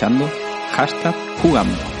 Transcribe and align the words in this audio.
Escuchando 0.00 0.30
hashtag 0.72 1.14
jugando. 1.42 1.99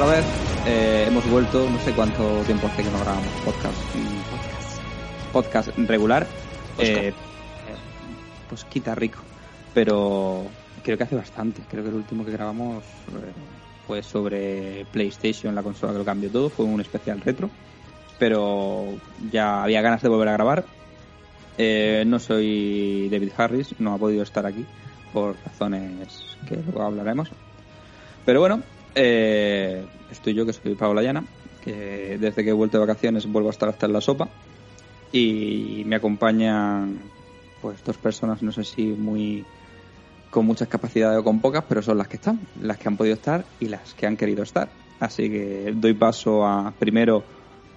Otra 0.00 0.16
vez. 0.16 0.24
Eh, 0.66 1.04
hemos 1.08 1.28
vuelto, 1.30 1.68
no 1.68 1.78
sé 1.80 1.92
cuánto 1.92 2.42
tiempo 2.44 2.68
hace 2.68 2.82
que 2.82 2.90
no 2.90 3.00
grabamos 3.00 3.28
podcast. 3.44 3.76
Podcast, 5.30 5.68
regular. 5.76 6.26
Eh, 6.78 7.12
pues 8.48 8.64
quita 8.64 8.94
rico. 8.94 9.18
Pero 9.74 10.44
creo 10.82 10.96
que 10.96 11.04
hace 11.04 11.16
bastante. 11.16 11.60
Creo 11.68 11.82
que 11.82 11.90
el 11.90 11.96
último 11.96 12.24
que 12.24 12.32
grabamos 12.32 12.82
eh, 12.84 13.32
fue 13.86 14.02
sobre 14.02 14.86
PlayStation, 14.90 15.54
la 15.54 15.62
consola 15.62 15.92
que 15.92 15.98
lo 15.98 16.04
cambió 16.04 16.30
todo. 16.30 16.48
Fue 16.48 16.64
un 16.64 16.80
especial 16.80 17.20
retro. 17.20 17.50
Pero 18.18 18.86
ya 19.30 19.62
había 19.64 19.82
ganas 19.82 20.00
de 20.00 20.08
volver 20.08 20.28
a 20.28 20.32
grabar. 20.32 20.64
Eh, 21.58 22.04
no 22.06 22.18
soy 22.18 23.10
David 23.10 23.32
Harris, 23.36 23.74
no 23.78 23.92
ha 23.92 23.98
podido 23.98 24.22
estar 24.22 24.46
aquí 24.46 24.64
por 25.12 25.36
razones 25.44 26.36
que 26.48 26.56
luego 26.56 26.84
hablaremos. 26.84 27.28
Pero 28.24 28.40
bueno, 28.40 28.62
eh, 28.94 29.84
estoy 30.10 30.34
yo, 30.34 30.46
que 30.46 30.52
soy 30.52 30.74
Pablo 30.74 31.00
Llana, 31.00 31.24
que 31.64 32.18
desde 32.18 32.44
que 32.44 32.50
he 32.50 32.54
vuelto 32.54 32.78
de 32.78 32.86
vacaciones 32.86 33.26
vuelvo 33.26 33.48
a 33.48 33.52
estar 33.52 33.68
hasta 33.68 33.86
en 33.86 33.92
la 33.92 34.00
sopa. 34.00 34.28
Y 35.12 35.82
me 35.86 35.96
acompañan 35.96 36.98
pues 37.60 37.82
dos 37.84 37.96
personas, 37.96 38.42
no 38.42 38.52
sé 38.52 38.64
si 38.64 38.86
muy 38.86 39.44
con 40.30 40.46
muchas 40.46 40.68
capacidades 40.68 41.18
o 41.18 41.24
con 41.24 41.40
pocas, 41.40 41.64
pero 41.68 41.82
son 41.82 41.98
las 41.98 42.08
que 42.08 42.16
están, 42.16 42.40
las 42.62 42.78
que 42.78 42.88
han 42.88 42.96
podido 42.96 43.14
estar 43.14 43.44
y 43.58 43.66
las 43.66 43.94
que 43.94 44.06
han 44.06 44.16
querido 44.16 44.42
estar. 44.42 44.68
Así 45.00 45.28
que 45.28 45.72
doy 45.74 45.94
paso 45.94 46.46
a 46.46 46.72
primero 46.78 47.24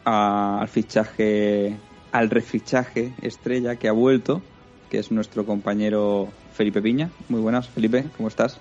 al 0.06 0.68
fichaje, 0.68 1.76
al 2.12 2.30
refichaje 2.30 3.14
estrella 3.22 3.78
que 3.78 3.88
ha 3.88 3.94
vuelto, 3.94 4.42
que 4.90 5.00
es 5.00 5.12
nuestro 5.12 5.46
compañero 5.46 6.30
Felipe 6.54 6.82
Piña. 6.82 7.10
Muy 7.30 7.42
buenas, 7.42 7.68
Felipe, 7.70 8.06
¿cómo 8.16 8.28
estás? 8.28 8.60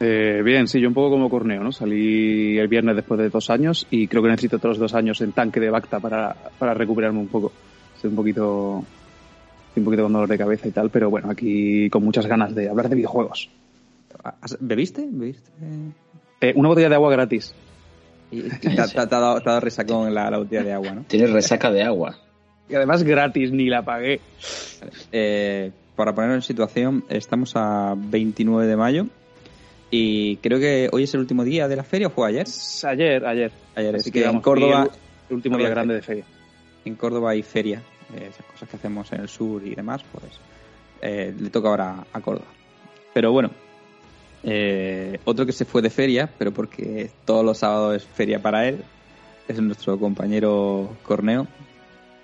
Eh, 0.00 0.42
bien, 0.44 0.66
sí, 0.66 0.80
yo 0.80 0.88
un 0.88 0.94
poco 0.94 1.10
como 1.10 1.30
Corneo, 1.30 1.62
¿no? 1.62 1.70
Salí 1.72 2.58
el 2.58 2.68
viernes 2.68 2.96
después 2.96 3.18
de 3.20 3.28
dos 3.30 3.48
años 3.50 3.86
y 3.90 4.08
creo 4.08 4.22
que 4.22 4.28
necesito 4.28 4.56
otros 4.56 4.78
dos 4.78 4.92
años 4.94 5.20
en 5.20 5.32
tanque 5.32 5.60
de 5.60 5.70
Bacta 5.70 6.00
para, 6.00 6.34
para 6.58 6.74
recuperarme 6.74 7.20
un 7.20 7.28
poco. 7.28 7.52
Estoy 7.94 8.10
un 8.10 8.16
poquito, 8.16 8.84
estoy 9.68 9.80
un 9.80 9.84
poquito 9.84 10.02
con 10.02 10.12
dolor 10.12 10.28
de 10.28 10.36
cabeza 10.38 10.66
y 10.68 10.72
tal, 10.72 10.90
pero 10.90 11.10
bueno, 11.10 11.30
aquí 11.30 11.88
con 11.90 12.02
muchas 12.04 12.26
ganas 12.26 12.54
de 12.54 12.68
hablar 12.68 12.88
de 12.88 12.96
videojuegos. 12.96 13.48
¿Has- 14.40 14.58
¿Bebiste? 14.60 15.06
¿Bebiste? 15.08 15.50
Eh, 16.40 16.52
una 16.56 16.68
botella 16.68 16.88
de 16.88 16.94
agua 16.96 17.10
gratis. 17.12 17.54
Te, 18.30 18.68
ha- 19.00 19.06
dado, 19.06 19.40
te 19.40 19.48
ha 19.48 19.52
dado 19.52 19.60
resacón 19.60 20.12
la, 20.12 20.28
la 20.28 20.38
botella 20.38 20.64
de 20.64 20.72
agua, 20.72 20.90
¿no? 20.92 21.02
Tienes 21.06 21.30
resaca 21.30 21.70
de 21.70 21.82
agua. 21.84 22.16
Y 22.68 22.74
además 22.74 23.04
gratis, 23.04 23.52
ni 23.52 23.66
la 23.68 23.82
pagué. 23.82 24.20
Eh, 25.12 25.70
para 25.94 26.14
ponernos 26.14 26.36
en 26.38 26.42
situación, 26.42 27.04
estamos 27.08 27.52
a 27.54 27.94
29 27.96 28.66
de 28.66 28.76
mayo 28.76 29.06
y 29.96 30.38
creo 30.38 30.58
que 30.58 30.88
hoy 30.90 31.04
es 31.04 31.14
el 31.14 31.20
último 31.20 31.44
día 31.44 31.68
de 31.68 31.76
la 31.76 31.84
feria 31.84 32.08
o 32.08 32.10
fue 32.10 32.26
ayer. 32.26 32.48
Ayer, 32.82 33.24
ayer. 33.24 33.52
Ayer, 33.76 33.94
Así 33.94 34.10
que 34.10 34.24
en 34.24 34.40
Córdoba, 34.40 34.90
El, 35.28 35.36
último 35.36 35.56
día 35.56 35.68
grande 35.68 35.94
de 35.94 36.02
feria. 36.02 36.24
en 36.84 36.96
Córdoba 36.96 37.30
hay 37.30 37.44
feria, 37.44 37.80
eh, 38.12 38.26
esas 38.28 38.44
cosas 38.44 38.68
que 38.68 38.76
hacemos 38.76 39.12
en 39.12 39.20
el 39.20 39.28
sur 39.28 39.64
y 39.64 39.72
demás, 39.76 40.02
pues 40.10 40.32
eh, 41.00 41.32
le 41.38 41.48
toca 41.48 41.68
ahora 41.68 42.06
a 42.12 42.20
Córdoba. 42.20 42.48
Pero 43.12 43.30
bueno, 43.30 43.52
eh, 44.42 45.20
otro 45.26 45.46
que 45.46 45.52
se 45.52 45.64
fue 45.64 45.80
de 45.80 45.90
feria, 45.90 46.28
pero 46.38 46.50
porque 46.50 47.12
todos 47.24 47.44
los 47.44 47.58
sábados 47.58 47.94
es 47.94 48.04
feria 48.04 48.42
para 48.42 48.66
él, 48.66 48.82
es 49.46 49.60
nuestro 49.60 49.96
compañero 49.96 50.96
Corneo. 51.04 51.46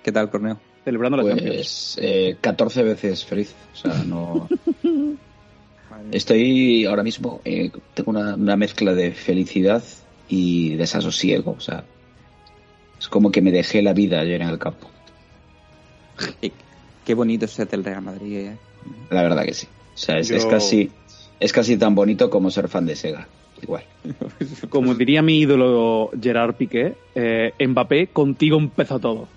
¿Qué 0.03 0.11
tal, 0.11 0.29
Corneo? 0.29 0.59
Celebrando 0.83 1.15
la 1.15 1.23
Champions. 1.23 1.55
Pues 1.55 1.99
eh, 2.01 2.35
14 2.41 2.83
veces 2.83 3.23
feliz. 3.23 3.55
O 3.71 3.77
sea, 3.77 4.03
no. 4.03 4.49
Estoy 6.11 6.85
ahora 6.85 7.03
mismo, 7.03 7.41
eh, 7.45 7.71
tengo 7.93 8.11
una, 8.11 8.35
una 8.35 8.55
mezcla 8.57 8.93
de 8.93 9.11
felicidad 9.11 9.83
y 10.27 10.75
desasosiego. 10.75 11.51
O 11.57 11.59
sea, 11.61 11.83
es 12.99 13.07
como 13.07 13.31
que 13.31 13.41
me 13.41 13.51
dejé 13.51 13.81
la 13.81 13.93
vida 13.93 14.19
ayer 14.19 14.41
en 14.41 14.49
el 14.49 14.59
campo. 14.59 14.89
Y 16.41 16.51
Qué 17.05 17.13
bonito 17.15 17.45
es 17.45 17.51
ser 17.51 17.67
del 17.67 17.83
Real 17.83 18.01
Madrid. 18.01 18.37
eh. 18.37 18.57
La 19.09 19.23
verdad 19.23 19.43
que 19.43 19.53
sí. 19.53 19.67
O 19.95 19.97
sea, 19.97 20.19
es, 20.19 20.29
es 20.31 20.43
Yo- 20.43 20.49
casi 20.49 20.91
es 21.39 21.51
casi 21.51 21.75
tan 21.77 21.95
bonito 21.95 22.29
como 22.29 22.51
ser 22.51 22.67
fan 22.69 22.85
de 22.85 22.95
Sega. 22.95 23.27
Igual. 23.61 23.83
Como 24.69 24.95
diría 24.95 25.21
mi 25.21 25.39
ídolo 25.39 26.09
Gerard 26.19 26.55
Piqué, 26.55 26.95
eh, 27.13 27.53
Mbappé, 27.59 28.07
contigo 28.07 28.57
empezó 28.57 28.97
todo. 28.99 29.27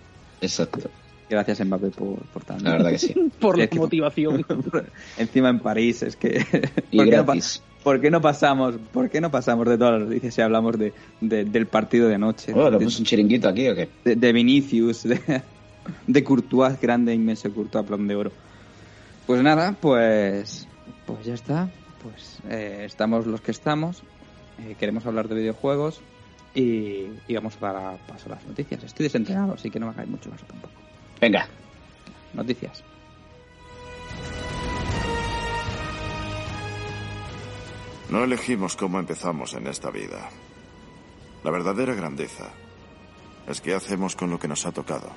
Exacto. 0.41 0.91
Gracias, 1.29 1.65
Mbappé, 1.65 1.89
por, 1.91 2.19
por 2.27 2.45
tanto. 2.45 2.65
La 2.65 2.73
verdad 2.73 2.91
que 2.91 2.99
sí. 2.99 3.15
Por 3.41 3.59
la 3.59 3.67
motivación. 3.75 4.45
Encima 5.19 5.49
en 5.49 5.61
París, 5.61 6.03
es 6.03 6.17
que. 6.17 6.45
Y 6.91 6.99
¿por, 6.99 7.07
qué 7.09 7.17
no, 7.17 7.25
pa- 7.27 7.33
gratis. 7.33 7.62
por 7.83 8.01
qué 8.01 8.11
no 8.11 8.21
pasamos, 8.21 8.75
¿Por 8.93 9.11
qué 9.11 9.21
no 9.21 9.31
pasamos 9.31 9.67
de 9.69 9.77
todas 9.79 9.99
las 10.01 10.09
noticias 10.09 10.35
si 10.35 10.41
hablamos 10.43 10.79
de, 10.79 10.93
de- 11.21 11.45
del 11.45 11.67
partido 11.67 12.09
de 12.09 12.15
anoche? 12.17 12.53
Bueno, 12.53 12.73
¿tenemos 12.73 12.99
un 12.99 13.05
chiringuito 13.05 13.49
aquí 13.49 13.69
o 13.69 13.75
qué? 13.75 13.89
de- 14.05 14.17
de 14.17 14.33
Vinicius, 14.33 15.03
de, 15.05 15.43
de 16.07 16.25
Courtois, 16.25 16.81
grande, 16.81 17.15
inmenso 17.15 17.51
Courtois, 17.53 17.85
plan 17.87 18.06
de 18.06 18.15
oro. 18.17 18.33
Pues 19.27 19.43
nada, 19.43 19.75
pues. 19.81 20.69
Pues 21.06 21.25
ya 21.25 21.35
está. 21.35 21.69
Pues 22.03 22.39
eh, 22.51 22.83
estamos 22.85 23.27
los 23.27 23.41
que 23.41 23.51
estamos. 23.51 24.03
eh, 24.59 24.77
queremos 24.79 25.06
hablar 25.06 25.29
de 25.29 25.37
videojuegos. 25.37 26.01
Y, 26.55 27.06
y 27.27 27.35
vamos 27.35 27.55
a 27.61 27.73
dar 27.73 27.97
paso 28.06 28.27
a 28.31 28.37
las 28.37 28.47
noticias. 28.47 28.85
Estoy 28.85 29.05
desentrenado, 29.05 29.55
así 29.55 29.71
que 29.71 29.81
no 29.81 29.87
me 29.87 29.93
hagáis 29.93 30.09
mucho 30.09 30.31
caso 30.31 30.45
tampoco. 30.47 30.73
Venga. 31.25 31.49
Noticias. 32.35 32.85
No 38.11 38.25
elegimos 38.25 38.77
cómo 38.77 38.99
empezamos 38.99 39.55
en 39.55 39.67
esta 39.67 39.91
vida. 39.91 40.29
La 41.43 41.51
verdadera 41.51 41.95
grandeza 41.95 42.51
es 43.49 43.62
qué 43.62 43.73
hacemos 43.73 44.17
con 44.17 44.29
lo 44.29 44.39
que 44.39 44.49
nos 44.49 44.67
ha 44.67 44.73
tocado. 44.73 45.09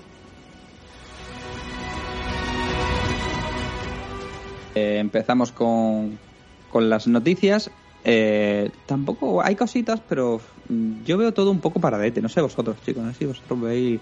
Eh, 4.75 4.99
empezamos 4.99 5.51
con, 5.51 6.17
con 6.71 6.89
las 6.89 7.05
noticias. 7.07 7.69
Eh, 8.05 8.71
tampoco 8.85 9.43
hay 9.43 9.57
cositas, 9.57 9.99
pero 10.07 10.39
mm, 10.69 11.03
yo 11.03 11.17
veo 11.17 11.33
todo 11.33 11.51
un 11.51 11.59
poco 11.59 11.81
paradete. 11.81 12.21
No 12.21 12.29
sé 12.29 12.39
vosotros, 12.39 12.77
chicos, 12.85 13.03
no 13.03 13.11
sé 13.11 13.19
si 13.19 13.25
vosotros 13.25 13.59
veis 13.59 13.99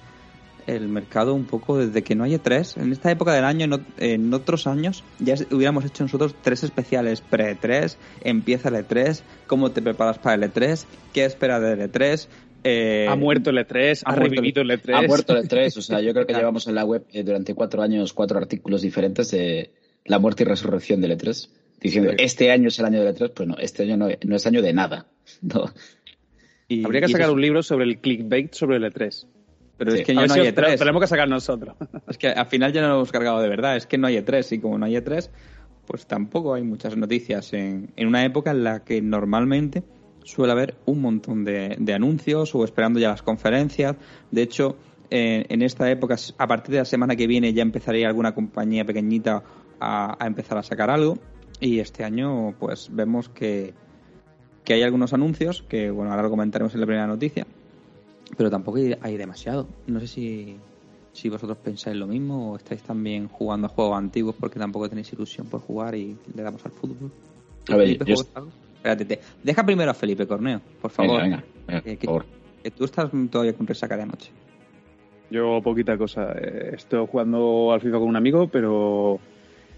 el 0.68 0.88
mercado 0.88 1.34
un 1.34 1.46
poco 1.46 1.78
desde 1.78 2.02
que 2.04 2.16
no 2.16 2.24
hay 2.24 2.34
E3. 2.36 2.82
En 2.82 2.92
esta 2.92 3.12
época 3.12 3.34
del 3.34 3.44
año, 3.44 3.66
en, 3.66 3.86
en 3.98 4.34
otros 4.34 4.68
años, 4.68 5.04
ya 5.20 5.36
es- 5.36 5.48
hubiéramos 5.52 5.86
hecho 5.86 6.04
nosotros 6.04 6.36
tres 6.42 6.64
especiales 6.64 7.22
pre-E3. 7.22 7.96
Empieza 8.24 8.70
el 8.70 8.76
E3, 8.76 9.22
cómo 9.48 9.72
te 9.72 9.82
preparas 9.82 10.18
para 10.20 10.36
el 10.44 10.52
E3, 10.52 10.86
qué 11.14 11.26
esperas 11.26 11.62
del 11.62 11.80
E3. 11.92 12.28
eh, 12.64 13.06
ha 13.10 13.16
muerto 13.16 13.52
el 13.52 13.58
E3, 13.60 14.02
ha 14.06 14.12
ha, 14.12 14.16
revivido 14.16 14.62
el 14.64 14.72
E3. 14.72 14.96
Ha 14.96 15.08
muerto 15.08 15.38
el 15.38 15.48
E3, 15.48 15.78
o 15.78 15.82
sea, 15.82 16.02
yo 16.02 16.14
creo 16.14 16.26
que 16.26 16.34
llevamos 16.42 16.68
en 16.68 16.76
la 16.76 16.84
web 16.84 17.06
eh, 17.14 17.24
durante 17.24 17.54
cuatro 17.54 17.82
años 17.84 18.14
cuatro 18.14 18.38
artículos 18.40 18.82
diferentes 18.82 19.30
de 19.32 19.72
la 20.06 20.18
muerte 20.20 20.44
y 20.44 20.46
resurrección 20.48 21.00
del 21.02 21.12
E3, 21.18 21.50
diciendo 21.80 22.10
Sí. 22.12 22.16
este 22.20 22.52
año 22.52 22.70
es 22.70 22.80
el 22.80 22.86
año 22.86 23.04
del 23.04 23.14
E3, 23.16 23.32
pues 23.36 23.48
no, 23.48 23.56
este 23.58 23.84
año 23.84 23.98
no, 23.98 24.08
no 24.26 24.36
es 24.36 24.48
año 24.48 24.62
de 24.64 24.74
nada. 24.74 25.06
No. 25.42 25.66
y- 26.68 26.84
Habría 26.84 27.02
que 27.02 27.08
y 27.08 27.12
sacar 27.12 27.26
eso- 27.28 27.34
un 27.34 27.42
libro 27.42 27.62
sobre 27.62 27.86
el 27.86 28.00
clickbait 28.00 28.52
sobre 28.54 28.78
el 28.78 28.84
E3. 28.86 29.28
Pero 29.78 29.92
Sí. 29.92 30.00
es 30.00 30.06
que 30.06 30.16
ya 30.16 30.22
no 30.22 30.34
si 30.34 30.40
hay 30.40 30.46
E 30.48 30.50
os- 30.50 30.56
pero 30.56 30.68
E3. 30.68 30.78
tenemos 30.80 31.02
que 31.02 31.08
sacar 31.08 31.28
nosotros. 31.28 31.76
Es 32.08 32.18
que 32.18 32.28
al 32.30 32.46
final 32.48 32.72
ya 32.74 32.82
no 32.82 32.88
lo 32.90 32.96
hemos 32.96 33.12
cargado 33.12 33.42
de 33.42 33.50
verdad, 33.50 33.76
es 33.76 33.86
que 33.88 33.98
no 33.98 34.08
hay 34.08 34.16
E3 34.18 34.52
y 34.54 34.60
como 34.60 34.78
no 34.78 34.86
hay 34.86 34.96
E3, 34.96 35.30
pues 35.86 36.06
tampoco 36.08 36.54
hay 36.54 36.64
muchas 36.64 36.96
noticias 36.98 37.52
en, 37.54 37.92
en 37.96 38.08
una 38.08 38.24
época 38.26 38.52
en 38.52 38.64
la 38.64 38.84
que 38.84 39.02
normalmente 39.02 39.84
suele 40.24 40.54
haber 40.54 40.76
un 40.86 41.02
montón 41.02 41.44
de, 41.44 41.76
de 41.78 41.94
anuncios 41.94 42.56
o 42.56 42.64
esperando 42.64 43.00
ya 43.00 43.10
las 43.10 43.22
conferencias. 43.22 43.96
De 44.32 44.42
hecho, 44.42 44.78
en, 45.12 45.46
en 45.50 45.62
esta 45.62 45.92
época, 45.92 46.16
a 46.38 46.48
partir 46.48 46.72
de 46.74 46.80
la 46.80 46.86
semana 46.86 47.16
que 47.16 47.28
viene 47.28 47.54
ya 47.54 47.62
empezaría 47.62 48.08
alguna 48.08 48.34
compañía 48.34 48.86
pequeñita 48.86 49.44
a, 49.80 50.16
a 50.24 50.26
empezar 50.28 50.58
a 50.58 50.64
sacar 50.64 50.90
algo 50.90 51.20
y 51.60 51.80
este 51.80 52.04
año 52.04 52.56
pues 52.58 52.90
vemos 52.92 53.30
que, 53.30 53.74
que 54.64 54.74
hay 54.74 54.82
algunos 54.84 55.14
anuncios 55.14 55.64
que, 55.70 55.92
bueno, 55.92 56.10
ahora 56.12 56.24
lo 56.24 56.30
comentaremos 56.32 56.74
en 56.74 56.80
la 56.80 56.86
primera 56.88 57.06
noticia 57.08 57.46
pero 58.38 58.50
tampoco 58.50 58.78
hay, 59.02 59.18
demasiado. 59.18 59.68
No 59.88 60.00
sé 60.00 60.08
si, 60.08 60.56
si 61.14 61.30
vosotros 61.30 61.58
pensáis 61.58 61.96
lo 61.98 62.08
mismo 62.08 62.52
o 62.52 62.56
estáis 62.58 62.82
también 62.84 63.28
jugando 63.28 63.68
a 63.68 63.70
juegos 63.70 63.98
antiguos 63.98 64.36
porque 64.40 64.60
tampoco 64.60 64.90
tenéis 64.90 65.12
ilusión 65.14 65.48
por 65.48 65.62
jugar 65.62 65.96
y 65.96 66.18
le 66.36 66.44
damos 66.44 66.66
al 66.66 66.72
fútbol. 66.72 67.12
A 67.70 67.76
ver. 67.78 67.98
Espérate, 67.98 69.06
te- 69.06 69.20
deja 69.44 69.66
primero 69.66 69.90
a 69.90 69.94
Felipe 69.96 70.28
Corneo, 70.28 70.62
por 70.82 70.92
favor. 70.92 71.22
Venga, 71.22 71.44
venga, 71.68 71.82
venga, 71.82 71.92
Eh, 71.92 71.96
por 71.96 71.98
que- 72.00 72.06
favor. 72.06 72.26
que 72.64 72.72
tú 72.72 72.84
estás 72.86 73.10
todavía 73.32 73.54
con 73.54 73.66
resaca 73.66 73.96
de 73.98 74.04
anoche. 74.04 74.32
Yo 75.32 75.60
poquita 75.64 75.98
cosa. 75.98 76.34
Eh, 76.34 76.76
Estoy 76.76 77.08
jugando 77.10 77.72
al 77.74 77.82
FIFA 77.82 77.98
con 77.98 78.08
un 78.10 78.16
amigo, 78.16 78.48
pero 78.48 79.20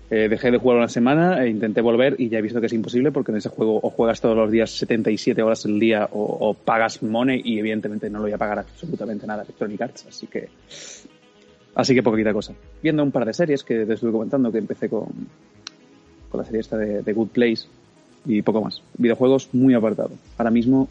eh, 0.09 0.29
dejé 0.29 0.51
de 0.51 0.57
jugar 0.57 0.77
una 0.77 0.87
semana 0.87 1.43
e 1.43 1.49
intenté 1.49 1.81
volver 1.81 2.15
y 2.17 2.29
ya 2.29 2.39
he 2.39 2.41
visto 2.41 2.61
que 2.61 2.67
es 2.67 2.73
imposible 2.73 3.11
porque 3.11 3.31
en 3.31 3.37
ese 3.37 3.49
juego 3.49 3.79
o 3.81 3.89
juegas 3.89 4.21
todos 4.21 4.37
los 4.37 4.49
días 4.49 4.71
77 4.71 5.41
horas 5.41 5.65
al 5.65 5.79
día 5.79 6.07
o, 6.11 6.49
o 6.49 6.53
pagas 6.53 7.03
money 7.03 7.41
y 7.43 7.59
evidentemente 7.59 8.09
no 8.09 8.19
lo 8.19 8.23
voy 8.25 8.31
a 8.31 8.37
pagar 8.37 8.59
absolutamente 8.59 9.27
nada 9.27 9.43
Electronic 9.43 9.81
Arts, 9.81 10.05
así 10.07 10.27
que 10.27 10.47
así 11.75 11.93
que 11.93 12.01
poquita 12.01 12.31
cosa. 12.31 12.53
Viendo 12.81 13.03
un 13.03 13.11
par 13.11 13.25
de 13.25 13.33
series 13.33 13.63
que 13.63 13.85
te 13.85 13.93
estuve 13.93 14.13
comentando 14.13 14.51
que 14.51 14.59
empecé 14.59 14.87
con, 14.87 15.07
con 16.29 16.39
la 16.39 16.45
serie 16.45 16.61
esta 16.61 16.77
de, 16.77 17.01
de 17.01 17.13
Good 17.13 17.29
Place 17.29 17.67
y 18.25 18.41
poco 18.41 18.61
más. 18.61 18.81
Videojuegos 18.97 19.49
muy 19.53 19.73
apartado. 19.73 20.11
Ahora 20.37 20.51
mismo 20.51 20.87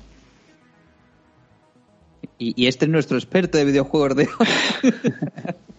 Y, 2.39 2.53
y 2.55 2.67
este 2.67 2.85
es 2.85 2.91
nuestro 2.91 3.17
experto 3.17 3.57
de 3.57 3.65
videojuegos 3.65 4.15
de 4.15 4.29
hoy. 4.39 4.93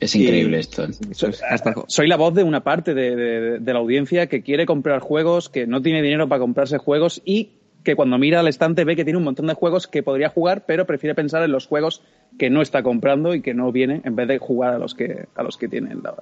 Es 0.00 0.14
increíble 0.16 0.56
Y- 0.56 0.60
esto. 0.60 0.84
¿eh? 0.84 0.88
Es, 1.10 1.42
hasta- 1.42 1.74
soy 1.86 2.06
la 2.08 2.16
voz 2.16 2.34
de 2.34 2.42
una 2.44 2.62
parte 2.62 2.94
de, 2.94 3.16
de- 3.16 3.58
de 3.58 3.72
la 3.72 3.78
audiencia 3.78 4.26
que 4.28 4.42
quiere 4.42 4.66
comprar 4.66 5.00
juegos, 5.00 5.48
que 5.48 5.66
no 5.66 5.82
tiene 5.82 6.02
dinero 6.02 6.28
para 6.28 6.40
comprarse 6.40 6.78
juegos 6.78 7.20
y 7.24 7.50
que 7.84 7.96
cuando 7.96 8.18
mira 8.18 8.40
al 8.40 8.48
estante 8.48 8.84
ve 8.84 8.94
que 8.96 9.04
tiene 9.04 9.16
un 9.18 9.24
montón 9.24 9.46
de 9.46 9.54
juegos 9.54 9.86
que 9.86 10.02
podría 10.02 10.28
jugar, 10.28 10.64
pero 10.66 10.86
prefiere 10.86 11.14
pensar 11.14 11.42
en 11.42 11.52
los 11.52 11.66
juegos 11.66 12.02
que 12.38 12.50
no 12.50 12.60
está 12.62 12.82
comprando 12.82 13.34
y 13.34 13.40
que 13.40 13.54
no 13.54 13.72
viene, 13.72 14.02
en 14.04 14.16
vez 14.16 14.28
de 14.28 14.38
jugar 14.38 14.74
a 14.74 14.78
los 14.78 14.94
que, 14.94 15.26
a 15.34 15.42
los 15.42 15.56
que 15.56 15.68
tienen 15.68 16.00
la- 16.02 16.14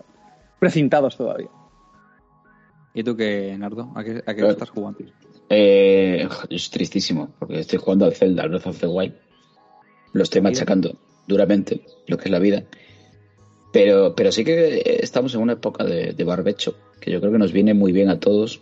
precintados 0.60 1.16
todavía. 1.16 1.48
¿Y 2.94 3.02
tú 3.04 3.16
qué, 3.16 3.54
Nardo? 3.58 3.92
¿A 3.94 4.02
qué, 4.04 4.22
a 4.26 4.34
qué 4.34 4.42
Eh, 4.42 4.48
estás 4.48 4.70
jugando? 4.70 4.98
Eh, 5.50 6.28
estoy 6.50 6.58
tristísimo 6.78 7.30
porque 7.38 7.60
estoy 7.60 7.78
jugando 7.78 8.04
al 8.04 8.14
Zelda, 8.14 8.42
al 8.42 8.48
Breath 8.50 8.66
of 8.66 8.80
the 8.80 8.86
Wild. 8.86 9.14
Lo 10.12 10.22
estoy 10.22 10.40
machacando 10.40 10.96
duramente, 11.26 11.82
lo 12.06 12.16
que 12.18 12.24
es 12.24 12.30
la 12.30 12.38
vida. 12.38 12.64
Pero, 13.72 14.14
pero 14.14 14.32
sí 14.32 14.44
que 14.44 14.98
estamos 15.02 15.34
en 15.34 15.42
una 15.42 15.54
época 15.54 15.84
de, 15.84 16.12
de 16.12 16.24
barbecho, 16.24 16.74
que 17.00 17.10
yo 17.10 17.20
creo 17.20 17.32
que 17.32 17.38
nos 17.38 17.52
viene 17.52 17.74
muy 17.74 17.92
bien 17.92 18.08
a 18.08 18.18
todos 18.18 18.60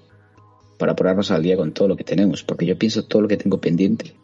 para 0.79 0.97
ponernos 0.97 1.31
al 1.31 1.43
día 1.43 1.57
con 1.57 1.73
todo 1.73 1.89
lo 1.89 1.97
que 1.97 2.05
tenemos, 2.05 2.43
porque 2.43 2.67
yo 2.67 2.77
pienso 2.77 3.05
todo 3.05 3.23
lo 3.23 3.29
que 3.29 3.37
tengo 3.37 3.59
pendiente. 3.61 4.15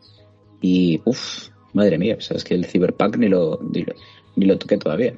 Y, 0.60 1.00
uff, 1.04 1.48
madre 1.72 1.98
mía, 1.98 2.16
sabes 2.20 2.44
que 2.44 2.54
el 2.54 2.66
Cyberpunk 2.66 3.16
ni 3.16 3.28
lo, 3.28 3.60
ni 3.72 3.82
lo, 3.82 3.94
ni 4.36 4.46
lo 4.46 4.58
toqué 4.58 4.76
todavía. 4.76 5.14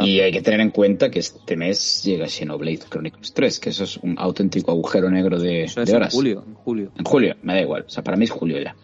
Y 0.00 0.20
hay 0.20 0.30
que 0.30 0.42
tener 0.42 0.60
en 0.60 0.70
cuenta 0.70 1.10
que 1.10 1.18
este 1.18 1.56
mes 1.56 2.04
llega 2.04 2.28
Xenoblade 2.28 2.78
Chronicles 2.88 3.32
3, 3.34 3.58
que 3.58 3.70
eso 3.70 3.82
es 3.82 3.96
un 3.96 4.14
auténtico 4.16 4.70
agujero 4.70 5.10
negro 5.10 5.40
de, 5.40 5.64
Eso 5.64 5.80
de 5.80 5.84
es 5.84 5.90
en 5.90 5.96
horas. 5.96 6.14
julio, 6.14 6.44
en 6.46 6.54
julio. 6.54 6.92
En 6.96 7.04
julio, 7.04 7.36
me 7.42 7.54
da 7.54 7.60
igual. 7.62 7.84
O 7.86 7.90
sea, 7.90 8.04
para 8.04 8.16
mí 8.16 8.24
es 8.24 8.30
julio 8.30 8.60
ya. 8.60 8.76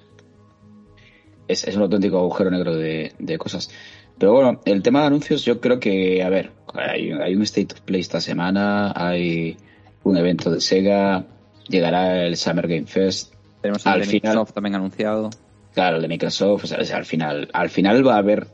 Es, 1.46 1.68
es 1.68 1.76
un 1.76 1.82
auténtico 1.82 2.18
agujero 2.18 2.50
negro 2.50 2.74
de, 2.74 3.12
de 3.18 3.38
cosas. 3.38 3.70
Pero 4.18 4.32
bueno, 4.32 4.60
el 4.64 4.82
tema 4.82 5.00
de 5.00 5.06
anuncios, 5.06 5.44
yo 5.44 5.60
creo 5.60 5.80
que, 5.80 6.22
a 6.22 6.28
ver, 6.28 6.52
hay, 6.72 7.10
hay 7.12 7.34
un 7.34 7.42
State 7.42 7.74
of 7.74 7.80
Play 7.80 8.00
esta 8.00 8.20
semana, 8.20 8.92
hay 8.94 9.56
un 10.04 10.16
evento 10.16 10.50
de 10.50 10.60
Sega, 10.60 11.24
llegará 11.68 12.24
el 12.26 12.36
Summer 12.36 12.68
Game 12.68 12.86
Fest, 12.86 13.32
Tenemos 13.60 13.84
el 13.86 13.92
Al 13.92 14.00
de 14.00 14.06
final- 14.06 14.20
Microsoft 14.32 14.52
también 14.52 14.74
anunciado. 14.76 15.30
claro, 15.72 15.96
el 15.96 16.02
de 16.02 16.08
Microsoft, 16.08 16.64
o 16.64 16.66
sea, 16.66 16.96
al 16.96 17.04
final, 17.06 17.48
al 17.52 17.70
final 17.70 18.06
va 18.06 18.14
a 18.14 18.18
haber 18.18 18.46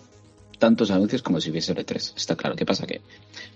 tantos 0.59 0.91
anuncios 0.91 1.23
como 1.23 1.41
si 1.41 1.51
hubiese 1.51 1.75
E3. 1.75 2.15
Está 2.17 2.37
claro. 2.37 2.55
¿Qué 2.55 2.65
pasa? 2.67 2.87
Que 2.87 3.01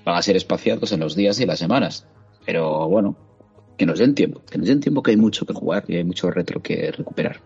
van 0.04 0.16
a 0.16 0.22
ser 0.22 0.36
espaciados 0.36 0.90
en 0.92 1.00
los 1.00 1.14
días 1.14 1.38
y 1.40 1.46
las 1.46 1.58
semanas. 1.58 2.06
Pero 2.46 2.88
bueno, 2.88 3.14
que 3.76 3.84
nos 3.86 3.98
den 3.98 4.14
tiempo, 4.14 4.40
que 4.50 4.56
nos 4.58 4.66
den 4.66 4.80
tiempo 4.80 5.02
que 5.02 5.10
hay 5.12 5.16
mucho 5.18 5.44
que 5.46 5.52
jugar 5.52 5.84
y 5.88 5.96
hay 5.96 6.04
mucho 6.04 6.30
retro 6.30 6.62
que 6.62 6.90
recuperar. 6.92 7.40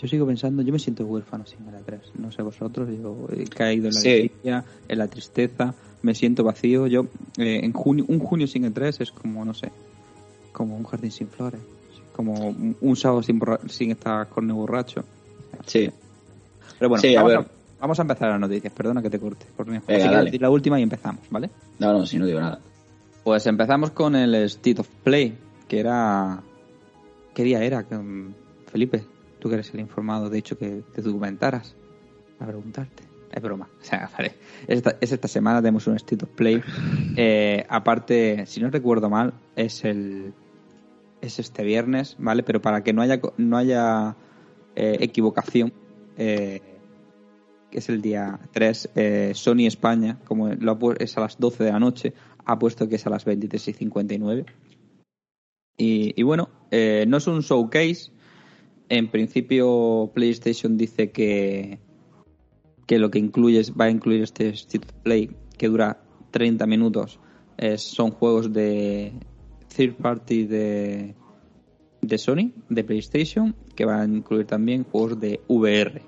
Yo 0.00 0.06
sigo 0.06 0.26
pensando, 0.26 0.62
yo 0.62 0.72
me 0.72 0.78
siento 0.78 1.04
huérfano 1.04 1.44
sin 1.44 1.58
el 1.74 1.82
3 1.84 2.00
No 2.18 2.30
sé 2.30 2.42
vosotros, 2.42 2.88
yo 2.88 3.26
he 3.36 3.44
caído 3.46 3.88
en 3.88 3.94
la 3.94 4.00
Sí. 4.00 4.30
en 4.44 4.98
la 4.98 5.08
tristeza, 5.08 5.74
me 6.02 6.14
siento 6.14 6.44
vacío. 6.44 6.86
Yo, 6.86 7.06
eh, 7.36 7.60
en 7.64 7.72
junio, 7.72 8.04
un 8.08 8.20
junio 8.20 8.46
sin 8.46 8.64
el 8.64 8.72
3 8.72 9.00
es 9.00 9.10
como, 9.10 9.44
no 9.44 9.54
sé, 9.54 9.70
como 10.52 10.76
un 10.76 10.84
jardín 10.84 11.10
sin 11.10 11.26
flores, 11.28 11.60
como 12.14 12.54
un, 12.80 12.96
sábado 12.96 13.22
sin, 13.24 13.40
sin 13.68 13.90
estar 13.90 14.28
con 14.28 14.46
el 14.48 14.54
borracho. 14.54 15.04
Sí. 15.66 15.90
Pero 16.78 16.88
bueno, 16.90 17.02
Sí, 17.02 17.16
a 17.16 17.22
vamos, 17.22 17.30
ver. 17.36 17.38
a, 17.40 17.80
vamos 17.80 17.98
a 17.98 18.02
empezar 18.02 18.30
las 18.30 18.40
noticias, 18.40 18.72
perdona 18.72 19.02
que 19.02 19.10
te 19.10 19.18
corte. 19.18 19.46
Dale. 19.88 20.24
decir 20.26 20.40
la 20.40 20.50
última 20.50 20.78
y 20.78 20.84
empezamos, 20.84 21.22
¿vale? 21.30 21.50
No, 21.80 21.92
no, 21.92 22.06
si 22.06 22.18
no 22.18 22.26
digo 22.26 22.40
nada. 22.40 22.60
Pues 23.24 23.46
empezamos 23.46 23.90
con 23.90 24.14
el 24.14 24.32
State 24.36 24.80
of 24.80 24.88
Play, 25.02 25.36
que 25.66 25.80
era... 25.80 26.40
¿Qué 27.34 27.42
día 27.42 27.62
era? 27.62 27.82
Mm, 27.82 28.32
Felipe, 28.70 29.04
tú 29.38 29.48
que 29.48 29.54
eres 29.54 29.72
el 29.74 29.80
informado, 29.80 30.30
de 30.30 30.38
hecho, 30.38 30.58
que 30.58 30.82
te 30.92 31.02
documentaras 31.02 31.74
a 32.38 32.46
preguntarte. 32.46 33.04
Es 33.30 33.42
broma. 33.42 33.68
O 33.80 33.84
sea, 33.84 34.10
vale. 34.16 34.34
Esta, 34.66 34.96
es 35.00 35.12
esta 35.12 35.28
semana 35.28 35.60
tenemos 35.60 35.86
un 35.86 35.96
State 35.96 36.24
of 36.24 36.30
Play. 36.30 36.62
Eh, 37.16 37.64
aparte, 37.68 38.46
si 38.46 38.60
no 38.60 38.70
recuerdo 38.70 39.10
mal, 39.10 39.34
es 39.56 39.84
el 39.84 40.32
es 41.20 41.38
este 41.38 41.64
viernes, 41.64 42.16
¿vale? 42.18 42.42
Pero 42.42 42.60
para 42.62 42.82
que 42.82 42.92
no 42.92 43.02
haya 43.02 43.20
no 43.36 43.56
haya 43.56 44.16
eh, 44.76 44.98
equivocación, 45.00 45.72
eh, 46.16 46.60
que 47.70 47.78
es 47.78 47.88
el 47.88 48.00
día 48.00 48.38
3, 48.52 48.90
eh, 48.94 49.32
Sony 49.34 49.66
España, 49.66 50.18
como 50.24 50.48
lo 50.48 50.78
es 50.98 51.16
a 51.18 51.20
las 51.20 51.38
12 51.38 51.64
de 51.64 51.72
la 51.72 51.80
noche, 51.80 52.14
ha 52.44 52.58
puesto 52.58 52.88
que 52.88 52.96
es 52.96 53.06
a 53.06 53.10
las 53.10 53.24
23 53.24 53.68
y 53.68 53.72
59. 53.72 54.46
Y, 55.76 56.20
y 56.20 56.22
bueno, 56.22 56.48
no 56.70 57.16
es 57.16 57.26
un 57.26 57.40
showcase. 57.40 58.10
En 58.88 59.10
principio, 59.10 60.10
PlayStation 60.14 60.76
dice 60.76 61.10
que, 61.10 61.78
que 62.86 62.98
lo 62.98 63.10
que 63.10 63.18
incluye 63.18 63.62
va 63.78 63.86
a 63.86 63.90
incluir 63.90 64.22
este 64.22 64.48
State 64.50 64.86
of 64.86 64.92
Play, 65.02 65.30
que 65.58 65.68
dura 65.68 66.00
30 66.30 66.66
minutos. 66.66 67.18
Es- 67.56 67.82
son 67.82 68.10
juegos 68.12 68.52
de 68.52 69.12
third 69.76 69.94
party 69.96 70.44
de, 70.44 71.14
de 72.00 72.18
Sony, 72.18 72.52
de 72.68 72.84
PlayStation, 72.84 73.54
que 73.74 73.84
van 73.84 74.12
a 74.12 74.16
incluir 74.16 74.46
también 74.46 74.84
juegos 74.84 75.20
de 75.20 75.40
VR. 75.48 76.00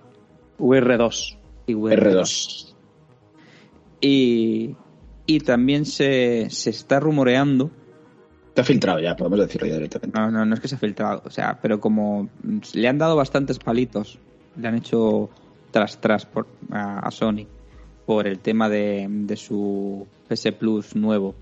VR2. 0.59 1.37
Y 1.67 1.75
VR2. 1.75 1.97
R2. 1.99 2.75
Y, 4.01 4.77
y 5.27 5.41
también 5.41 5.85
se, 5.85 6.49
se 6.51 6.71
está 6.71 6.99
rumoreando 7.01 7.71
Está 8.51 8.65
filtrado 8.65 9.01
ya, 9.01 9.17
podemos 9.17 9.39
decirlo 9.41 9.67
ya 9.67 9.75
directamente. 9.75 10.19
No, 10.19 10.31
no, 10.31 10.45
no 10.45 10.55
es 10.55 10.61
que 10.61 10.69
se 10.69 10.75
ha 10.75 10.79
filtrado, 10.79 11.23
o 11.25 11.31
sea, 11.31 11.59
pero 11.63 11.81
como 11.81 12.29
le 12.75 12.89
han 12.89 12.99
dado 12.99 13.17
bastantes 13.17 13.59
palitos, 13.59 14.19
le 14.57 14.69
han 14.69 14.75
hecho 14.77 15.31
tras 15.71 16.01
tras 16.01 16.27
por, 16.27 16.47
a, 16.71 16.99
a 16.99 17.11
Sony 17.11 17.47
por 18.07 18.27
el 18.27 18.41
tema 18.41 18.69
de, 18.69 19.07
de 19.09 19.37
su 19.37 20.07
PS 20.29 20.53
Plus 20.59 20.97
nuevo, 20.97 21.35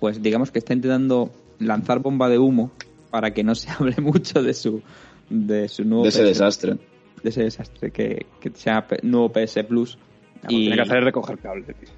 pues 0.00 0.22
digamos 0.22 0.50
que 0.50 0.58
está 0.60 0.72
intentando 0.72 1.30
lanzar 1.58 1.98
bomba 2.00 2.28
de 2.30 2.38
humo 2.38 2.70
para 3.10 3.32
que 3.34 3.44
no 3.44 3.54
se 3.54 3.68
hable 3.78 3.96
mucho 4.00 4.42
de 4.42 4.54
su 4.54 4.82
de 5.28 5.68
su 5.68 5.84
nuevo 5.84 6.04
De 6.04 6.08
ese 6.08 6.22
PS 6.22 6.28
desastre. 6.28 6.78
de 7.22 7.28
ese 7.28 7.42
desastre 7.42 7.90
que, 7.90 8.26
que 8.40 8.50
se 8.54 8.70
llama 8.70 8.86
P- 8.86 9.00
nuevo 9.02 9.28
PS 9.30 9.62
Plus 9.68 9.98
Lo 10.42 10.48
que 10.48 10.56
tiene 10.56 10.74
que 10.76 10.82
hacer 10.82 10.98
es 10.98 11.04
recoger 11.04 11.38
cable. 11.38 11.64
tío. 11.66 11.88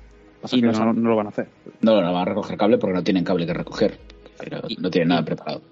Pasa 0.42 0.56
y 0.56 0.62
no, 0.62 0.72
no 0.92 1.10
lo 1.10 1.14
van 1.14 1.26
a 1.26 1.28
hacer. 1.28 1.46
No, 1.80 2.00
no 2.00 2.12
van 2.12 2.22
a 2.22 2.24
recoger 2.24 2.56
cable 2.58 2.76
porque 2.78 2.94
no 2.94 3.04
tienen 3.04 3.22
cable 3.22 3.46
que 3.46 3.54
recoger. 3.54 4.00
Pero 4.42 4.62
Y- 4.68 4.76
no 4.76 4.90
tienen 4.90 5.08
nada 5.08 5.24
preparado. 5.24 5.62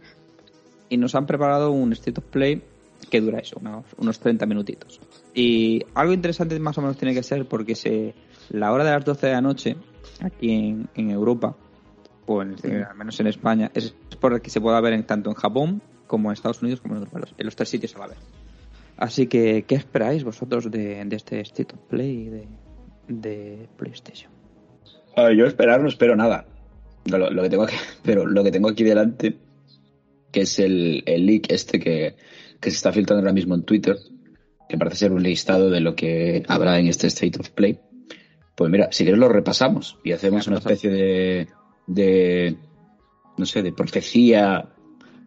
y 0.88 0.96
nos 0.96 1.14
han 1.14 1.26
preparado 1.26 1.70
un 1.70 1.92
State 1.92 2.18
of 2.20 2.26
Play 2.26 2.62
que 3.10 3.20
dura 3.20 3.38
eso, 3.38 3.56
unos, 3.60 3.84
unos 3.98 4.18
30 4.20 4.44
minutitos. 4.46 5.00
Y 5.34 5.82
algo 5.94 6.12
interesante 6.12 6.58
más 6.60 6.76
o 6.78 6.82
menos 6.82 6.96
tiene 6.96 7.14
que 7.14 7.22
ser 7.22 7.46
porque 7.46 7.74
se, 7.74 8.14
la 8.50 8.72
hora 8.72 8.84
de 8.84 8.90
las 8.90 9.04
12 9.04 9.26
de 9.28 9.32
la 9.32 9.40
noche, 9.40 9.76
aquí 10.20 10.50
en, 10.52 10.88
en 10.94 11.10
Europa, 11.10 11.56
o 12.26 12.42
en, 12.42 12.54
al 12.88 12.96
menos 12.96 13.18
en 13.20 13.26
España, 13.28 13.70
es 13.74 13.94
por 14.20 14.40
que 14.42 14.50
se 14.50 14.60
pueda 14.60 14.80
ver 14.80 14.92
en, 14.92 15.04
tanto 15.04 15.30
en 15.30 15.34
Japón 15.36 15.80
como 16.06 16.28
en 16.28 16.34
Estados 16.34 16.60
Unidos 16.62 16.80
como 16.80 16.94
en 16.94 17.02
otros 17.02 17.12
países, 17.12 17.34
en 17.38 17.46
los 17.46 17.56
tres 17.56 17.68
sitios 17.68 17.96
a 17.96 18.00
la 18.00 18.06
vez. 18.08 18.18
Así 18.96 19.26
que, 19.28 19.64
¿qué 19.66 19.76
esperáis 19.76 20.24
vosotros 20.24 20.70
de, 20.70 21.02
de 21.04 21.16
este 21.16 21.40
State 21.40 21.74
of 21.74 21.80
Play 21.88 22.28
de, 22.28 22.48
de 23.08 23.68
PlayStation? 23.76 24.30
A 25.16 25.22
ver, 25.24 25.36
yo 25.36 25.46
esperar 25.46 25.80
no 25.80 25.88
espero 25.88 26.14
nada. 26.16 26.44
Lo, 27.06 27.30
lo 27.30 27.42
que 27.42 27.50
tengo 27.50 27.62
aquí, 27.64 27.76
pero 28.02 28.26
lo 28.26 28.42
que 28.44 28.50
tengo 28.52 28.68
aquí 28.68 28.84
delante, 28.84 29.36
que 30.32 30.42
es 30.42 30.58
el, 30.58 31.02
el 31.06 31.26
leak 31.26 31.50
este 31.50 31.78
que, 31.80 32.14
que 32.60 32.70
se 32.70 32.76
está 32.76 32.92
filtrando 32.92 33.20
ahora 33.22 33.32
mismo 33.32 33.54
en 33.54 33.62
Twitter, 33.62 33.96
que 34.68 34.78
parece 34.78 34.96
ser 34.96 35.12
un 35.12 35.22
listado 35.22 35.70
de 35.70 35.80
lo 35.80 35.94
que 35.96 36.44
habrá 36.48 36.78
en 36.78 36.86
este 36.86 37.06
State 37.08 37.38
of 37.40 37.50
Play. 37.50 37.78
Pues 38.54 38.70
mira, 38.70 38.88
si 38.92 39.04
quieres 39.04 39.18
lo 39.18 39.28
repasamos 39.28 39.98
y 40.04 40.12
hacemos 40.12 40.46
una 40.46 40.58
especie 40.58 40.90
de, 40.90 41.48
de, 41.86 42.56
no 43.38 43.46
sé, 43.46 43.62
de 43.62 43.72
profecía 43.72 44.68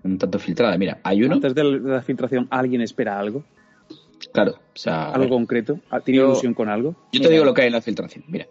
un 0.04 0.18
tanto 0.18 0.38
filtrada. 0.38 0.78
Mira, 0.78 1.00
hay 1.04 1.24
uno, 1.24 1.36
Antes 1.36 1.56
de 1.56 1.64
la 1.64 2.02
filtración, 2.02 2.48
¿alguien 2.52 2.82
espera 2.82 3.18
algo? 3.20 3.44
claro. 4.32 4.52
O 4.52 4.78
sea, 4.80 5.12
¿Algo 5.12 5.30
concreto? 5.30 5.80
¿Tiene 6.06 6.20
Yo- 6.20 6.26
ilusión 6.28 6.54
con 6.54 6.70
algo? 6.70 6.96
yo 7.12 7.22
te 7.22 7.30
digo 7.30 7.44
lo 7.46 7.54
que 7.54 7.62
hay 7.62 7.68
en 7.68 7.74
la 7.74 7.82
filtración. 7.82 8.24
Mira. 8.28 8.48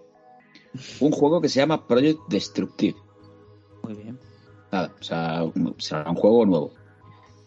Un 1.00 1.10
juego 1.12 1.40
que 1.40 1.48
se 1.48 1.60
llama 1.60 1.86
Project 1.86 2.18
Destructive. 2.28 2.96
Nada, 4.72 4.90
o 4.98 5.02
sea, 5.04 5.42
será 5.78 6.08
un 6.10 6.16
juego 6.16 6.46
nuevo. 6.46 6.72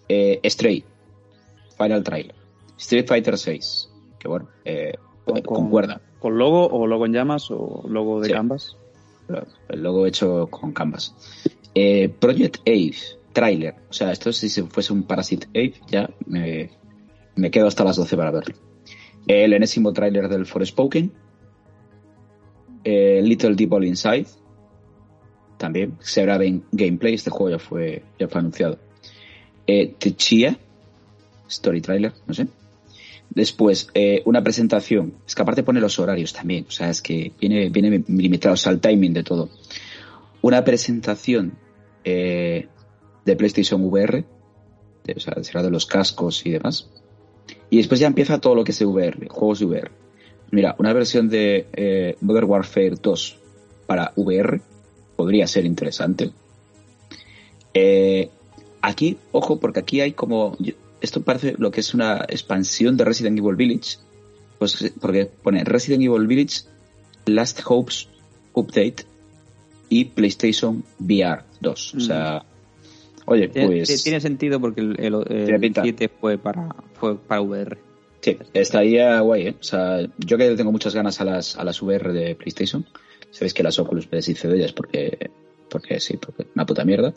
Eh, 0.08 0.40
Stray. 0.46 0.86
Final 1.78 2.04
Trailer. 2.04 2.36
Street 2.78 3.08
Fighter 3.08 3.38
6. 3.38 3.90
Que 4.20 4.28
bueno, 4.28 4.48
eh, 4.64 4.94
concuerda. 5.44 6.02
¿Con 6.20 6.38
logo 6.38 6.68
o 6.68 6.86
logo 6.88 7.06
en 7.08 7.14
llamas 7.14 7.50
o 7.52 7.84
logo 7.88 8.22
de 8.22 8.28
Sí. 8.28 8.34
canvas? 8.34 8.78
El 9.70 9.82
logo 9.82 10.06
hecho 10.06 10.48
con 10.52 10.72
Canvas. 10.72 11.16
Eh, 11.74 12.10
Project 12.10 12.58
Ave, 12.68 12.94
trailer. 13.34 13.74
O 13.90 13.94
sea, 13.94 14.12
esto 14.12 14.32
si 14.32 14.50
se 14.50 14.64
fuese 14.64 14.94
un 14.94 15.04
Parasite 15.04 15.48
Ave, 15.56 15.74
ya 15.88 16.08
me, 16.28 16.70
me 17.36 17.50
quedo 17.50 17.66
hasta 17.68 17.84
las 17.84 17.96
12 17.96 18.16
para 18.16 18.30
verlo. 18.32 18.56
El 19.26 19.54
enésimo 19.54 19.92
trailer 19.94 20.30
del 20.30 20.46
Forspoken. 20.46 21.12
Eh, 22.84 23.20
Little 23.24 23.56
Deep 23.56 23.74
All 23.74 23.86
Inside. 23.86 24.28
También 25.58 25.98
se 26.00 26.22
verá 26.22 26.38
gameplay. 26.72 27.14
Este 27.14 27.30
juego 27.30 27.58
ya 27.58 27.60
fue, 27.60 28.04
ya 28.20 28.28
fue 28.28 28.40
anunciado. 28.40 28.78
Eh. 29.68 29.96
Story 31.48 31.82
trailer, 31.82 32.14
no 32.26 32.34
sé. 32.34 32.48
Después, 33.30 33.90
eh, 33.94 34.22
una 34.26 34.44
presentación. 34.44 35.14
Es 35.26 35.36
que 35.36 35.42
aparte 35.42 35.64
pone 35.64 35.80
los 35.80 36.00
horarios 36.00 36.34
también. 36.34 36.66
O 36.68 36.72
sea, 36.72 36.90
es 36.90 37.02
que 37.02 37.32
viene, 37.40 37.70
viene 37.70 38.04
limitado 38.08 38.54
o 38.54 38.58
sea, 38.58 38.72
el 38.72 38.80
timing 38.80 39.14
de 39.14 39.24
todo. 39.24 39.50
Una 40.42 40.64
presentación 40.64 41.54
eh, 42.04 42.68
de 43.26 43.36
PlayStation 43.36 43.84
VR. 43.84 44.26
o 45.16 45.20
sea, 45.20 45.44
será 45.44 45.64
de 45.64 45.72
los 45.72 45.86
cascos 45.86 46.46
y 46.46 46.52
demás. 46.52 46.90
Y 47.70 47.78
después 47.78 48.00
ya 48.00 48.08
empieza 48.08 48.40
todo 48.40 48.56
lo 48.56 48.64
que 48.64 48.72
es 48.72 48.82
VR, 48.82 49.28
juegos 49.28 49.60
de 49.60 49.66
VR. 49.66 49.92
Mira, 50.52 50.76
una 50.78 50.94
versión 50.94 51.28
de 51.30 51.68
eh, 51.74 52.16
Modern 52.22 52.50
Warfare 52.50 52.96
2 53.02 53.38
para 53.88 54.14
VR 54.16 54.62
podría 55.16 55.48
ser 55.48 55.66
interesante. 55.66 56.32
Eh, 57.74 58.30
aquí, 58.82 59.18
ojo, 59.32 59.60
porque 59.60 59.80
aquí 59.80 60.02
hay 60.02 60.14
como. 60.14 60.58
Esto 61.02 61.22
parece 61.22 61.56
lo 61.58 61.72
que 61.72 61.82
es 61.82 61.94
una 61.94 62.26
expansión 62.30 62.98
de 62.98 63.06
Resident 63.06 63.38
Evil 63.38 63.56
Village. 63.56 63.98
Pues 64.58 64.94
porque 65.02 65.26
pone 65.26 65.64
Resident 65.64 66.04
Evil 66.04 66.28
Village 66.28 66.62
Last 67.26 67.60
Hopes 67.66 68.08
Update 68.54 69.06
y 69.90 70.06
PlayStation 70.06 70.84
VR 71.00 71.44
2. 71.60 71.96
O 71.96 72.00
sea, 72.00 72.46
oye, 73.26 73.50
Tiene, 73.50 73.68
pues. 73.68 74.04
tiene 74.04 74.22
sentido 74.22 74.60
porque 74.60 74.82
el, 74.82 74.96
el, 75.00 75.16
el 75.16 75.46
Tiene 75.46 75.60
pinta. 75.60 75.84
7 75.84 76.10
fue 76.20 76.38
para, 76.38 76.74
fue 76.94 77.18
para 77.18 77.42
VR. 77.42 77.78
Sí, 78.22 78.38
estaría 78.54 79.20
guay, 79.20 79.48
¿eh? 79.48 79.56
O 79.60 79.64
sea, 79.64 80.00
yo 80.18 80.38
que 80.38 80.56
tengo 80.56 80.72
muchas 80.72 80.96
ganas 80.96 81.22
a 81.22 81.26
las, 81.26 81.58
a 81.58 81.64
las 81.64 81.82
VR 81.82 82.12
de 82.12 82.36
PlayStation. 82.36 82.86
Sabéis 83.36 83.54
que 83.54 83.64
las 83.64 83.78
Oculus 83.80 84.10
me 84.10 84.20
deshice 84.20 84.48
de 84.48 84.56
ellas 84.56 84.72
porque, 84.72 85.30
porque 85.70 86.00
sí, 86.00 86.16
porque 86.16 86.48
una 86.56 86.66
puta 86.66 86.86
mierda. 86.86 87.14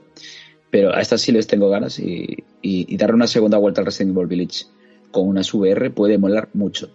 Pero 0.68 0.92
a 0.92 1.00
estas 1.00 1.20
sí 1.20 1.30
les 1.30 1.46
tengo 1.46 1.70
ganas 1.70 2.00
y, 2.00 2.24
y, 2.60 2.92
y 2.92 2.96
darle 2.96 3.14
una 3.14 3.28
segunda 3.28 3.56
vuelta 3.56 3.80
al 3.82 3.86
Resident 3.86 4.16
Evil 4.16 4.26
Village 4.26 4.64
con 5.12 5.28
unas 5.28 5.54
VR 5.54 5.90
puede 5.92 6.18
molar 6.18 6.48
mucho. 6.54 6.90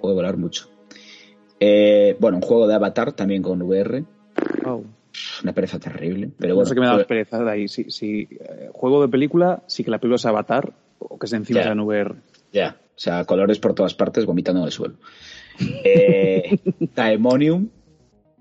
Puede 0.00 0.14
volar 0.14 0.38
mucho. 0.38 0.70
Eh, 1.60 2.16
bueno, 2.18 2.38
un 2.38 2.42
juego 2.42 2.66
de 2.66 2.74
Avatar 2.74 3.12
también 3.12 3.42
con 3.42 3.60
VR. 3.60 4.04
Wow. 4.64 4.86
Una 5.42 5.52
pereza 5.52 5.78
terrible. 5.78 6.30
Pero 6.38 6.52
no 6.52 6.54
bueno, 6.56 6.68
sé 6.68 6.74
qué 6.74 6.80
me 6.80 6.86
da 6.86 6.94
más 6.96 7.04
pereza 7.04 7.44
de 7.44 7.50
ahí. 7.50 7.68
Si, 7.68 7.90
si 7.90 8.26
eh, 8.40 8.70
juego 8.72 9.02
de 9.02 9.08
película, 9.08 9.64
sí 9.66 9.84
que 9.84 9.90
la 9.90 9.98
película 9.98 10.16
es 10.16 10.24
Avatar 10.24 10.72
o 10.98 11.18
que 11.18 11.26
se 11.26 11.36
encima 11.36 11.60
Ya. 11.60 11.64
sea 11.64 11.72
en 11.72 11.80
VR. 11.80 12.14
Ya, 12.54 12.78
o 12.80 12.98
sea, 12.98 13.24
colores 13.26 13.58
por 13.58 13.74
todas 13.74 13.92
partes 13.94 14.24
vomitando 14.24 14.60
en 14.62 14.66
el 14.66 14.72
suelo. 14.72 14.94
Eh, 15.84 16.58
Daemonium, 16.94 17.68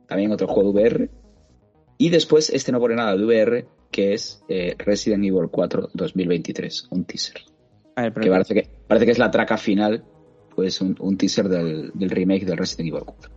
también 0.07 0.31
otro 0.31 0.47
juego 0.47 0.71
de 0.71 0.81
VR. 0.81 1.09
Y 1.97 2.09
después, 2.09 2.49
este 2.49 2.71
no 2.71 2.79
pone 2.79 2.95
nada 2.95 3.15
de 3.15 3.23
VR, 3.23 3.67
que 3.91 4.13
es 4.13 4.43
eh, 4.49 4.75
Resident 4.77 5.23
Evil 5.23 5.49
4 5.49 5.89
2023, 5.93 6.87
un 6.91 7.05
teaser. 7.05 7.41
Ver, 7.95 8.13
Que 8.13 8.29
parece 8.29 8.53
que, 8.53 8.69
parece 8.87 9.05
que 9.05 9.11
es 9.13 9.19
la 9.19 9.31
traca 9.31 9.57
final, 9.57 10.03
pues 10.53 10.81
un, 10.81 10.95
un 10.99 11.17
teaser 11.17 11.47
del, 11.47 11.91
del 11.93 12.09
remake 12.09 12.45
del 12.45 12.57
Resident 12.57 12.89
Evil 12.89 13.03
4. 13.05 13.31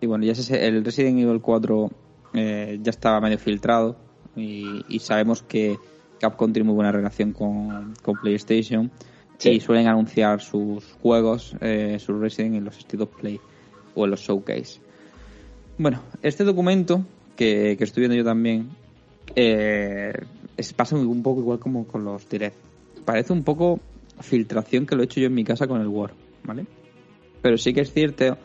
Y 0.00 0.06
bueno, 0.06 0.24
ya 0.24 0.34
sé, 0.34 0.66
el 0.66 0.84
Resident 0.84 1.18
Evil 1.18 1.40
4 1.40 1.90
eh, 2.34 2.78
ya 2.80 2.90
estaba 2.90 3.20
medio 3.20 3.38
filtrado 3.38 3.96
y, 4.36 4.84
y 4.88 4.98
sabemos 5.00 5.42
que 5.42 5.76
Capcom 6.20 6.52
tiene 6.52 6.66
muy 6.66 6.74
buena 6.74 6.92
relación 6.92 7.32
con, 7.32 7.94
con 8.02 8.14
PlayStation 8.20 8.90
Sí. 9.38 9.50
y 9.50 9.60
suelen 9.60 9.88
anunciar 9.88 10.40
sus 10.40 10.92
juegos, 11.02 11.56
eh, 11.60 11.98
sus 11.98 12.20
Resident 12.20 12.54
en 12.54 12.64
los 12.64 12.78
of 13.00 13.08
Play 13.20 13.40
o 13.94 14.04
en 14.04 14.10
los 14.12 14.20
Showcase. 14.20 14.80
Bueno, 15.78 16.00
este 16.22 16.44
documento 16.44 17.04
que, 17.36 17.74
que 17.76 17.84
estoy 17.84 18.02
viendo 18.02 18.16
yo 18.16 18.24
también 18.24 18.68
eh, 19.34 20.12
es, 20.56 20.72
pasa 20.72 20.96
un 20.96 21.22
poco 21.22 21.40
igual 21.40 21.58
como 21.58 21.86
con 21.86 22.04
los 22.04 22.28
Direct. 22.28 22.56
Parece 23.04 23.32
un 23.32 23.42
poco 23.42 23.80
filtración 24.20 24.86
que 24.86 24.94
lo 24.94 25.02
he 25.02 25.06
hecho 25.06 25.20
yo 25.20 25.26
en 25.26 25.34
mi 25.34 25.44
casa 25.44 25.66
con 25.66 25.80
el 25.80 25.88
Word, 25.88 26.12
¿vale? 26.44 26.66
Pero 27.42 27.58
sí 27.58 27.74
que 27.74 27.80
es 27.80 27.92
cierto 27.92 28.38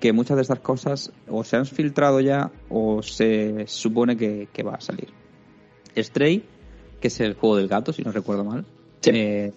que 0.00 0.12
muchas 0.12 0.36
de 0.36 0.42
estas 0.42 0.60
cosas 0.60 1.10
o 1.28 1.42
se 1.42 1.56
han 1.56 1.66
filtrado 1.66 2.20
ya 2.20 2.50
o 2.68 3.02
se 3.02 3.66
supone 3.66 4.16
que, 4.16 4.48
que 4.52 4.62
va 4.62 4.74
a 4.74 4.80
salir. 4.80 5.08
Stray, 5.96 6.44
que 7.00 7.08
es 7.08 7.20
el 7.20 7.34
juego 7.34 7.56
del 7.56 7.68
gato, 7.68 7.92
si 7.92 8.02
no 8.02 8.12
recuerdo 8.12 8.44
mal, 8.44 8.64
Sí. 9.00 9.10
eh, 9.12 9.52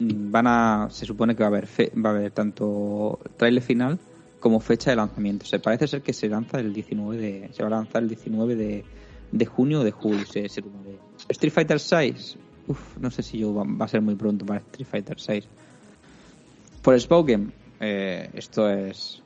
van 0.00 0.46
a, 0.46 0.88
se 0.90 1.06
supone 1.06 1.34
que 1.36 1.42
va 1.42 1.46
a 1.46 1.48
haber 1.50 1.66
fe- 1.66 1.92
va 1.94 2.10
a 2.10 2.14
haber 2.14 2.30
tanto 2.32 3.18
trailer 3.36 3.62
final 3.62 3.98
como 4.44 4.60
fecha 4.60 4.90
de 4.90 4.96
lanzamiento. 4.96 5.46
Se 5.46 5.58
parece 5.58 5.88
ser 5.88 6.02
que 6.02 6.12
se 6.12 6.28
lanza 6.28 6.60
el 6.60 6.72
19 6.74 7.16
de, 7.16 7.48
se 7.52 7.62
va 7.62 7.68
a 7.68 7.70
lanzar 7.70 8.02
el 8.02 8.10
19 8.10 8.54
de, 8.56 8.84
de 9.32 9.46
junio 9.46 9.80
o 9.80 9.84
de 9.84 9.90
julio, 9.90 10.26
se, 10.26 10.46
se. 10.50 10.62
Street 11.30 11.50
Fighter 11.52 11.80
6, 11.80 12.36
uf, 12.68 12.98
no 12.98 13.10
sé 13.10 13.22
si 13.22 13.38
yo 13.38 13.54
va, 13.54 13.64
va 13.64 13.86
a 13.86 13.88
ser 13.88 14.02
muy 14.02 14.14
pronto 14.16 14.44
para 14.44 14.60
Street 14.60 14.86
Fighter 14.86 15.18
6. 15.18 15.48
Forspoken, 16.82 17.52
eh, 17.80 18.28
esto 18.34 18.68
es 18.68 19.22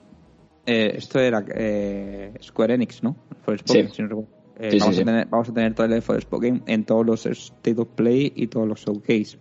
eh, 0.66 0.92
esto 0.96 1.18
era 1.18 1.44
eh, 1.54 2.34
Square 2.42 2.75
Enix, 2.75 3.02
¿no? 3.02 3.16
Forspoken, 3.42 3.88
Sí. 3.88 3.94
si 3.96 4.02
no 4.02 4.08
recuerdo. 4.08 4.30
Eh, 4.60 4.70
Sí, 4.72 4.78
vamos, 4.78 4.96
sí. 4.96 5.02
A 5.02 5.04
tener, 5.04 5.26
vamos 5.28 5.48
a 5.48 5.52
tener 5.54 5.75
trailer 5.75 5.96
de 5.96 6.02
Forspoken 6.02 6.62
en 6.66 6.84
todos 6.84 7.04
los 7.06 7.26
State 7.26 7.80
of 7.80 7.88
Play 7.94 8.32
y 8.37 8.46
todos 8.48 8.68
los 8.68 8.80
Showcase. 8.80 9.38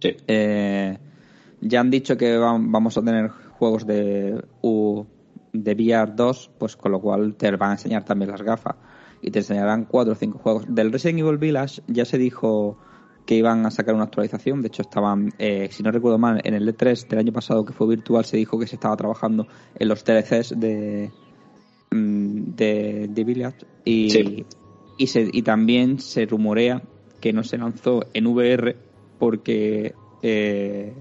Sí. 0.00 0.16
Eh, 0.26 0.98
ya 1.60 1.80
han 1.80 1.90
dicho 1.90 2.16
que 2.16 2.38
vam- 2.38 2.70
vamos 2.70 2.96
a 2.98 3.02
tener 3.02 3.30
juegos 3.58 3.86
de 3.86 4.42
U, 4.62 5.04
de 5.52 5.72
VR 5.72 6.12
2, 6.14 6.50
pues 6.58 6.76
con 6.76 6.92
lo 6.92 7.00
cual 7.00 7.34
te 7.36 7.50
van 7.56 7.70
a 7.70 7.72
enseñar 7.74 8.04
también 8.04 8.30
las 8.30 8.42
gafas 8.42 8.76
y 9.22 9.30
te 9.30 9.40
enseñarán 9.40 9.84
cuatro 9.86 10.12
o 10.12 10.16
cinco 10.16 10.38
juegos. 10.38 10.64
Del 10.68 10.92
Resident 10.92 11.20
Evil 11.20 11.38
Village 11.38 11.82
ya 11.86 12.04
se 12.04 12.18
dijo 12.18 12.76
que 13.24 13.34
iban 13.34 13.66
a 13.66 13.70
sacar 13.70 13.94
una 13.94 14.04
actualización, 14.04 14.62
de 14.62 14.68
hecho 14.68 14.82
estaban, 14.82 15.32
eh, 15.38 15.68
si 15.72 15.82
no 15.82 15.90
recuerdo 15.90 16.18
mal, 16.18 16.40
en 16.44 16.54
el 16.54 16.68
E3 16.68 17.08
del 17.08 17.18
año 17.18 17.32
pasado 17.32 17.64
que 17.64 17.72
fue 17.72 17.88
virtual 17.88 18.24
se 18.24 18.36
dijo 18.36 18.58
que 18.58 18.68
se 18.68 18.76
estaba 18.76 18.96
trabajando 18.96 19.48
en 19.74 19.88
los 19.88 20.04
DLCs 20.04 20.54
de 20.60 21.10
mm, 21.90 22.54
de, 22.54 23.06
de 23.10 23.24
Village 23.24 23.66
y, 23.84 24.10
Sí. 24.10 24.46
y, 24.96 25.06
se, 25.08 25.28
y 25.32 25.42
también 25.42 25.98
se 25.98 26.24
rumorea 26.26 26.82
que 27.20 27.32
no 27.32 27.42
se 27.42 27.58
lanzó 27.58 28.04
en 28.14 28.26
VR 28.28 28.76
porque 29.18 29.94
eh, 30.22 30.94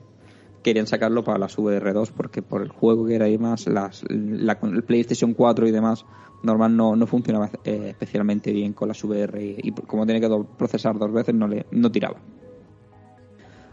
querían 0.66 0.88
sacarlo 0.88 1.24
para 1.24 1.38
las 1.38 1.58
VR2 1.58 2.12
porque 2.12 2.42
por 2.42 2.62
el 2.62 2.70
juego 2.70 3.06
que 3.06 3.16
era 3.16 3.30
y 3.30 3.38
más 3.38 3.68
las, 3.68 4.04
la, 4.10 4.58
el 4.62 4.84
PlayStation 4.84 5.34
4 5.34 5.68
y 5.68 5.72
demás 5.72 6.06
normal 6.44 6.76
no, 6.76 6.96
no 6.96 7.08
funcionaba 7.08 7.50
eh, 7.64 7.88
especialmente 7.92 8.52
bien 8.52 8.74
con 8.74 8.88
las 8.90 9.04
VR 9.04 9.42
y, 9.42 9.56
y 9.62 9.72
como 9.72 10.06
tiene 10.06 10.20
que 10.20 10.28
do- 10.28 10.44
procesar 10.44 10.98
dos 10.98 11.12
veces 11.14 11.34
no 11.36 11.48
le 11.48 11.66
no 11.72 11.92
tiraba 11.92 12.18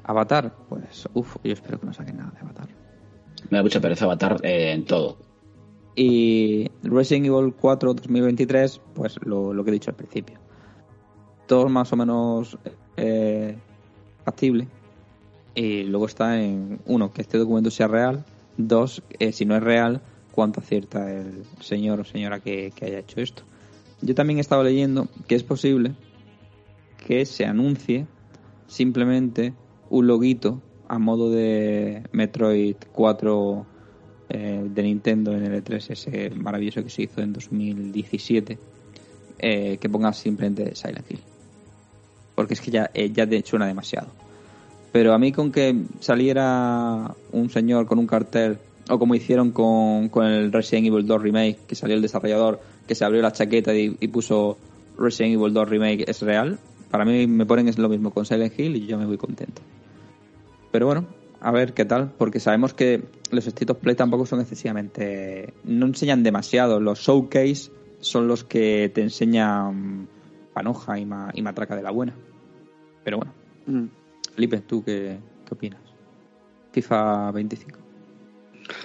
Avatar 0.04 0.54
pues 0.68 1.08
uff 1.14 1.36
yo 1.44 1.52
espero 1.52 1.80
que 1.80 1.86
no 1.86 1.92
saquen 1.92 2.16
nada 2.18 2.30
de 2.32 2.40
Avatar 2.40 2.68
Me 3.50 3.58
da 3.58 3.62
mucha 3.62 3.80
pereza 3.80 4.04
Avatar 4.04 4.36
eh, 4.42 4.72
en 4.72 4.84
todo. 4.84 5.16
Y 5.94 6.70
Resident 6.82 7.26
Evil 7.26 7.52
4 7.60 7.92
2023, 7.94 8.80
pues 8.94 9.18
lo, 9.24 9.52
lo 9.52 9.62
que 9.62 9.70
he 9.70 9.74
dicho 9.74 9.90
al 9.90 9.96
principio. 9.96 10.38
Todo 11.46 11.68
más 11.68 11.92
o 11.92 11.96
menos 11.96 12.56
eh, 12.96 13.58
factible. 14.24 14.68
Y 15.54 15.84
luego 15.84 16.06
está 16.06 16.40
en, 16.42 16.80
uno, 16.86 17.12
que 17.12 17.22
este 17.22 17.38
documento 17.38 17.70
sea 17.70 17.88
real. 17.88 18.24
Dos, 18.56 19.02
eh, 19.18 19.32
si 19.32 19.44
no 19.44 19.56
es 19.56 19.62
real, 19.62 20.00
cuánto 20.32 20.60
acierta 20.60 21.10
el 21.12 21.44
señor 21.60 22.00
o 22.00 22.04
señora 22.04 22.40
que, 22.40 22.72
haya 22.80 22.98
hecho 22.98 23.20
esto. 23.20 23.44
Yo 24.00 24.14
también 24.14 24.38
he 24.38 24.40
estado 24.40 24.64
leyendo 24.64 25.08
que 25.28 25.36
es 25.36 25.44
posible 25.44 25.92
que 27.06 27.24
se 27.26 27.44
anuncie 27.44 28.06
simplemente 28.66 29.54
un 29.90 30.06
loguito 30.06 30.60
a 30.88 30.98
modo 30.98 31.30
de 31.30 32.02
Metroid 32.12 32.76
4 32.92 33.66
eh, 34.28 34.66
de 34.68 34.82
Nintendo 34.82 35.32
en 35.32 35.44
el 35.44 35.62
E3, 35.62 35.90
ese 35.90 36.30
maravilloso 36.30 36.82
que 36.82 36.90
se 36.90 37.02
hizo 37.02 37.20
en 37.20 37.32
2017, 37.32 38.58
eh, 39.38 39.78
que 39.78 39.88
ponga 39.88 40.12
simplemente 40.12 40.74
Silent 40.74 41.10
Hill. 41.10 41.20
Porque 42.34 42.54
es 42.54 42.60
que 42.60 42.70
ya, 42.70 42.90
eh, 42.94 43.12
ya 43.12 43.26
suena 43.44 43.66
demasiado. 43.66 44.08
Pero 44.92 45.14
a 45.14 45.18
mí 45.18 45.32
con 45.32 45.50
que 45.50 45.74
saliera 46.00 47.14
un 47.32 47.48
señor 47.50 47.86
con 47.86 47.98
un 47.98 48.06
cartel, 48.06 48.58
o 48.90 48.98
como 48.98 49.14
hicieron 49.14 49.50
con, 49.50 50.08
con 50.10 50.26
el 50.26 50.52
Resident 50.52 50.86
Evil 50.88 51.06
2 51.06 51.22
Remake, 51.22 51.58
que 51.66 51.74
salió 51.74 51.96
el 51.96 52.02
desarrollador, 52.02 52.60
que 52.86 52.94
se 52.94 53.04
abrió 53.04 53.22
la 53.22 53.32
chaqueta 53.32 53.74
y, 53.74 53.90
puso 54.08 54.58
Resident 54.98 55.34
Evil 55.40 55.54
2 55.54 55.68
Remake 55.68 56.04
es 56.06 56.20
real, 56.20 56.58
para 56.90 57.04
mí 57.06 57.26
me 57.26 57.46
ponen 57.46 57.68
lo 57.78 57.88
mismo 57.88 58.10
con 58.10 58.26
Silent 58.26 58.58
Hill 58.58 58.76
y 58.76 58.86
yo 58.86 58.98
me 58.98 59.06
voy 59.06 59.16
contento. 59.16 59.62
Pero 60.70 60.86
bueno, 60.86 61.06
a 61.40 61.50
ver 61.50 61.72
qué 61.72 61.84
tal, 61.86 62.12
porque 62.18 62.38
sabemos 62.38 62.74
que 62.74 63.02
los 63.30 63.46
of 63.46 63.78
Play 63.78 63.94
tampoco 63.96 64.26
son 64.26 64.40
excesivamente... 64.40 65.54
No 65.64 65.86
enseñan 65.86 66.22
demasiado, 66.22 66.80
los 66.80 66.98
showcase 66.98 67.70
son 68.00 68.28
los 68.28 68.44
que 68.44 68.90
te 68.94 69.00
enseñan 69.00 70.06
panoja 70.52 70.98
y, 70.98 71.06
ma- 71.06 71.30
y 71.34 71.40
matraca 71.40 71.76
de 71.76 71.82
la 71.82 71.90
buena. 71.92 72.14
Pero 73.04 73.16
bueno, 73.18 73.32
Mm. 73.64 73.86
Felipe, 74.34 74.58
¿tú 74.60 74.82
qué, 74.84 75.18
qué 75.46 75.54
opinas? 75.54 75.80
FIFA 76.72 77.30
25. 77.32 77.78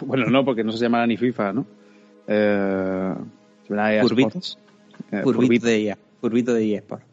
Bueno, 0.06 0.26
no, 0.30 0.44
porque 0.44 0.64
no 0.64 0.72
se 0.72 0.80
llamará 0.80 1.08
ni 1.08 1.18
FIFA, 1.18 1.54
¿no? 1.54 1.66
Eh. 2.28 3.14
Sports. 3.68 4.58
Eh, 5.12 5.60
de 5.62 5.84
EA. 5.84 5.98
Furbito 6.20 6.54
de 6.54 6.76
eSport. 6.76 7.04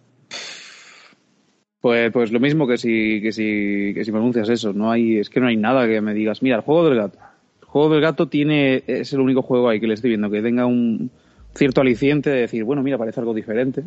Pues, 1.80 2.10
pues 2.12 2.32
lo 2.32 2.40
mismo 2.40 2.66
que 2.66 2.78
si, 2.78 3.20
que 3.20 3.30
si, 3.30 3.92
que 3.94 4.04
si 4.04 4.10
pronuncias 4.10 4.48
eso. 4.48 4.72
No 4.72 4.90
hay, 4.90 5.18
es 5.18 5.28
que 5.28 5.40
no 5.40 5.48
hay 5.48 5.56
nada 5.56 5.86
que 5.86 6.00
me 6.00 6.14
digas, 6.14 6.42
mira, 6.42 6.56
el 6.56 6.62
juego 6.62 6.88
del 6.88 6.96
gato. 6.96 7.18
El 7.60 7.66
juego 7.66 7.90
del 7.90 8.00
gato 8.00 8.28
tiene, 8.28 8.82
es 8.86 9.12
el 9.12 9.20
único 9.20 9.42
juego 9.42 9.68
ahí 9.68 9.80
que 9.80 9.86
le 9.86 9.94
estoy 9.94 10.10
viendo 10.10 10.30
que 10.30 10.40
tenga 10.40 10.64
un 10.64 11.10
cierto 11.54 11.82
aliciente 11.82 12.30
de 12.30 12.40
decir, 12.40 12.64
bueno, 12.64 12.82
mira, 12.82 12.96
parece 12.96 13.20
algo 13.20 13.34
diferente, 13.34 13.84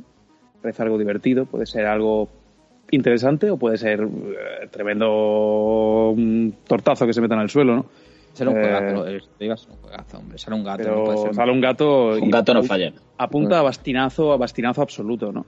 parece 0.61 0.83
algo 0.83 0.97
divertido, 0.97 1.45
puede 1.45 1.65
ser 1.65 1.85
algo 1.85 2.29
interesante 2.91 3.49
o 3.51 3.57
puede 3.57 3.77
ser 3.77 4.01
eh, 4.01 4.67
tremendo 4.71 6.13
mm, 6.15 6.49
tortazo 6.67 7.05
que 7.05 7.13
se 7.13 7.21
meta 7.21 7.35
en 7.35 7.41
el 7.41 7.49
suelo, 7.49 7.75
¿no? 7.75 7.85
Será 8.33 8.51
un 8.51 8.57
Eh, 8.57 8.61
juegazo, 8.61 8.95
lo 9.05 9.05
digo, 9.39 9.53
es 9.55 9.67
un 9.67 9.75
juegazo, 9.77 10.17
hombre. 10.19 10.37
Será 10.37 10.55
un 10.55 10.63
gato. 10.63 10.89
no 10.89 11.03
puede 11.05 11.17
ser 11.17 11.33
sale 11.35 11.51
un 11.51 11.61
gato 11.61 12.09
Un 12.21 12.29
gato 12.29 12.53
no 12.53 12.63
falla. 12.63 12.93
apunta 13.17 13.59
a 13.59 13.63
bastinazo, 13.63 14.31
a 14.31 14.37
bastinazo 14.37 14.81
absoluto, 14.81 15.31
¿no? 15.31 15.45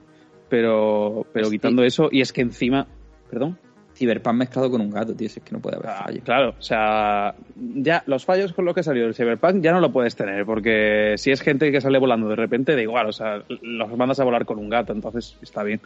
Pero, 0.48 1.24
pero 1.32 1.48
quitando 1.50 1.84
eso, 1.84 2.08
y 2.10 2.20
es 2.20 2.32
que 2.32 2.40
encima, 2.40 2.86
perdón, 3.30 3.56
Cyberpunk 3.94 4.34
mezclado 4.34 4.68
con 4.70 4.80
un 4.80 4.90
gato, 4.90 5.14
tío. 5.14 5.28
si 5.28 5.38
Es 5.38 5.44
que 5.44 5.52
no 5.52 5.60
puede 5.60 5.76
haber 5.76 5.88
Ah, 5.90 6.02
fallo. 6.06 6.20
Claro, 6.24 6.54
o 6.58 6.62
sea, 6.62 7.34
ya 7.56 8.02
los 8.06 8.24
fallos 8.24 8.52
con 8.52 8.64
lo 8.64 8.74
que 8.74 8.82
salió 8.82 9.06
el 9.06 9.14
Cyberpunk 9.14 9.60
ya 9.62 9.72
no 9.72 9.80
lo 9.80 9.92
puedes 9.92 10.16
tener, 10.16 10.44
porque 10.44 11.14
si 11.18 11.30
es 11.30 11.40
gente 11.42 11.70
que 11.70 11.80
sale 11.80 11.98
volando 12.00 12.28
de 12.28 12.34
repente, 12.36 12.74
da 12.74 12.82
igual, 12.82 13.06
o 13.08 13.12
sea, 13.12 13.42
los 13.62 13.96
mandas 13.96 14.18
a 14.18 14.24
volar 14.24 14.44
con 14.44 14.58
un 14.58 14.68
gato, 14.68 14.92
entonces 14.92 15.36
está 15.42 15.62
bien. 15.62 15.80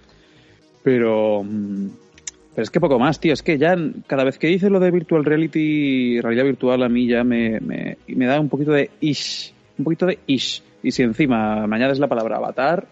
Pero, 0.84 1.42
mm, 1.42 1.88
pero 2.54 2.62
es 2.62 2.70
que 2.70 2.78
poco 2.78 2.98
más, 2.98 3.18
tío, 3.18 3.32
es 3.32 3.42
que 3.42 3.58
ya 3.58 3.74
cada 4.06 4.22
vez 4.22 4.38
que 4.38 4.46
dices 4.46 4.70
lo 4.70 4.78
de 4.78 4.90
virtual 4.92 5.24
reality, 5.24 6.20
realidad 6.20 6.44
virtual, 6.44 6.82
a 6.84 6.88
mí 6.88 7.08
ya 7.08 7.24
me, 7.24 7.58
me, 7.58 8.26
da 8.26 8.38
un 8.38 8.50
poquito 8.50 8.70
de 8.70 8.90
ish, 9.00 9.52
un 9.78 9.84
poquito 9.84 10.06
de 10.06 10.18
ish. 10.26 10.62
Y 10.82 10.92
si 10.92 11.02
encima 11.02 11.66
me 11.66 11.76
añades 11.76 11.98
la 11.98 12.06
palabra 12.06 12.36
avatar, 12.36 12.86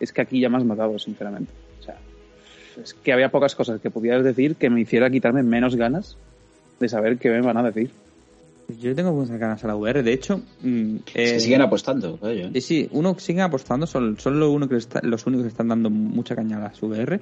es 0.00 0.12
que 0.12 0.20
aquí 0.20 0.40
ya 0.40 0.48
me 0.48 0.56
has 0.56 0.64
matado, 0.64 0.98
sinceramente. 0.98 1.52
O 1.78 1.82
sea, 1.84 1.96
es 2.82 2.92
que 2.94 3.12
había 3.12 3.30
pocas 3.30 3.54
cosas 3.54 3.80
que 3.80 3.90
pudieras 3.90 4.24
decir 4.24 4.56
que 4.56 4.68
me 4.68 4.80
hiciera 4.80 5.08
quitarme 5.08 5.44
menos 5.44 5.76
ganas 5.76 6.18
de 6.80 6.88
saber 6.88 7.18
qué 7.18 7.30
me 7.30 7.40
van 7.42 7.58
a 7.58 7.62
decir. 7.62 7.90
Yo 8.78 8.94
tengo 8.94 9.12
muchas 9.12 9.38
ganas 9.38 9.62
a 9.64 9.66
la 9.68 9.76
VR. 9.76 10.02
De 10.02 10.12
hecho, 10.12 10.40
mm, 10.62 10.96
Es 11.14 11.32
eh, 11.32 11.40
siguen 11.40 11.62
apostando. 11.62 12.18
vaya. 12.18 12.50
Sí, 12.54 12.60
sí, 12.60 12.88
uno 12.92 13.16
sigue 13.18 13.40
apostando, 13.42 13.86
son, 13.86 14.18
son 14.18 14.38
lo 14.40 14.50
uno 14.50 14.68
que 14.68 14.76
está- 14.76 15.00
los 15.02 15.26
únicos 15.26 15.44
que 15.44 15.48
están 15.48 15.68
dando 15.68 15.90
mucha 15.90 16.34
caña 16.36 16.56
a 16.58 16.60
las 16.60 16.82
VR. 16.82 17.20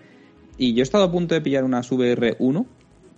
Y 0.57 0.75
yo 0.75 0.81
he 0.81 0.83
estado 0.83 1.05
a 1.05 1.13
punto 1.13 1.35
de 1.35 1.41
pillar 1.41 1.65
unas 1.65 1.91
VR 1.93 2.37
1 2.39 2.67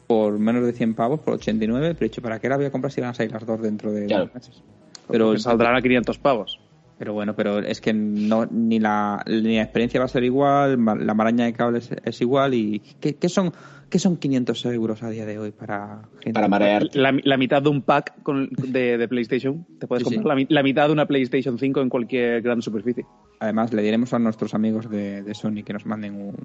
por 0.06 0.38
menos 0.38 0.64
de 0.66 0.72
100 0.72 0.94
pavos, 0.94 1.20
por 1.20 1.34
89, 1.34 1.94
pero 1.94 2.06
he 2.06 2.08
dicho, 2.08 2.20
¿para 2.20 2.38
qué 2.40 2.48
la 2.48 2.56
voy 2.56 2.66
a 2.66 2.70
comprar 2.72 2.90
si 2.92 3.00
van 3.00 3.10
a 3.10 3.14
salir 3.14 3.32
las 3.32 3.46
dos 3.46 3.62
dentro 3.62 3.92
de 3.92 4.06
Claro. 4.06 4.24
dos 4.26 4.34
meses? 4.34 4.62
Pero, 5.08 5.38
saldrán 5.38 5.76
a 5.76 5.80
500 5.82 6.18
pavos. 6.18 6.58
Pero 7.00 7.14
bueno, 7.14 7.34
pero 7.34 7.60
es 7.60 7.80
que 7.80 7.94
no 7.94 8.44
ni 8.44 8.78
la, 8.78 9.24
ni 9.26 9.56
la 9.56 9.62
experiencia 9.62 9.98
va 10.00 10.04
a 10.04 10.08
ser 10.08 10.22
igual, 10.22 10.78
la 10.84 11.14
maraña 11.14 11.46
de 11.46 11.54
cables 11.54 11.88
es 12.04 12.20
igual 12.20 12.52
y 12.52 12.80
¿qué, 13.00 13.14
qué 13.16 13.30
son 13.30 13.52
qué 13.88 13.98
son 13.98 14.18
500 14.18 14.66
euros 14.66 15.02
a 15.02 15.08
día 15.08 15.24
de 15.24 15.38
hoy 15.38 15.50
para 15.50 16.02
gente? 16.20 16.32
Para 16.34 16.46
marear. 16.48 16.84
La, 16.92 17.18
la 17.24 17.36
mitad 17.38 17.62
de 17.62 17.70
un 17.70 17.80
pack 17.80 18.22
con- 18.22 18.50
de, 18.50 18.98
de 18.98 19.08
PlayStation. 19.08 19.66
Te 19.78 19.86
puedes 19.86 20.04
Sí, 20.04 20.10
sí. 20.10 20.14
comprar 20.16 20.36
La, 20.36 20.40
mi- 20.42 20.46
la 20.50 20.62
mitad 20.62 20.86
de 20.88 20.92
una 20.92 21.06
PlayStation 21.06 21.58
5 21.58 21.80
en 21.80 21.88
cualquier 21.88 22.42
gran 22.42 22.60
superficie. 22.60 23.06
Además, 23.38 23.72
le 23.72 23.80
diremos 23.82 24.12
a 24.12 24.18
nuestros 24.18 24.52
amigos 24.52 24.90
de, 24.90 25.22
de 25.22 25.34
Sony 25.34 25.62
que 25.64 25.72
nos 25.72 25.86
manden 25.86 26.14
un, 26.14 26.36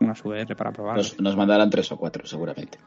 unas 0.00 0.22
VR 0.22 0.54
para 0.54 0.72
probar. 0.72 0.98
Nos, 0.98 1.18
nos 1.18 1.36
mandarán 1.38 1.70
tres 1.70 1.90
o 1.90 1.96
cuatro, 1.96 2.26
seguramente. 2.26 2.78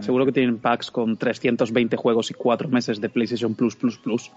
Seguro 0.00 0.26
que 0.26 0.32
tienen 0.32 0.58
packs 0.58 0.90
con 0.90 1.16
320 1.16 1.96
juegos 1.96 2.30
y 2.32 2.34
4 2.34 2.68
meses 2.68 3.00
de 3.00 3.08
PlayStation 3.08 3.54
Plus 3.54 3.76
Plus 3.76 3.96
Plus. 3.98 4.32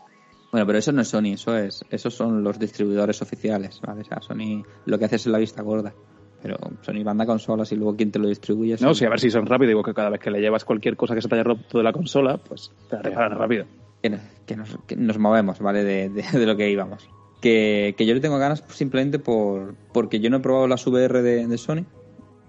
Bueno, 0.53 0.65
pero 0.65 0.77
eso 0.79 0.91
no 0.93 1.01
es 1.01 1.07
Sony, 1.09 1.33
eso 1.33 1.57
es, 1.57 1.83
esos 1.89 2.13
son 2.13 2.43
los 2.43 2.57
distribuidores 2.57 3.21
oficiales, 3.21 3.81
¿vale? 3.85 4.01
O 4.01 4.05
sea, 4.05 4.21
Sony 4.21 4.63
lo 4.85 4.97
que 4.97 5.05
hace 5.05 5.17
es 5.17 5.25
la 5.27 5.39
vista 5.39 5.61
gorda. 5.63 5.93
Pero 6.41 6.57
Sony 6.81 7.03
manda 7.03 7.25
consolas 7.25 7.71
y 7.71 7.75
luego 7.75 7.95
quién 7.95 8.11
te 8.11 8.19
lo 8.19 8.27
distribuye. 8.27 8.77
No, 8.79 8.93
sí, 8.93 9.03
a 9.05 9.09
ver 9.09 9.19
si 9.19 9.31
son 9.31 9.45
rápido. 9.45 9.69
Digo 9.69 9.81
que 9.83 9.93
cada 9.93 10.09
vez 10.09 10.19
que 10.21 10.29
le 10.29 10.39
llevas 10.41 10.63
cualquier 10.63 10.95
cosa 10.95 11.15
que 11.15 11.21
se 11.21 11.27
te 11.27 11.35
haya 11.35 11.43
roto 11.43 11.77
de 11.77 11.83
la 11.83 11.91
consola, 11.91 12.37
pues 12.37 12.71
te 12.89 12.95
la 12.97 13.01
reparan 13.01 13.37
rápido. 13.37 13.65
que, 14.01 14.09
nos- 14.11 14.21
que 14.45 14.55
nos, 14.55 14.77
que 14.85 14.95
nos 14.95 15.17
movemos, 15.17 15.59
¿vale? 15.59 15.83
De, 15.83 16.09
de- 16.09 16.21
de 16.39 16.45
lo 16.45 16.55
que 16.55 16.69
íbamos. 16.69 17.09
Que, 17.41 17.95
que 17.97 18.05
yo 18.05 18.13
le 18.13 18.19
tengo 18.21 18.37
ganas 18.37 18.63
simplemente 18.69 19.17
por 19.19 19.75
porque 19.91 20.19
yo 20.19 20.29
no 20.29 20.37
he 20.37 20.39
probado 20.41 20.67
las 20.67 20.85
VR 20.85 21.21
de, 21.23 21.47
de 21.47 21.57
Sony. 21.57 21.85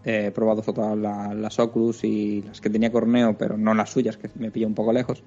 Eh, 0.05 0.27
he 0.27 0.31
probado 0.33 0.61
todas 0.61 0.99
la- 0.99 1.33
las 1.33 1.59
Oculus 1.59 2.05
y 2.05 2.43
las 2.43 2.61
que 2.61 2.69
tenía 2.69 2.93
Corneo, 2.93 3.39
pero 3.39 3.57
no 3.57 3.73
las 3.75 3.91
suyas, 3.91 4.17
que 4.19 4.29
me 4.35 4.51
pilla 4.51 4.67
un 4.67 4.75
poco 4.75 4.93
lejos. 4.93 5.23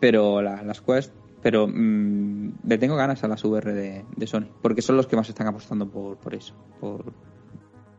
Pero 0.00 0.40
la- 0.42 0.62
las 0.62 0.80
Quest. 0.80 1.12
Pero 1.44 1.68
mm, 1.68 2.52
le 2.66 2.78
tengo 2.78 2.96
ganas 2.96 3.22
a 3.22 3.28
las 3.28 3.44
VR 3.44 3.74
de, 3.74 4.02
de 4.16 4.26
Sony, 4.26 4.46
porque 4.62 4.80
son 4.80 4.96
los 4.96 5.06
que 5.06 5.14
más 5.14 5.28
están 5.28 5.46
apostando 5.46 5.86
por, 5.86 6.16
por 6.16 6.34
eso, 6.34 6.54
por, 6.80 7.04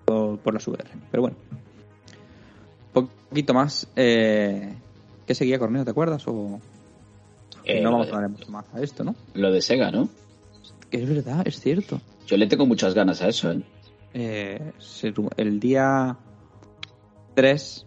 por, 0.03 0.39
por 0.39 0.53
las 0.55 0.67
VR. 0.67 0.89
Pero 1.11 1.21
bueno, 1.21 1.37
poquito 2.91 3.53
más. 3.53 3.87
Eh, 3.95 4.73
¿Qué 5.27 5.35
seguía 5.35 5.59
Corneo? 5.59 5.85
¿Te 5.85 5.91
acuerdas? 5.91 6.27
O, 6.27 6.59
Eh, 7.63 7.81
no 7.81 7.91
vamos 7.91 8.07
de, 8.07 8.13
a 8.13 8.15
hablar 8.15 8.31
mucho 8.31 8.51
más 8.51 8.65
a 8.73 8.81
esto, 8.81 9.03
¿no? 9.03 9.13
lo 9.35 9.51
de 9.51 9.61
Sega, 9.61 9.91
¿no? 9.91 10.09
Que 10.89 11.03
es 11.03 11.07
verdad, 11.07 11.47
es 11.47 11.59
cierto. 11.59 12.01
Yo 12.25 12.37
le 12.37 12.47
tengo 12.47 12.65
muchas 12.65 12.95
ganas 12.95 13.21
a 13.21 13.27
eso, 13.27 13.51
¿eh? 13.51 13.61
Eh, 14.15 14.71
el 15.37 15.59
día 15.59 16.17
3 17.35 17.85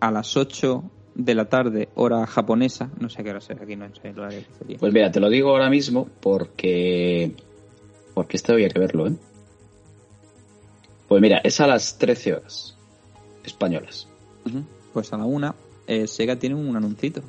a 0.00 0.10
las 0.10 0.36
8 0.36 0.84
de 1.18 1.34
la 1.34 1.46
tarde, 1.46 1.88
hora 1.96 2.24
japonesa, 2.26 2.90
no 3.00 3.10
sé 3.10 3.24
qué 3.24 3.30
hora 3.30 3.40
será 3.40 3.64
aquí, 3.64 3.74
no 3.74 3.92
sé 3.92 4.08
el 4.10 4.18
horario 4.18 4.38
que 4.38 4.54
sería. 4.58 4.78
Pues 4.78 4.92
mira, 4.92 5.10
te 5.10 5.18
lo 5.20 5.28
digo 5.28 5.50
ahora 5.50 5.68
mismo 5.68 6.08
porque. 6.20 7.34
Porque 8.14 8.36
esto 8.36 8.52
había 8.52 8.68
que 8.68 8.78
verlo, 8.78 9.08
¿eh? 9.08 9.12
Pues 11.08 11.20
mira, 11.20 11.38
es 11.42 11.60
a 11.60 11.66
las 11.66 11.98
13 11.98 12.34
horas 12.34 12.76
españolas. 13.44 14.08
Pues 14.92 15.12
a 15.12 15.16
la 15.18 15.24
1, 15.24 15.54
eh, 15.86 16.06
Sega 16.06 16.36
tiene 16.36 16.54
un 16.54 16.76
anuncito, 16.76 17.22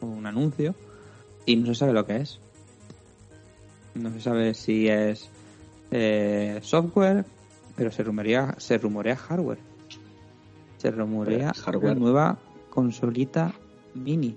un 0.00 0.26
anuncio, 0.26 0.74
y 1.44 1.56
no 1.56 1.66
se 1.66 1.74
sabe 1.74 1.92
lo 1.92 2.06
que 2.06 2.16
es. 2.16 2.40
No 3.94 4.10
se 4.12 4.20
sabe 4.20 4.54
si 4.54 4.88
es 4.88 5.28
eh, 5.90 6.58
software, 6.62 7.24
pero 7.76 7.90
se 7.90 8.02
rumorea, 8.02 8.54
se 8.58 8.78
rumorea 8.78 9.16
hardware. 9.16 9.58
Se 10.78 10.90
rumorea 10.90 11.52
Hardware. 11.52 11.92
una 11.92 12.00
nueva 12.00 12.38
consolita 12.70 13.52
mini. 13.94 14.36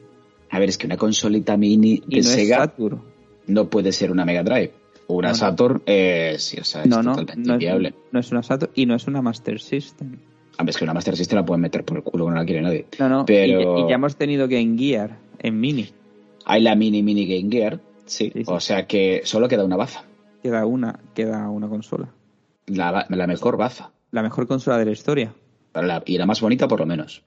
A 0.50 0.60
ver, 0.60 0.70
es 0.70 0.78
que 0.78 0.86
una 0.88 0.98
consolita 0.98 1.56
mini 1.58 2.02
de 2.06 2.18
no 2.18 2.24
Sega 2.24 2.58
Saturn. 2.58 3.02
no 3.48 3.70
puede 3.70 3.92
ser 3.92 4.12
una 4.12 4.26
Mega 4.26 4.44
Drive. 4.44 4.74
Una 5.08 5.30
No. 5.30 5.36
Saturn, 5.36 5.82
eh, 5.86 6.36
sí, 6.40 6.58
o 6.60 6.64
sea, 6.64 6.82
es 6.84 6.88
No, 6.88 7.02
no, 7.04 7.16
totalmente 7.16 7.48
no 7.48 7.54
es, 7.56 7.62
inviable. 7.62 7.94
no 8.12 8.20
es 8.20 8.32
una 8.32 8.44
Saturn 8.44 8.72
y 8.76 8.86
no 8.86 8.96
es 8.96 9.08
una 9.08 9.22
Master 9.22 9.60
System. 9.60 10.18
A 10.58 10.64
ver, 10.64 10.70
es 10.70 10.78
que 10.78 10.84
una 10.84 10.94
Master 10.94 11.16
System 11.18 11.38
la 11.40 11.46
pueden 11.46 11.62
meter 11.62 11.84
por 11.84 11.98
el 11.98 12.04
culo, 12.04 12.26
que 12.26 12.32
no 12.32 12.38
la 12.38 12.46
quiere 12.46 12.62
nadie. 12.62 12.86
No, 13.00 13.10
no, 13.10 13.26
Pero- 13.26 13.80
y, 13.80 13.82
y 13.86 13.90
ya 13.90 13.96
hemos 13.96 14.16
tenido 14.16 14.48
Game 14.48 14.78
Gear 14.78 15.18
en 15.40 15.60
mini. 15.60 15.90
Hay 16.46 16.62
la 16.62 16.76
mini 16.76 17.02
mini 17.04 17.26
Game 17.26 17.50
Gear, 17.52 17.80
sí. 18.06 18.26
Sí, 18.34 18.44
sí. 18.44 18.44
O 18.48 18.60
sea 18.60 18.86
que 18.86 19.22
solo 19.26 19.48
queda 19.48 19.66
una 19.66 19.76
baza. 19.78 20.04
Queda 20.42 20.66
una, 20.66 21.00
queda 21.16 21.50
una 21.50 21.68
consola. 21.68 22.10
La, 22.68 23.06
la 23.10 23.28
mejor 23.28 23.58
baza. 23.58 23.92
La 24.12 24.22
mejor 24.24 24.46
consola 24.48 24.78
de 24.78 24.86
la 24.86 24.92
historia. 24.92 25.34
La- 25.74 26.04
y 26.06 26.18
la 26.18 26.26
más 26.26 26.40
bonita 26.40 26.68
por 26.68 26.80
lo 26.80 26.86
menos. 26.86 27.24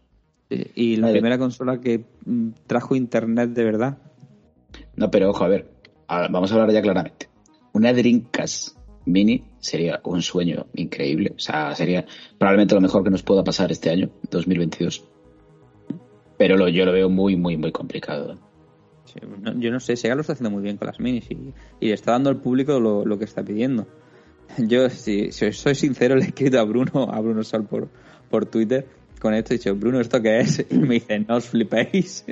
Sí, 0.51 0.71
Y 0.75 0.97
la 0.97 1.11
primera 1.11 1.39
consola 1.39 1.81
que 1.81 2.05
mm, 2.25 2.49
trajo 2.67 2.95
internet 2.95 3.51
de 3.51 3.65
verdad. 3.65 3.99
No, 4.97 5.11
pero 5.11 5.31
ojo, 5.31 5.45
a 5.45 5.49
ver, 5.49 5.71
vamos 6.09 6.51
a 6.51 6.55
hablar 6.55 6.71
ya 6.73 6.83
claramente. 6.83 7.29
Una 7.73 7.93
Dreamcast 7.93 8.77
Mini 9.07 9.45
sería 9.59 10.01
un 10.05 10.23
sueño 10.23 10.67
increíble. 10.75 11.33
O 11.37 11.39
sea, 11.39 11.75
sería 11.75 12.05
probablemente 12.39 12.75
lo 12.75 12.81
mejor 12.81 13.05
que 13.05 13.11
nos 13.11 13.23
pueda 13.23 13.45
pasar 13.45 13.71
este 13.73 13.91
año, 13.91 14.11
2022. 14.31 15.05
Pero 16.39 16.57
lo, 16.57 16.69
yo 16.69 16.85
lo 16.85 16.93
veo 16.93 17.09
muy, 17.09 17.37
muy, 17.37 17.57
muy 17.57 17.73
complicado. 17.73 18.37
Sí, 19.05 19.21
no- 19.41 19.59
yo 19.59 19.71
no 19.71 19.81
sé, 19.81 19.97
Sega 19.97 20.15
lo 20.15 20.21
está 20.21 20.33
haciendo 20.35 20.51
muy 20.51 20.63
bien 20.63 20.77
con 20.77 20.87
las 20.87 21.01
minis 21.01 21.31
y, 21.31 21.35
y 21.81 21.89
le 21.89 21.95
está 21.95 22.13
dando 22.13 22.31
al 22.31 22.41
público 22.41 22.79
lo, 22.81 23.05
lo 23.07 23.19
que 23.19 23.25
está 23.25 23.43
pidiendo. 23.45 23.87
Yo, 24.59 24.89
si, 24.91 25.33
si 25.33 25.53
soy 25.53 25.75
sincero, 25.75 26.15
le 26.17 26.23
he 26.25 26.29
escrito 26.29 26.61
a 26.61 26.65
Bruno, 26.65 27.09
a 27.11 27.21
Bruno 27.21 27.43
Sal 27.43 27.65
por, 27.65 27.89
por 28.31 28.47
Twitter 28.47 28.87
con 29.21 29.35
esto 29.35 29.53
y 29.53 29.57
he 29.57 29.59
dicho, 29.59 29.75
Bruno, 29.75 30.01
¿esto 30.01 30.21
qué 30.23 30.41
es? 30.41 30.65
Y 30.71 30.79
me 30.79 30.95
dice, 30.95 31.19
no 31.21 31.37
os 31.37 31.47
flipéis. 31.47 32.25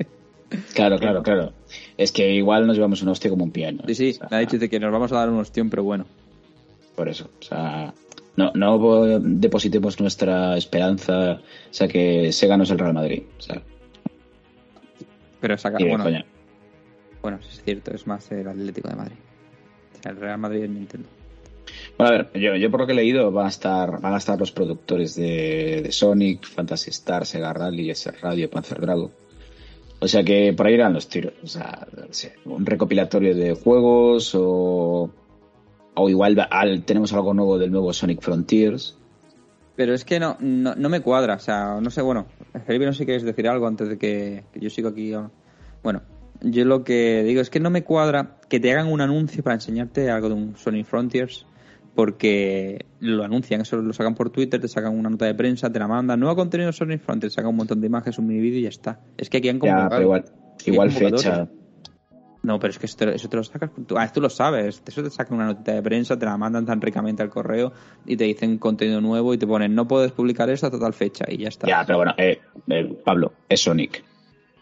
Claro, 0.75 0.99
claro, 0.99 1.23
claro. 1.23 1.53
Es 1.97 2.13
que 2.13 2.33
igual 2.33 2.67
nos 2.67 2.77
llevamos 2.77 3.03
un 3.03 3.09
hostia 3.09 3.31
como 3.31 3.45
un 3.45 3.51
piano. 3.51 3.83
Sí, 3.87 3.95
sí, 3.95 4.11
O 4.11 4.15
sea, 4.15 4.29
me 4.31 4.37
ha 4.37 4.41
dicho 4.41 4.59
que 4.59 4.79
nos 4.79 4.93
vamos 4.93 5.11
a 5.13 5.17
dar 5.17 5.31
un 5.31 5.39
ostión, 5.39 5.71
pero 5.71 5.83
bueno. 5.83 6.07
Por 6.95 7.09
eso. 7.09 7.29
O 7.41 7.43
sea, 7.43 7.93
no, 8.37 8.53
no 8.55 9.19
depositemos 9.21 10.01
nuestra 10.01 10.57
esperanza. 10.57 11.41
O 11.41 11.73
sea, 11.73 11.89
que 11.89 12.33
Sega 12.33 12.57
no 12.57 12.63
es 12.65 12.71
el 12.71 12.79
Real 12.79 12.95
Madrid. 12.95 13.23
O 13.39 13.43
sea, 13.43 13.63
Pero 15.41 15.59
saca, 15.59 15.79
bueno, 15.81 16.05
coña. 16.05 16.25
bueno, 17.23 17.39
es 17.41 17.63
cierto, 17.65 17.93
es 17.93 18.07
más 18.07 18.31
el 18.33 18.47
Atlético 18.47 18.89
de 18.89 18.97
Madrid. 18.97 19.17
O 19.99 20.03
sea, 20.03 20.13
el 20.13 20.19
Real 20.19 20.39
Madrid 20.39 20.63
el 20.65 20.75
Nintendo. 20.75 21.09
Bueno, 21.97 22.15
a 22.15 22.17
ver, 22.19 22.31
yo, 22.41 22.57
yo 22.57 22.71
por 22.71 22.81
lo 22.81 22.87
que 22.87 22.93
he 22.93 22.97
leído 22.97 23.31
van 23.33 23.47
a 23.47 23.49
estar, 23.49 24.01
van 24.01 24.15
a 24.15 24.19
estar 24.19 24.39
los 24.39 24.53
productores 24.53 25.15
de, 25.15 25.89
Sonic, 25.91 26.45
Fantasy 26.47 26.91
Star, 26.91 27.25
Sega 27.27 27.53
Rally, 27.53 27.91
S 27.91 28.11
Radio, 28.21 28.51
Panzer 28.51 28.81
Drago. 28.81 29.11
O 30.01 30.09
sea 30.09 30.23
que 30.23 30.53
por 30.53 30.67
ahí 30.67 30.75
irán 30.75 30.93
los 30.93 31.09
tiros. 31.09 31.33
O 31.43 31.47
sea, 31.47 31.87
un 32.45 32.67
recopilatorio 32.67 33.35
de 33.35 33.55
juegos 33.55 34.35
o, 34.35 35.11
o 35.95 36.09
igual 36.11 36.47
al- 36.51 36.85
tenemos 36.85 37.13
algo 37.13 37.33
nuevo 37.33 37.59
del 37.59 37.71
nuevo 37.71 37.93
Sonic 37.93 38.21
Frontiers. 38.21 38.97
Pero 39.77 39.95
es 39.95 40.05
que 40.05 40.21
no, 40.21 40.37
no, 40.41 40.75
no 40.75 40.89
me 40.89 41.01
cuadra, 41.01 41.35
o 41.35 41.41
sea, 41.41 41.81
no 41.81 41.91
sé, 41.91 42.01
bueno, 42.03 42.27
Felipe 42.67 42.87
no 42.87 42.93
sé 42.93 42.99
si 43.01 43.05
quieres 43.07 43.25
decir 43.25 43.49
algo 43.49 43.67
antes 43.67 43.89
de 43.89 43.99
que, 43.99 44.45
que 44.53 44.61
yo 44.61 44.71
siga 44.71 44.91
aquí. 44.91 45.13
Bueno, 45.83 46.03
yo 46.43 46.65
lo 46.65 46.85
que 46.85 47.23
digo 47.25 47.41
es 47.41 47.51
que 47.51 47.59
no 47.59 47.71
me 47.71 47.83
cuadra 47.83 48.37
que 48.49 48.61
te 48.61 48.71
hagan 48.73 48.87
un 48.87 49.01
anuncio 49.01 49.43
para 49.43 49.55
enseñarte 49.55 50.11
algo 50.11 50.29
de 50.29 50.35
un 50.35 50.57
Sonic 50.57 50.87
Frontiers, 50.87 51.45
porque 51.95 52.87
lo 53.01 53.23
anuncian, 53.25 53.61
eso 53.61 53.77
lo 53.77 53.93
sacan 53.93 54.15
por 54.15 54.31
Twitter, 54.31 54.61
te 54.61 54.69
sacan 54.69 54.99
una 54.99 55.11
nota 55.11 55.27
de 55.27 55.35
prensa, 55.35 55.71
te 55.71 55.79
la 55.79 55.87
mandan, 55.89 56.19
nuevo 56.21 56.35
contenido 56.37 56.69
de 56.69 56.73
Sonic 56.73 57.01
Frontiers, 57.01 57.35
sacan 57.35 57.51
un 57.51 57.57
montón 57.57 57.81
de 57.81 57.87
imágenes, 57.87 58.19
un 58.19 58.27
mini 58.27 58.41
vídeo 58.41 58.59
y 58.59 58.63
ya 58.63 58.69
está. 58.69 59.01
Es 59.17 59.31
que 59.31 59.39
aquí 59.39 59.49
han 59.49 59.57
Ya, 59.57 59.61
convocado. 59.61 59.91
pero 59.91 60.03
igual, 60.03 60.25
igual 60.67 60.91
fecha. 60.91 61.49
No, 62.43 62.59
pero 62.59 62.73
es 62.73 62.79
que 62.79 62.85
eso 62.85 62.97
te, 62.99 63.15
eso 63.15 63.29
te 63.31 63.37
lo 63.39 63.45
sacas. 63.45 63.71
tú- 63.87 63.97
Ah, 63.97 64.07
tú 64.13 64.21
lo 64.21 64.29
sabes. 64.29 64.83
Eso 64.87 65.03
te 65.03 65.09
sacan 65.09 65.37
una 65.37 65.47
notita 65.47 65.73
de 65.73 65.83
prensa, 65.83 66.19
te 66.19 66.27
la 66.27 66.37
mandan 66.37 66.67
tan 66.67 66.79
ricamente 66.79 67.23
al 67.23 67.31
correo 67.31 67.73
y 68.05 68.17
te 68.19 68.25
dicen 68.25 68.59
contenido 68.59 69.01
nuevo 69.01 69.33
y 69.33 69.39
te 69.39 69.47
ponen 69.47 69.75
no 69.75 69.89
puedes 69.89 70.13
publicar 70.13 70.51
esto 70.51 70.67
hasta 70.67 70.79
tal 70.79 70.93
fecha 70.93 71.25
y 71.27 71.39
ya 71.39 71.49
está. 71.49 71.67
Ya, 71.67 71.85
pero 71.87 71.99
bueno, 71.99 72.13
eh, 72.19 72.39
eh, 72.69 72.99
Pablo, 73.03 73.33
es 73.49 73.61
Sonic. 73.63 74.05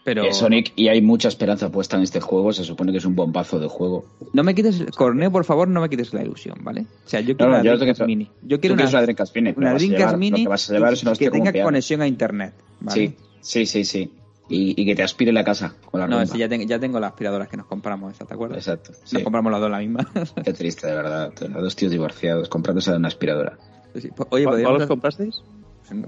Pero 0.04 0.24
Es 0.24 0.36
Sonic 0.36 0.72
y 0.76 0.88
hay 0.88 1.00
mucha 1.02 1.28
esperanza 1.28 1.70
puesta 1.70 1.96
en 1.96 2.02
este 2.02 2.20
juego. 2.20 2.52
Se 2.52 2.64
supone 2.64 2.92
que 2.92 2.98
es 2.98 3.04
un 3.04 3.14
bombazo 3.14 3.58
de 3.60 3.68
juego. 3.68 4.04
no 4.32 4.42
me 4.42 4.54
quites, 4.54 4.84
Corneo, 4.96 5.30
por 5.30 5.44
favor, 5.44 5.68
no 5.68 5.80
me 5.80 5.88
quites 5.88 6.12
la 6.12 6.22
ilusión, 6.22 6.58
¿vale? 6.62 6.86
O 7.04 7.08
sea, 7.08 7.20
yo 7.20 7.36
quiero 7.36 7.52
no, 7.52 7.56
una 7.60 7.64
yo 7.64 7.76
Dreamcast 7.76 8.06
Mini. 8.06 8.30
Yo 8.42 8.60
quiero 8.60 8.74
Tú 8.74 8.78
quieres 8.78 8.90
una, 8.92 8.98
una 8.98 9.02
Dreamcast 9.02 9.34
Mini, 9.36 9.54
una 9.56 9.74
Dreamcast 9.74 10.16
Mini 10.16 10.46
que 10.46 11.24
es 11.26 11.30
tenga 11.30 11.62
conexión 11.62 12.00
a 12.02 12.06
internet, 12.06 12.54
¿vale? 12.80 13.00
Sí, 13.00 13.16
sí, 13.40 13.66
sí, 13.66 13.84
sí. 13.84 14.12
Y, 14.48 14.80
y 14.80 14.84
que 14.84 14.94
te 14.94 15.02
aspire 15.02 15.32
la 15.32 15.44
casa 15.44 15.74
con 15.90 16.00
la 16.00 16.06
No, 16.08 16.26
sí, 16.26 16.36
ya, 16.36 16.48
tengo, 16.48 16.64
ya 16.66 16.78
tengo 16.78 16.98
las 17.00 17.12
aspiradoras 17.12 17.48
que 17.48 17.56
nos 17.56 17.66
compramos, 17.66 18.18
¿te 18.18 18.24
acuerdas? 18.34 18.58
Exacto. 18.58 18.90
Nos 19.00 19.08
sí. 19.08 19.22
compramos 19.22 19.50
las 19.52 19.60
dos 19.60 19.70
la 19.70 19.78
misma. 19.78 20.06
Qué 20.44 20.52
triste, 20.52 20.88
de 20.88 20.94
verdad. 20.94 21.32
Los 21.40 21.62
dos 21.62 21.76
tíos 21.76 21.92
divorciados 21.92 22.48
comprándose 22.48 22.90
una 22.92 23.08
aspiradora. 23.08 23.56
Sí, 23.94 24.08
pues, 24.14 24.28
Oye, 24.30 24.44
¿Cuál, 24.44 24.52
podríamos 24.54 24.62
cuál 24.64 24.74
os 24.76 24.82
hacer- 24.82 24.88
comprasteis? 24.88 25.42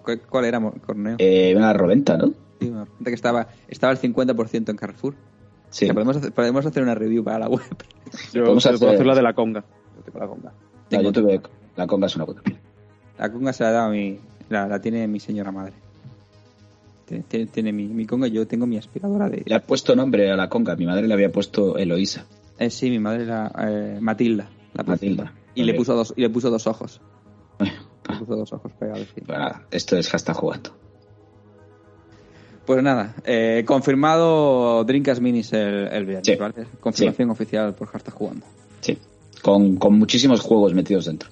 ¿Cuál- 0.02 0.20
¿Cuál 0.28 0.44
era, 0.46 0.60
Corneo? 0.84 1.16
Eh, 1.18 1.54
una 1.56 1.72
Roventa, 1.72 2.16
¿no? 2.18 2.32
Sí, 2.60 2.68
una 2.68 2.84
pregunta 2.84 3.10
que 3.10 3.14
estaba, 3.14 3.48
estaba 3.68 3.90
al 3.92 3.98
50% 4.00 4.68
en 4.70 4.76
Carrefour. 4.76 5.14
Sí. 5.70 5.84
O 5.84 5.88
sea, 5.88 5.94
podemos, 5.94 6.16
hacer, 6.16 6.32
podemos 6.32 6.66
hacer 6.66 6.82
una 6.82 6.94
review 6.94 7.24
para 7.24 7.40
la 7.40 7.48
web. 7.48 7.62
Yo 8.32 8.42
Podemos 8.44 8.62
puedo 8.64 8.76
hacer- 8.76 8.88
hacer 8.94 9.06
la 9.06 9.14
de 9.14 9.22
la 9.22 9.32
conga. 9.34 9.64
Yo 9.96 10.02
tengo 10.04 10.18
la 10.20 10.26
conga. 10.28 10.50
No, 10.50 10.88
Tengo 10.88 11.02
yo 11.04 11.12
tuve 11.12 11.40
la 11.76 11.86
conga 11.86 12.06
es 12.06 12.16
una 12.16 12.26
puta. 12.26 12.42
La 13.18 13.32
conga 13.32 13.52
se 13.52 13.62
la 13.64 13.68
ha 13.70 13.72
dado 13.72 13.86
a 13.86 13.90
mi. 13.90 14.18
La, 14.50 14.68
la 14.68 14.80
tiene 14.80 15.08
mi 15.08 15.18
señora 15.18 15.50
madre. 15.50 15.72
Tiene, 17.06 17.24
tiene- 17.28 17.46
tiene 17.46 17.72
mi, 17.72 17.86
mi 17.88 18.06
conga, 18.06 18.26
yo 18.28 18.46
tengo 18.46 18.66
mi 18.66 18.76
aspiradora 18.78 19.28
de. 19.28 19.42
Le 19.44 19.54
ha 19.54 19.60
puesto 19.62 19.94
nombre 19.96 20.30
a 20.30 20.36
la 20.36 20.48
conga. 20.48 20.76
Mi 20.76 20.86
madre 20.86 21.06
le 21.08 21.14
había 21.14 21.32
puesto 21.32 21.76
Eloísa. 21.76 22.26
Eh, 22.58 22.70
sí, 22.70 22.88
mi 22.90 22.98
madre 23.00 23.24
era 23.24 23.50
eh, 23.58 23.98
Matilda. 24.00 24.48
La. 24.74 24.84
Matilda. 24.84 25.32
Y 25.54 25.64
le 25.64 25.74
puso 25.74 25.94
dos, 25.94 26.12
y 26.16 26.20
le 26.22 26.30
puso 26.30 26.50
dos 26.50 26.66
ojos. 26.66 27.00
Le 27.60 28.18
puso 28.18 28.36
dos 28.36 28.52
ojos 28.52 28.70
pegados, 28.78 29.08
sí. 29.14 29.22
Pues 29.24 29.38
nada, 29.38 29.62
esto 29.70 29.96
es 29.96 30.10
hashtag 30.10 30.36
jugando. 30.36 30.76
Pues 32.66 32.82
nada, 32.82 33.14
eh, 33.24 33.62
confirmado 33.66 34.84
Drinkas 34.84 35.20
Minis 35.20 35.52
el, 35.52 35.88
el 35.88 36.04
viernes, 36.06 36.26
Sí. 36.26 36.36
¿vale? 36.36 36.66
Confirmación 36.80 37.30
oficial 37.30 37.74
por 37.74 37.88
Hashtag 37.88 38.14
Jugando. 38.14 38.46
Sí. 38.80 38.98
Con, 39.42 39.76
con 39.76 39.98
muchísimos 39.98 40.40
juegos 40.40 40.72
metidos 40.74 41.04
dentro. 41.04 41.28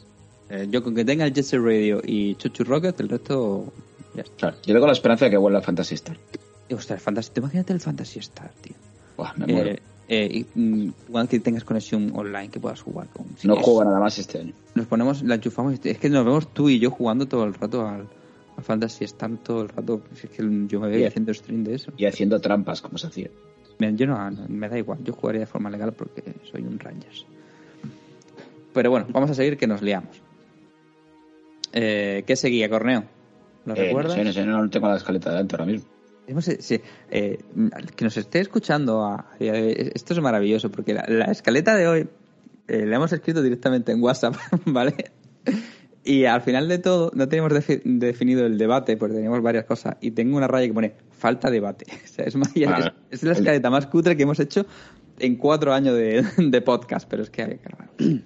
Eh, 0.51 0.67
yo 0.71 0.83
con 0.83 0.95
que 0.95 1.05
tenga 1.05 1.25
el 1.25 1.33
Jet 1.33 1.45
Set 1.45 1.61
Radio 1.63 2.03
y 2.05 2.35
Chuchu 2.35 2.65
Rocket, 2.65 3.01
el 3.01 3.09
resto 3.09 3.73
ya 4.15 4.23
está. 4.23 4.37
Claro. 4.37 4.57
Yo 4.67 4.75
tengo 4.75 4.87
la 4.87 4.93
esperanza 4.93 5.25
de 5.25 5.31
que 5.31 5.39
vuelva 5.39 5.63
Fantasy 5.63 5.95
Star. 5.95 6.19
Y, 6.69 6.75
ostras, 6.75 6.99
el 6.99 7.03
Fantasy, 7.05 7.31
te 7.33 7.41
imagínate 7.41 7.73
el 7.73 7.81
Fantasy 7.81 8.19
Star, 8.19 8.51
tío. 8.61 8.75
Buah, 9.17 9.33
me 9.39 9.47
muero. 9.47 9.71
Eh, 9.71 9.83
eh, 10.09 10.45
y, 10.55 10.59
mm, 10.59 10.93
igual 11.09 11.29
que 11.29 11.41
tengas 11.41 11.65
conexión 11.65 12.13
online 12.15 12.51
que 12.51 12.61
puedas 12.61 12.83
jugar 12.83 13.07
con. 13.09 13.25
si 13.39 13.49
no 13.49 13.55
quieres. 13.55 13.65
juego 13.65 13.85
nada 13.85 13.99
más 13.99 14.19
este 14.19 14.41
año. 14.41 14.53
Nos 14.75 14.87
ponemos, 14.87 15.23
la 15.23 15.37
enchufamos. 15.37 15.79
Es 15.83 15.99
que 15.99 16.11
nos 16.11 16.25
vemos 16.27 16.53
tú 16.53 16.69
y 16.69 16.79
yo 16.79 16.91
jugando 16.91 17.27
todo 17.27 17.45
el 17.45 17.55
rato 17.55 17.87
al 17.89 18.07
Fantasy 18.63 19.05
Star 19.05 19.37
todo 19.39 19.63
el 19.63 19.69
rato. 19.69 20.03
Si 20.15 20.27
es 20.27 20.33
que 20.33 20.43
yo 20.67 20.81
me 20.81 20.89
veo 20.89 20.97
Bien. 20.99 21.09
haciendo 21.09 21.33
stream 21.35 21.65
de 21.65 21.75
eso. 21.75 21.93
Y 21.97 22.07
haciendo 22.07 22.41
trampas, 22.41 22.81
como 22.83 22.99
se 22.99 23.07
hacía. 23.09 23.31
Yo 23.79 24.07
no, 24.07 24.31
me 24.49 24.69
da 24.69 24.79
igual. 24.79 24.99
Yo 25.03 25.13
jugaría 25.13 25.41
de 25.41 25.47
forma 25.47 25.69
legal 25.71 25.93
porque 25.93 26.23
soy 26.51 26.63
un 26.63 26.79
Rangers. 26.79 27.27
Pero 28.73 28.91
bueno, 28.91 29.07
vamos 29.11 29.31
a 29.31 29.35
seguir 29.35 29.57
que 29.57 29.67
nos 29.67 29.83
liamos. 29.83 30.23
Eh, 31.73 32.23
¿Qué 32.27 32.37
seguía, 32.37 32.69
Corneo? 32.69 33.05
¿Lo 33.65 33.75
Eh, 33.75 33.77
no 33.77 33.83
recuerdas? 33.85 34.15
sé, 34.15 34.25
no 34.25 34.33
sé, 34.33 34.45
no 34.47 34.71
tengo 34.71 34.89
la 34.89 34.97
escaleta 34.97 35.31
delante 35.31 35.57
ahora 35.57 35.67
mismo. 35.67 35.89
Eh, 36.27 36.57
sí, 36.61 36.81
eh, 37.11 37.39
que 37.97 38.05
nos 38.05 38.17
esté 38.17 38.41
escuchando, 38.41 39.05
a- 39.05 39.27
a 39.35 39.37
día 39.39 39.53
de 39.53 39.63
hoy, 39.63 39.91
esto 39.95 40.15
es 40.15 40.21
maravilloso, 40.21 40.71
porque 40.71 40.95
la, 40.95 41.05
la 41.09 41.25
escaleta 41.27 41.75
de 41.75 41.89
hoy 41.89 42.09
eh, 42.69 42.87
la 42.87 42.97
hemos 42.97 43.13
escrito 43.13 43.43
directamente 43.43 43.91
en 43.93 44.03
WhatsApp, 44.03 44.37
¿vale? 44.67 44.95
Y 46.05 46.25
al 46.25 46.41
final 46.43 46.67
de 46.69 46.79
todo, 46.79 47.13
no 47.15 47.29
teníamos 47.29 47.53
defi- 47.53 47.81
definido 47.85 48.45
el 48.45 48.59
debate, 48.59 48.97
porque 48.97 49.15
teníamos 49.15 49.41
varias 49.41 49.65
cosas, 49.67 49.97
y 50.01 50.11
tengo 50.11 50.37
una 50.37 50.49
raya 50.49 50.67
que 50.67 50.73
pone 50.75 50.95
falta 51.11 51.51
debate. 51.51 51.87
O 52.05 52.09
sea, 52.09 52.25
es, 52.25 52.35
más- 52.37 52.53
Vale. 52.55 52.93
es, 53.11 53.21
es 53.21 53.23
la 53.23 53.33
escaleta 53.33 53.71
más 53.71 53.87
cutre 53.87 54.17
que 54.17 54.25
hemos 54.25 54.41
hecho 54.41 54.67
en 55.19 55.37
cuatro 55.37 55.73
años 55.73 55.95
de, 55.95 56.25
de 56.39 56.61
podcast, 56.63 57.09
pero 57.09 57.23
es 57.23 57.31
que 57.31 57.43
hay 57.43 57.59
que. 57.59 58.23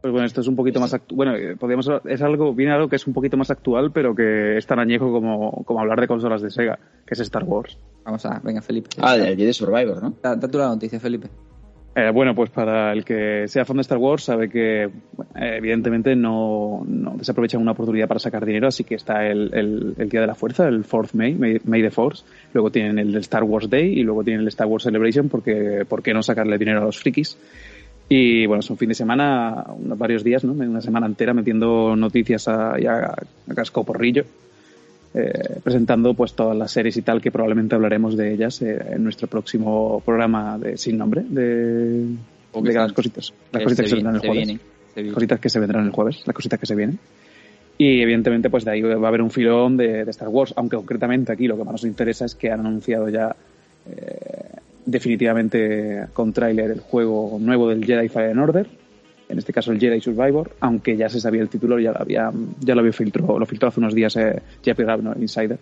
Pues 0.00 0.10
bueno, 0.10 0.26
esto 0.26 0.40
es 0.40 0.48
un 0.48 0.56
poquito 0.56 0.80
más 0.80 0.92
actual. 0.94 1.16
Bueno, 1.16 1.36
eh, 1.36 1.56
podríamos, 1.56 1.88
es 2.06 2.22
algo, 2.22 2.52
viene 2.54 2.72
algo 2.72 2.88
que 2.88 2.96
es 2.96 3.06
un 3.06 3.12
poquito 3.12 3.36
más 3.36 3.50
actual, 3.52 3.92
pero 3.92 4.16
que 4.16 4.56
es 4.56 4.66
tan 4.66 4.80
añejo 4.80 5.12
como, 5.12 5.62
como 5.64 5.78
hablar 5.80 6.00
de 6.00 6.08
consolas 6.08 6.42
de 6.42 6.50
Sega, 6.50 6.76
que 7.06 7.14
es 7.14 7.20
Star 7.20 7.44
Wars. 7.44 7.78
Vamos 8.04 8.26
a, 8.26 8.40
venga, 8.42 8.60
Felipe. 8.62 8.88
Ah, 9.00 9.14
el 9.14 9.36
Jedi 9.36 9.52
Survivor, 9.52 10.02
¿no? 10.02 10.16
Da, 10.20 10.34
da 10.34 10.48
tú 10.48 10.58
la 10.58 10.66
noticia, 10.66 10.98
Felipe. 10.98 11.28
Eh, 11.94 12.10
bueno, 12.10 12.34
pues 12.34 12.48
para 12.48 12.90
el 12.94 13.04
que 13.04 13.46
sea 13.48 13.66
fan 13.66 13.76
de 13.76 13.82
Star 13.82 13.98
Wars 13.98 14.24
sabe 14.24 14.48
que 14.48 14.84
eh, 14.84 14.90
evidentemente 15.34 16.16
no, 16.16 16.82
no 16.86 17.16
desaprovechan 17.18 17.60
una 17.60 17.72
oportunidad 17.72 18.08
para 18.08 18.18
sacar 18.18 18.46
dinero, 18.46 18.68
así 18.68 18.82
que 18.82 18.94
está 18.94 19.26
el, 19.26 19.50
el- 19.52 19.94
el 19.98 20.08
Día 20.08 20.22
de 20.22 20.26
la 20.26 20.34
Fuerza, 20.34 20.66
el 20.68 20.84
4th 20.86 21.10
May, 21.12 21.34
May, 21.34 21.60
May 21.64 21.82
the 21.82 21.90
Force, 21.90 22.24
luego 22.54 22.70
tienen 22.70 22.98
el 22.98 23.14
Star 23.16 23.42
Wars 23.44 23.68
Day 23.68 23.92
y 23.98 24.04
luego 24.04 24.24
tienen 24.24 24.40
el 24.40 24.48
Star 24.48 24.68
Wars 24.68 24.84
Celebration 24.84 25.28
porque 25.28 25.84
¿por 25.86 26.02
qué 26.02 26.14
no 26.14 26.22
sacarle 26.22 26.56
dinero 26.56 26.80
a 26.80 26.84
los 26.86 26.98
frikis? 26.98 27.36
Y 28.08 28.46
bueno, 28.46 28.60
es 28.60 28.70
un 28.70 28.78
fin 28.78 28.88
de 28.88 28.94
semana, 28.94 29.62
unos 29.78 29.98
varios 29.98 30.24
días, 30.24 30.44
¿no? 30.44 30.52
Una 30.52 30.80
semana 30.80 31.06
entera 31.06 31.34
metiendo 31.34 31.94
noticias 31.94 32.48
a, 32.48 32.72
a, 32.72 33.14
a 33.48 33.54
casco 33.54 33.84
porrillo, 33.84 34.24
eh, 35.14 35.60
presentando 35.62 36.14
pues 36.14 36.34
todas 36.34 36.56
las 36.56 36.70
series 36.70 36.96
y 36.96 37.02
tal 37.02 37.20
que 37.20 37.30
probablemente 37.30 37.74
hablaremos 37.74 38.16
de 38.16 38.32
ellas 38.32 38.62
eh, 38.62 38.78
en 38.92 39.04
nuestro 39.04 39.28
próximo 39.28 40.02
programa 40.04 40.58
de 40.58 40.76
sin 40.76 40.96
nombre 40.96 41.22
de, 41.28 42.06
las 42.52 42.92
cositas, 42.92 43.32
las 43.52 43.62
cositas 43.62 43.84
que 43.84 43.88
se 43.88 43.94
vendrán 43.96 44.14
el 44.16 44.20
jueves, 44.20 44.60
cositas 45.12 45.40
que 45.40 45.48
se 45.48 45.60
vendrán 45.60 45.84
el 45.84 45.90
jueves, 45.90 46.22
las 46.26 46.34
cositas 46.34 46.58
que 46.58 46.66
se 46.66 46.74
vienen. 46.74 46.98
Y 47.78 48.00
evidentemente 48.00 48.50
pues 48.50 48.64
de 48.64 48.72
ahí 48.72 48.82
va 48.82 48.94
a 48.94 49.08
haber 49.08 49.22
un 49.22 49.30
filón 49.30 49.76
de, 49.76 50.04
de 50.04 50.10
Star 50.10 50.28
Wars, 50.28 50.52
aunque 50.56 50.76
concretamente 50.76 51.32
aquí 51.32 51.46
lo 51.46 51.56
que 51.56 51.64
más 51.64 51.72
nos 51.72 51.84
interesa 51.84 52.24
es 52.24 52.34
que 52.34 52.50
han 52.50 52.60
anunciado 52.60 53.08
ya 53.08 53.34
eh, 53.86 54.56
definitivamente 54.84 56.06
con 56.12 56.32
tráiler 56.32 56.70
el 56.70 56.80
juego 56.80 57.38
nuevo 57.40 57.68
del 57.68 57.84
Jedi 57.84 58.08
Fallen 58.08 58.38
Order, 58.38 58.66
en 59.32 59.38
este 59.38 59.52
caso 59.52 59.72
el 59.72 59.80
Jedi 59.80 60.00
Survivor, 60.00 60.52
aunque 60.60 60.96
ya 60.96 61.08
se 61.08 61.20
sabía 61.20 61.42
el 61.42 61.48
título, 61.48 61.80
ya 61.80 61.92
lo 61.92 62.00
había, 62.00 62.30
ya 62.60 62.74
lo 62.74 62.80
había 62.80 62.92
filtrado, 62.92 63.38
lo 63.38 63.46
filtró 63.46 63.68
hace 63.68 63.80
unos 63.80 63.94
días 63.94 64.14
eh, 64.16 64.40
Jeffrey 64.62 64.86
Insider. 65.20 65.58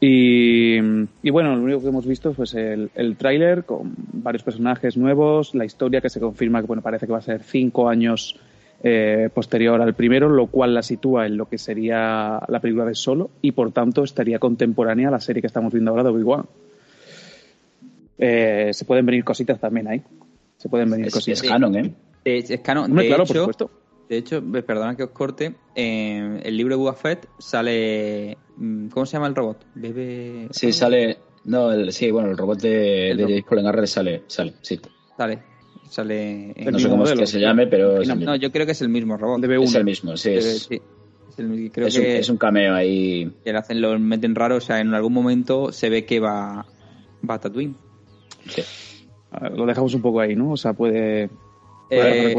Y, 0.00 0.76
y 1.22 1.30
bueno, 1.30 1.54
lo 1.56 1.62
único 1.62 1.80
que 1.80 1.88
hemos 1.88 2.06
visto 2.06 2.32
pues 2.32 2.54
el, 2.54 2.90
el 2.94 3.16
tráiler 3.16 3.64
con 3.64 3.94
varios 4.12 4.42
personajes 4.42 4.96
nuevos, 4.96 5.54
la 5.54 5.64
historia 5.64 6.00
que 6.00 6.10
se 6.10 6.20
confirma 6.20 6.60
que 6.60 6.66
bueno 6.66 6.82
parece 6.82 7.06
que 7.06 7.12
va 7.12 7.18
a 7.18 7.22
ser 7.22 7.40
cinco 7.42 7.88
años 7.88 8.36
eh, 8.82 9.30
posterior 9.32 9.80
al 9.80 9.94
primero, 9.94 10.28
lo 10.28 10.48
cual 10.48 10.74
la 10.74 10.82
sitúa 10.82 11.26
en 11.26 11.36
lo 11.36 11.46
que 11.48 11.56
sería 11.56 12.40
la 12.48 12.60
película 12.60 12.84
de 12.84 12.96
Solo 12.96 13.30
y 13.40 13.52
por 13.52 13.70
tanto 13.70 14.02
estaría 14.02 14.40
contemporánea 14.40 15.06
a 15.06 15.12
la 15.12 15.20
serie 15.20 15.40
que 15.40 15.46
estamos 15.46 15.72
viendo 15.72 15.92
ahora 15.92 16.02
de 16.02 16.08
Obi-Wan. 16.08 16.46
Eh, 18.18 18.70
se 18.72 18.84
pueden 18.84 19.06
venir 19.06 19.22
cositas 19.22 19.60
también 19.60 19.86
ahí. 19.86 20.02
Se 20.56 20.68
pueden 20.68 20.90
venir 20.90 21.06
Es, 21.06 21.14
cositas. 21.14 21.42
es 21.42 21.48
canon, 21.48 21.76
¿eh? 21.76 21.92
Eh, 22.24 22.44
es 22.48 22.60
canon. 22.60 22.86
Hombre, 22.90 23.04
de 23.04 23.08
claro, 23.08 23.24
hecho, 23.24 23.32
por 23.34 23.40
supuesto. 23.54 23.70
De 24.08 24.18
hecho, 24.18 24.36
eh, 24.54 24.62
perdona 24.62 24.96
que 24.96 25.04
os 25.04 25.10
corte, 25.10 25.54
en 25.74 26.40
el 26.42 26.56
libro 26.56 26.74
de 26.74 26.78
Boba 26.78 26.94
Fett 26.94 27.28
sale 27.38 28.36
mm, 28.56 28.88
¿Cómo 28.88 29.06
se 29.06 29.12
llama 29.14 29.26
el 29.28 29.34
robot? 29.34 29.64
Bebe. 29.74 30.48
Sí, 30.50 30.72
sale. 30.72 31.18
No, 31.44 31.72
el, 31.72 31.92
sí, 31.92 32.10
bueno, 32.10 32.30
el 32.30 32.36
robot 32.36 32.60
de, 32.60 33.10
El 33.10 33.16
de 33.16 33.24
robot. 33.24 33.44
Colin 33.46 33.86
sale, 33.86 34.22
sale, 34.26 34.54
sí. 34.60 34.78
Sale. 35.16 35.42
Sale. 35.88 36.54
No 36.70 36.78
sé 36.78 36.88
cómo 36.88 37.04
es 37.04 37.12
que 37.12 37.26
se 37.26 37.40
llame, 37.40 37.66
pero 37.66 38.02
No, 38.04 38.14
No, 38.14 38.36
yo 38.36 38.50
creo 38.52 38.64
que 38.66 38.72
es 38.72 38.80
el 38.82 38.88
mismo 38.88 39.16
robot. 39.16 39.40
De 39.40 39.48
B1. 39.48 39.64
es 39.64 39.74
el 39.74 39.84
mismo, 39.84 40.16
sí. 40.16 40.30
Debe- 40.30 40.38
Es, 40.38 40.62
sí. 40.64 40.80
Es 41.30 41.38
el- 41.38 41.70
creo 41.72 41.86
es 41.88 41.96
un, 41.96 42.02
que, 42.02 42.18
es 42.18 42.28
un 42.28 42.36
cameo 42.36 42.74
ahí. 42.74 43.30
que 43.44 43.52
le 43.52 43.58
hacen, 43.58 43.80
lo 43.80 43.98
meten 43.98 44.34
raro. 44.34 44.56
O 44.56 44.60
sea, 44.60 44.80
en 44.80 44.94
algún 44.94 45.12
momento 45.12 45.72
se 45.72 45.90
ve 45.90 46.04
que 46.04 46.20
va. 46.20 46.66
Va 47.28 47.34
a 47.34 47.40
Tatooine. 47.40 47.74
sí. 48.46 48.62
Lo 49.56 49.64
dejamos 49.64 49.94
un 49.94 50.02
poco 50.02 50.20
ahí, 50.20 50.36
¿no? 50.36 50.52
O 50.52 50.56
sea, 50.58 50.74
puede 50.74 51.30
Eh. 51.92 52.34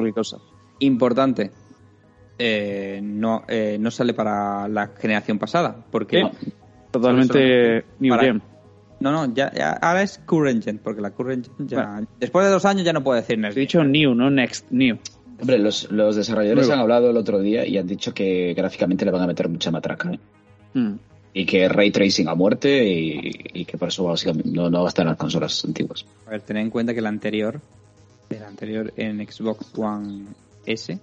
Importante. 0.80 1.52
Eh, 2.39 3.00
no, 3.04 3.44
eh, 3.48 3.78
no 3.80 3.92
sale 3.92 4.13
para 4.13 4.68
la 4.68 4.88
generación 4.88 5.39
pasada. 5.39 5.76
Porque. 5.92 6.22
No. 6.22 6.32
Totalmente 6.92 7.86
New 8.00 8.16
para-. 8.16 8.34
No, 9.00 9.12
no, 9.12 9.34
ya, 9.34 9.52
ya- 9.54 9.74
ahora 9.74 10.04
es 10.04 10.20
Current 10.26 10.63
Gen, 10.63 10.78
porque 10.78 11.02
la 11.02 11.12
Current 11.12 11.48
Gen 11.58 11.68
ya. 11.68 12.02
Después 12.20 12.46
de 12.46 12.52
dos 12.52 12.63
años 12.66 12.86
ya 12.86 12.94
no 12.94 13.04
puede 13.04 13.20
decir 13.22 13.38
Next 13.38 13.58
He 13.58 13.62
dicho 13.62 13.84
New, 13.84 14.16
no 14.16 14.30
Next, 14.30 14.72
New. 14.72 14.98
Hombre, 15.42 15.60
los, 15.60 15.92
los 15.92 16.16
desarrolladores 16.16 16.70
han 16.70 16.80
hablado 16.80 17.10
el 17.10 17.18
otro 17.18 17.39
día 17.39 17.66
y 17.66 17.78
han 17.78 17.88
dicho 17.88 18.13
que 18.13 18.54
gráficamente 18.54 19.04
le 19.04 19.12
van 19.12 19.24
a 19.24 19.28
meter 19.28 19.50
mucha 19.50 19.72
matraca. 19.72 20.12
¿eh? 20.13 20.20
Mm. 20.74 20.94
Y 21.34 21.46
que 21.46 21.68
ray 21.68 21.92
tracing 21.92 22.28
a 22.30 22.36
muerte 22.36 22.88
y, 22.88 23.32
y 23.54 23.66
que 23.66 23.78
por 23.78 23.89
eso 23.89 24.06
básicamente 24.06 24.50
no, 24.50 24.70
no 24.70 24.82
va 24.82 24.86
a 24.86 24.89
estar 24.89 25.04
en 25.04 25.10
las 25.10 25.18
consolas 25.18 25.66
antiguas. 25.66 26.06
A 26.28 26.30
ver, 26.30 26.42
tened 26.42 26.62
en 26.62 26.70
cuenta 26.70 26.94
que 26.94 27.00
el 27.00 27.08
anterior, 27.08 27.60
el 28.38 28.43
anterior 28.43 28.93
en 28.98 29.26
Xbox 29.26 29.78
One 29.78 30.26
S, 30.65 30.98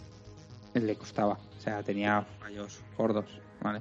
le 0.75 0.95
costaba. 0.95 1.38
O 1.59 1.61
sea, 1.61 1.83
tenía 1.83 2.23
fallos 2.40 2.81
gordos, 2.97 3.27
¿vale? 3.62 3.81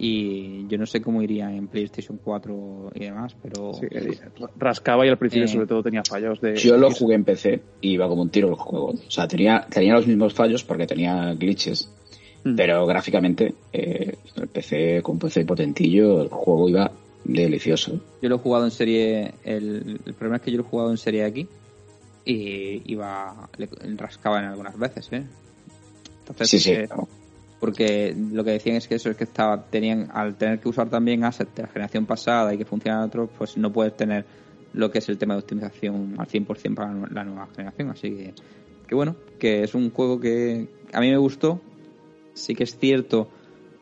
Y 0.00 0.68
yo 0.68 0.78
no 0.78 0.86
sé 0.86 1.00
cómo 1.02 1.22
iría 1.22 1.50
en 1.50 1.66
PlayStation 1.66 2.20
4 2.22 2.92
y 2.94 3.00
demás, 3.00 3.34
pero... 3.42 3.74
Sí, 3.74 3.86
eh, 3.90 4.16
rascaba 4.56 5.04
y 5.04 5.08
al 5.08 5.18
principio 5.18 5.46
Eh, 5.46 5.48
sobre 5.48 5.66
todo 5.66 5.82
tenía 5.82 6.02
fallos 6.08 6.40
de... 6.40 6.54
Yo 6.54 6.76
lo 6.76 6.90
jugué 6.92 7.16
en 7.16 7.24
PC 7.24 7.60
y 7.80 7.94
iba 7.94 8.08
como 8.08 8.22
un 8.22 8.30
tiro 8.30 8.48
el 8.48 8.54
juego. 8.54 8.90
O 8.90 9.10
sea, 9.10 9.26
tenía, 9.26 9.66
tenía 9.68 9.94
los 9.94 10.06
mismos 10.06 10.34
fallos 10.34 10.62
porque 10.62 10.86
tenía 10.86 11.34
glitches. 11.34 11.90
Mm. 12.44 12.54
Pero 12.54 12.86
gráficamente, 12.86 13.54
eh, 13.72 14.16
el 14.36 14.46
PC, 14.46 15.02
con 15.02 15.18
PC 15.18 15.44
potentillo, 15.44 16.22
el 16.22 16.28
juego 16.28 16.68
iba 16.68 16.92
delicioso. 17.24 18.00
Yo 18.22 18.28
lo 18.28 18.36
he 18.36 18.38
jugado 18.38 18.66
en 18.66 18.70
serie... 18.70 19.34
El, 19.42 20.00
el 20.06 20.14
problema 20.14 20.36
es 20.36 20.42
que 20.42 20.52
yo 20.52 20.58
lo 20.58 20.62
he 20.62 20.66
jugado 20.66 20.92
en 20.92 20.98
serie 20.98 21.24
aquí 21.24 21.48
y 22.32 22.82
iba... 22.92 23.48
Le, 23.56 23.68
rascaba 23.96 24.38
en 24.38 24.46
algunas 24.46 24.78
veces, 24.78 25.08
¿eh? 25.12 25.24
Entonces, 26.20 26.48
Sí, 26.48 26.60
sí. 26.60 26.72
eh, 26.72 26.88
porque 27.58 28.14
lo 28.32 28.44
que 28.44 28.52
decían 28.52 28.76
es 28.76 28.86
que 28.86 28.96
eso 28.96 29.10
es 29.10 29.16
que 29.16 29.24
estaba 29.24 29.64
tenían 29.64 30.10
al 30.12 30.36
tener 30.36 30.60
que 30.60 30.68
usar 30.68 30.88
también 30.88 31.24
assets 31.24 31.54
de 31.54 31.62
la 31.62 31.68
generación 31.68 32.06
pasada 32.06 32.54
y 32.54 32.58
que 32.58 32.64
funcionan 32.64 33.02
otros 33.02 33.30
pues 33.36 33.56
no 33.56 33.72
puedes 33.72 33.96
tener 33.96 34.24
lo 34.74 34.92
que 34.92 34.98
es 34.98 35.08
el 35.08 35.18
tema 35.18 35.34
de 35.34 35.40
optimización 35.40 36.14
al 36.18 36.28
100% 36.28 36.74
para 36.74 36.92
la 36.92 37.24
nueva 37.24 37.48
generación 37.56 37.90
así 37.90 38.10
que, 38.10 38.34
que 38.86 38.94
bueno 38.94 39.16
que 39.40 39.64
es 39.64 39.74
un 39.74 39.90
juego 39.90 40.20
que 40.20 40.68
a 40.92 41.00
mí 41.00 41.10
me 41.10 41.16
gustó 41.16 41.60
sí 42.34 42.54
que 42.54 42.62
es 42.62 42.78
cierto 42.78 43.28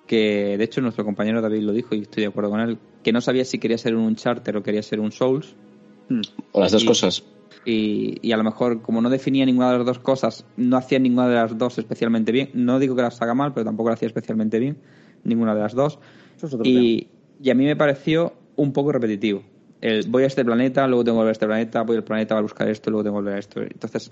que 0.06 0.56
de 0.56 0.64
hecho 0.64 0.80
nuestro 0.80 1.04
compañero 1.04 1.42
David 1.42 1.60
lo 1.60 1.72
dijo 1.72 1.94
y 1.94 2.02
estoy 2.02 2.22
de 2.22 2.28
acuerdo 2.28 2.48
con 2.48 2.60
él 2.60 2.78
que 3.06 3.12
no 3.12 3.20
sabía 3.20 3.44
si 3.44 3.60
quería 3.60 3.78
ser 3.78 3.94
un 3.94 4.16
Charter 4.16 4.56
o 4.56 4.64
quería 4.64 4.82
ser 4.82 4.98
un 4.98 5.12
Souls. 5.12 5.54
O 6.50 6.60
las 6.60 6.72
dos 6.72 6.84
cosas. 6.84 7.22
Y, 7.64 8.18
y 8.26 8.32
a 8.32 8.36
lo 8.36 8.44
mejor 8.44 8.82
como 8.82 9.00
no 9.00 9.10
definía 9.10 9.44
ninguna 9.46 9.72
de 9.72 9.78
las 9.78 9.86
dos 9.86 9.98
cosas, 9.98 10.44
no 10.56 10.76
hacía 10.76 10.98
ninguna 10.98 11.28
de 11.28 11.34
las 11.34 11.56
dos 11.58 11.78
especialmente 11.78 12.32
bien. 12.32 12.50
No 12.54 12.78
digo 12.78 12.94
que 12.96 13.02
las 13.02 13.20
haga 13.22 13.34
mal, 13.34 13.52
pero 13.52 13.64
tampoco 13.64 13.88
la 13.90 13.94
hacía 13.94 14.06
especialmente 14.08 14.58
bien, 14.58 14.78
ninguna 15.24 15.54
de 15.54 15.60
las 15.60 15.74
dos. 15.74 15.98
Eso 16.36 16.46
es 16.46 16.52
otro 16.54 16.64
tema. 16.64 16.80
Y, 16.80 17.08
y 17.42 17.50
a 17.50 17.54
mí 17.54 17.64
me 17.64 17.76
pareció 17.76 18.34
un 18.56 18.72
poco 18.72 18.92
repetitivo. 18.92 19.42
El, 19.80 20.08
voy 20.08 20.22
a 20.22 20.26
este 20.26 20.44
planeta, 20.44 20.86
luego 20.86 21.04
tengo 21.04 21.16
que 21.16 21.18
volver 21.18 21.30
a 21.30 21.32
este 21.32 21.46
planeta, 21.46 21.82
voy 21.82 21.96
al 21.96 22.04
planeta 22.04 22.38
a 22.38 22.40
buscar 22.40 22.68
esto, 22.68 22.90
luego 22.90 23.04
tengo 23.04 23.16
que 23.16 23.20
volver 23.22 23.34
a 23.34 23.38
esto. 23.38 23.60
Entonces, 23.62 24.10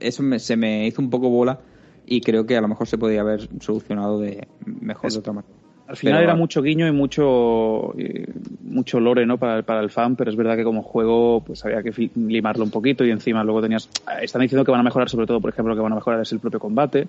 eso 0.00 0.22
me- 0.22 0.38
se 0.38 0.56
me 0.56 0.86
hizo 0.86 1.00
un 1.00 1.10
poco 1.10 1.28
bola 1.30 1.60
y 2.04 2.20
creo 2.20 2.46
que 2.46 2.56
a 2.56 2.60
lo 2.60 2.68
mejor 2.68 2.88
se 2.88 2.98
podría 2.98 3.20
haber 3.20 3.48
solucionado 3.60 4.18
de 4.18 4.48
mejor 4.66 5.08
Es- 5.08 5.14
de 5.14 5.20
otra 5.20 5.32
manera. 5.34 5.54
Al 5.92 5.96
final 5.98 6.14
Pero- 6.20 6.24
era 6.30 6.34
mucho 6.34 6.62
guiño 6.62 6.86
y 6.88 6.90
mucho 6.92 7.92
y 7.98 8.24
mucho 8.64 8.98
lore 8.98 9.26
¿no? 9.26 9.36
para, 9.36 9.58
el- 9.58 9.64
para 9.64 9.80
el 9.80 9.90
fan, 9.90 10.16
pero 10.16 10.30
es 10.30 10.36
verdad 10.36 10.56
que 10.56 10.64
como 10.64 10.82
juego 10.82 11.42
pues 11.46 11.62
había 11.66 11.82
que 11.82 11.92
limarlo 12.16 12.64
un 12.64 12.70
poquito 12.70 13.04
y 13.04 13.10
encima 13.10 13.44
luego 13.44 13.60
tenías... 13.60 13.90
Están 14.22 14.40
diciendo 14.40 14.64
que 14.64 14.70
van 14.70 14.80
a 14.80 14.84
mejorar 14.84 15.10
sobre 15.10 15.26
todo, 15.26 15.38
por 15.40 15.50
ejemplo, 15.50 15.74
que 15.74 15.82
van 15.82 15.92
a 15.92 15.96
mejorar 15.96 16.22
es 16.22 16.32
el 16.32 16.40
propio 16.40 16.58
combate, 16.60 17.08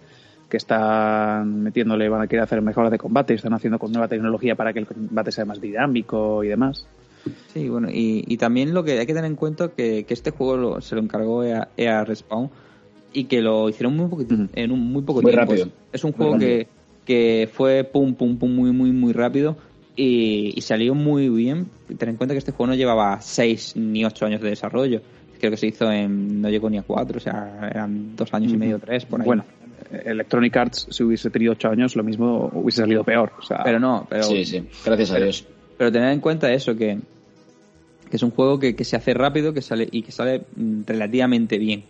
que 0.50 0.58
están 0.58 1.64
metiéndole, 1.64 2.10
van 2.10 2.22
a 2.24 2.28
querer 2.28 2.44
hacer 2.44 2.62
mejoras 2.62 2.92
de 2.92 2.98
combate, 2.98 3.34
están 3.36 3.54
haciendo 3.54 3.80
con 3.80 3.92
nueva 3.94 4.10
tecnología 4.10 4.56
para 4.56 4.74
que 4.74 4.80
el 4.80 4.86
combate 4.86 5.32
sea 5.32 5.46
más 5.46 5.62
dinámico 5.62 6.44
y 6.44 6.50
demás. 6.50 6.86
Sí, 7.54 7.70
bueno, 7.70 7.88
y, 7.90 8.26
y 8.28 8.36
también 8.36 8.74
lo 8.74 8.84
que 8.84 9.00
hay 9.00 9.06
que 9.06 9.14
tener 9.14 9.32
en 9.32 9.38
cuenta 9.38 9.70
que, 9.70 10.04
que 10.04 10.14
este 10.14 10.32
juego 10.32 10.58
lo- 10.58 10.82
se 10.82 10.96
lo 10.96 11.02
encargó 11.02 11.42
EA, 11.46 11.70
EA 11.78 12.04
Respawn 12.04 12.50
y 13.14 13.24
que 13.26 13.42
lo 13.42 13.70
hicieron 13.70 13.96
muy 13.96 14.08
poquito, 14.10 14.36
en 14.54 14.72
un 14.74 14.92
muy 14.92 15.04
poco 15.04 15.22
Muy 15.22 15.32
tiempo. 15.32 15.52
rápido. 15.54 15.68
Es, 15.68 15.72
es 15.94 16.04
un 16.04 16.10
Muy 16.12 16.18
juego 16.18 16.34
rápido. 16.34 16.66
Que, 17.06 17.50
fue 17.52 17.84
pum, 17.84 18.16
pum, 18.16 18.38
pum, 18.38 18.54
muy, 18.54 18.72
muy, 18.72 18.92
muy 18.92 19.14
rápido 19.14 19.58
y, 19.96 20.54
y 20.56 20.62
salió 20.62 20.96
muy 20.96 21.30
bien. 21.30 21.68
Ten 21.98 22.10
en 22.10 22.16
cuenta 22.18 22.34
que 22.34 22.40
este 22.40 22.52
juego 22.52 22.72
no 22.72 22.76
llevaba 22.76 23.22
6 23.22 23.76
ni 23.76 24.06
8 24.06 24.26
años 24.26 24.42
de 24.42 24.50
desarrollo. 24.50 25.02
Creo 25.40 25.52
que 25.52 25.58
se 25.58 25.68
hizo 25.68 25.92
en. 25.92 26.42
no 26.42 26.50
llegó 26.50 26.70
ni 26.70 26.78
a 26.78 26.84
4, 26.84 27.18
o 27.18 27.20
sea, 27.20 27.70
eran 27.70 28.16
dos 28.16 28.34
años 28.34 28.54
y 28.54 28.58
medio, 28.58 28.80
tres, 28.80 29.06
por 29.06 29.20
ahí. 29.20 29.26
Bueno, 29.26 29.44
Electronic 29.92 30.56
Arts, 30.56 30.88
si 30.90 31.04
hubiese 31.04 31.30
tenido 31.30 31.52
ocho 31.52 31.70
años, 31.70 31.96
lo 31.98 32.04
mismo 32.04 32.50
hubiese 32.54 32.82
salido 32.82 33.04
peor. 33.04 33.34
O 33.38 33.42
sea, 33.42 33.62
pero 33.64 33.80
no, 33.80 34.08
pero. 34.10 34.24
Sí, 34.24 34.46
sí. 34.46 34.64
Gracias 34.86 35.12
a 35.12 35.18
Dios. 35.18 35.46
Pero 35.78 35.92
tener 35.92 36.14
en 36.14 36.22
cuenta 36.22 36.52
eso, 36.52 36.76
que, 36.76 36.98
que 38.10 38.16
es 38.16 38.24
un 38.24 38.32
juego 38.32 38.58
que, 38.58 38.76
que 38.76 38.86
se 38.86 38.96
hace 38.96 39.14
rápido 39.14 39.54
que 39.54 39.62
sale 39.62 39.88
y 39.92 40.02
que 40.04 40.12
sale 40.12 40.44
mm, 40.56 40.84
relativamente 40.86 41.58
bien. 41.58 41.84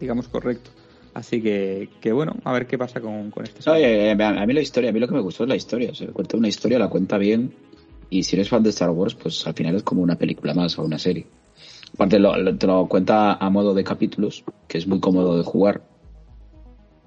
Digamos 0.00 0.28
correcto. 0.28 0.70
Así 1.14 1.42
que, 1.42 1.88
que 2.00 2.12
bueno, 2.12 2.34
a 2.44 2.52
ver 2.52 2.66
qué 2.66 2.78
pasa 2.78 3.00
con, 3.00 3.30
con 3.30 3.44
este. 3.44 3.60
No, 3.66 3.74
eh, 3.74 4.10
eh, 4.12 4.22
a 4.22 4.46
mí 4.46 4.52
la 4.52 4.60
historia, 4.60 4.90
a 4.90 4.92
mí 4.92 5.00
lo 5.00 5.08
que 5.08 5.14
me 5.14 5.20
gustó 5.20 5.42
es 5.44 5.48
la 5.48 5.56
historia. 5.56 5.90
O 5.90 5.94
sea, 5.94 6.08
cuenta 6.08 6.36
una 6.36 6.48
historia, 6.48 6.78
la 6.78 6.88
cuenta 6.88 7.18
bien. 7.18 7.52
Y 8.10 8.22
si 8.22 8.36
eres 8.36 8.48
fan 8.48 8.62
de 8.62 8.70
Star 8.70 8.90
Wars, 8.90 9.14
pues 9.14 9.46
al 9.46 9.54
final 9.54 9.74
es 9.74 9.82
como 9.82 10.02
una 10.02 10.16
película 10.16 10.54
más 10.54 10.78
o 10.78 10.82
una 10.84 10.98
serie. 10.98 11.26
Aparte, 11.94 12.18
lo, 12.18 12.36
lo- 12.36 12.56
te 12.56 12.66
lo 12.66 12.86
cuenta 12.86 13.34
a 13.34 13.50
modo 13.50 13.74
de 13.74 13.84
capítulos, 13.84 14.44
que 14.66 14.78
es 14.78 14.86
muy 14.86 15.00
cómodo 15.00 15.36
de 15.36 15.44
jugar. 15.44 15.82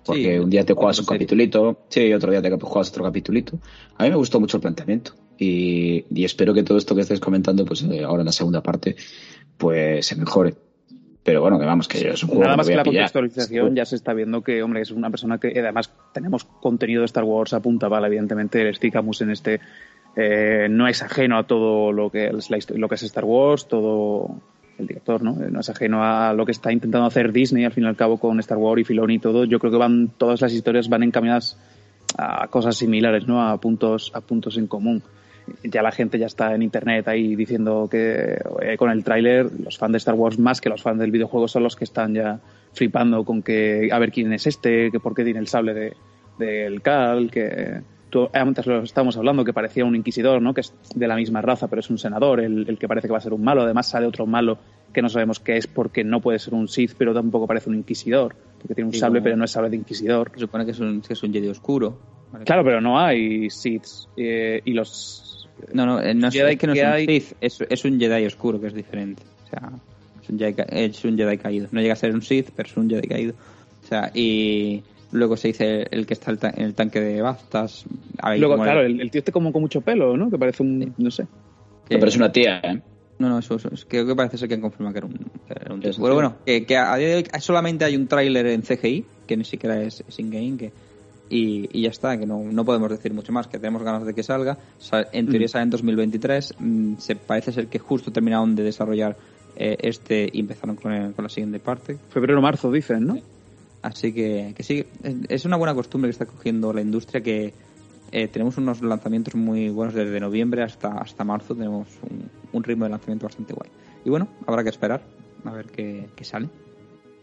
Porque 0.04 0.34
Sí, 0.34 0.40
un 0.40 0.50
día 0.50 0.66
te 0.66 0.74
juegas 0.74 0.98
un 1.00 1.06
serie. 1.06 1.20
capitulito, 1.20 1.78
sí, 1.90 2.12
otro 2.14 2.32
día 2.32 2.42
te 2.42 2.50
juegas 2.52 2.90
otro 2.90 3.04
capitulito. 3.04 3.60
A 3.98 4.04
mí 4.04 4.10
me 4.10 4.16
gustó 4.16 4.40
mucho 4.40 4.58
el 4.58 4.62
planteamiento. 4.62 5.14
Y, 5.38 6.06
y 6.14 6.24
espero 6.26 6.54
que 6.54 6.64
todo 6.64 6.78
esto 6.78 6.96
que 6.96 7.02
estés 7.02 7.20
comentando, 7.20 7.66
pues 7.66 7.84
eh, 7.84 8.04
ahora 8.04 8.22
en 8.22 8.26
la 8.28 8.32
segunda 8.32 8.62
parte, 8.62 8.96
pues 9.58 10.06
se 10.08 10.16
mejore. 10.16 10.56
Pero 11.24 11.42
bueno, 11.42 11.60
que 11.60 11.66
vamos, 11.66 11.88
que 11.88 12.10
es 12.10 12.24
un 12.24 12.30
juego 12.30 12.44
Nada 12.46 12.58
más 12.58 12.68
que 12.68 12.76
la 12.76 12.84
pillar. 12.84 13.04
contextualización 13.04 13.76
ya 13.76 13.86
se 13.86 13.96
está 13.96 14.14
viendo 14.14 14.42
que, 14.42 14.64
hombre, 14.64 14.82
es 14.82 14.92
una 14.92 15.12
persona 15.12 15.38
que 15.38 15.54
además 15.60 15.94
tenemos 16.14 16.46
contenido 16.46 17.02
de 17.02 17.06
Star 17.06 17.24
Wars 17.24 17.54
a 17.54 17.60
punta 17.60 17.88
bala, 17.88 18.08
evidentemente 18.08 18.68
el 18.68 18.76
Steve 18.76 18.92
Camus 18.92 19.22
en 19.22 19.30
este 19.30 19.60
eh, 20.16 20.68
no 20.70 20.88
es 20.88 21.02
ajeno 21.04 21.38
a 21.38 21.44
todo 21.46 21.92
lo 21.92 22.10
que 22.10 22.28
es 22.28 22.50
la 22.50 22.58
lo 22.76 22.90
que 22.90 22.96
es 22.96 23.04
Star 23.04 23.24
Wars, 23.24 23.68
todo 23.68 24.36
el 24.80 24.88
director, 24.88 25.22
¿no? 25.22 25.42
Eh, 25.44 25.50
No 25.52 25.60
es 25.60 25.70
ajeno 25.70 26.04
a 26.04 26.34
lo 26.34 26.46
que 26.46 26.52
está 26.52 26.72
intentando 26.72 27.06
hacer 27.06 27.32
Disney 27.32 27.66
al 27.66 27.72
fin 27.72 27.84
y 27.84 27.88
al 27.88 27.96
cabo 27.96 28.20
con 28.20 28.40
Star 28.40 28.58
Wars 28.58 28.82
y 28.82 28.84
Filoni 28.84 29.16
y 29.16 29.20
todo. 29.20 29.46
Yo 29.46 29.60
creo 29.60 29.72
que 29.72 29.78
van 29.78 30.10
todas 30.18 30.42
las 30.42 30.52
historias 30.54 30.90
van 30.90 31.04
encaminadas 31.04 31.58
a 32.18 32.48
cosas 32.48 32.76
similares, 32.78 33.28
¿no? 33.28 33.48
A 33.48 33.62
puntos 33.62 34.12
a 34.16 34.22
puntos 34.22 34.58
en 34.58 34.66
común. 34.68 35.04
Ya 35.64 35.82
la 35.82 35.92
gente 35.92 36.18
ya 36.20 36.28
está 36.28 36.54
en 36.56 36.62
internet 36.62 37.08
ahí 37.08 37.36
diciendo 37.36 37.88
que 37.90 38.38
eh, 38.62 38.78
con 38.78 38.90
el 38.92 39.04
tráiler 39.04 39.48
los 39.64 39.78
fans 39.78 39.92
de 39.94 39.98
Star 39.98 40.16
Wars 40.16 40.38
más 40.40 40.62
que 40.62 40.70
los 40.70 40.82
fans 40.82 41.00
del 41.00 41.12
videojuego 41.12 41.48
son 41.48 41.64
los 41.64 41.76
que 41.76 41.84
están 41.84 42.14
ya 42.14 42.40
flipando 42.74 43.24
con 43.26 43.42
que 43.42 43.90
a 43.92 44.00
ver 44.00 44.12
quién 44.12 44.32
es 44.34 44.48
este, 44.48 44.92
que 44.92 45.00
por 45.00 45.14
qué 45.14 45.24
tiene 45.24 45.40
el 45.40 45.48
sable 45.48 45.74
de 45.74 45.94
del 46.40 46.82
Cal, 46.82 47.30
que 47.30 47.82
tú 48.10 48.28
antes 48.34 48.66
lo 48.66 48.82
estábamos 48.82 49.16
hablando 49.18 49.44
que 49.46 49.54
parecía 49.54 49.86
un 49.86 49.96
inquisidor, 49.96 50.42
¿no? 50.42 50.54
Que 50.54 50.62
es 50.62 50.74
de 50.96 51.08
la 51.08 51.16
misma 51.16 51.42
raza, 51.42 51.68
pero 51.68 51.82
es 51.82 51.90
un 51.90 51.98
senador, 51.98 52.40
el, 52.40 52.66
el 52.68 52.78
que 52.80 52.88
parece 52.88 53.08
que 53.08 53.12
va 53.12 53.20
a 53.20 53.22
ser 53.22 53.34
un 53.34 53.44
malo. 53.44 53.62
Además 53.62 53.90
sale 53.90 54.08
otro 54.08 54.26
malo 54.26 54.58
que 54.92 55.02
no 55.02 55.10
sabemos 55.10 55.40
qué 55.40 55.58
es 55.58 55.68
porque 55.68 56.04
no 56.04 56.20
puede 56.20 56.40
ser 56.40 56.54
un 56.56 56.68
Sith, 56.68 56.94
pero 56.98 57.14
tampoco 57.14 57.46
parece 57.48 57.70
un 57.70 57.76
inquisidor, 57.76 58.36
porque 58.58 58.74
tiene 58.74 58.88
un 58.88 58.94
Sí, 58.94 59.00
sable 59.00 59.20
como- 59.20 59.24
pero 59.26 59.38
no 59.38 59.46
es 59.46 59.52
sable 59.52 59.70
de 59.70 59.76
inquisidor. 59.78 60.32
Se 60.34 60.40
supone 60.40 60.66
que 60.66 60.72
es 60.72 60.80
un, 60.80 61.02
que 61.02 61.14
es 61.14 61.22
un 61.24 61.32
Jedi 61.32 61.48
oscuro. 61.50 62.00
Claro, 62.46 62.64
pero 62.64 62.82
no 62.82 62.98
hay 63.00 63.50
Siths 63.50 64.08
eh, 64.18 64.62
y 64.66 64.74
los 64.74 65.31
No, 65.74 65.86
no, 65.86 66.02
eh, 66.02 66.14
no 66.14 66.28
es, 66.28 66.34
Jedi 66.34 66.52
es 66.54 66.58
que 66.60 66.68
no 66.68 66.74
es 66.74 66.84
un 66.84 67.06
Sith, 67.08 67.34
es, 67.42 67.62
es 67.70 67.86
un 67.86 68.00
Jedi 68.00 68.26
oscuro, 68.26 68.60
que 68.60 68.68
es 68.68 68.74
diferente. 68.74 69.24
O 69.46 69.50
sea, 69.50 69.72
es 70.24 70.30
un, 70.30 70.40
Jedi, 70.40 70.54
ca- 70.54 70.64
es 70.70 71.04
un 71.06 71.18
Jedi 71.18 71.38
caído. 71.38 71.68
No 71.72 71.82
llega 71.82 71.94
a 71.94 71.98
ser 71.98 72.14
un 72.14 72.22
Sith, 72.22 72.50
pero 72.56 72.70
es 72.70 72.78
un 72.78 72.90
Jedi 72.90 73.08
caído. 73.08 73.34
O 73.84 73.88
sea, 73.88 74.12
y 74.14 74.84
luego 75.12 75.36
se 75.38 75.50
dice 75.50 75.88
el 75.92 76.06
que 76.06 76.14
está 76.14 76.32
el 76.32 76.38
ta- 76.38 76.54
en 76.56 76.64
el 76.64 76.74
tanque 76.74 77.02
de 77.02 77.22
Bastas. 77.22 77.86
Ahí 78.22 78.40
Luego, 78.40 78.54
como 78.56 78.64
claro, 78.64 78.82
el- 78.82 79.12
tío 79.12 79.20
este 79.20 79.32
como 79.32 79.52
con 79.52 79.62
mucho 79.62 79.82
pelo, 79.82 80.16
¿no? 80.18 80.30
Que 80.30 80.38
parece 80.38 80.64
un, 80.64 80.82
Sí. 80.82 81.04
no 81.04 81.12
sé. 81.12 81.24
que- 81.90 81.98
pero 81.98 82.08
es 82.08 82.16
una 82.16 82.32
tía, 82.32 82.60
¿eh? 82.64 82.82
No, 83.20 83.28
no, 83.30 83.40
eso, 83.40 83.56
eso- 83.56 83.70
es- 83.74 83.86
creo 83.86 84.06
que 84.08 84.16
parece 84.16 84.38
ser 84.38 84.48
que 84.48 84.56
han 84.56 84.62
confirmado 84.62 84.94
que 84.94 84.98
era 85.00 85.08
un, 85.08 85.14
que 85.14 85.54
era 85.60 85.74
un 85.74 85.80
tío. 85.82 85.92
Sí. 85.94 86.00
bueno, 86.02 86.38
que, 86.46 86.66
que 86.66 86.78
a 86.78 86.96
día 86.96 87.08
de 87.10 87.16
hoy 87.18 87.26
solamente 87.40 87.84
hay 87.86 87.96
un 87.98 88.08
tráiler 88.08 88.48
en 88.48 88.62
CGI, 88.64 89.06
que 89.28 89.36
ni 89.38 89.44
siquiera 89.44 89.82
es, 89.82 90.04
es 90.08 90.20
in-game, 90.20 90.58
que, 90.58 90.72
y, 91.32 91.70
y 91.72 91.84
ya 91.84 91.90
está, 91.90 92.18
que 92.18 92.26
no, 92.26 92.44
no 92.44 92.66
podemos 92.66 92.90
decir 92.90 93.14
mucho 93.14 93.32
más, 93.32 93.48
que 93.48 93.58
tenemos 93.58 93.82
ganas 93.84 94.06
de 94.06 94.14
que 94.14 94.22
salga. 94.24 94.58
Sa- 94.78 95.08
En 95.14 95.26
teoría 95.28 95.48
sale 95.48 95.64
en 95.64 95.70
2023, 95.70 96.56
mm, 96.60 96.94
se 96.98 97.16
parece 97.16 97.52
ser 97.52 97.68
que 97.68 97.80
justo 97.80 98.12
terminaron 98.12 98.54
de 98.56 98.64
desarrollar 98.64 99.18
eh, 99.56 99.78
este 99.80 100.30
y 100.32 100.40
empezaron 100.42 100.76
con, 100.76 100.92
el- 100.94 101.14
con 101.14 101.24
la 101.24 101.30
siguiente 101.30 101.60
parte. 101.60 101.98
Febrero-marzo 102.10 102.72
dicen, 102.72 103.06
¿no? 103.08 103.18
Así 103.82 104.14
que, 104.14 104.54
que 104.56 104.64
sí, 104.64 104.84
es- 105.04 105.16
es 105.30 105.46
una 105.46 105.58
buena 105.58 105.74
costumbre 105.74 106.08
que 106.10 106.12
está 106.12 106.26
cogiendo 106.26 106.72
la 106.74 106.82
industria 106.82 107.22
que 107.22 107.54
eh, 108.12 108.28
tenemos 108.28 108.58
unos 108.58 108.82
lanzamientos 108.82 109.36
muy 109.36 109.70
buenos 109.70 109.94
desde 109.96 110.20
noviembre 110.20 110.64
hasta, 110.64 110.90
hasta 110.98 111.24
marzo, 111.24 111.56
tenemos 111.56 111.88
un, 112.10 112.30
un 112.52 112.64
ritmo 112.64 112.84
de 112.86 112.92
lanzamiento 112.92 113.26
bastante 113.26 113.54
guay. 113.54 113.70
Y 114.04 114.10
bueno, 114.10 114.28
habrá 114.46 114.64
que 114.64 114.70
esperar 114.70 115.02
a 115.46 115.52
ver 115.52 115.68
qué, 115.68 116.08
qué 116.16 116.24
sale. 116.26 116.50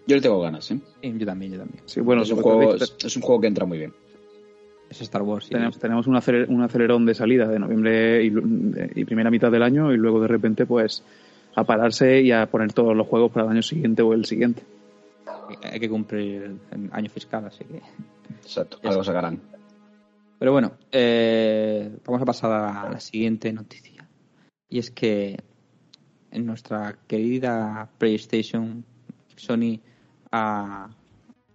Yo 0.09 0.16
le 0.16 0.23
tengo 0.23 0.40
ganas, 0.40 0.71
¿eh? 0.71 0.81
Y 1.03 1.18
yo 1.18 1.27
también, 1.27 1.53
yo 1.53 1.59
también. 1.59 1.83
Sí, 1.85 2.01
bueno, 2.01 2.23
es, 2.23 2.31
un 2.31 2.40
juego, 2.40 2.62
habéis- 2.73 2.83
es, 2.83 2.97
es 3.05 3.16
un 3.16 3.23
juego 3.23 3.42
que 3.42 3.47
entra 3.47 3.66
muy 3.66 3.77
bien. 3.77 3.92
Es 4.88 5.03
Star 5.03 5.21
Wars. 5.21 5.49
y- 5.49 5.51
tenemos, 5.51 5.79
tenemos 5.79 6.07
un, 6.07 6.14
aceler- 6.16 6.49
un 6.49 6.62
acelerón 6.62 7.05
de 7.05 7.14
salida 7.14 7.47
de 7.47 7.59
noviembre 7.59 8.25
y, 8.25 9.05
primera 9.05 9.31
mitad 9.31 9.53
del 9.53 9.62
año 9.62 9.92
y 9.92 9.99
luego 9.99 10.18
de 10.23 10.29
repente 10.29 10.64
pues 10.64 11.05
a 11.55 11.64
pararse 11.64 12.23
y 12.23 12.33
a 12.33 12.47
poner 12.47 12.73
todos 12.73 12.97
los 12.97 13.07
juegos 13.07 13.31
para 13.31 13.44
el 13.44 13.53
año 13.53 13.62
siguiente 13.62 14.01
o 14.01 14.14
el 14.14 14.25
siguiente. 14.25 14.62
hay 15.62 15.79
que 15.79 15.90
cumplir 15.90 16.57
el 16.73 16.88
año 16.90 17.11
fiscal, 17.11 17.44
así 17.44 17.64
que. 17.64 17.83
Exacto, 18.42 18.79
algo 18.83 19.05
sacarán. 19.05 19.38
Pero 20.38 20.53
bueno, 20.53 20.73
eh, 20.90 21.90
vamos 22.07 22.23
a 22.23 22.25
pasar 22.25 22.51
a 22.53 22.90
la 22.90 23.01
siguiente 23.01 23.53
noticia. 23.53 24.09
Y 24.71 24.79
es 24.79 24.90
que 24.90 25.37
en 26.31 26.47
nuestra 26.47 26.97
querida 27.07 27.90
PlayStation, 27.99 28.87
Sony 29.37 29.81
ha- 30.33 30.88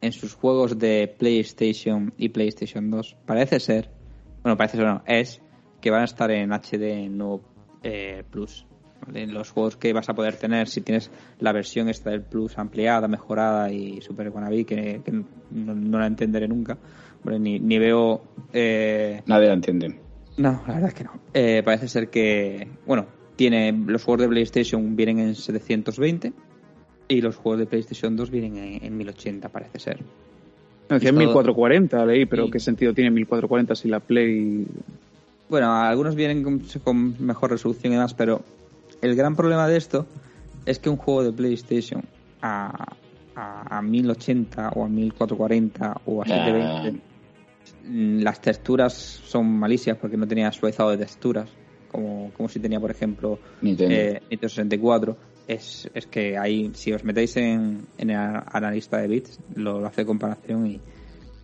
en 0.02 0.12
sus 0.12 0.34
juegos 0.34 0.78
de 0.80 1.14
PlayStation 1.18 2.14
y 2.18 2.30
PlayStation 2.30 2.90
2 2.92 3.16
parece 3.26 3.60
ser, 3.60 3.90
bueno, 4.44 4.58
parece 4.58 4.78
ser 4.78 4.86
no, 4.86 5.02
es 5.08 5.42
que 5.82 5.92
van 5.92 6.02
a 6.02 6.06
estar 6.06 6.30
en 6.32 6.52
HD 6.52 7.10
no 7.10 7.42
eh, 7.84 8.24
Plus. 8.30 8.66
¿vale? 9.06 9.28
Los 9.28 9.52
juegos 9.52 9.78
que 9.78 9.94
vas 9.94 10.10
a 10.10 10.14
poder 10.14 10.36
tener 10.36 10.68
si 10.68 10.82
tienes 10.82 11.10
la 11.40 11.52
versión 11.54 11.88
esta 11.90 12.10
del 12.10 12.22
Plus 12.24 12.58
ampliada, 12.58 13.08
mejorada 13.08 13.72
y 13.72 14.02
super 14.02 14.30
wannabe, 14.30 14.66
que, 14.66 15.02
que 15.04 15.12
no, 15.12 15.74
no 15.76 16.00
la 16.00 16.08
entenderé 16.08 16.48
nunca. 16.48 16.78
Hombre, 17.20 17.40
ni, 17.40 17.60
ni 17.60 17.78
veo 17.80 18.22
eh, 18.52 19.22
Nadie 19.26 19.48
la 19.48 19.54
entiende. 19.54 20.00
no, 20.38 20.62
la 20.68 20.74
verdad 20.74 20.90
es 20.90 20.94
que 20.96 21.04
no. 21.06 21.12
Eh, 21.34 21.62
parece 21.64 21.88
ser 21.88 22.10
que, 22.10 22.68
bueno, 22.86 23.06
tiene 23.38 23.72
los 23.72 24.04
juegos 24.04 24.22
de 24.24 24.30
PlayStation 24.30 24.96
vienen 24.98 25.20
en 25.20 25.36
720 25.36 26.34
y 27.14 27.22
los 27.22 27.36
juegos 27.36 27.60
de 27.60 27.66
PlayStation 27.66 28.16
2 28.16 28.30
vienen 28.30 28.58
en, 28.58 28.86
en 28.86 28.98
1080, 28.98 29.50
parece 29.50 29.80
ser. 29.80 29.98
Me 30.90 30.96
decían 30.96 31.16
Esto- 31.16 31.20
1440, 31.20 32.06
leí, 32.06 32.26
pero 32.26 32.46
Sí. 32.46 32.52
¿qué 32.52 32.60
sentido 32.60 32.94
tiene 32.94 33.12
1440 33.12 33.76
si 33.76 33.88
la 33.88 34.00
Play... 34.00 34.66
Bueno, 35.50 35.74
algunos 35.74 36.16
vienen 36.16 36.44
con, 36.44 36.60
con 36.84 37.16
mejor 37.26 37.52
resolución 37.52 37.94
y 37.94 37.96
demás, 37.98 38.14
pero 38.14 38.42
el 39.02 39.16
gran 39.16 39.36
problema 39.36 39.68
de 39.68 39.78
esto 39.78 40.06
es 40.66 40.80
que 40.80 40.90
un 40.90 40.98
juego 40.98 41.24
de 41.24 41.32
PlayStation 41.34 42.04
a, 42.42 42.94
a, 43.36 43.78
a 43.78 43.82
1080 43.82 44.70
o 44.76 44.86
a 44.86 44.88
1440 44.90 46.02
o 46.06 46.22
a 46.22 46.26
720 46.26 47.02
mm, 47.88 48.20
las 48.24 48.42
texturas 48.42 48.94
son 48.94 49.48
malísimas 49.58 50.00
porque 50.00 50.18
no 50.18 50.28
tenía 50.28 50.52
suavizado 50.52 50.92
de 50.92 50.98
texturas 50.98 51.50
como, 51.92 52.32
como 52.36 52.50
si 52.50 52.60
tenía 52.60 52.80
por 52.80 52.92
ejemplo 52.92 53.38
Nintendo. 53.62 53.94
eh, 53.96 54.22
Nintendo 54.30 54.50
64 54.50 55.18
es, 55.48 55.90
es 55.94 56.08
que 56.08 56.38
ahí 56.38 56.72
si 56.74 56.94
os 56.94 57.04
metéis 57.04 57.36
en, 57.38 57.86
en 57.98 58.10
el 58.10 58.18
analista 58.18 58.98
de 58.98 59.08
bits 59.08 59.40
lo, 59.56 59.86
hace 59.86 60.06
comparación 60.06 60.68
y, 60.68 60.82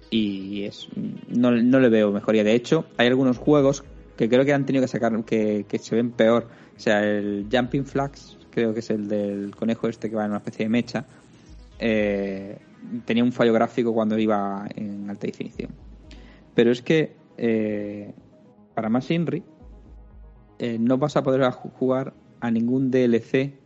y 0.09 0.63
es 0.63 0.87
no, 1.27 1.51
no 1.51 1.79
le 1.79 1.89
veo 1.89 2.11
mejoría. 2.11 2.43
De 2.43 2.53
hecho 2.53 2.85
hay 2.97 3.07
algunos 3.07 3.37
juegos 3.37 3.83
que 4.17 4.27
creo 4.29 4.43
que 4.45 4.53
han 4.53 4.65
tenido 4.65 4.83
que 4.83 4.87
sacar 4.87 5.23
que, 5.25 5.65
que 5.67 5.79
se 5.79 5.95
ven 5.95 6.11
peor. 6.11 6.47
O 6.77 6.79
sea 6.79 7.03
el 7.03 7.47
Jumping 7.51 7.85
Flags 7.85 8.37
creo 8.51 8.73
que 8.73 8.79
es 8.79 8.89
el 8.89 9.07
del 9.07 9.55
conejo 9.55 9.87
este 9.87 10.09
que 10.09 10.15
va 10.15 10.23
en 10.25 10.31
una 10.31 10.37
especie 10.39 10.65
de 10.65 10.69
mecha 10.69 11.05
eh, 11.79 12.57
tenía 13.05 13.23
un 13.23 13.31
fallo 13.31 13.53
gráfico 13.53 13.93
cuando 13.93 14.17
iba 14.17 14.67
en 14.75 15.09
alta 15.09 15.27
definición. 15.27 15.71
Pero 16.55 16.71
es 16.71 16.81
que 16.81 17.13
eh, 17.37 18.13
para 18.73 18.89
más 18.89 19.09
Inri 19.11 19.43
eh, 20.57 20.77
no 20.79 20.97
vas 20.97 21.15
a 21.15 21.23
poder 21.23 21.41
ju- 21.41 21.71
jugar 21.73 22.13
a 22.41 22.51
ningún 22.51 22.91
DLC 22.91 23.58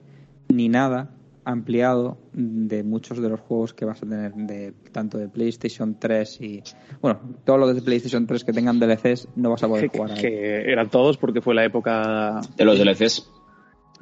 ni 0.53 0.69
nada 0.69 1.09
ampliado 1.45 2.17
de 2.31 2.83
muchos 2.83 3.21
de 3.21 3.27
los 3.27 3.39
juegos 3.41 3.73
que 3.73 3.83
vas 3.83 4.01
a 4.01 4.05
tener 4.05 4.33
de 4.33 4.73
tanto 4.93 5.17
de 5.17 5.27
PlayStation 5.27 5.99
3 5.99 6.41
y 6.41 6.63
bueno 7.01 7.19
todos 7.43 7.59
los 7.59 7.75
de 7.75 7.81
PlayStation 7.81 8.25
3 8.25 8.45
que 8.45 8.53
tengan 8.53 8.79
DLCs 8.79 9.27
no 9.35 9.49
vas 9.49 9.63
a 9.63 9.67
poder 9.67 9.89
que, 9.89 9.97
jugar 9.97 10.15
ahí. 10.15 10.21
que 10.21 10.71
eran 10.71 10.89
todos 10.89 11.17
porque 11.17 11.41
fue 11.41 11.53
la 11.53 11.65
época... 11.65 12.39
De 12.55 12.63
los 12.63 12.79
DLCs. 12.79 13.29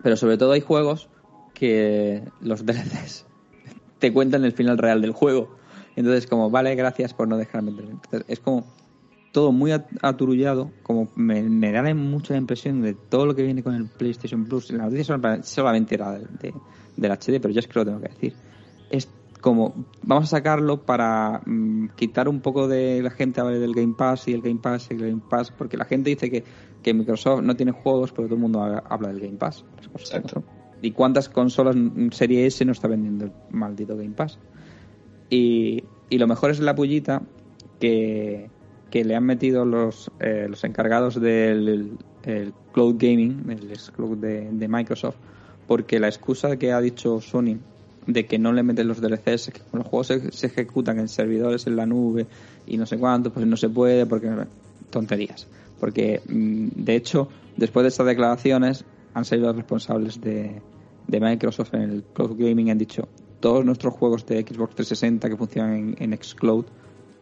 pero 0.04 0.18
sobre 0.18 0.38
todo 0.38 0.52
hay 0.52 0.62
juegos 0.62 1.10
que 1.56 2.22
los 2.42 2.64
DLCs 2.64 3.26
te 3.98 4.14
cuentan 4.14 4.46
el 4.46 4.52
final 4.52 4.78
real 4.78 5.02
del 5.02 5.12
juego 5.12 5.62
entonces 5.96 6.28
como 6.28 6.50
vale 6.50 6.76
gracias 6.76 7.14
por 7.14 7.28
no 7.28 7.38
dejarme. 7.38 7.72
Entonces, 7.72 8.24
es 8.28 8.40
como 8.40 8.66
todo 9.32 9.52
muy 9.52 9.72
at- 9.72 9.88
aturullado 10.02 10.72
como 10.84 11.08
me, 11.16 11.42
me 11.44 11.72
da 11.72 11.94
mucha 11.94 12.36
impresión 12.36 12.82
de 12.82 12.94
todo 12.94 13.26
lo 13.26 13.36
que 13.36 13.44
viene 13.44 13.64
con 13.64 13.74
el 13.76 13.86
PlayStation 13.88 14.46
Plus 14.46 14.72
la 14.72 14.84
noticia 14.84 15.06
solamente- 15.06 15.48
solamente 15.48 15.96
era 15.96 16.12
de- 16.12 16.28
de- 16.42 16.54
del 16.98 17.12
HD 17.12 17.40
pero 17.40 17.50
ya 17.54 17.60
es 17.62 17.68
que 17.68 17.80
lo 17.80 17.86
tengo 17.86 18.02
que 18.02 18.10
decir. 18.10 18.34
Es 18.90 19.10
como 19.40 19.74
vamos 20.04 20.26
a 20.26 20.28
sacarlo 20.38 20.84
para 20.84 21.42
mm, 21.46 21.90
quitar 21.96 22.28
un 22.30 22.42
poco 22.42 22.68
de 22.68 23.02
la 23.02 23.10
gente 23.10 23.42
habla 23.42 23.58
del 23.58 23.74
Game 23.74 23.96
Pass 23.98 24.28
y 24.28 24.34
el 24.34 24.42
Game 24.42 24.60
Pass 24.62 24.90
y 24.92 24.96
el 24.96 25.00
Game 25.02 25.22
Pass 25.30 25.50
porque 25.52 25.78
la 25.78 25.86
gente 25.86 26.10
dice 26.12 26.30
que, 26.30 26.44
que 26.84 26.94
Microsoft 26.94 27.42
no 27.42 27.56
tiene 27.56 27.72
juegos 27.72 28.12
pero 28.12 28.28
todo 28.28 28.36
el 28.36 28.42
mundo 28.42 28.62
ha- 28.62 28.80
habla 28.90 29.08
del 29.08 29.20
Game 29.22 29.38
Pass. 29.38 29.64
Exacto. 29.96 30.44
y 30.84 30.92
cuántas 30.92 31.30
consolas 31.30 31.76
mm, 31.76 32.10
Serie 32.12 32.46
S 32.46 32.64
no 32.66 32.74
está 32.74 32.88
vendiendo 32.90 33.26
el 33.26 33.32
maldito 33.50 33.96
Game 33.96 34.12
Pass 34.12 34.38
y, 35.30 35.84
y 36.10 36.18
lo 36.18 36.28
mejor 36.28 36.52
es 36.52 36.60
la 36.60 36.76
pullita 36.76 37.24
que, 37.80 38.51
que 38.92 39.04
le 39.04 39.16
han 39.16 39.24
metido 39.24 39.66
los, 39.66 40.12
eh, 40.20 40.46
los 40.50 40.64
encargados 40.64 41.20
del 41.20 41.98
el 42.24 42.54
cloud 42.72 42.98
gaming, 43.00 43.50
el 43.50 43.72
cloud 43.96 44.18
de, 44.18 44.50
de 44.52 44.68
Microsoft, 44.68 45.16
porque 45.66 46.00
la 46.00 46.08
excusa 46.08 46.58
que 46.58 46.72
ha 46.72 46.82
dicho 46.82 47.20
Sony 47.20 47.58
de 48.06 48.26
que 48.26 48.40
no 48.40 48.52
le 48.52 48.64
meten 48.64 48.88
los 48.88 49.02
DLCs, 49.02 49.52
que 49.52 49.62
los 49.74 49.88
juegos 49.88 50.08
se, 50.08 50.48
ejecutan 50.48 51.00
en 51.00 51.08
servidores 51.08 51.68
en 51.68 51.76
la 51.76 51.86
nube 51.86 52.28
y 52.68 52.78
no 52.78 52.86
sé 52.86 52.98
cuánto, 52.98 53.32
pues 53.32 53.46
no 53.46 53.58
se 53.58 53.70
puede, 53.70 54.06
porque 54.06 54.30
tonterías. 54.90 55.48
Porque, 55.80 56.22
mm, 56.28 56.84
de 56.84 56.96
hecho, 56.96 57.30
después 57.58 57.84
de 57.84 57.90
estas 57.90 58.06
declaraciones, 58.06 58.86
han 59.14 59.26
salido 59.26 59.48
los 59.48 59.58
responsables 59.58 60.20
de, 60.22 60.62
de 61.08 61.20
Microsoft 61.20 61.74
en 61.74 61.82
el 61.82 62.04
Cloud 62.04 62.38
Gaming 62.38 62.72
han 62.72 62.78
dicho 62.78 63.08
todos 63.40 63.66
nuestros 63.66 63.94
juegos 63.94 64.26
de 64.26 64.42
Xbox 64.42 64.76
360 64.76 65.30
que 65.30 65.38
funcionan 65.38 65.96
en, 66.00 66.14
en 66.14 66.18
Xcloud 66.24 66.66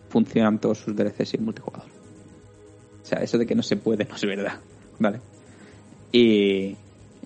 funcionan 0.09 0.59
todos 0.59 0.79
sus 0.79 0.95
DLCs 0.95 1.35
y 1.35 1.37
multijugador. 1.37 1.87
O 3.03 3.05
sea, 3.05 3.19
eso 3.23 3.37
de 3.37 3.45
que 3.47 3.55
no 3.55 3.63
se 3.63 3.77
puede 3.77 4.05
no 4.05 4.15
es 4.15 4.25
verdad. 4.25 4.59
Vale. 4.99 5.19
Y, 6.11 6.75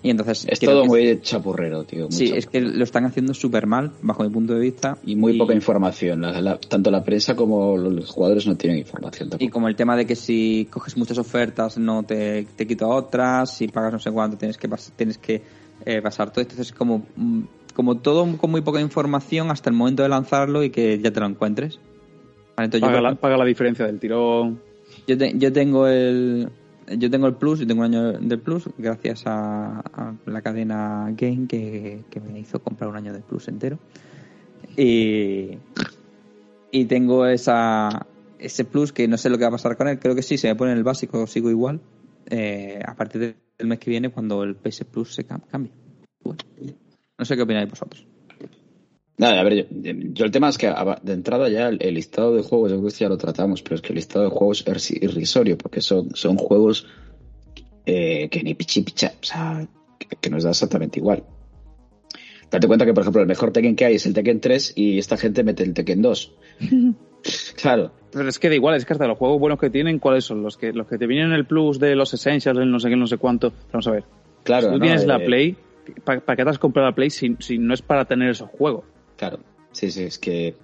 y 0.02 0.10
entonces... 0.10 0.46
Es 0.48 0.60
todo 0.60 0.84
muy 0.84 1.20
chapurrero, 1.22 1.84
tío. 1.84 2.04
muy 2.04 2.12
Sí, 2.12 2.30
es 2.34 2.46
que 2.46 2.60
lo 2.60 2.84
están 2.84 3.04
haciendo 3.06 3.34
súper 3.34 3.66
mal, 3.66 3.92
bajo 4.02 4.22
mi 4.22 4.28
punto 4.30 4.54
de 4.54 4.60
vista. 4.60 4.98
Y 5.04 5.16
muy 5.16 5.36
poca 5.38 5.54
información. 5.54 6.20
La- 6.22 6.40
la- 6.40 6.58
tanto 6.58 6.90
la 6.90 7.02
prensa 7.04 7.34
como 7.34 7.76
los 7.76 8.10
jugadores 8.10 8.46
no 8.46 8.56
tienen 8.56 8.78
información 8.78 9.28
Y 9.28 9.30
tampoco. 9.30 9.50
como 9.52 9.68
el 9.68 9.76
tema 9.76 9.96
de 9.96 10.06
que 10.06 10.16
si 10.16 10.68
coges 10.70 10.96
muchas 10.96 11.18
ofertas 11.18 11.78
no 11.78 12.02
te, 12.02 12.46
te 12.56 12.66
quito 12.66 12.88
otras, 12.88 13.54
si 13.56 13.68
pagas 13.68 13.92
no 13.92 13.98
sé 13.98 14.10
cuánto 14.10 14.36
tienes 14.36 14.58
que 14.58 14.68
tienes 14.96 15.18
que 15.18 15.42
eh, 15.86 16.00
pasar 16.02 16.30
todo. 16.30 16.42
Entonces 16.42 16.72
como, 16.72 17.04
mm, 17.16 17.40
como 17.74 17.96
todo 17.98 18.36
con 18.36 18.50
muy 18.50 18.60
poca 18.60 18.80
información 18.80 19.50
hasta 19.50 19.68
el 19.70 19.76
momento 19.76 20.02
de 20.02 20.08
lanzarlo 20.08 20.62
y 20.62 20.70
que 20.70 20.98
ya 20.98 21.10
te 21.10 21.20
lo 21.20 21.26
encuentres. 21.26 21.78
Vale, 22.56 22.66
entonces 22.66 22.80
yo, 22.82 22.86
Paga 22.86 23.00
la, 23.00 23.08
ejemplo, 23.08 23.20
paga 23.20 23.36
la 23.36 23.44
diferencia 23.44 23.86
del 23.86 23.98
tirón. 23.98 24.60
yo, 25.06 25.18
te- 25.18 25.36
yo 25.38 25.52
tengo 25.52 25.86
el 25.88 26.48
yo 26.98 27.10
tengo 27.10 27.26
el 27.26 27.34
plus, 27.34 27.60
yo 27.60 27.66
tengo 27.66 27.80
un 27.80 27.86
año 27.86 28.12
del 28.12 28.38
plus 28.40 28.68
gracias 28.76 29.22
a, 29.26 29.80
a 29.80 30.14
la 30.26 30.42
cadena 30.42 31.06
Game 31.16 31.46
que, 31.48 32.02
que 32.10 32.20
me 32.20 32.38
hizo 32.38 32.60
comprar 32.62 32.90
un 32.90 32.96
año 32.96 33.12
del 33.12 33.22
plus 33.22 33.48
entero. 33.48 33.78
Y, 34.76 35.58
y 36.70 36.84
tengo 36.86 37.26
esa 37.26 38.06
ese 38.38 38.64
plus 38.64 38.92
que 38.92 39.08
no 39.08 39.16
sé 39.16 39.30
lo 39.30 39.38
que 39.38 39.44
va 39.44 39.48
a 39.48 39.52
pasar 39.52 39.76
con 39.76 39.88
él. 39.88 39.98
Creo 39.98 40.14
que 40.14 40.22
sí, 40.22 40.36
se 40.36 40.48
me 40.48 40.56
pone 40.56 40.72
en 40.72 40.78
el 40.78 40.84
básico, 40.84 41.26
sigo 41.26 41.48
igual. 41.50 41.80
eh, 42.26 42.80
a 42.86 42.94
partir 42.94 43.36
del 43.58 43.66
mes 43.68 43.78
que 43.78 43.90
viene, 43.90 44.10
cuando 44.10 44.42
el 44.42 44.54
PS 44.56 44.84
Plus 44.84 45.14
se 45.14 45.26
cam- 45.26 45.42
cambie. 45.50 45.72
Bueno, 46.22 46.38
no 47.18 47.24
sé 47.24 47.36
qué 47.36 47.42
opináis 47.42 47.68
vosotros. 47.70 48.06
Nada, 49.16 49.40
a 49.40 49.44
ver, 49.44 49.68
yo, 49.70 49.92
yo 50.12 50.24
el 50.24 50.30
tema 50.32 50.48
es 50.48 50.58
que 50.58 50.72
de 51.02 51.12
entrada 51.12 51.48
ya 51.48 51.68
el, 51.68 51.78
el 51.80 51.94
listado 51.94 52.34
de 52.34 52.42
juegos, 52.42 52.72
yo 52.72 52.78
creo 52.78 52.90
que 52.90 52.96
ya 52.96 53.08
lo 53.08 53.16
tratamos, 53.16 53.62
pero 53.62 53.76
es 53.76 53.82
que 53.82 53.90
el 53.90 53.96
listado 53.96 54.24
de 54.24 54.30
juegos 54.30 54.64
es 54.66 54.90
irrisorio, 54.90 55.56
porque 55.56 55.80
son, 55.80 56.14
son 56.16 56.36
juegos 56.36 56.86
eh, 57.86 58.28
que 58.28 58.42
ni 58.42 58.54
pichi 58.54 58.82
picha, 58.82 59.12
o 59.20 59.24
sea, 59.24 59.66
que, 59.98 60.08
que 60.20 60.30
nos 60.30 60.42
da 60.42 60.50
exactamente 60.50 60.98
igual. 60.98 61.22
Date 62.50 62.66
cuenta 62.66 62.86
que, 62.86 62.94
por 62.94 63.02
ejemplo, 63.02 63.20
el 63.20 63.28
mejor 63.28 63.52
Tekken 63.52 63.76
que 63.76 63.84
hay 63.84 63.94
es 63.96 64.06
el 64.06 64.14
Tekken 64.14 64.40
3 64.40 64.74
y 64.76 64.98
esta 64.98 65.16
gente 65.16 65.42
mete 65.42 65.62
el 65.62 65.74
Tekken 65.74 66.02
2. 66.02 66.32
claro, 67.60 67.92
Pero 68.12 68.28
es 68.28 68.38
que 68.38 68.48
da 68.48 68.54
igual, 68.54 68.76
es 68.76 68.84
que 68.84 68.92
hasta 68.92 69.06
los 69.06 69.18
juegos 69.18 69.40
buenos 69.40 69.58
que 69.58 69.70
tienen, 69.70 69.98
¿cuáles 69.98 70.24
son? 70.24 70.42
Los 70.42 70.56
que, 70.56 70.72
los 70.72 70.86
que 70.86 70.98
te 70.98 71.06
vienen 71.06 71.28
en 71.28 71.34
el 71.34 71.46
plus 71.46 71.78
de 71.78 71.94
los 71.94 72.14
Essentials, 72.14 72.58
el 72.58 72.70
no 72.70 72.78
sé 72.78 72.90
qué, 72.90 72.96
no 72.96 73.06
sé 73.06 73.16
cuánto. 73.16 73.52
Vamos 73.72 73.86
a 73.88 73.90
ver. 73.90 74.04
Claro, 74.44 74.66
si 74.66 74.72
tú 74.72 74.78
no, 74.78 74.84
tienes 74.84 75.06
la 75.06 75.16
eh, 75.16 75.26
Play, 75.26 75.56
¿para, 76.04 76.20
qué 76.20 76.44
te 76.44 76.50
has 76.50 76.58
comprado 76.58 76.88
la 76.88 76.94
Play 76.94 77.10
si, 77.10 77.36
si 77.40 77.58
no 77.58 77.74
es 77.74 77.82
para 77.82 78.04
tener 78.04 78.30
esos 78.30 78.50
juegos? 78.50 78.84
Claro, 79.28 79.38
sí, 79.72 79.90
sí, 79.90 80.04
es 80.04 80.18
que. 80.18 80.54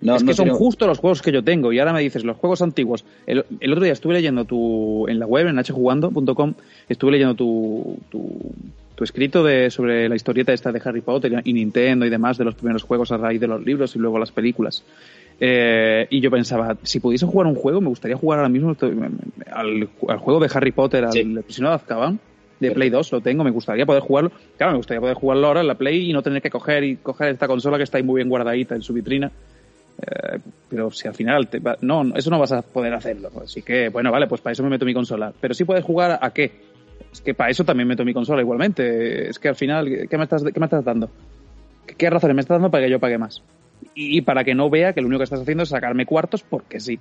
No, 0.00 0.16
es 0.16 0.22
no 0.22 0.28
que 0.28 0.34
son 0.34 0.50
justo 0.50 0.86
los 0.86 0.98
juegos 0.98 1.22
que 1.22 1.32
yo 1.32 1.42
tengo. 1.42 1.72
Y 1.72 1.78
ahora 1.78 1.92
me 1.92 2.00
dices, 2.00 2.24
los 2.24 2.36
juegos 2.36 2.60
antiguos. 2.62 3.04
El, 3.26 3.44
el 3.60 3.72
otro 3.72 3.84
día 3.84 3.92
estuve 3.92 4.14
leyendo 4.14 4.44
tu, 4.44 5.06
en 5.08 5.18
la 5.18 5.26
web, 5.26 5.46
en 5.46 5.62
hjjugando.com, 5.62 6.54
estuve 6.88 7.12
leyendo 7.12 7.34
tu, 7.34 7.98
tu, 8.10 8.52
tu 8.94 9.04
escrito 9.04 9.42
de, 9.42 9.70
sobre 9.70 10.08
la 10.08 10.14
historieta 10.16 10.52
esta 10.52 10.72
de 10.72 10.82
Harry 10.84 11.00
Potter 11.00 11.40
y 11.44 11.52
Nintendo 11.52 12.04
y 12.04 12.10
demás, 12.10 12.36
de 12.36 12.44
los 12.44 12.54
primeros 12.54 12.82
juegos 12.82 13.12
a 13.12 13.16
raíz 13.16 13.40
de 13.40 13.46
los 13.46 13.64
libros 13.64 13.96
y 13.96 13.98
luego 13.98 14.18
las 14.18 14.30
películas. 14.30 14.84
Eh, 15.40 16.06
y 16.10 16.20
yo 16.20 16.30
pensaba, 16.30 16.76
si 16.82 17.00
pudiese 17.00 17.26
jugar 17.26 17.46
un 17.46 17.54
juego, 17.54 17.80
me 17.80 17.88
gustaría 17.88 18.16
jugar 18.16 18.38
ahora 18.40 18.48
mismo 18.48 18.76
al, 19.52 19.88
al 20.08 20.18
juego 20.18 20.38
de 20.40 20.50
Harry 20.52 20.72
Potter, 20.72 21.04
al 21.04 21.12
Sí. 21.12 21.24
Prisionero 21.24 21.70
de 21.70 21.76
Azkaban, 21.76 22.20
de 22.68 22.74
Play 22.74 22.90
2, 22.90 23.12
lo 23.12 23.20
tengo, 23.20 23.44
me 23.44 23.50
gustaría 23.50 23.86
poder 23.86 24.02
jugarlo. 24.02 24.30
Claro, 24.56 24.72
me 24.72 24.78
gustaría 24.78 25.00
poder 25.00 25.14
jugarlo 25.14 25.46
ahora 25.46 25.60
en 25.60 25.66
la 25.68 25.74
Play 25.74 26.10
y 26.10 26.12
no 26.12 26.22
tener 26.22 26.42
que 26.42 26.50
coger 26.50 26.84
y 26.84 26.96
coger 26.96 27.28
esta 27.30 27.46
consola 27.46 27.76
que 27.76 27.84
está 27.84 27.98
ahí 27.98 28.02
muy 28.04 28.18
bien 28.18 28.28
guardadita 28.28 28.74
en 28.74 28.82
su 28.82 28.92
vitrina. 28.92 29.30
Eh, 29.96 30.38
pero 30.68 30.90
si 30.90 31.06
al 31.06 31.14
final 31.14 31.48
te 31.48 31.60
va- 31.60 31.78
no, 31.80 32.16
eso 32.16 32.30
no 32.30 32.38
vas 32.38 32.52
a 32.52 32.62
poder 32.62 32.92
hacerlo. 32.94 33.30
Así 33.42 33.62
que, 33.62 33.88
bueno, 33.90 34.10
vale, 34.10 34.26
pues 34.26 34.40
para 34.40 34.52
eso 34.52 34.62
me 34.62 34.70
meto 34.70 34.84
mi 34.84 34.92
consola. 34.94 35.32
Pero 35.40 35.54
sí 35.54 35.64
puedes 35.64 35.84
jugar 35.84 36.18
a 36.20 36.30
qué. 36.30 36.50
Es 37.12 37.20
que 37.20 37.32
para 37.34 37.50
eso 37.50 37.64
también 37.64 37.86
meto 37.88 38.04
mi 38.04 38.12
consola 38.12 38.40
igualmente. 38.42 39.28
Es 39.28 39.38
que 39.38 39.48
al 39.48 39.54
final, 39.56 40.08
¿qué 40.10 40.18
me 40.18 40.24
estás, 40.24 40.42
qué 40.42 40.58
me 40.58 40.66
estás 40.66 40.84
dando? 40.84 41.08
¿Qué, 41.86 41.94
qué 41.94 42.10
razones 42.10 42.34
me 42.34 42.40
estás 42.40 42.56
dando 42.56 42.70
para 42.70 42.84
que 42.84 42.90
yo 42.90 42.98
pague 42.98 43.18
más? 43.18 43.40
Y 43.94 44.20
para 44.22 44.42
que 44.42 44.54
no 44.54 44.68
vea 44.70 44.92
que 44.92 45.00
lo 45.00 45.06
único 45.06 45.18
que 45.20 45.24
estás 45.24 45.40
haciendo 45.40 45.62
es 45.62 45.68
sacarme 45.68 46.06
cuartos 46.06 46.42
porque 46.42 46.80
sí. 46.80 46.98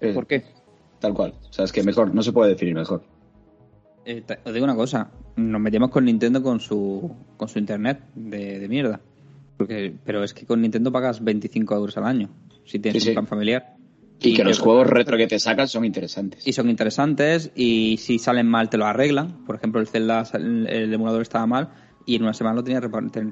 eh, 0.00 0.12
¿Por 0.14 0.26
qué? 0.26 0.44
Tal 0.98 1.12
cual. 1.12 1.34
O 1.50 1.52
sea, 1.52 1.64
es 1.64 1.72
que 1.72 1.82
mejor, 1.82 2.14
no 2.14 2.22
se 2.22 2.32
puede 2.32 2.50
definir 2.50 2.74
mejor. 2.74 3.02
Eh, 4.04 4.24
os 4.44 4.52
digo 4.52 4.64
una 4.64 4.74
cosa, 4.74 5.10
nos 5.36 5.60
metemos 5.60 5.90
con 5.90 6.04
Nintendo 6.04 6.42
con 6.42 6.60
su, 6.60 7.14
con 7.36 7.48
su 7.48 7.58
internet 7.58 8.00
de, 8.14 8.58
de 8.58 8.68
mierda. 8.68 9.00
Porque, 9.56 9.94
pero 10.04 10.24
es 10.24 10.34
que 10.34 10.46
con 10.46 10.60
Nintendo 10.60 10.90
pagas 10.90 11.22
25 11.22 11.74
euros 11.76 11.96
al 11.96 12.04
año, 12.04 12.28
si 12.64 12.78
tienes 12.78 13.02
Sí, 13.02 13.08
un 13.08 13.12
sí. 13.12 13.14
plan 13.14 13.26
familiar. 13.26 13.76
Y, 14.20 14.34
que 14.34 14.44
los 14.44 14.60
juegos 14.60 14.86
retro 14.86 15.16
que 15.16 15.26
te 15.26 15.38
sacan 15.38 15.66
son 15.66 15.84
interesantes. 15.84 16.46
Y 16.46 16.52
son 16.52 16.70
interesantes 16.70 17.50
y 17.56 17.96
si 17.98 18.18
salen 18.18 18.46
mal 18.46 18.70
te 18.70 18.76
lo 18.76 18.86
arreglan. 18.86 19.44
Por 19.44 19.56
ejemplo, 19.56 19.80
el 19.80 19.88
Zelda, 19.88 20.24
el, 20.34 20.92
emulador 20.92 21.22
estaba 21.22 21.46
mal 21.46 21.70
y 22.06 22.16
en 22.16 22.22
una 22.22 22.32
semana 22.32 22.56
lo 22.56 22.62
tenía, 22.64 22.80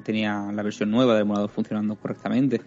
tenía 0.03 0.51
la 0.53 0.63
versión 0.63 0.91
nueva 0.91 1.13
del 1.13 1.21
emulador 1.23 1.49
funcionando 1.49 1.95
correctamente. 1.95 2.61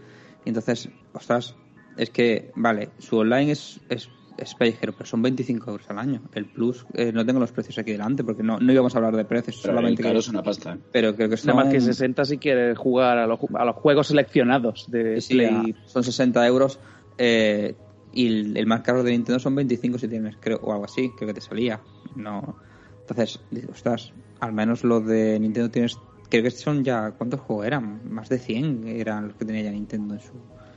Y 0.45 0.49
entonces, 0.49 0.89
ostras, 1.13 1.55
es 1.99 2.11
que, 2.11 2.51
vale, 2.57 2.91
su 2.99 3.19
online 3.19 3.53
es, 3.53 3.81
es, 3.91 4.09
es 4.37 4.55
pellejero, 4.55 4.93
pero 4.93 5.07
son 5.07 5.23
25 5.23 5.71
euros 5.71 5.89
al 5.91 5.99
año. 5.99 6.21
El 6.33 6.47
Plus, 6.47 6.85
eh, 6.95 7.13
no 7.13 7.25
tengo 7.25 7.41
los 7.41 7.53
precios 7.53 7.79
aquí 7.79 7.93
delante 7.93 8.25
porque 8.25 8.43
no, 8.43 8.59
no 8.59 8.73
íbamos 8.73 8.95
a 8.95 8.99
hablar 8.99 9.17
de 9.17 9.25
precios, 9.25 9.61
Pero 9.63 9.75
solamente 9.75 10.03
el 10.03 10.07
caro 10.07 10.15
que- 10.15 10.21
es 10.21 10.29
una 10.29 10.43
pasta. 10.43 10.79
pero 10.93 11.15
creo 11.15 11.29
que 11.29 11.37
son, 11.37 11.49
Nada 11.57 11.65
más 11.65 11.73
que 11.73 11.81
60 11.81 12.25
si 12.25 12.39
quieres 12.39 12.77
jugar 12.79 13.19
a 13.19 13.27
los, 13.27 13.39
a 13.55 13.65
los 13.65 13.77
juegos 13.77 14.09
seleccionados 14.09 14.85
de 14.89 15.21
sí, 15.21 15.35
Play. 15.35 15.75
a- 15.77 15.89
son 15.89 16.03
60 16.05 16.47
euros 16.47 16.79
eh, 17.19 17.75
y 18.13 18.27
el, 18.27 18.57
el 18.57 18.67
más 18.67 18.81
caro 18.83 19.03
de 19.03 19.13
Nintendo 19.13 19.39
son 19.39 19.55
25 19.55 19.99
si 19.99 20.09
tienes, 20.09 20.37
creo, 20.41 20.59
o 20.63 20.73
algo 20.73 20.85
así, 20.85 21.11
creo 21.17 21.29
que 21.29 21.35
te 21.35 21.41
salía. 21.41 21.81
No. 22.15 22.57
Entonces, 23.01 23.39
ostras, 23.71 24.13
al 24.41 24.53
menos 24.53 24.83
los 24.85 25.05
de 25.07 25.39
Nintendo 25.39 25.71
tienes, 25.71 25.99
creo 26.31 26.43
que 26.43 26.51
son 26.51 26.83
ya, 26.85 27.11
¿cuántos 27.13 27.41
juegos 27.41 27.67
eran? 27.67 28.01
Más 28.11 28.29
de 28.29 28.39
100 28.39 28.87
eran 28.87 29.29
los 29.29 29.37
que 29.37 29.45
tenía 29.45 29.63
ya 29.63 29.71
Nintendo 29.71 30.15
en 30.15 30.21
su... 30.21 30.33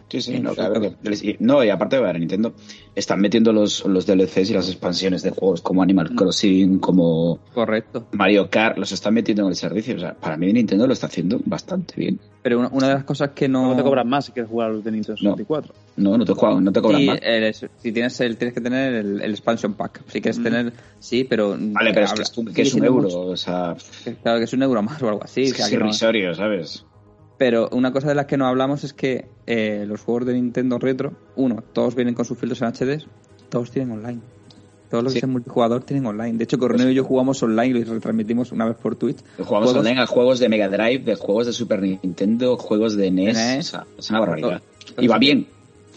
Sí, 0.09 0.21
sí, 0.21 0.39
no, 0.39 0.53
claro 0.55 0.79
que- 0.79 0.95
y- 1.21 1.35
no, 1.39 1.63
y 1.63 1.69
aparte 1.69 1.97
de 1.97 2.01
ver, 2.01 2.17
Nintendo 2.17 2.53
están 2.95 3.19
metiendo 3.19 3.51
los, 3.51 3.85
los 3.85 4.05
DLCs 4.05 4.49
y 4.49 4.53
las 4.53 4.69
expansiones 4.69 5.21
de 5.21 5.31
juegos 5.31 5.61
como 5.61 5.81
Animal 5.83 6.15
Crossing, 6.15 6.79
como 6.79 7.39
Correcto. 7.53 8.07
Mario 8.13 8.49
Kart, 8.49 8.77
los 8.77 8.91
están 8.93 9.13
metiendo 9.13 9.43
en 9.43 9.49
el 9.49 9.55
servicio. 9.55 9.95
O 9.95 9.99
sea, 9.99 10.13
para 10.13 10.37
mí 10.37 10.51
Nintendo 10.53 10.87
lo 10.87 10.93
está 10.93 11.07
haciendo 11.07 11.39
bastante 11.45 11.93
bien. 11.97 12.19
Pero 12.41 12.59
una, 12.59 12.69
una 12.69 12.87
de 12.87 12.93
las 12.93 13.03
cosas 13.03 13.31
que 13.31 13.49
no... 13.49 13.67
No 13.71 13.75
te 13.75 13.83
cobran 13.83 14.07
más 14.07 14.25
si 14.25 14.31
quieres 14.31 14.49
jugar 14.49 14.69
a 14.69 14.73
los 14.75 14.83
de 14.83 14.91
Nintendo 14.91 15.17
64. 15.17 15.73
No, 15.97 16.17
no 16.17 16.23
te, 16.23 16.31
juegan, 16.33 16.63
no 16.63 16.71
te 16.71 16.81
cobran 16.81 17.01
Sí, 17.01 17.07
más. 17.07 17.19
el- 17.21 17.53
si 17.53 17.91
tienes 17.91 18.19
el, 18.21 18.37
tienes 18.37 18.53
que 18.53 18.61
tener 18.61 18.93
el, 18.93 19.21
el 19.21 19.31
expansion 19.31 19.73
pack. 19.73 20.03
Si 20.07 20.21
quieres 20.21 20.41
tener, 20.41 20.71
sí, 20.99 21.25
pero... 21.25 21.57
Vale, 21.59 21.93
pero 21.93 22.05
es 22.05 22.13
que 22.13 22.21
es, 22.21 22.37
un- 22.37 22.45
que 22.45 22.51
sigue 22.53 22.61
es 22.63 22.73
un 22.75 22.79
siendo 22.81 22.87
euro, 22.87 23.03
mucho. 23.09 23.21
o 23.31 23.35
sea, 23.37 23.75
Que- 24.05 24.13
Claro 24.15 24.37
que 24.37 24.45
es 24.45 24.53
un 24.53 24.63
euro 24.63 24.81
más 24.81 25.01
o 25.03 25.09
algo 25.09 25.23
así. 25.23 25.41
es, 25.43 25.51
o 25.51 25.55
sea, 25.55 25.57
que 25.57 25.63
es 25.63 25.69
que 25.71 25.77
no- 25.77 25.85
irrisorio, 25.87 26.33
¿sabes? 26.33 26.85
Pero 27.37 27.69
una 27.71 27.91
cosa 27.93 28.07
de 28.07 28.15
las 28.15 28.25
que 28.25 28.37
no 28.37 28.47
hablamos 28.47 28.83
es 28.83 28.93
que 28.93 29.27
eh, 29.45 29.85
los 29.87 30.01
juegos 30.01 30.25
de 30.25 30.33
Nintendo 30.33 30.79
Retro, 30.79 31.13
uno, 31.35 31.63
todos 31.73 31.93
vienen 31.95 32.15
con 32.15 32.25
sus 32.25 32.37
filtros 32.37 32.61
en 32.61 32.67
HD, 32.69 33.03
todos 33.49 33.69
tienen 33.71 33.91
online. 33.91 34.19
Todos 34.89 35.03
los 35.03 35.13
Sí. 35.13 35.17
que 35.17 35.21
son 35.21 35.31
multijugador 35.31 35.83
tienen 35.83 36.05
online. 36.05 36.37
De 36.37 36.45
hecho, 36.45 36.57
Corneo 36.57 36.89
y 36.89 36.93
yo 36.95 37.03
jugamos 37.03 37.43
online 37.43 37.77
y 37.79 37.83
lo 37.83 37.93
retransmitimos 37.93 38.51
una 38.53 38.65
vez 38.65 38.77
por 38.77 38.95
Twitch. 38.95 39.17
Jugamos 39.37 39.71
Juegos- 39.71 39.75
online 39.85 40.01
a 40.01 40.07
juegos 40.07 40.39
de 40.39 40.49
Mega 40.49 40.69
Drive, 40.69 40.99
de 41.03 41.15
juegos 41.15 41.45
de 41.47 41.53
Super 41.53 41.81
Nintendo, 41.81 42.55
juegos 42.57 42.95
de 42.95 43.11
NES. 43.11 43.35
NES. 43.37 43.59
O 43.67 43.69
sea, 43.71 43.85
es 43.97 44.09
una 44.09 44.19
barbaridad. 44.21 44.61
Todo- 44.95 45.03
Y 45.03 45.07
va 45.07 45.17
bien. 45.19 45.45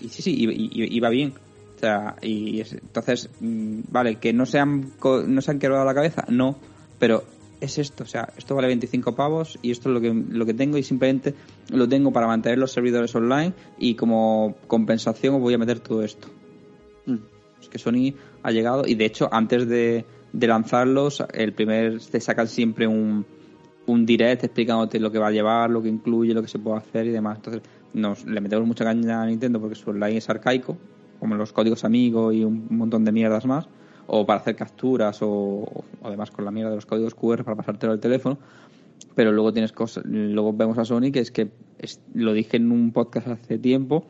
Y 0.03 0.09
sí, 0.09 0.23
sí, 0.23 0.35
y, 0.37 1.01
va 1.01 1.09
bien. 1.09 1.33
O 1.77 1.81
sea, 1.81 2.17
y 2.21 2.61
es- 2.61 2.73
entonces, 2.73 3.31
mm, 3.41 3.81
vale, 3.91 4.17
que 4.17 4.33
no 4.33 4.45
se 4.45 4.59
han, 4.59 4.91
no 5.27 5.41
se 5.41 5.51
han 5.53 5.59
quebrado 5.61 5.85
la 5.85 5.95
cabeza, 5.95 6.25
no, 6.29 6.57
pero 6.99 7.23
es 7.61 7.79
esto, 7.79 8.05
o 8.05 8.07
sea, 8.07 8.33
esto 8.37 8.55
vale 8.55 8.69
25 8.69 9.15
pavos 9.15 9.59
y 9.63 9.71
esto 9.71 9.89
es 9.89 9.95
lo 9.95 10.01
que, 10.01 10.13
lo 10.13 10.47
que 10.47 10.55
tengo 10.55 10.79
y 10.79 10.83
simplemente 10.83 11.35
lo 11.71 11.89
tengo 11.89 12.13
para 12.13 12.27
mantener 12.27 12.59
los 12.59 12.73
servidores 12.73 13.15
online 13.15 13.53
y 13.79 13.95
como 13.95 14.57
compensación 14.67 15.35
os 15.35 15.41
voy 15.41 15.55
a 15.55 15.59
meter 15.59 15.81
todo 15.81 16.03
esto. 16.03 16.29
Mm. 17.07 17.17
Es 17.61 17.69
que 17.69 17.79
Sony 17.79 18.15
ha 18.43 18.51
llegado 18.51 18.85
y 18.87 18.95
de 18.95 19.05
hecho 19.05 19.29
antes 19.31 19.69
de, 19.69 20.05
de 20.33 20.47
lanzarlos, 20.47 21.23
el 21.33 21.53
primer 21.53 22.01
te 22.01 22.21
sacan 22.21 22.49
siempre 22.49 22.87
un, 22.87 23.27
un 23.87 24.07
direct 24.07 24.45
explicándote 24.45 24.99
lo 24.99 25.11
que 25.11 25.19
va 25.19 25.29
a 25.29 25.33
llevar, 25.33 25.71
lo 25.71 25.83
que 25.83 25.89
incluye, 25.89 26.33
lo 26.33 26.43
que 26.43 26.49
se 26.49 26.59
puede 26.59 26.79
hacer 26.79 27.07
y 27.07 27.11
demás. 27.11 27.37
Entonces 27.37 27.63
nos 27.93 28.25
le 28.25 28.41
metemos 28.41 28.67
mucha 28.67 28.85
caña 28.85 29.23
a 29.23 29.27
Nintendo 29.27 29.61
porque 29.61 29.75
su 29.75 29.91
online 29.91 30.17
es 30.17 30.31
arcaico, 30.31 30.79
como 31.19 31.35
los 31.35 31.53
códigos 31.53 31.85
amigos 31.85 32.35
y 32.35 32.45
un 32.45 32.67
montón 32.71 33.05
de 33.05 33.13
mierdas 33.13 33.45
más, 33.45 33.69
o 34.13 34.27
para 34.27 34.41
hacer 34.41 34.57
capturas 34.57 35.23
o, 35.23 35.29
o 35.29 35.85
además 36.03 36.31
con 36.31 36.45
la 36.45 36.51
mierda 36.51 36.71
de 36.71 36.77
los 36.77 36.87
códigos 36.87 37.15
QR 37.15 37.45
para 37.45 37.57
pasártelo 37.57 37.93
al 37.93 38.01
teléfono. 38.01 38.39
Pero 39.15 39.33
luego 39.33 39.53
tienes 39.53 39.73
cosas, 39.73 40.05
luego 40.05 40.53
vemos 40.53 40.79
a 40.79 40.85
Sony 40.85 41.11
que 41.13 41.21
es 41.21 41.31
que 41.31 41.51
es- 41.79 42.01
lo 42.15 42.33
dije 42.33 42.57
en 42.57 42.71
un 42.73 42.93
podcast 42.93 43.29
hace 43.29 43.59
tiempo, 43.59 44.05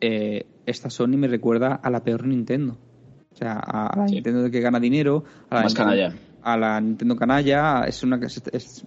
eh, 0.00 0.46
esta 0.66 0.90
Sony 0.90 1.16
me 1.16 1.28
recuerda 1.28 1.74
a 1.74 1.90
la 1.90 2.02
peor 2.02 2.26
Nintendo. 2.26 2.76
O 3.32 3.36
sea, 3.36 3.52
a, 3.54 3.86
a 3.88 3.98
la 4.00 4.08
Sí. 4.08 4.14
Nintendo 4.14 4.50
que 4.50 4.60
gana 4.60 4.80
dinero, 4.80 5.24
a 5.50 5.56
la 5.56 5.62
Más 5.62 5.72
Nintendo- 5.74 5.90
canalla. 5.90 6.14
a 6.42 6.56
la 6.56 6.80
Nintendo 6.80 7.16
canalla, 7.16 7.84
es 7.86 8.02
una 8.02 8.16
es, 8.24 8.42
es, 8.52 8.84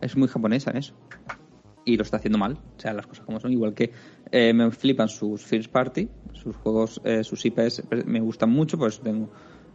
es 0.00 0.16
muy 0.16 0.28
japonesa 0.28 0.70
en 0.72 0.78
eso. 0.78 0.94
Y 1.84 1.96
lo 1.96 2.02
está 2.04 2.16
haciendo 2.18 2.38
mal, 2.38 2.52
o 2.76 2.80
sea, 2.80 2.92
las 2.92 3.06
cosas 3.06 3.24
como 3.26 3.40
son. 3.40 3.52
Igual 3.52 3.74
que 3.74 3.90
eh, 4.30 4.52
me 4.52 4.70
flipan 4.70 5.08
sus 5.08 5.42
first 5.42 5.70
party, 5.70 6.08
sus 6.32 6.54
juegos, 6.56 7.00
eh, 7.04 7.24
sus 7.24 7.44
IPs 7.44 7.82
me 8.06 8.20
gustan 8.20 8.50
mucho, 8.50 8.78
por 8.78 8.88
eso 8.88 9.02
tengo, 9.02 9.30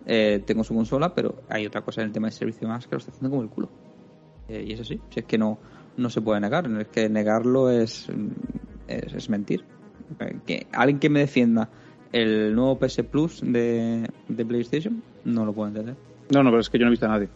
eh, 0.09 0.41
tengo 0.45 0.63
su 0.63 0.73
consola, 0.73 1.13
pero 1.13 1.35
hay 1.49 1.65
otra 1.65 1.81
cosa 1.81 2.01
en 2.01 2.07
el 2.07 2.13
tema 2.13 2.27
de 2.27 2.31
servicio 2.31 2.65
más 2.67 2.87
que 2.87 2.95
lo 2.95 2.99
está 2.99 3.11
haciendo 3.11 3.29
como 3.29 3.43
el 3.43 3.49
culo. 3.49 3.69
Eh, 4.47 4.63
y 4.65 4.71
es 4.73 4.79
así, 4.79 4.99
si 5.09 5.19
es 5.19 5.25
que 5.25 5.37
no, 5.37 5.59
no 5.97 6.09
se 6.09 6.21
puede 6.21 6.39
negar, 6.39 6.65
es 6.79 6.87
que 6.87 7.09
negarlo 7.09 7.69
es, 7.69 8.07
es, 8.87 9.13
es 9.13 9.29
mentir. 9.29 9.65
Eh, 10.21 10.37
Que 10.45 10.67
alguien 10.71 10.99
que 10.99 11.09
me 11.09 11.19
defienda 11.19 11.69
el 12.13 12.55
nuevo 12.55 12.79
PS 12.79 13.03
Plus 13.03 13.41
de, 13.41 14.09
de 14.29 14.45
PlayStation 14.45 15.03
no 15.25 15.45
lo 15.45 15.51
puedo 15.51 15.67
entender. 15.67 15.95
No, 16.33 16.41
no, 16.41 16.51
pero 16.51 16.61
es 16.61 16.69
que 16.69 16.77
yo 16.77 16.85
no 16.85 16.89
he 16.89 16.91
visto 16.91 17.05
a 17.05 17.09
nadie. 17.09 17.27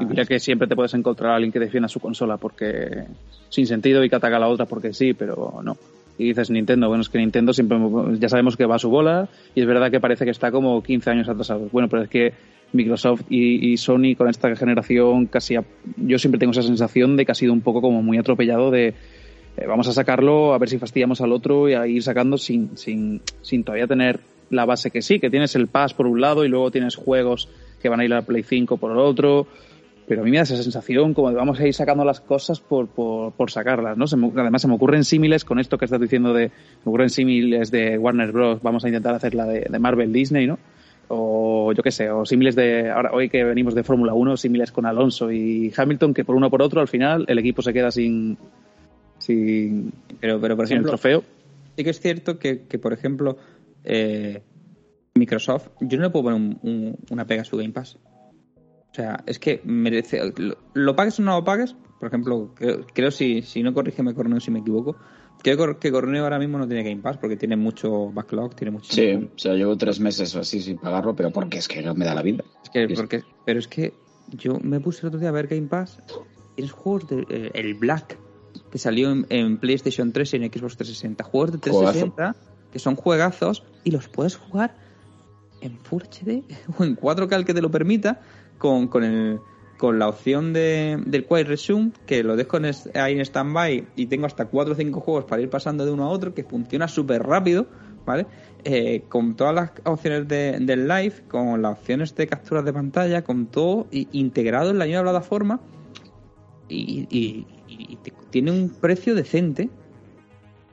Y 0.00 0.04
mira 0.04 0.24
que 0.24 0.38
siempre 0.38 0.66
te 0.66 0.74
puedes 0.74 0.92
encontrar 0.94 1.32
a 1.32 1.34
alguien 1.36 1.52
que 1.52 1.58
defienda 1.58 1.88
su 1.88 2.00
consola 2.00 2.36
porque 2.36 3.06
sin 3.48 3.66
sentido 3.66 4.04
y 4.04 4.10
que 4.10 4.16
ataca 4.16 4.36
a 4.36 4.40
la 4.40 4.48
otra 4.48 4.66
porque 4.66 4.92
sí, 4.92 5.14
pero 5.14 5.60
no. 5.62 5.76
Y 6.18 6.24
dices 6.28 6.50
Nintendo, 6.50 6.88
bueno, 6.88 7.02
es 7.02 7.08
que 7.08 7.18
Nintendo 7.18 7.52
siempre 7.52 7.78
ya 8.18 8.28
sabemos 8.28 8.56
que 8.56 8.66
va 8.66 8.74
a 8.74 8.78
su 8.80 8.90
bola 8.90 9.28
y 9.54 9.60
es 9.60 9.66
verdad 9.66 9.90
que 9.90 10.00
parece 10.00 10.24
que 10.24 10.32
está 10.32 10.50
como 10.50 10.82
15 10.82 11.10
años 11.10 11.28
atrasado. 11.28 11.68
Bueno, 11.70 11.88
pero 11.88 12.02
es 12.02 12.08
que 12.08 12.32
Microsoft 12.72 13.22
y, 13.30 13.76
Sony 13.78 14.14
con 14.16 14.28
esta 14.28 14.54
generación 14.56 15.26
casi 15.26 15.56
ha- 15.56 15.64
yo 15.96 16.18
siempre 16.18 16.38
tengo 16.38 16.50
esa 16.52 16.62
sensación 16.62 17.16
de 17.16 17.24
que 17.24 17.32
ha 17.32 17.34
sido 17.36 17.52
un 17.52 17.60
poco 17.60 17.80
como 17.80 18.02
muy 18.02 18.18
atropellado 18.18 18.70
de 18.70 18.88
eh, 19.56 19.66
vamos 19.66 19.88
a 19.88 19.92
sacarlo 19.92 20.52
a 20.54 20.58
ver 20.58 20.68
si 20.68 20.78
fastidiamos 20.78 21.20
al 21.20 21.32
otro 21.32 21.68
y 21.68 21.74
a 21.74 21.86
ir 21.86 22.02
sacando 22.02 22.36
sin, 22.36 22.76
sin, 22.76 23.22
sin 23.40 23.64
todavía 23.64 23.86
tener 23.86 24.20
la 24.50 24.64
base 24.64 24.90
que 24.90 25.02
sí, 25.02 25.18
que 25.20 25.30
tienes 25.30 25.54
el 25.56 25.66
Pass 25.68 25.94
por 25.94 26.06
un 26.06 26.20
lado 26.20 26.44
y 26.44 26.48
luego 26.48 26.70
tienes 26.70 26.96
juegos 26.96 27.48
que 27.80 27.88
van 27.88 28.00
a 28.00 28.04
ir 28.04 28.12
a 28.12 28.22
Play 28.22 28.42
5 28.42 28.76
por 28.76 28.92
el 28.92 28.98
otro. 28.98 29.46
Pero 30.08 30.22
a 30.22 30.24
mí 30.24 30.30
me 30.30 30.38
da 30.38 30.44
esa 30.44 30.56
sensación 30.56 31.12
como 31.12 31.28
de 31.28 31.36
vamos 31.36 31.60
a 31.60 31.66
ir 31.66 31.74
sacando 31.74 32.02
las 32.04 32.20
cosas 32.20 32.60
por, 32.60 32.88
por, 32.88 33.32
por 33.32 33.50
sacarlas, 33.50 33.96
¿no? 33.98 34.06
Se 34.06 34.16
me- 34.16 34.32
además 34.36 34.62
se 34.62 34.68
me 34.68 34.74
ocurren 34.74 35.04
símiles 35.04 35.44
con 35.44 35.58
esto 35.58 35.76
que 35.76 35.84
estás 35.84 36.00
diciendo 36.00 36.32
de... 36.32 36.46
Me 36.48 36.52
ocurren 36.86 37.10
símiles 37.10 37.70
de 37.70 37.98
Warner 37.98 38.32
Bros. 38.32 38.62
Vamos 38.62 38.84
a 38.84 38.88
intentar 38.88 39.14
hacer 39.14 39.34
la 39.34 39.44
de, 39.46 39.66
de 39.68 39.78
Marvel 39.78 40.10
Disney, 40.12 40.46
¿no? 40.46 40.58
O 41.08 41.72
yo 41.74 41.82
qué 41.82 41.90
sé, 41.90 42.10
o 42.10 42.24
símiles 42.24 42.56
de... 42.56 42.90
Ahora, 42.90 43.10
hoy 43.12 43.28
que 43.28 43.44
venimos 43.44 43.74
de 43.74 43.82
Fórmula 43.82 44.14
1, 44.14 44.36
símiles 44.38 44.72
con 44.72 44.86
Alonso 44.86 45.30
y 45.30 45.72
Hamilton, 45.76 46.14
que 46.14 46.24
por 46.24 46.36
uno 46.36 46.46
o 46.46 46.50
por 46.50 46.62
otro 46.62 46.80
al 46.80 46.88
final 46.88 47.24
el 47.28 47.38
equipo 47.38 47.60
se 47.62 47.72
queda 47.74 47.90
sin... 47.90 48.38
Sin, 49.18 49.92
pero, 50.20 50.40
pero 50.40 50.56
por 50.56 50.66
sin 50.68 50.76
el 50.76 50.82
ejemplo, 50.84 50.90
trofeo. 50.92 51.24
sí 51.76 51.84
que 51.84 51.90
es 51.90 52.00
cierto 52.00 52.38
que, 52.38 52.62
que, 52.62 52.78
por 52.78 52.92
ejemplo, 52.92 53.36
eh, 53.84 54.40
Microsoft, 55.14 55.68
yo 55.80 55.98
no 55.98 56.04
le 56.04 56.10
puedo 56.10 56.24
poner 56.24 56.40
un- 56.40 56.58
un- 56.62 56.96
una 57.10 57.26
pega 57.26 57.42
a 57.42 57.44
su 57.44 57.56
Game 57.56 57.72
Pass. 57.72 57.98
O 58.92 58.94
sea, 58.94 59.22
es 59.26 59.38
que 59.38 59.60
merece. 59.64 60.32
Lo, 60.36 60.56
lo 60.74 60.96
pagues 60.96 61.18
o 61.18 61.22
no 61.22 61.36
lo 61.36 61.44
pagues, 61.44 61.76
por 62.00 62.08
ejemplo, 62.08 62.50
creo, 62.54 62.86
creo 62.94 63.10
si, 63.10 63.42
si 63.42 63.62
no 63.62 63.74
corrígeme, 63.74 64.14
Corneo, 64.14 64.40
si 64.40 64.50
me 64.50 64.60
equivoco. 64.60 64.96
Creo 65.42 65.78
que- 65.78 65.92
Corneo 65.92 66.24
ahora 66.24 66.38
mismo 66.38 66.58
no 66.58 66.66
tiene 66.66 66.82
Game 66.82 67.00
Pass 67.00 67.16
porque 67.18 67.36
tiene 67.36 67.56
mucho 67.56 68.10
backlog, 68.10 68.54
tiene 68.56 68.72
mucho. 68.72 68.92
Sí, 68.92 69.12
o 69.12 69.38
sea, 69.38 69.54
llevo 69.54 69.76
tres 69.76 70.00
meses 70.00 70.34
o 70.34 70.40
así 70.40 70.60
sin 70.60 70.78
pagarlo, 70.78 71.14
pero 71.14 71.30
porque 71.30 71.58
es 71.58 71.68
que 71.68 71.80
no 71.82 71.94
me 71.94 72.04
da 72.04 72.14
la 72.14 72.22
vida. 72.22 72.42
Es 72.64 72.70
que, 72.70 72.88
porque, 72.94 73.22
pero 73.44 73.60
es 73.60 73.68
que 73.68 73.94
yo 74.30 74.58
me 74.60 74.80
puse 74.80 75.02
el 75.02 75.08
otro 75.08 75.20
día 75.20 75.28
a 75.28 75.32
ver 75.32 75.46
Game 75.46 75.68
Pass. 75.68 75.98
Tienes 76.56 76.72
juegos 76.72 77.06
de. 77.08 77.24
eh, 77.28 77.50
el 77.54 77.74
Black, 77.74 78.18
que 78.72 78.78
salió 78.78 79.12
en, 79.12 79.26
en 79.28 79.58
PlayStation 79.58 80.10
3 80.12 80.34
y 80.34 80.36
en 80.38 80.42
Xbox 80.52 80.76
360. 80.76 81.22
Juegos 81.22 81.52
de 81.52 81.58
360 81.58 82.36
que 82.72 82.78
son 82.80 82.96
juegazos 82.96 83.62
y 83.84 83.92
los 83.92 84.08
puedes 84.08 84.36
jugar 84.36 84.74
en 85.60 85.78
Full 85.78 86.02
HD 86.02 86.42
o 86.78 86.84
en 86.84 86.96
4K 86.96 87.36
el 87.36 87.44
que 87.44 87.54
te 87.54 87.62
lo 87.62 87.70
permita, 87.70 88.20
con, 88.58 88.88
con, 88.88 89.04
el, 89.04 89.40
con 89.78 89.98
la 89.98 90.08
opción 90.08 90.52
de, 90.52 91.00
del 91.06 91.24
Quick 91.26 91.46
Resume, 91.46 91.92
que 92.06 92.22
lo 92.22 92.36
dejo 92.36 92.56
en 92.58 92.66
ahí 92.94 93.14
en 93.14 93.24
standby 93.24 93.86
y 93.96 94.06
tengo 94.06 94.26
hasta 94.26 94.46
4 94.46 94.72
o 94.74 94.76
5 94.76 95.00
juegos 95.00 95.24
para 95.24 95.40
ir 95.42 95.48
pasando 95.50 95.84
de 95.86 95.92
uno 95.92 96.04
a 96.04 96.08
otro, 96.08 96.34
que 96.34 96.44
funciona 96.44 96.88
súper 96.88 97.22
rápido, 97.22 97.66
¿vale? 98.04 98.26
Eh, 98.64 99.04
con 99.08 99.36
todas 99.36 99.54
las 99.54 99.70
opciones 99.84 100.26
de, 100.26 100.58
del 100.60 100.88
live, 100.88 101.22
con 101.28 101.62
las 101.62 101.78
opciones 101.78 102.14
de 102.16 102.26
capturas 102.26 102.64
de 102.64 102.72
pantalla, 102.72 103.22
con 103.22 103.46
todo 103.46 103.86
integrado 103.90 104.70
en 104.70 104.78
la 104.78 104.84
misma 104.86 105.02
plataforma 105.02 105.60
y, 106.68 107.44
te- 108.02 108.12
tiene 108.30 108.50
un 108.50 108.70
precio 108.70 109.14
decente. 109.14 109.70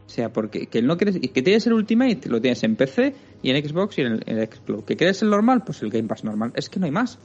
O 0.05 0.09
sea, 0.09 0.31
porque 0.31 0.67
que 0.67 0.81
no 0.81 0.97
quieres, 0.97 1.19
que 1.19 1.41
tienes 1.41 1.65
el 1.67 1.73
Ultimate, 1.73 2.29
lo 2.29 2.39
tienes 2.39 2.63
en 2.63 2.75
PC 2.75 3.15
y 3.41 3.49
en 3.49 3.67
Xbox 3.67 3.97
y 3.97 4.01
en 4.01 4.07
el, 4.13 4.23
en 4.27 4.37
el 4.37 4.47
Xbox. 4.47 4.83
¿Que 4.85 4.95
quieres 4.95 5.21
el 5.23 5.29
normal? 5.29 5.63
Pues 5.65 5.81
el 5.81 5.89
Game 5.89 6.07
Pass 6.07 6.23
normal. 6.23 6.51
Es 6.55 6.69
que 6.69 6.79
no 6.79 6.85
hay 6.85 6.91
más. 6.91 7.17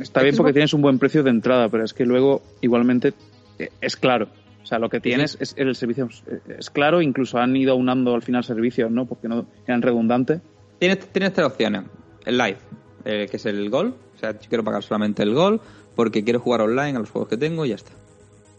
Está 0.00 0.22
bien 0.22 0.36
porque 0.36 0.52
tienes 0.52 0.72
un 0.74 0.82
buen 0.82 0.98
precio 0.98 1.22
de 1.22 1.30
entrada, 1.30 1.68
pero 1.68 1.84
es 1.84 1.94
que 1.94 2.04
luego 2.04 2.42
igualmente 2.60 3.14
eh, 3.58 3.70
es 3.80 3.96
claro. 3.96 4.28
O 4.62 4.66
sea, 4.66 4.78
lo 4.80 4.88
que 4.88 4.98
tienes 5.00 5.36
es 5.40 5.54
el 5.56 5.74
servicio 5.76 6.08
eh, 6.26 6.40
es 6.58 6.70
claro, 6.70 7.00
incluso 7.00 7.38
han 7.38 7.54
ido 7.56 7.72
aunando 7.72 8.14
al 8.14 8.22
final 8.22 8.42
servicios, 8.42 8.90
¿no? 8.90 9.06
Porque 9.06 9.28
no 9.28 9.46
eran 9.66 9.80
redundantes. 9.82 10.40
Tienes, 10.80 10.98
tienes 11.12 11.32
tres 11.32 11.46
opciones. 11.46 11.84
El 12.24 12.36
live, 12.36 12.56
eh, 13.04 13.28
que 13.30 13.36
es 13.36 13.46
el 13.46 13.70
gol. 13.70 13.94
O 14.16 14.18
sea, 14.18 14.32
yo 14.32 14.48
quiero 14.48 14.64
pagar 14.64 14.82
solamente 14.82 15.22
el 15.22 15.34
gol 15.34 15.60
porque 15.94 16.24
quiero 16.24 16.40
jugar 16.40 16.62
online 16.62 16.96
a 16.96 16.98
los 16.98 17.10
juegos 17.10 17.28
que 17.28 17.36
tengo 17.36 17.64
y 17.64 17.68
ya 17.68 17.76
está. 17.76 17.92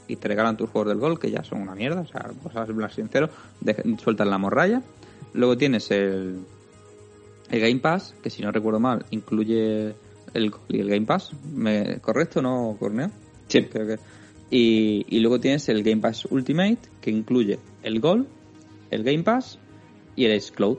Y 0.08 0.16
te 0.16 0.30
regalan 0.30 0.56
tus 0.56 0.70
juegos 0.70 0.88
del 0.90 1.00
gol, 1.00 1.20
que 1.20 1.30
ya 1.30 1.44
son 1.44 1.62
una 1.62 1.76
mierda. 1.76 2.02
O 2.02 2.08
sea, 2.08 2.32
pues 2.42 2.56
a 2.56 2.66
ser 2.66 2.92
sincero, 2.92 3.30
de- 3.60 3.98
sueltan 4.02 4.30
la 4.30 4.38
morralla. 4.38 4.82
Luego 5.34 5.58
tienes 5.58 5.92
el, 5.92 6.38
el 7.52 7.60
Game 7.60 7.80
Pass, 7.80 8.16
que 8.24 8.30
si 8.30 8.42
no 8.42 8.52
recuerdo 8.54 8.80
mal, 8.80 9.06
incluye 9.12 9.94
el 10.34 10.52
y 10.70 10.80
el 10.80 10.90
Game 10.90 11.06
Pass. 11.06 11.32
¿Me, 11.54 12.00
¿Correcto, 12.00 12.42
no, 12.42 12.76
Corneo? 12.80 13.10
Sí. 13.48 13.64
Creo 13.64 13.88
que- 13.88 14.00
Y, 14.50 15.06
y 15.10 15.20
luego 15.20 15.40
tienes 15.40 15.68
el 15.70 15.84
Game 15.84 16.02
Pass 16.02 16.26
Ultimate, 16.26 16.78
que 17.02 17.12
incluye 17.12 17.60
el 17.84 18.00
Gol, 18.00 18.28
el 18.92 19.04
Game 19.04 19.24
Pass 19.24 19.60
y 20.16 20.26
el 20.26 20.38
Ace 20.38 20.54
Cloud. 20.54 20.78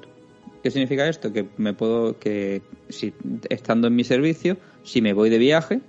¿Qué 0.62 0.70
significa 0.70 1.06
esto? 1.08 1.32
Que 1.32 1.46
me 1.58 1.74
puedo, 1.74 2.18
que 2.18 2.62
si 2.88 3.12
estando 3.50 3.88
en 3.88 3.94
mi 3.94 4.04
servicio, 4.04 4.56
si 4.82 5.02
me 5.02 5.12
voy 5.12 5.28
de 5.30 5.38
viaje 5.38 5.80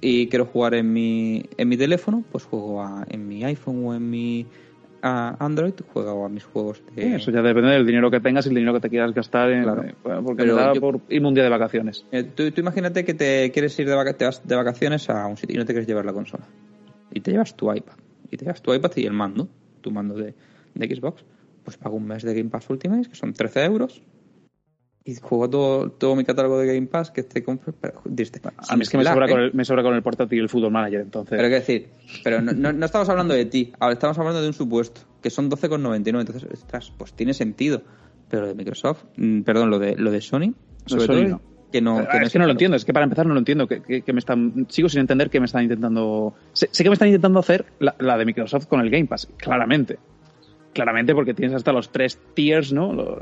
y 0.00 0.26
quiero 0.28 0.44
jugar 0.46 0.74
en 0.74 0.92
mi, 0.92 1.44
en 1.56 1.68
mi 1.68 1.76
teléfono, 1.76 2.24
pues 2.32 2.44
juego 2.44 2.82
a- 2.82 3.06
en 3.08 3.26
mi 3.28 3.44
iPhone 3.44 3.86
o 3.86 3.94
en 3.94 4.10
mi 4.10 4.46
a 5.06 5.36
Android, 5.38 5.74
juego 5.92 6.24
a 6.24 6.28
mis 6.30 6.44
juegos 6.44 6.82
de... 6.96 7.16
Eso 7.16 7.30
ya 7.30 7.42
depende 7.42 7.70
del 7.70 7.84
dinero 7.86 8.10
que 8.10 8.20
tengas 8.20 8.46
y 8.46 8.48
el 8.48 8.54
dinero 8.54 8.72
que 8.72 8.80
te 8.80 8.88
quieras 8.88 9.12
gastar. 9.12 9.50
En, 9.52 9.62
Claro. 9.64 9.84
eh, 9.84 9.94
porque 10.24 10.42
Pero 10.42 10.56
me 10.56 10.62
da 10.62 10.72
yo- 10.72 10.80
por 10.80 11.00
irme 11.10 11.28
un 11.28 11.34
día 11.34 11.44
de 11.44 11.50
vacaciones. 11.50 12.06
Eh, 12.10 12.22
tú, 12.24 12.50
tú 12.52 12.60
imagínate 12.62 13.04
que 13.04 13.12
te 13.12 13.50
quieres 13.52 13.78
ir 13.78 13.86
de, 13.86 13.94
vaca- 13.94 14.14
te 14.14 14.24
vas 14.24 14.40
de 14.48 14.56
vacaciones 14.56 15.10
a 15.10 15.26
un 15.26 15.36
sitio 15.36 15.56
y 15.56 15.58
no 15.58 15.66
te 15.66 15.72
quieres 15.74 15.86
llevar 15.86 16.06
la 16.06 16.12
consola. 16.14 16.44
Y 17.12 17.20
te 17.20 17.30
llevas 17.32 17.54
tu 17.54 17.70
iPad. 17.72 17.94
Y 18.30 18.36
te 18.38 18.46
llevas 18.46 18.62
tu 18.62 18.72
iPad 18.72 18.90
y 18.96 19.04
el 19.06 19.12
mando, 19.12 19.46
tu 19.82 19.90
mando 19.90 20.14
de, 20.14 20.34
de 20.74 20.96
Xbox. 20.96 21.22
Pues 21.64 21.76
pago 21.76 21.96
un 21.96 22.06
mes 22.06 22.22
de 22.22 22.34
Game 22.34 22.48
Pass 22.50 22.68
Ultimate, 22.70 23.08
que 23.08 23.14
son 23.14 23.32
13 23.34 23.64
euros. 23.64 24.02
Y 25.06 25.16
juego 25.16 25.50
todo, 25.50 25.90
todo 25.90 26.16
mi 26.16 26.24
catálogo 26.24 26.58
de 26.58 26.66
Game 26.74 26.86
Pass 26.86 27.10
que 27.10 27.22
te 27.22 27.44
compro. 27.44 27.74
Desde- 28.06 28.40
A 28.68 28.74
mí 28.76 28.82
es 28.82 28.88
que 28.88 28.96
me 28.96 29.04
sobra, 29.04 29.28
con 29.28 29.38
el, 29.40 29.52
me 29.52 29.64
sobra 29.66 29.82
con 29.82 29.94
el 29.94 30.02
portátil 30.02 30.38
y 30.38 30.40
el 30.40 30.48
Football 30.48 30.72
Manager, 30.72 31.00
entonces. 31.02 31.36
Pero 31.36 31.48
qué 31.48 31.54
decir, 31.56 31.88
pero 32.22 32.40
no, 32.40 32.52
no, 32.52 32.72
no 32.72 32.86
estamos 32.86 33.08
hablando 33.10 33.34
de 33.34 33.44
ti, 33.44 33.72
ahora 33.80 33.92
estamos 33.92 34.18
hablando 34.18 34.40
de 34.40 34.48
un 34.48 34.54
supuesto, 34.54 35.02
que 35.22 35.28
son 35.28 35.50
12,99, 35.50 36.20
entonces, 36.20 36.44
ostras, 36.50 36.90
pues 36.96 37.12
tiene 37.12 37.34
sentido. 37.34 37.82
Pero 38.30 38.46
de 38.46 38.54
Microsoft, 38.54 39.04
mm, 39.18 39.42
perdón, 39.42 39.68
lo 39.68 39.78
de 39.78 39.94
lo 39.96 40.10
de 40.10 40.22
Sony, 40.22 40.54
sobre 40.86 41.04
Sony 41.06 41.14
todo, 41.16 41.28
no. 41.28 41.40
que 41.70 41.80
no, 41.82 41.98
Ah, 41.98 42.08
que 42.10 42.24
es 42.24 42.32
que 42.32 42.38
no 42.38 42.46
lo 42.46 42.52
entiendo, 42.52 42.74
es 42.78 42.86
que 42.86 42.94
para 42.94 43.04
empezar 43.04 43.26
no 43.26 43.34
lo 43.34 43.38
entiendo. 43.40 43.68
Que, 43.68 43.82
que- 43.82 44.00
que 44.00 44.12
me 44.14 44.20
están, 44.20 44.66
sigo 44.70 44.88
sin 44.88 45.00
entender 45.00 45.28
que 45.28 45.38
me 45.38 45.44
están 45.46 45.64
intentando. 45.64 46.34
Sé, 46.54 46.70
sé 46.72 46.82
que 46.82 46.88
me 46.88 46.94
están 46.94 47.08
intentando 47.08 47.38
hacer 47.40 47.66
la, 47.78 47.94
la 47.98 48.16
de 48.16 48.24
Microsoft 48.24 48.66
con 48.68 48.80
el 48.80 48.88
Game 48.88 49.04
Pass, 49.04 49.28
claramente. 49.36 49.98
Claramente 50.72 51.14
porque 51.14 51.34
tienes 51.34 51.54
hasta 51.54 51.72
los 51.72 51.92
tres 51.92 52.18
tiers, 52.32 52.72
¿no? 52.72 53.18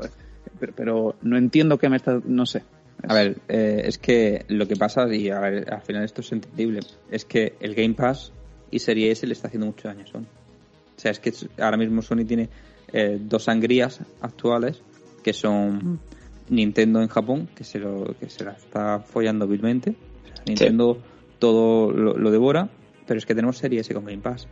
Pero, 0.59 0.73
pero 0.75 1.15
no 1.21 1.37
entiendo 1.37 1.77
que 1.77 1.89
me 1.89 1.97
está. 1.97 2.19
No 2.25 2.45
sé. 2.45 2.63
A 3.07 3.13
ver, 3.13 3.37
eh, 3.49 3.81
es 3.85 3.97
que 3.97 4.45
lo 4.47 4.67
que 4.67 4.75
pasa, 4.75 5.13
y 5.13 5.29
a 5.29 5.39
ver, 5.39 5.73
al 5.73 5.81
final 5.81 6.03
esto 6.03 6.21
es 6.21 6.31
entendible, 6.31 6.79
es 7.11 7.25
que 7.25 7.53
el 7.59 7.75
Game 7.75 7.95
Pass 7.95 8.31
y 8.71 8.79
Serie 8.79 9.11
S 9.11 9.27
le 9.27 9.33
está 9.33 9.47
haciendo 9.47 9.67
mucho 9.67 9.87
daño 9.87 10.03
a 10.03 10.07
Sony. 10.07 10.21
O 10.95 10.99
sea, 10.99 11.11
es 11.11 11.19
que 11.19 11.33
ahora 11.59 11.75
mismo 11.75 12.01
Sony 12.01 12.23
tiene 12.25 12.49
eh, 12.91 13.19
dos 13.19 13.43
sangrías 13.43 13.99
actuales 14.21 14.81
que 15.21 15.33
son 15.33 15.99
Nintendo 16.49 17.01
en 17.01 17.07
Japón, 17.07 17.49
que 17.55 17.63
se, 17.63 17.79
lo, 17.79 18.15
que 18.19 18.29
se 18.29 18.43
la 18.45 18.51
está 18.51 18.99
follando 18.99 19.47
vilmente. 19.47 19.91
O 19.91 20.27
sea, 20.27 20.43
Nintendo 20.47 20.97
todo 21.39 21.91
lo, 21.91 22.17
lo 22.17 22.31
devora, 22.31 22.69
pero 23.05 23.17
es 23.17 23.25
que 23.25 23.35
tenemos 23.35 23.57
Serie 23.57 23.81
S 23.81 23.93
con 23.93 24.05
Game 24.05 24.21
Pass. 24.21 24.47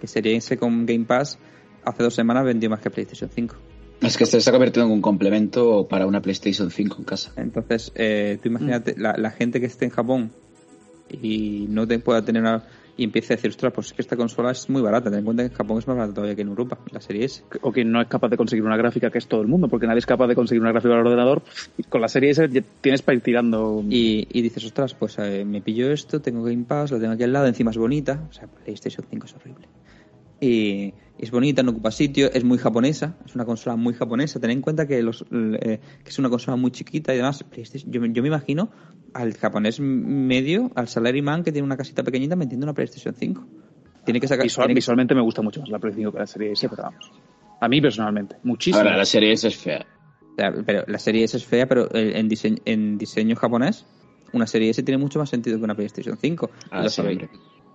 Que 0.00 0.06
Serie 0.06 0.36
S 0.36 0.56
con 0.58 0.86
Game 0.86 1.06
Pass 1.06 1.38
hace 1.84 2.02
dos 2.02 2.14
semanas 2.14 2.44
vendió 2.44 2.70
más 2.70 2.80
que 2.80 2.90
PlayStation 2.90 3.30
5. 3.32 3.56
Es 4.00 4.16
que 4.16 4.26
se 4.26 4.38
está 4.38 4.52
convirtiendo 4.52 4.88
en 4.88 4.94
un 4.96 5.02
complemento 5.02 5.86
para 5.88 6.06
una 6.06 6.20
PlayStation 6.20 6.70
5 6.70 6.96
en 6.98 7.04
casa. 7.04 7.32
Entonces, 7.36 7.92
eh, 7.94 8.38
tú 8.42 8.48
imagínate, 8.48 8.94
la, 8.98 9.14
la 9.16 9.30
gente 9.30 9.60
que 9.60 9.66
esté 9.66 9.86
en 9.86 9.90
Japón 9.90 10.32
y 11.10 11.66
no 11.68 11.86
te 11.86 11.98
pueda 11.98 12.22
tener 12.22 12.42
una, 12.42 12.64
y 12.96 13.04
empiece 13.04 13.34
a 13.34 13.36
decir, 13.36 13.50
ostras, 13.50 13.72
pues 13.74 13.88
es 13.88 13.92
que 13.92 14.02
esta 14.02 14.16
consola 14.16 14.50
es 14.50 14.68
muy 14.70 14.80
barata, 14.80 15.10
ten 15.10 15.20
en 15.20 15.24
cuenta 15.24 15.42
que 15.42 15.48
en 15.48 15.54
Japón 15.54 15.78
es 15.78 15.86
más 15.86 15.96
barata 15.96 16.14
todavía 16.14 16.34
que 16.34 16.42
en 16.42 16.48
Europa, 16.48 16.78
la 16.90 17.00
serie 17.00 17.24
S. 17.24 17.42
O 17.60 17.72
que 17.72 17.84
no 17.84 18.00
es 18.00 18.08
capaz 18.08 18.28
de 18.28 18.36
conseguir 18.36 18.64
una 18.64 18.76
gráfica, 18.76 19.10
que 19.10 19.18
es 19.18 19.26
todo 19.26 19.42
el 19.42 19.48
mundo, 19.48 19.68
porque 19.68 19.86
nadie 19.86 19.98
es 19.98 20.06
capaz 20.06 20.26
de 20.28 20.34
conseguir 20.34 20.62
una 20.62 20.72
gráfica 20.72 20.94
al 20.94 21.00
ordenador. 21.00 21.42
Con 21.88 22.00
la 22.00 22.08
serie 22.08 22.30
S 22.30 22.48
tienes 22.80 23.02
para 23.02 23.16
ir 23.16 23.22
tirando. 23.22 23.84
Y, 23.88 24.26
y 24.30 24.42
dices, 24.42 24.64
ostras, 24.64 24.94
pues 24.94 25.18
eh, 25.18 25.44
me 25.44 25.60
pillo 25.60 25.92
esto, 25.92 26.20
tengo 26.20 26.42
Game 26.42 26.64
Pass, 26.64 26.90
lo 26.90 26.98
tengo 26.98 27.12
aquí 27.12 27.22
al 27.22 27.32
lado, 27.32 27.46
encima 27.46 27.70
es 27.70 27.76
bonita, 27.76 28.26
o 28.30 28.32
sea, 28.32 28.46
PlayStation 28.46 29.06
5 29.08 29.26
es 29.26 29.34
horrible. 29.34 29.68
Y 30.40 30.94
es 31.18 31.30
bonita, 31.30 31.62
no 31.62 31.70
ocupa 31.72 31.90
sitio, 31.90 32.30
es 32.32 32.44
muy 32.44 32.58
japonesa, 32.58 33.16
es 33.24 33.34
una 33.34 33.44
consola 33.44 33.76
muy 33.76 33.94
japonesa. 33.94 34.38
Ten 34.40 34.50
en 34.50 34.60
cuenta 34.60 34.86
que, 34.86 35.02
los, 35.02 35.24
eh, 35.30 35.80
que 36.04 36.10
es 36.10 36.18
una 36.18 36.28
consola 36.28 36.56
muy 36.56 36.70
chiquita 36.70 37.14
y 37.14 37.16
demás. 37.18 37.44
PlayStation- 37.44 37.90
Yo, 37.90 38.00
me- 38.00 38.12
yo 38.12 38.22
me 38.22 38.28
imagino 38.28 38.70
al 39.14 39.34
japonés 39.34 39.80
medio, 39.80 40.70
al 40.74 40.88
salaryman 40.88 41.42
que 41.42 41.52
tiene 41.52 41.64
una 41.64 41.76
casita 41.76 42.02
pequeñita 42.02 42.36
metiendo 42.36 42.64
una 42.66 42.74
PlayStation 42.74 43.14
5. 43.14 43.46
Tiene 44.04 44.20
que 44.20 44.28
sacar. 44.28 44.44
Visual- 44.44 44.66
tiene 44.66 44.74
que- 44.74 44.78
visualmente 44.78 45.14
me 45.14 45.22
gusta 45.22 45.42
mucho 45.42 45.60
más 45.60 45.68
la 45.70 45.78
Play 45.78 45.94
5 45.94 46.12
que 46.12 46.18
la 46.18 46.26
serie 46.26 46.52
S, 46.52 46.68
pero 46.68 46.82
vamos. 46.84 47.10
A 47.60 47.68
mí 47.68 47.80
personalmente, 47.80 48.36
muchísimo. 48.42 48.82
Ahora, 48.84 48.96
la 48.96 49.04
serie 49.06 49.32
S 49.32 49.48
es 49.48 49.56
fea. 49.56 49.84
pero 50.66 50.84
la 50.86 50.98
serie 50.98 51.24
S 51.24 51.34
es 51.38 51.46
fea, 51.46 51.66
pero 51.66 51.88
en 51.94 52.28
diseño, 52.28 52.58
en 52.66 52.98
diseño 52.98 53.34
japonés, 53.36 53.86
una 54.34 54.46
serie 54.46 54.68
S 54.68 54.82
tiene 54.82 54.98
mucho 54.98 55.18
más 55.18 55.30
sentido 55.30 55.56
que 55.56 55.64
una 55.64 55.74
PlayStation 55.74 56.18
5. 56.18 56.50
Ah, 56.70 56.82
lo, 56.82 56.90
sí, 56.90 57.02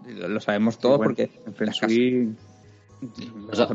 lo 0.06 0.40
sabemos 0.40 0.78
todos 0.78 0.98
Bueno, 1.00 1.10
porque 1.16 1.32
en 1.46 1.54
O 3.52 3.56
sea, 3.56 3.68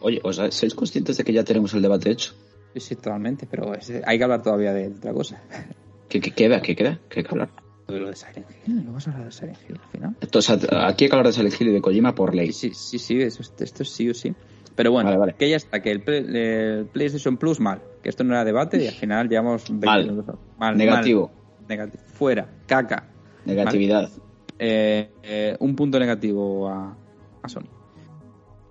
oye, 0.00 0.20
o 0.22 0.32
sea, 0.32 0.50
¿sois 0.50 0.74
conscientes 0.74 1.16
de 1.16 1.24
que 1.24 1.32
ya 1.32 1.44
tenemos 1.44 1.72
el 1.74 1.82
debate 1.82 2.10
hecho? 2.10 2.34
Sí, 2.74 2.80
sí, 2.80 2.96
totalmente, 2.96 3.46
pero 3.50 3.74
es- 3.74 3.90
hay 4.04 4.18
que 4.18 4.24
hablar 4.24 4.42
todavía 4.42 4.72
de 4.72 4.88
otra 4.88 5.12
cosa. 5.12 5.42
¿Qué, 6.08 6.20
qué 6.20 6.30
queda? 6.32 6.60
¿Qué 6.60 6.76
queda? 6.76 7.00
¿Qué 7.08 7.20
hay 7.20 7.24
que 7.24 7.30
hablar? 7.30 7.50
De 7.88 8.00
lo 8.00 8.08
de 8.08 8.16
Silent 8.16 8.46
Hill, 8.66 8.84
¿no 8.84 8.92
vas 8.92 9.06
a 9.08 9.10
hablar 9.12 9.26
de 9.26 9.32
Silent 9.32 9.58
Hill 9.68 9.80
al 9.82 9.90
final? 9.90 10.16
Entonces, 10.20 10.68
aquí 10.72 11.04
hay 11.04 11.10
que 11.10 11.16
hablar 11.16 11.26
de 11.26 11.32
Silent 11.32 11.60
Hill 11.60 11.68
y 11.68 11.72
de 11.72 11.80
Kojima 11.80 12.14
por 12.14 12.34
ley. 12.34 12.52
Sí, 12.52 12.72
sí, 12.74 12.98
sí, 12.98 13.20
eso, 13.20 13.42
es- 13.42 13.52
esto 13.58 13.82
es 13.82 13.90
sí 13.90 14.08
o 14.10 14.14
sí. 14.14 14.34
Pero 14.74 14.90
bueno, 14.90 15.08
Vale, 15.10 15.18
vale. 15.20 15.34
que 15.38 15.48
ya 15.48 15.56
está, 15.56 15.80
que 15.80 15.92
el, 15.92 16.02
el 16.08 16.86
PlayStation 16.86 17.36
Plus 17.36 17.60
mal, 17.60 17.80
que 18.02 18.08
esto 18.08 18.24
no 18.24 18.34
era 18.34 18.44
debate 18.44 18.82
y 18.82 18.86
al 18.88 18.94
final 18.94 19.28
llevamos 19.28 19.64
20 19.68 19.86
Mal. 19.86 20.06
minutos. 20.10 20.38
Mal, 20.58 20.76
Negativo. 20.76 21.30
mal, 21.58 21.68
negativo. 21.68 22.02
Fuera, 22.14 22.48
caca. 22.66 23.08
Negatividad. 23.44 24.10
Eh, 24.58 25.08
eh, 25.22 25.56
un 25.60 25.76
punto 25.76 25.98
negativo 25.98 26.68
a, 26.68 26.96
a 27.42 27.48
Sony. 27.48 27.68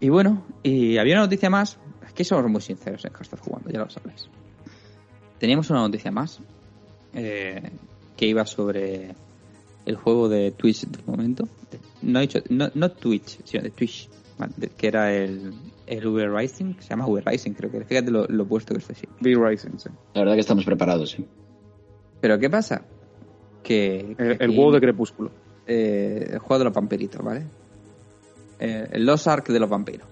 Y 0.03 0.09
bueno, 0.09 0.43
y 0.63 0.97
había 0.97 1.13
una 1.13 1.23
noticia 1.23 1.49
más. 1.49 1.77
Aquí 2.05 2.25
somos 2.25 2.51
muy 2.51 2.59
sinceros 2.59 3.05
en 3.05 3.13
Hashtag 3.13 3.39
Jugando, 3.39 3.69
ya 3.69 3.79
lo 3.79 3.89
sabéis. 3.89 4.27
Teníamos 5.39 5.69
una 5.69 5.79
noticia 5.79 6.11
más 6.11 6.41
eh, 7.13 7.71
que 8.17 8.25
iba 8.25 8.45
sobre 8.45 9.15
el 9.85 9.95
juego 9.95 10.27
de 10.27 10.51
Twitch 10.51 10.87
del 10.87 11.05
momento. 11.05 11.47
No 12.01 12.19
he 12.19 12.23
dicho, 12.23 12.39
no, 12.49 12.69
no 12.73 12.91
Twitch, 12.91 13.39
sino 13.45 13.63
de 13.63 13.69
Twitch, 13.69 14.09
que 14.75 14.87
era 14.87 15.13
el, 15.15 15.53
el 15.87 16.05
V 16.05 16.27
Rising, 16.27 16.75
se 16.81 16.89
llama 16.89 17.07
V 17.07 17.21
Rising, 17.25 17.53
creo 17.53 17.71
que. 17.71 17.85
Fíjate 17.85 18.11
lo, 18.11 18.27
lo 18.27 18.45
puesto 18.45 18.73
que 18.73 18.79
estoy. 18.81 18.95
Sí. 18.95 19.07
V 19.21 19.49
Rising, 19.49 19.77
sí. 19.77 19.89
La 20.15 20.21
verdad 20.23 20.33
que 20.33 20.41
estamos 20.41 20.65
preparados, 20.65 21.11
sí. 21.11 21.25
Pero 22.19 22.37
¿qué 22.37 22.49
pasa? 22.49 22.83
Que. 23.63 23.99
El, 24.01 24.15
que 24.17 24.23
el 24.23 24.33
aquí, 24.33 24.57
huevo 24.57 24.73
de 24.73 24.81
crepúsculo. 24.81 25.31
eh, 25.65 26.27
el 26.33 26.39
juego 26.39 26.59
de 26.59 26.65
los 26.65 26.73
vampiritos, 26.73 27.23
¿vale? 27.23 27.45
Eh, 28.59 28.87
el 28.91 29.05
Lost 29.05 29.27
Ark 29.27 29.47
de 29.47 29.59
los 29.59 29.69
vampiros. 29.69 30.07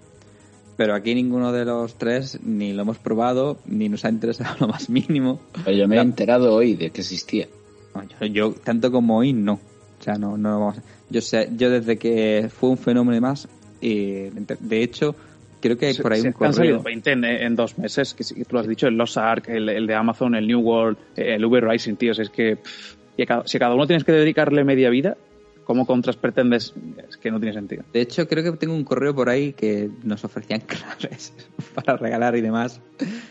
Pero 0.77 0.95
aquí 0.95 1.13
ninguno 1.13 1.51
de 1.51 1.63
los 1.65 1.95
tres 1.97 2.39
ni 2.43 2.73
lo 2.73 2.81
hemos 2.83 2.97
probado, 2.97 3.59
ni 3.65 3.87
nos 3.89 4.03
ha 4.05 4.09
interesado 4.09 4.55
lo 4.59 4.67
más 4.67 4.89
mínimo. 4.89 5.39
Pero 5.63 5.77
yo 5.77 5.87
me 5.87 5.97
he 5.97 5.99
enterado 6.01 6.53
hoy 6.55 6.75
de 6.75 6.89
que 6.89 7.01
existía. 7.01 7.47
No, 7.93 8.03
yo, 8.03 8.25
yo, 8.27 8.53
tanto 8.63 8.91
como 8.91 9.17
hoy, 9.17 9.33
no. 9.33 9.53
O 9.99 10.03
sea, 10.03 10.15
no, 10.15 10.37
no 10.37 10.59
vamos 10.59 10.77
a- 10.79 10.83
Yo 11.09 11.21
sé, 11.21 11.49
yo 11.55 11.69
desde 11.69 11.97
que 11.97 12.49
fue 12.53 12.69
un 12.69 12.77
fenómeno 12.77 13.15
y 13.17 13.21
más, 13.21 13.47
y 13.81 14.29
de 14.31 14.81
hecho, 14.81 15.13
creo 15.61 15.77
que 15.77 15.87
hay 15.87 15.93
por 15.95 16.13
ahí 16.13 16.21
Se- 16.21 16.27
un 16.29 16.33
se 16.37 16.45
han 16.45 16.53
salido 16.53 16.77
correo. 16.77 16.83
20 17.03 17.11
en, 17.11 17.25
en 17.25 17.55
dos 17.55 17.77
meses, 17.77 18.13
que 18.15 18.23
tú 18.23 18.55
lo 18.55 18.59
has 18.61 18.67
dicho, 18.67 18.87
el 18.87 18.95
Lost 18.95 19.17
Ark, 19.17 19.49
el, 19.49 19.69
el 19.69 19.85
de 19.85 19.93
Amazon, 19.93 20.33
el 20.35 20.47
New 20.47 20.61
World, 20.61 20.97
el 21.17 21.45
V 21.45 21.61
Rising, 21.61 21.95
tíos, 21.95 22.17
es 22.17 22.29
que 22.31 22.55
pff, 22.55 22.95
y 23.17 23.23
a 23.23 23.25
cada- 23.27 23.43
si 23.47 23.57
a 23.57 23.59
cada 23.59 23.75
uno 23.75 23.85
tienes 23.85 24.03
que 24.03 24.13
dedicarle 24.13 24.63
media 24.63 24.89
vida, 24.89 25.17
¿cómo 25.65 25.85
contras 25.85 26.17
pretendes? 26.17 26.73
Es 27.09 27.17
que 27.17 27.31
no 27.31 27.39
tiene 27.39 27.53
sentido. 27.53 27.83
De 27.93 28.01
hecho, 28.01 28.27
creo 28.27 28.43
que 28.43 28.57
tengo 28.57 28.73
un 28.73 28.83
correo 28.83 29.13
por 29.15 29.29
ahí 29.29 29.53
que 29.53 29.89
nos 30.03 30.23
ofrecían 30.25 30.61
claves 30.67 31.33
para 31.73 31.97
regalar 31.97 32.35
y 32.35 32.41
demás. 32.41 32.81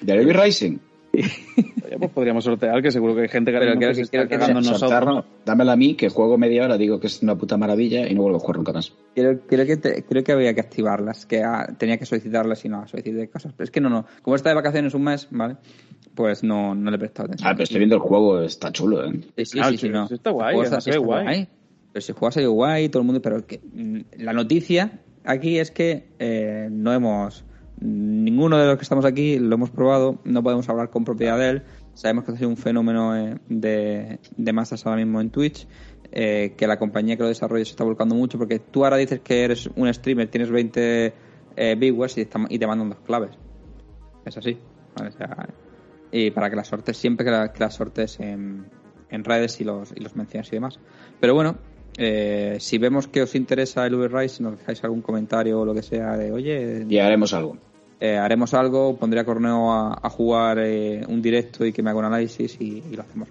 ¿De 0.00 0.12
Heavy 0.14 0.32
Rising? 0.32 0.78
Oye, 1.12 1.98
pues 1.98 2.10
podríamos 2.12 2.44
sortear, 2.44 2.80
que 2.80 2.92
seguro 2.92 3.16
que 3.16 3.22
hay 3.22 3.28
gente 3.28 3.50
que, 3.50 3.58
Pero 3.58 3.74
creo 3.76 3.88
que 3.90 3.94
se 3.96 4.00
que- 4.10 4.16
está 4.18 4.28
creo 4.28 4.46
que 4.46 4.54
nosotros. 4.54 5.04
no. 5.06 5.24
Dámela 5.44 5.72
a 5.72 5.76
mí, 5.76 5.94
que 5.96 6.08
juego 6.08 6.38
media 6.38 6.64
hora, 6.64 6.78
digo 6.78 7.00
que 7.00 7.08
es 7.08 7.20
una 7.22 7.34
puta 7.36 7.56
maravilla 7.56 8.06
y 8.08 8.14
no 8.14 8.22
vuelvo 8.22 8.36
a 8.36 8.40
jugar 8.40 8.58
nunca 8.58 8.72
más. 8.72 8.92
Creo, 9.14 9.40
creo 9.40 9.66
que 9.66 9.76
te- 9.76 10.04
creo 10.04 10.22
que 10.22 10.30
había 10.32 10.54
que 10.54 10.60
activarlas, 10.60 11.26
que 11.26 11.42
ah, 11.42 11.66
tenía 11.76 11.98
que 11.98 12.06
solicitarlas 12.06 12.64
y 12.64 12.68
no 12.68 12.86
solicité 12.86 13.28
cosas. 13.28 13.52
Pero 13.56 13.64
es 13.64 13.70
que 13.72 13.80
no, 13.80 13.90
no. 13.90 14.06
Como 14.22 14.36
está 14.36 14.50
de 14.50 14.54
vacaciones 14.54 14.94
un 14.94 15.02
mes, 15.02 15.26
¿vale? 15.32 15.56
Pues 16.14 16.44
no, 16.44 16.76
no 16.76 16.90
le 16.90 16.96
he 16.96 16.98
prestado 17.00 17.26
atención. 17.26 17.48
Ah, 17.48 17.52
pero 17.54 17.64
estoy 17.64 17.78
viendo 17.78 17.96
el 17.96 18.02
juego, 18.02 18.40
está 18.42 18.70
chulo, 18.70 19.04
¿eh? 19.04 19.10
Sí, 19.38 19.44
sí, 19.44 19.58
Ah, 19.60 19.70
sí, 19.70 19.76
sí, 19.78 19.86
sí, 19.86 19.88
no. 19.88 20.04
está 20.08 20.30
guay, 20.30 20.56
ve 20.86 20.96
guay. 20.98 21.48
Pero 21.92 22.00
si 22.02 22.12
salido 22.30 22.52
guay, 22.52 22.88
todo 22.88 23.00
el 23.02 23.06
mundo, 23.06 23.20
pero 23.22 23.46
que 23.46 23.60
mm, 23.72 24.22
la 24.22 24.32
noticia 24.32 25.00
aquí 25.24 25.58
es 25.58 25.70
que 25.70 26.08
eh, 26.18 26.68
no 26.70 26.92
hemos 26.92 27.44
ninguno 27.80 28.58
de 28.58 28.66
los 28.66 28.76
que 28.76 28.82
estamos 28.82 29.04
aquí 29.06 29.38
lo 29.38 29.54
hemos 29.54 29.70
probado, 29.70 30.18
no 30.24 30.42
podemos 30.42 30.68
hablar 30.68 30.90
con 30.90 31.04
propiedad 31.04 31.38
de 31.38 31.48
él. 31.48 31.62
Sabemos 31.94 32.24
que 32.24 32.32
ha 32.32 32.36
sido 32.36 32.48
un 32.50 32.56
fenómeno 32.56 33.16
eh, 33.16 33.38
de, 33.48 34.18
de 34.36 34.52
masas 34.52 34.86
ahora 34.86 34.98
mismo 35.02 35.20
en 35.20 35.30
Twitch, 35.30 35.66
eh, 36.12 36.54
que 36.56 36.66
la 36.66 36.78
compañía 36.78 37.16
que 37.16 37.22
lo 37.22 37.28
desarrolla 37.28 37.64
se 37.64 37.70
está 37.70 37.84
volcando 37.84 38.14
mucho, 38.14 38.38
porque 38.38 38.58
tú 38.58 38.84
ahora 38.84 38.96
dices 38.98 39.20
que 39.20 39.44
eres 39.44 39.68
un 39.76 39.92
streamer, 39.92 40.28
tienes 40.28 40.50
20 40.50 41.12
eh, 41.56 41.76
viewers 41.78 42.16
y, 42.18 42.28
y 42.50 42.58
te 42.58 42.66
mandan 42.66 42.90
dos 42.90 43.00
claves. 43.00 43.30
Es 44.24 44.36
así. 44.36 44.58
O 44.94 45.10
sea, 45.10 45.48
y 46.12 46.30
para 46.32 46.50
que 46.50 46.56
las 46.56 46.68
sortes, 46.68 46.96
siempre 46.96 47.24
que, 47.24 47.30
la- 47.32 47.52
que 47.52 47.60
las 47.60 47.74
sortes 47.74 48.20
en, 48.20 48.66
en 49.10 49.24
redes 49.24 49.60
y 49.60 49.64
los, 49.64 49.92
y 49.96 50.00
los 50.00 50.16
menciones 50.16 50.48
y 50.48 50.56
demás. 50.56 50.78
Pero 51.20 51.34
bueno, 51.34 51.56
eh, 52.00 52.56
si 52.60 52.78
vemos 52.78 53.06
que 53.06 53.22
os 53.22 53.34
interesa 53.34 53.86
el 53.86 53.94
V-Rise, 53.94 54.36
si 54.36 54.42
nos 54.42 54.58
dejáis 54.58 54.82
algún 54.84 55.02
comentario 55.02 55.60
o 55.60 55.64
lo 55.64 55.74
que 55.74 55.82
sea 55.82 56.16
de, 56.16 56.32
oye, 56.32 56.84
Y 56.88 56.98
haremos 56.98 57.32
algo. 57.34 57.56
eh, 58.00 58.16
haremos 58.16 58.54
algo, 58.54 58.96
pondré 58.96 59.20
a 59.20 59.24
Corneo 59.24 59.70
a, 59.72 59.98
a 60.02 60.08
jugar 60.10 60.58
eh, 60.60 61.02
un 61.08 61.20
directo 61.20 61.64
y 61.66 61.72
que 61.72 61.82
me 61.82 61.90
haga 61.90 61.98
un 61.98 62.06
análisis 62.06 62.56
y, 62.60 62.82
y 62.90 62.96
lo 62.96 63.02
hacemos. 63.02 63.28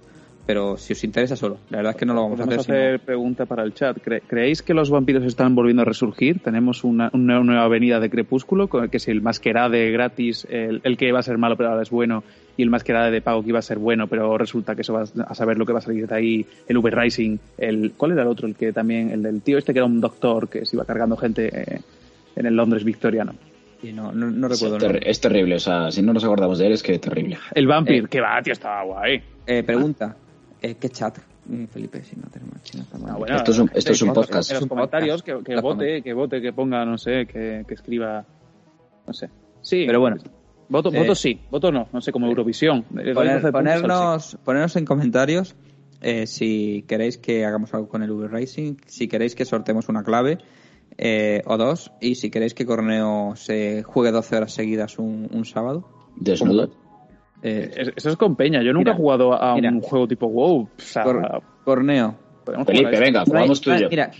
Pero 0.50 0.78
si 0.78 0.94
os 0.94 1.04
interesa 1.04 1.36
solo, 1.36 1.60
la 1.70 1.78
verdad 1.78 1.92
es 1.92 1.98
que 2.00 2.08
no 2.08 2.16
lo 2.16 2.24
vamos 2.24 2.40
a 2.40 2.46
Vamos 2.46 2.58
hacer. 2.58 2.62
a 2.62 2.64
sino- 2.80 2.88
hacer 2.88 3.00
pregunta 3.02 3.46
para 3.46 3.62
el 3.62 3.76
chat. 3.76 3.96
¿Cre- 4.04 4.24
¿Creéis 4.26 4.64
que 4.64 4.74
los 4.74 4.90
vampiros 4.90 5.24
están 5.24 5.54
volviendo 5.54 5.84
a 5.84 5.86
resurgir? 5.86 6.40
Tenemos 6.40 6.84
una, 6.84 7.12
una 7.14 7.40
nueva 7.44 7.66
avenida 7.66 8.00
de 8.00 8.10
Crepúsculo, 8.10 8.68
con 8.68 8.84
el 8.84 8.90
que 8.90 8.98
es 8.98 9.08
el 9.10 9.22
masquerade 9.22 9.92
gratis, 9.92 10.48
el, 10.50 10.82
el 10.84 10.98
que 10.98 11.08
iba 11.08 11.20
a 11.20 11.22
ser 11.22 11.38
malo 11.38 11.56
pero 11.56 11.70
ahora 11.70 11.84
es 11.84 11.92
bueno, 11.92 12.24
y 12.58 12.64
el 12.64 12.72
masquerade 12.72 13.12
de 13.12 13.22
pago 13.22 13.44
que 13.44 13.50
iba 13.50 13.60
a 13.60 13.62
ser 13.62 13.78
bueno, 13.78 14.08
pero 14.08 14.36
resulta 14.40 14.74
que 14.74 14.82
eso 14.82 14.92
va 14.94 15.04
a 15.04 15.36
saber 15.36 15.60
lo 15.60 15.68
que 15.68 15.74
va 15.74 15.78
a 15.78 15.82
salir 15.84 16.08
de 16.08 16.16
ahí, 16.16 16.46
el 16.68 16.78
V 16.80 16.90
Rising, 16.90 17.38
el 17.60 17.92
¿cuál 17.96 18.14
era 18.14 18.24
el 18.24 18.28
otro? 18.30 18.48
El 18.48 18.56
que 18.56 18.74
también, 18.74 19.12
el 19.12 19.22
del 19.22 19.44
tío 19.44 19.60
este 19.60 19.72
que 19.72 19.78
era 19.78 19.86
un 19.86 20.02
doctor 20.02 20.50
que 20.50 20.66
se 20.66 20.76
iba 20.78 20.84
cargando 20.84 21.16
gente 21.16 21.48
eh, 21.54 21.80
en 22.36 22.46
el 22.48 22.56
Londres 22.56 22.84
victoriano. 22.84 23.34
y 23.84 23.94
no, 23.94 24.12
no, 24.12 24.48
recuerdo. 24.48 24.80
ter- 24.80 25.08
es 25.08 25.22
terrible, 25.22 25.58
o 25.58 25.60
sea, 25.60 25.92
si 25.92 26.02
no 26.02 26.12
nos 26.12 26.24
acordamos 26.24 26.58
de 26.58 26.66
él 26.66 26.72
es 26.74 26.82
que 26.82 26.94
es 26.94 27.02
terrible. 27.02 27.38
El 27.54 27.68
Vampir, 27.68 28.06
Eh. 28.06 28.08
que 28.10 28.20
va, 28.20 28.42
tío, 28.42 28.54
estaba 28.54 28.82
guay. 28.84 29.22
Eh, 29.46 29.64
pregunta, 29.64 30.16
eh, 30.62 30.76
¿qué 30.80 30.90
chat, 30.90 31.18
mm, 31.46 31.66
Felipe? 31.66 32.04
Si 32.04 32.16
no 32.16 32.28
tenemos, 32.32 32.56
si 32.64 32.78
no 32.78 32.84
está 32.84 32.98
mal. 32.98 33.12
Ah, 33.14 33.18
bueno, 33.18 33.36
Esto 33.36 33.52
es 33.52 33.60
un- 33.60 33.72
esto 33.74 33.92
es 33.92 34.02
un 34.02 34.08
en- 34.10 34.14
podcast. 34.14 34.52
En 34.52 34.58
los 34.60 34.68
comentarios, 34.68 35.24
que, 35.24 35.34
vote, 35.62 36.02
que 36.02 36.14
vote, 36.14 36.42
que 36.42 36.54
ponga, 36.54 36.86
no 36.86 36.98
sé, 36.98 37.26
que, 37.26 37.64
que 37.68 37.74
escriba, 37.74 38.26
no 39.08 39.14
sé. 39.14 39.30
Sí, 39.62 39.84
Pero 39.86 40.00
bueno. 40.00 40.18
Voto, 40.72 40.94
Eh, 40.94 41.00
voto 41.00 41.16
sí, 41.16 41.40
voto 41.50 41.72
no, 41.72 41.88
no 41.92 42.00
sé, 42.00 42.12
como 42.12 42.28
Eurovisión. 42.28 42.86
Le 42.94 43.04
doy 43.06 43.14
Poner- 43.16 43.42
12 43.42 43.52
puntos 43.52 43.72
al 43.72 43.78
sí. 43.80 43.82
ponernos, 43.82 44.38
ponernos 44.46 44.76
en 44.76 44.86
comentarios 44.86 45.56
eh, 46.02 46.28
si 46.28 46.86
queréis 46.88 47.18
que 47.18 47.44
hagamos 47.44 47.74
algo 47.74 47.90
con 47.90 48.04
el 48.04 48.12
V 48.12 48.28
Racing, 48.28 48.76
si 48.86 49.08
queréis 49.08 49.34
que 49.36 49.46
sortemos 49.46 49.90
una 49.90 50.04
clave 50.04 50.38
eh, 50.98 51.42
o 51.46 51.58
dos, 51.58 51.92
y 52.02 52.16
si 52.16 52.30
queréis 52.30 52.54
que 52.54 52.66
Corneo 52.66 53.34
se 53.36 53.84
juegue 53.84 54.12
12 54.12 54.36
horas 54.38 54.54
seguidas 54.54 55.00
un, 55.00 55.28
un 55.34 55.44
sábado. 55.46 55.88
Desnudo. 56.16 56.70
Eh, 57.42 57.72
Es- 57.76 57.92
Eso 57.96 58.10
es 58.10 58.16
con 58.18 58.36
Peña. 58.36 58.62
Yo 58.62 58.74
nunca 58.74 58.92
Mira, 58.92 58.94
he 58.94 58.96
jugado 58.98 59.34
a 59.42 59.56
mira. 59.56 59.70
un 59.70 59.82
juego 59.82 60.08
tipo 60.08 60.28
WoW. 60.28 60.62
O 60.64 60.70
sea, 60.78 61.04
Cor- 61.04 61.44
Corneo. 61.64 62.16
Felipe, 62.66 63.00
venga, 63.00 63.24
jugamos 63.26 63.62
tú 63.62 63.72
y 63.72 63.80
yo. 63.82 63.90
Mira, 63.90 64.12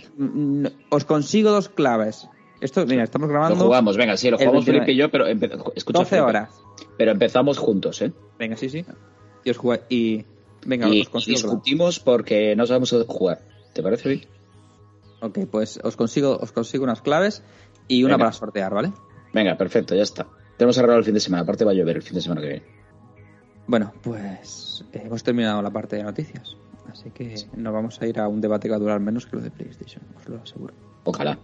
os 0.90 1.04
consigo 1.04 1.50
dos 1.50 1.68
claves. 1.68 2.28
Esto, 2.60 2.84
mira, 2.86 3.02
estamos 3.02 3.26
Lo 3.28 3.32
grabando 3.34 3.64
jugamos, 3.64 3.96
venga, 3.96 4.16
sí, 4.16 4.30
lo 4.30 4.36
jugamos 4.36 4.64
29. 4.66 4.84
Felipe 4.86 4.92
y 4.92 4.96
yo, 4.96 5.10
pero 5.10 5.26
escucha, 5.74 5.98
12 6.00 6.10
Felipe, 6.10 6.28
horas. 6.28 6.62
Pero 6.98 7.10
empezamos 7.10 7.58
juntos, 7.58 8.00
¿eh? 8.02 8.12
Venga, 8.38 8.54
sí, 8.56 8.68
sí. 8.68 8.84
Y 9.44 9.50
os 9.50 9.56
jugáis- 9.58 9.82
y 9.88 10.24
venga, 10.66 10.86
y 10.88 11.00
os 11.00 11.08
consigo 11.08 11.38
clave. 11.40 11.54
discutimos 11.56 11.98
porque 12.00 12.54
no 12.54 12.66
sabemos 12.66 12.94
jugar. 13.08 13.40
¿Te 13.72 13.82
parece 13.82 14.08
bien? 14.10 14.20
Ok, 15.22 15.38
pues 15.50 15.80
os 15.82 15.96
consigo, 15.96 16.36
os 16.40 16.52
consigo 16.52 16.84
unas 16.84 17.00
claves 17.02 17.42
y 17.88 18.04
una 18.04 18.14
Venga. 18.14 18.26
para 18.26 18.32
sortear, 18.32 18.74
¿vale? 18.74 18.92
Venga, 19.32 19.56
perfecto, 19.56 19.94
ya 19.94 20.02
está. 20.02 20.26
Tenemos 20.56 20.76
arreglado 20.78 20.98
el 20.98 21.04
fin 21.04 21.14
de 21.14 21.20
semana. 21.20 21.42
Aparte 21.42 21.64
va 21.64 21.70
a 21.72 21.74
llover 21.74 21.96
el 21.96 22.02
fin 22.02 22.14
de 22.14 22.20
semana 22.20 22.40
que 22.42 22.46
viene. 22.48 22.62
Bueno, 23.70 23.92
pues 24.02 24.84
eh, 24.92 25.02
hemos 25.04 25.22
terminado 25.22 25.62
la 25.62 25.70
parte 25.70 25.94
de 25.94 26.02
noticias. 26.02 26.56
Así 26.90 27.08
que 27.10 27.36
nos 27.54 27.72
vamos 27.72 28.02
a 28.02 28.06
ir 28.08 28.18
a 28.18 28.26
un 28.26 28.40
debate 28.40 28.66
que 28.66 28.70
va 28.70 28.78
a 28.78 28.80
durar 28.80 28.98
menos 28.98 29.26
que 29.26 29.36
lo 29.36 29.42
de 29.42 29.52
PlayStation, 29.52 30.02
os 30.16 30.28
lo 30.28 30.42
aseguro. 30.42 30.74
Ojalá. 31.04 31.38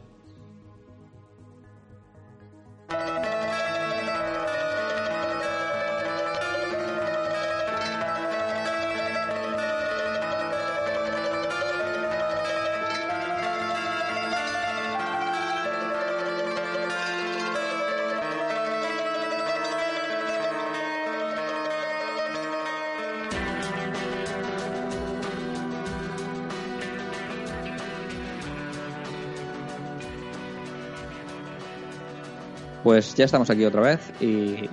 Pues 32.87 33.17
ya 33.17 33.25
estamos 33.25 33.51
aquí 33.51 33.65
otra 33.65 33.81
vez 33.83 33.99
y, 34.21 34.71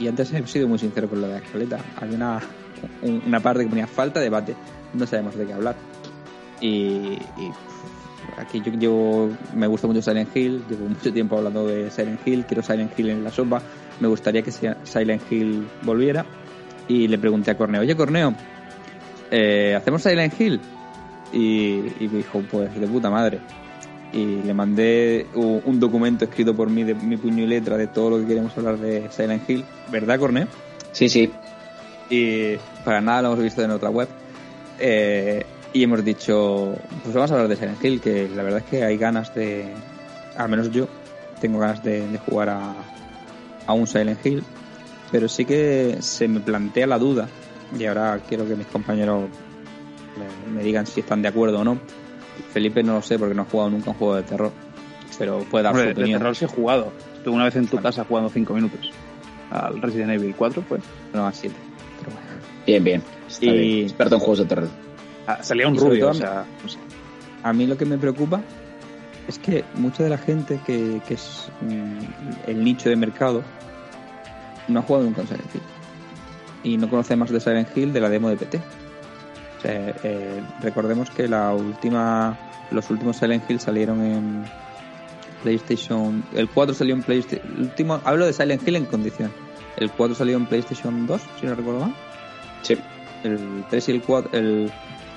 y 0.00 0.08
antes 0.08 0.32
he 0.32 0.44
sido 0.48 0.66
muy 0.66 0.80
sincero 0.80 1.08
con 1.08 1.20
lo 1.20 1.28
de 1.28 1.36
escaleta. 1.38 1.78
Había 2.00 2.16
una, 2.16 2.40
un- 3.02 3.22
una 3.24 3.38
parte 3.38 3.62
que 3.62 3.68
ponía 3.68 3.86
falta 3.86 4.18
de 4.18 4.24
debate, 4.24 4.56
no 4.94 5.06
sabemos 5.06 5.36
de 5.36 5.46
qué 5.46 5.52
hablar. 5.52 5.76
Y, 6.60 7.18
aquí 8.36 8.60
yo, 8.60 8.72
yo 8.72 9.30
me 9.54 9.68
gusta 9.68 9.86
mucho 9.86 10.02
Silent 10.02 10.36
Hill, 10.36 10.64
llevo 10.68 10.88
mucho 10.88 11.12
tiempo 11.12 11.38
hablando 11.38 11.68
de 11.68 11.88
Silent 11.92 12.18
Hill, 12.26 12.46
quiero 12.46 12.64
Silent 12.64 12.98
Hill 12.98 13.10
en 13.10 13.22
la 13.22 13.30
sopa, 13.30 13.62
me 14.00 14.08
gustaría 14.08 14.42
que 14.42 14.50
si- 14.50 14.66
Silent 14.82 15.22
Hill 15.30 15.68
volviera. 15.82 16.26
Y 16.88 17.06
le 17.06 17.16
pregunté 17.16 17.52
a 17.52 17.56
Corneo, 17.56 17.82
oye 17.82 17.94
Corneo, 17.94 18.34
eh, 19.30 19.76
¿hacemos 19.76 20.02
Silent 20.02 20.34
Hill? 20.40 20.60
Y 21.32 21.84
me 22.10 22.16
dijo, 22.18 22.42
pues 22.50 22.74
de 22.74 22.88
puta 22.88 23.08
madre 23.08 23.38
y 24.12 24.42
le 24.42 24.54
mandé 24.54 25.26
un 25.34 25.78
documento 25.78 26.24
escrito 26.24 26.54
por 26.54 26.68
mí 26.68 26.82
de 26.82 26.94
mi 26.94 27.16
puño 27.16 27.44
y 27.44 27.46
letra 27.46 27.76
de 27.76 27.86
todo 27.86 28.10
lo 28.10 28.18
que 28.18 28.26
queríamos 28.26 28.56
hablar 28.58 28.78
de 28.78 29.08
Silent 29.10 29.48
Hill, 29.48 29.64
¿verdad, 29.90 30.18
Corneo? 30.18 30.46
Sí, 30.92 31.08
sí. 31.08 31.30
Y 32.08 32.56
para 32.84 33.00
nada 33.00 33.22
lo 33.22 33.28
hemos 33.28 33.44
visto 33.44 33.62
en 33.62 33.70
otra 33.70 33.90
web. 33.90 34.08
Eh, 34.78 35.44
y 35.72 35.84
hemos 35.84 36.04
dicho, 36.04 36.74
pues 37.04 37.14
vamos 37.14 37.30
a 37.30 37.34
hablar 37.34 37.48
de 37.48 37.56
Silent 37.56 37.84
Hill, 37.84 38.00
que 38.00 38.28
la 38.34 38.42
verdad 38.42 38.60
es 38.60 38.66
que 38.66 38.84
hay 38.84 38.96
ganas 38.96 39.32
de, 39.34 39.72
al 40.36 40.48
menos 40.48 40.70
yo, 40.70 40.88
tengo 41.40 41.60
ganas 41.60 41.84
de, 41.84 42.08
de 42.08 42.18
jugar 42.18 42.48
a, 42.48 42.74
a 43.66 43.72
un 43.72 43.86
Silent 43.86 44.24
Hill, 44.26 44.42
pero 45.12 45.28
sí 45.28 45.44
que 45.44 45.98
se 46.00 46.26
me 46.26 46.40
plantea 46.40 46.88
la 46.88 46.98
duda, 46.98 47.28
y 47.78 47.84
ahora 47.84 48.20
quiero 48.28 48.48
que 48.48 48.56
mis 48.56 48.66
compañeros 48.66 49.28
me, 50.16 50.52
me 50.52 50.64
digan 50.64 50.86
si 50.86 51.00
están 51.00 51.22
de 51.22 51.28
acuerdo 51.28 51.60
o 51.60 51.64
no. 51.64 51.78
Felipe 52.52 52.82
no 52.82 52.94
lo 52.94 53.02
sé 53.02 53.18
porque 53.18 53.34
no 53.34 53.42
ha 53.42 53.44
jugado 53.46 53.70
nunca 53.70 53.90
un 53.90 53.96
juego 53.96 54.16
de 54.16 54.22
terror, 54.22 54.52
pero 55.18 55.40
puede 55.50 55.64
dar 55.64 55.72
Hombre, 55.72 55.90
su 55.90 55.94
de 55.94 56.00
opinión. 56.02 56.18
terror 56.20 56.36
sí 56.36 56.44
he 56.44 56.48
jugado. 56.48 56.92
Tú 57.24 57.32
una 57.32 57.44
vez 57.44 57.56
en 57.56 57.66
tu 57.66 57.76
casa 57.78 58.04
jugando 58.04 58.30
5 58.30 58.54
minutos 58.54 58.90
al 59.50 59.80
Resident 59.82 60.10
Evil 60.12 60.34
4, 60.36 60.62
pues. 60.68 60.82
No, 61.12 61.26
a 61.26 61.32
7. 61.32 61.54
Bien, 62.66 62.82
bien. 62.84 63.02
Está 63.28 63.46
Y- 63.46 63.58
bien. 63.58 63.82
Experto 63.84 64.14
en 64.14 64.20
juegos 64.20 64.38
de 64.38 64.44
terror. 64.46 64.68
Ah, 65.26 65.38
salía 65.42 65.68
un 65.68 65.76
rubio, 65.76 66.00
todo- 66.00 66.10
o 66.10 66.14
sea, 66.14 66.44
no 66.62 66.68
sé. 66.68 66.78
A 67.42 67.52
mí 67.52 67.66
lo 67.66 67.76
que 67.76 67.84
me 67.84 67.98
preocupa 67.98 68.40
es 69.28 69.38
que 69.38 69.64
mucha 69.74 70.02
de 70.02 70.10
la 70.10 70.18
gente 70.18 70.60
que, 70.66 71.00
que 71.06 71.14
es 71.14 71.48
mm, 71.60 72.48
el 72.50 72.64
nicho 72.64 72.88
de 72.88 72.96
mercado 72.96 73.42
no 74.68 74.80
ha 74.80 74.82
jugado 74.82 75.04
nunca 75.06 75.22
en 75.22 75.28
Silent 75.28 75.54
Hill. 75.54 75.62
Y 76.62 76.76
no 76.76 76.88
conoce 76.90 77.16
más 77.16 77.30
de 77.30 77.40
Silent 77.40 77.68
Hill 77.76 77.92
de 77.92 78.00
la 78.00 78.08
demo 78.08 78.28
de 78.28 78.36
PT. 78.36 78.60
Sea, 79.62 79.94
eh, 80.02 80.42
recordemos 80.62 81.10
que 81.10 81.28
la 81.28 81.52
última, 81.52 82.36
los 82.70 82.88
últimos 82.90 83.16
Silent 83.16 83.48
Hill 83.50 83.60
salieron 83.60 84.02
en 84.02 84.44
PlayStation. 85.42 86.24
El 86.34 86.48
4 86.48 86.74
salió 86.74 86.94
en 86.94 87.02
PlayStation. 87.02 87.52
El 87.56 87.62
último, 87.64 88.00
hablo 88.04 88.26
de 88.26 88.32
Silent 88.32 88.66
Hill 88.66 88.76
en 88.76 88.86
condición. 88.86 89.30
El 89.76 89.90
4 89.90 90.14
salió 90.14 90.36
en 90.36 90.46
PlayStation 90.46 91.06
2, 91.06 91.20
si 91.40 91.46
no 91.46 91.54
recuerdo 91.54 91.80
mal. 91.80 91.94
Sí. 92.62 92.76
El 93.24 93.64
3 93.68 93.88
y 93.88 93.92
el 93.92 94.02
4. 94.02 94.38
El, 94.38 94.72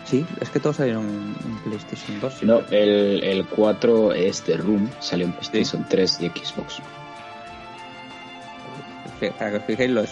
sí, 0.06 0.26
es 0.42 0.50
que 0.50 0.60
todos 0.60 0.78
salieron 0.78 1.10
en, 1.10 1.36
en 1.46 1.58
PlayStation 1.64 2.20
2. 2.20 2.34
si 2.34 2.46
No, 2.46 2.60
el, 2.70 3.24
el 3.24 3.46
4 3.48 4.14
es 4.14 4.42
The 4.44 4.58
Room, 4.58 4.90
salió 5.00 5.26
en 5.26 5.34
PlayStation 5.34 5.84
Sí. 5.84 5.88
3 5.90 6.22
y 6.22 6.30
Xbox. 6.30 6.82
para 9.38 9.52
que 9.52 9.58
os 9.58 9.64
fijéis 9.64 9.92
lo, 9.92 10.04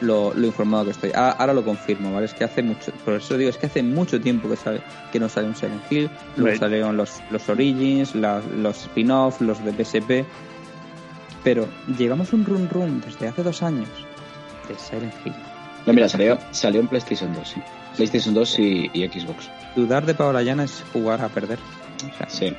lo, 0.00 0.32
lo 0.34 0.46
informado 0.46 0.84
que 0.86 0.90
estoy. 0.92 1.10
Ah, 1.14 1.36
ahora 1.38 1.52
lo 1.52 1.64
confirmo, 1.64 2.12
¿vale? 2.12 2.26
Es 2.26 2.34
que 2.34 2.44
hace 2.44 2.62
mucho, 2.62 2.92
por 3.04 3.14
eso 3.14 3.36
digo, 3.36 3.50
es 3.50 3.56
que 3.58 3.66
hace 3.66 3.82
mucho 3.82 4.20
tiempo 4.20 4.48
que 4.48 4.56
sale, 4.56 4.80
que 5.12 5.18
no 5.20 5.28
sale 5.28 5.48
un 5.48 5.54
Silent 5.56 5.82
Hill, 5.90 6.10
luego 6.36 6.50
Right. 6.52 6.60
salieron 6.60 6.96
los, 6.96 7.20
los 7.30 7.48
Origins, 7.48 8.14
la- 8.14 8.40
los 8.56 8.82
spin-off, 8.82 9.40
los 9.40 9.62
de 9.64 9.72
PSP, 9.72 10.24
pero 11.44 11.66
llevamos 11.98 12.32
un 12.32 12.44
run 12.44 12.68
run 12.70 13.00
desde 13.00 13.28
hace 13.28 13.42
dos 13.42 13.62
años 13.62 13.88
de 14.68 14.76
Silent 14.78 15.14
Hill. 15.24 15.34
No, 15.86 15.92
mira, 15.94 16.08
salió, 16.08 16.38
salió 16.50 16.80
en 16.80 16.88
PlayStation 16.88 17.32
2, 17.32 17.48
sí. 17.48 17.62
PlayStation 17.96 18.34
2 18.34 18.58
y, 18.58 18.90
y 18.92 19.08
Xbox. 19.08 19.48
Dudar 19.74 20.04
de 20.06 20.14
Paola 20.14 20.42
Llana 20.42 20.64
es 20.64 20.84
jugar 20.92 21.22
a 21.22 21.28
perder. 21.28 21.58
O 22.12 22.16
sea, 22.18 22.28
Sí. 22.28 22.52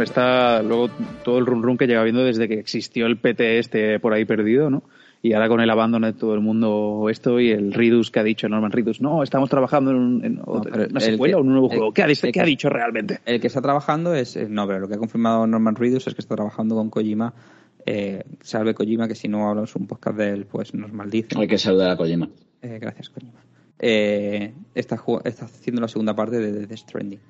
Está 0.00 0.62
luego 0.62 0.88
todo 1.24 1.38
el 1.38 1.46
run 1.46 1.62
run 1.62 1.76
que 1.78 1.86
lleva 1.86 2.02
viendo 2.02 2.24
desde 2.24 2.48
que 2.48 2.58
existió 2.58 3.06
el 3.06 3.16
PT 3.16 3.58
este 3.58 4.00
por 4.00 4.12
ahí 4.12 4.24
perdido, 4.24 4.70
¿no? 4.70 4.82
Y 5.26 5.32
ahora 5.32 5.48
con 5.48 5.58
el 5.62 5.70
abandono 5.70 6.06
de 6.06 6.12
todo 6.12 6.34
el 6.34 6.40
mundo 6.40 7.06
esto 7.08 7.40
y 7.40 7.50
el 7.50 7.72
Ridus 7.72 8.10
que 8.10 8.20
ha 8.20 8.22
dicho 8.22 8.46
Norman 8.46 8.70
Ridus, 8.70 9.00
no, 9.00 9.22
estamos 9.22 9.48
trabajando 9.48 9.90
en, 9.90 9.96
un- 9.96 10.22
en 10.24 10.40
otra- 10.44 10.74
una 10.74 10.84
el 10.84 11.00
secuela 11.00 11.32
que- 11.32 11.36
o 11.36 11.40
un 11.40 11.48
nuevo 11.48 11.70
el- 11.70 11.78
juego. 11.78 11.92
¿Qué 11.94 12.02
ha, 12.02 12.06
dicho, 12.06 12.26
el 12.26 12.32
¿Qué 12.34 12.40
ha 12.40 12.44
que- 12.44 12.50
dicho 12.50 12.68
realmente? 12.68 13.20
El 13.24 13.40
que 13.40 13.46
está 13.46 13.62
trabajando 13.62 14.14
es. 14.14 14.36
No, 14.50 14.66
pero 14.66 14.80
lo 14.80 14.86
que 14.88 14.96
ha 14.96 14.98
confirmado 14.98 15.46
Norman 15.46 15.76
Reedus 15.76 16.06
es 16.08 16.14
que 16.14 16.20
está 16.20 16.34
trabajando 16.34 16.74
con 16.74 16.90
Kojima. 16.90 17.32
Eh, 17.86 18.22
salve 18.42 18.74
Kojima, 18.74 19.08
que 19.08 19.14
si 19.14 19.28
no 19.28 19.48
hablamos 19.48 19.74
un 19.76 19.86
podcast 19.86 20.18
de 20.18 20.28
él, 20.28 20.44
pues 20.44 20.74
nos 20.74 20.92
maldice. 20.92 21.38
Hay 21.38 21.48
que 21.48 21.56
saludar 21.56 21.92
a 21.92 21.96
Kojima. 21.96 22.28
Eh, 22.60 22.78
gracias, 22.78 23.08
Kojima. 23.08 23.40
Eh, 23.78 24.52
está, 24.74 24.98
ju- 24.98 25.22
está 25.24 25.46
haciendo 25.46 25.80
la 25.80 25.88
segunda 25.88 26.14
parte 26.14 26.38
de 26.38 26.66
The 26.66 26.76
Stranding. 26.76 27.20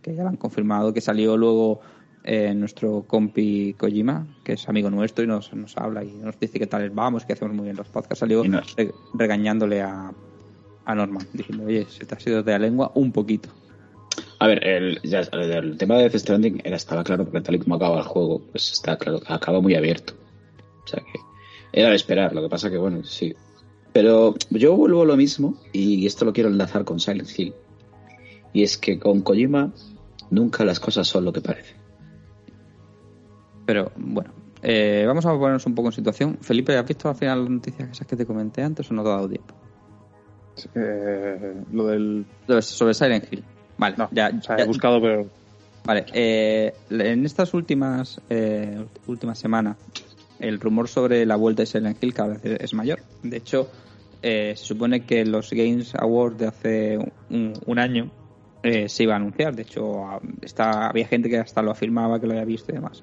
Que 0.00 0.14
ya 0.14 0.22
lo 0.22 0.30
han 0.30 0.36
confirmado, 0.38 0.94
que 0.94 1.02
salió 1.02 1.36
luego 1.36 1.80
eh, 2.24 2.52
nuestro 2.54 3.04
compi 3.06 3.74
Kojima, 3.78 4.26
que 4.44 4.54
es 4.54 4.68
amigo 4.68 4.90
nuestro 4.90 5.24
y 5.24 5.26
nos, 5.26 5.52
nos 5.54 5.76
habla 5.76 6.04
y 6.04 6.12
nos 6.12 6.38
dice 6.38 6.58
que 6.58 6.66
tal 6.66 6.90
vamos, 6.90 7.24
que 7.24 7.32
hacemos 7.32 7.54
muy 7.54 7.64
bien 7.64 7.76
los 7.76 7.88
podcasts. 7.88 8.20
Salió 8.20 8.44
Y 8.44 8.48
nos- 8.48 8.74
re- 8.76 8.92
regañándole 9.14 9.80
a, 9.82 10.12
a 10.84 10.94
Norman, 10.94 11.26
diciendo, 11.32 11.64
oye, 11.64 11.86
se 11.88 12.04
te 12.06 12.14
ha 12.14 12.20
sido 12.20 12.42
de 12.42 12.52
la 12.52 12.58
lengua 12.58 12.92
un 12.94 13.12
poquito. 13.12 13.48
A 14.40 14.46
ver, 14.46 14.66
el, 14.66 15.00
ya, 15.02 15.20
el 15.20 15.76
tema 15.78 15.96
de 15.96 16.04
Death 16.04 16.16
Stranding 16.16 16.60
era, 16.64 16.76
estaba 16.76 17.02
claro 17.04 17.24
porque 17.24 17.40
tal 17.40 17.54
y 17.56 17.58
como 17.58 17.74
acaba 17.76 17.98
el 17.98 18.04
juego, 18.04 18.40
pues 18.50 18.72
está 18.72 18.96
claro, 18.96 19.20
acaba 19.26 19.60
muy 19.60 19.74
abierto. 19.74 20.14
O 20.84 20.86
sea 20.88 21.00
que 21.00 21.18
era 21.72 21.90
de 21.90 21.96
esperar, 21.96 22.34
lo 22.34 22.42
que 22.42 22.48
pasa 22.48 22.70
que 22.70 22.78
bueno, 22.78 23.02
sí. 23.04 23.34
Pero 23.92 24.34
yo 24.50 24.76
vuelvo 24.76 25.02
a 25.02 25.06
lo 25.06 25.16
mismo, 25.16 25.58
y 25.72 26.06
esto 26.06 26.24
lo 26.24 26.32
quiero 26.32 26.50
enlazar 26.50 26.84
con 26.84 27.00
Silent 27.00 27.28
Hill. 27.36 27.54
Y 28.52 28.62
es 28.62 28.78
que 28.78 28.98
con 28.98 29.22
Kojima 29.22 29.72
nunca 30.30 30.64
las 30.64 30.78
cosas 30.78 31.08
son 31.08 31.24
lo 31.24 31.32
que 31.32 31.40
parecen. 31.40 31.77
Pero 33.68 33.92
bueno, 33.96 34.30
eh, 34.62 35.04
vamos 35.06 35.26
a 35.26 35.30
ponernos 35.32 35.66
un 35.66 35.74
poco 35.74 35.88
en 35.88 35.92
situación. 35.92 36.38
Felipe, 36.40 36.74
¿has 36.74 36.88
visto 36.88 37.10
al 37.10 37.16
final 37.16 37.40
las 37.40 37.50
noticias 37.50 37.90
esas 37.90 38.06
que 38.06 38.16
te 38.16 38.24
comenté 38.24 38.62
antes 38.62 38.90
o 38.90 38.94
no 38.94 39.02
te 39.02 39.10
ha 39.10 39.12
dado 39.12 39.28
tiempo? 39.28 39.54
Eh, 40.74 41.54
lo 41.70 41.86
del... 41.88 42.24
Sobre- 42.62 42.94
Silent 42.94 43.30
Hill. 43.30 43.44
Vale, 43.76 43.94
No, 43.98 44.08
ya, 44.10 44.32
o 44.38 44.42
sea, 44.42 44.56
ya- 44.56 44.64
he 44.64 44.66
buscado, 44.66 45.02
pero... 45.02 45.26
Vale, 45.84 46.06
eh, 46.14 46.72
en 46.88 47.26
estas 47.26 47.52
últimas 47.52 48.18
eh, 48.30 48.86
últimas 49.06 49.38
semanas, 49.38 49.76
el 50.38 50.60
rumor 50.60 50.88
sobre 50.88 51.26
la 51.26 51.36
vuelta 51.36 51.60
de 51.60 51.66
Silent 51.66 52.02
Hill 52.02 52.14
cada 52.14 52.38
vez 52.38 52.40
es 52.62 52.72
mayor. 52.72 53.00
De 53.22 53.36
hecho, 53.36 53.68
eh, 54.22 54.54
se 54.56 54.64
supone 54.64 55.02
que 55.04 55.26
los 55.26 55.50
Games 55.50 55.94
Awards 55.94 56.38
de 56.38 56.46
hace 56.46 56.98
un, 57.28 57.52
un 57.66 57.78
año 57.78 58.10
se 58.62 59.02
iba 59.02 59.12
a 59.12 59.16
anunciar. 59.16 59.54
De 59.54 59.62
hecho, 59.62 60.20
está, 60.40 60.88
había 60.88 61.06
gente 61.06 61.28
que 61.28 61.36
hasta 61.36 61.60
lo 61.60 61.70
afirmaba, 61.70 62.18
que 62.18 62.26
lo 62.26 62.32
había 62.32 62.46
visto 62.46 62.72
y 62.72 62.76
demás. 62.76 63.02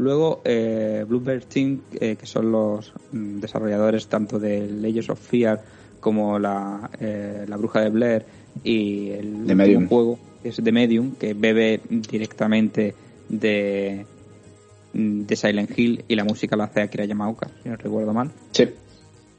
Luego, 0.00 0.40
eh, 0.44 1.04
Bluebird 1.08 1.44
Team, 1.44 1.80
eh, 2.00 2.16
que 2.16 2.26
son 2.26 2.50
los 2.50 2.92
mm, 3.12 3.40
desarrolladores 3.40 4.06
tanto 4.08 4.38
de 4.38 4.66
Legends 4.68 5.10
of 5.10 5.20
Fear 5.20 5.62
como 6.00 6.38
la, 6.38 6.90
eh, 7.00 7.44
la 7.46 7.56
Bruja 7.56 7.80
de 7.82 7.90
Blair 7.90 8.24
y 8.64 9.10
el 9.10 9.26
último 9.34 9.54
Medium. 9.56 9.86
juego 9.88 10.18
que 10.42 10.48
es 10.48 10.56
de 10.64 10.72
Medium, 10.72 11.12
que 11.16 11.34
bebe 11.34 11.80
directamente 11.90 12.94
de, 13.28 14.06
de 14.94 15.36
Silent 15.36 15.78
Hill 15.78 16.04
y 16.08 16.14
la 16.16 16.24
música 16.24 16.56
la 16.56 16.64
hace 16.64 16.80
Akira 16.80 17.04
Yamaoka, 17.04 17.48
si 17.62 17.68
no 17.68 17.76
recuerdo 17.76 18.12
mal 18.14 18.30
Sí. 18.52 18.68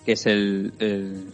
que 0.06 0.12
es 0.14 0.26
el, 0.28 0.72
el, 0.80 1.26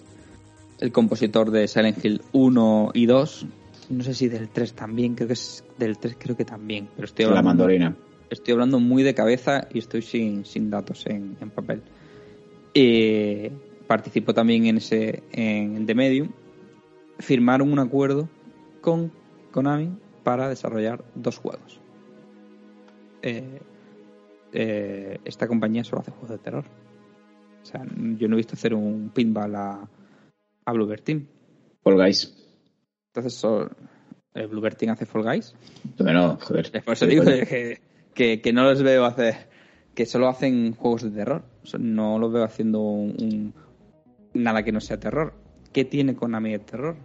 el 0.80 0.92
compositor 0.94 1.52
de 1.52 1.68
Silent 1.68 2.04
Hill 2.04 2.22
1 2.32 2.92
y 2.94 3.06
2. 3.06 3.46
No 3.90 4.04
sé 4.04 4.14
si 4.14 4.28
del 4.30 4.48
3 4.50 4.74
también, 4.74 5.16
creo 5.16 5.28
que 5.28 5.34
es 5.34 5.64
del 5.78 5.98
3 5.98 6.16
creo 6.18 6.36
que 6.38 6.46
también, 6.46 6.88
pero 6.96 7.06
estoy 7.06 7.26
La 7.26 7.42
mandolina. 7.42 7.96
Estoy 8.30 8.54
hablando 8.54 8.80
muy 8.80 9.04
de 9.04 9.14
cabeza 9.14 9.68
y 9.74 9.80
estoy 9.80 10.02
sin, 10.02 10.46
sin 10.46 10.70
datos 10.70 11.06
en, 11.08 11.38
en 11.40 11.50
papel. 11.50 11.82
Eh, 12.74 13.52
participó 13.88 14.34
también 14.34 14.66
en 14.66 14.78
ese 14.78 15.24
en 15.32 15.86
The 15.86 15.96
Medium. 15.96 16.32
Firmaron 17.20 17.72
un 17.72 17.80
acuerdo 17.80 18.30
con 18.82 19.12
Konami 19.52 19.98
para 20.24 20.50
desarrollar 20.50 21.04
dos 21.16 21.38
juegos. 21.38 21.80
Eh, 23.22 23.60
eh, 24.54 25.18
esta 25.26 25.48
compañía 25.48 25.84
solo 25.84 26.02
hace 26.02 26.12
juegos 26.12 26.30
de 26.30 26.38
terror. 26.38 26.66
O 27.64 27.66
sea, 27.66 27.84
yo 28.18 28.28
no 28.28 28.36
he 28.36 28.38
visto 28.38 28.54
hacer 28.54 28.74
un 28.74 29.10
pinball 29.14 29.56
a, 29.56 29.90
a 30.66 30.74
Bluebird 30.74 31.02
Team. 31.02 31.28
Fall 31.84 31.96
Guys. 31.96 32.34
Entonces, 33.14 33.34
so- 33.34 33.70
Bluebird 34.34 34.76
Team 34.78 34.92
hace 34.92 35.08
Fall 35.08 35.24
Guys. 35.24 35.56
Bueno, 35.98 36.38
joder. 36.40 36.84
Por 36.86 36.94
eso 36.94 37.06
Sí, 37.06 37.12
digo 37.12 37.24
que, 37.24 37.80
que, 38.18 38.52
no 38.54 38.64
los 38.64 38.82
veo 38.82 39.06
hacer, 39.06 39.48
que 39.94 40.06
solo 40.06 40.28
hacen 40.28 40.74
juegos 40.74 41.04
de 41.04 41.12
terror. 41.12 41.44
No 41.80 42.18
los 42.18 42.32
veo 42.32 42.44
haciendo 42.44 42.82
un, 42.82 43.54
nada 44.34 44.64
que 44.64 44.72
no 44.72 44.82
sea 44.82 45.00
terror. 45.00 45.34
¿Qué 45.72 45.86
tiene 45.86 46.16
Konami 46.16 46.52
de 46.52 46.60
terror? 46.60 46.98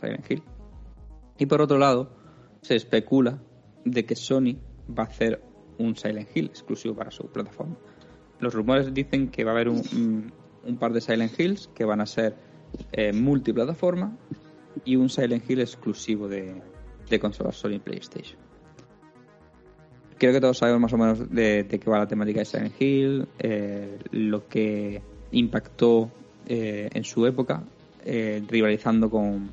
Silent 0.00 0.30
Hill. 0.30 0.42
Y 1.38 1.46
por 1.46 1.60
otro 1.60 1.78
lado, 1.78 2.16
se 2.62 2.76
especula 2.76 3.38
de 3.84 4.04
que 4.06 4.16
Sony 4.16 4.56
va 4.88 5.04
a 5.04 5.06
hacer 5.06 5.42
un 5.78 5.96
Silent 5.96 6.28
Hill 6.34 6.46
exclusivo 6.46 6.94
para 6.94 7.10
su 7.10 7.24
plataforma. 7.26 7.76
Los 8.38 8.54
rumores 8.54 8.92
dicen 8.94 9.28
que 9.28 9.44
va 9.44 9.50
a 9.50 9.54
haber 9.54 9.68
un, 9.68 9.82
un- 9.92 10.32
un 10.64 10.76
par 10.78 10.92
de 10.92 11.00
Silent 11.00 11.38
Hills 11.38 11.68
que 11.74 11.84
van 11.84 12.00
a 12.00 12.06
ser 12.06 12.36
eh, 12.92 13.12
multiplataforma 13.12 14.16
y 14.84 14.96
un 14.96 15.08
Silent 15.10 15.48
Hill 15.50 15.60
exclusivo 15.60 16.28
de, 16.28 16.62
de 17.08 17.20
consolas 17.20 17.56
Sony 17.56 17.78
PlayStation. 17.82 18.38
Creo 20.20 20.34
que 20.34 20.40
todos 20.42 20.58
sabemos 20.58 20.82
más 20.82 20.92
o 20.92 20.98
menos 20.98 21.30
de, 21.30 21.66
qué 21.66 21.90
va 21.90 22.00
la 22.00 22.06
temática 22.06 22.40
de 22.40 22.44
Silent 22.44 22.74
Hill, 22.78 23.26
eh, 23.38 23.98
lo 24.10 24.46
que 24.48 25.00
impactó 25.32 26.10
eh, 26.46 26.90
en 26.92 27.04
su 27.04 27.24
época, 27.24 27.62
eh, 28.04 28.42
rivalizando 28.46 29.08
con, 29.08 29.50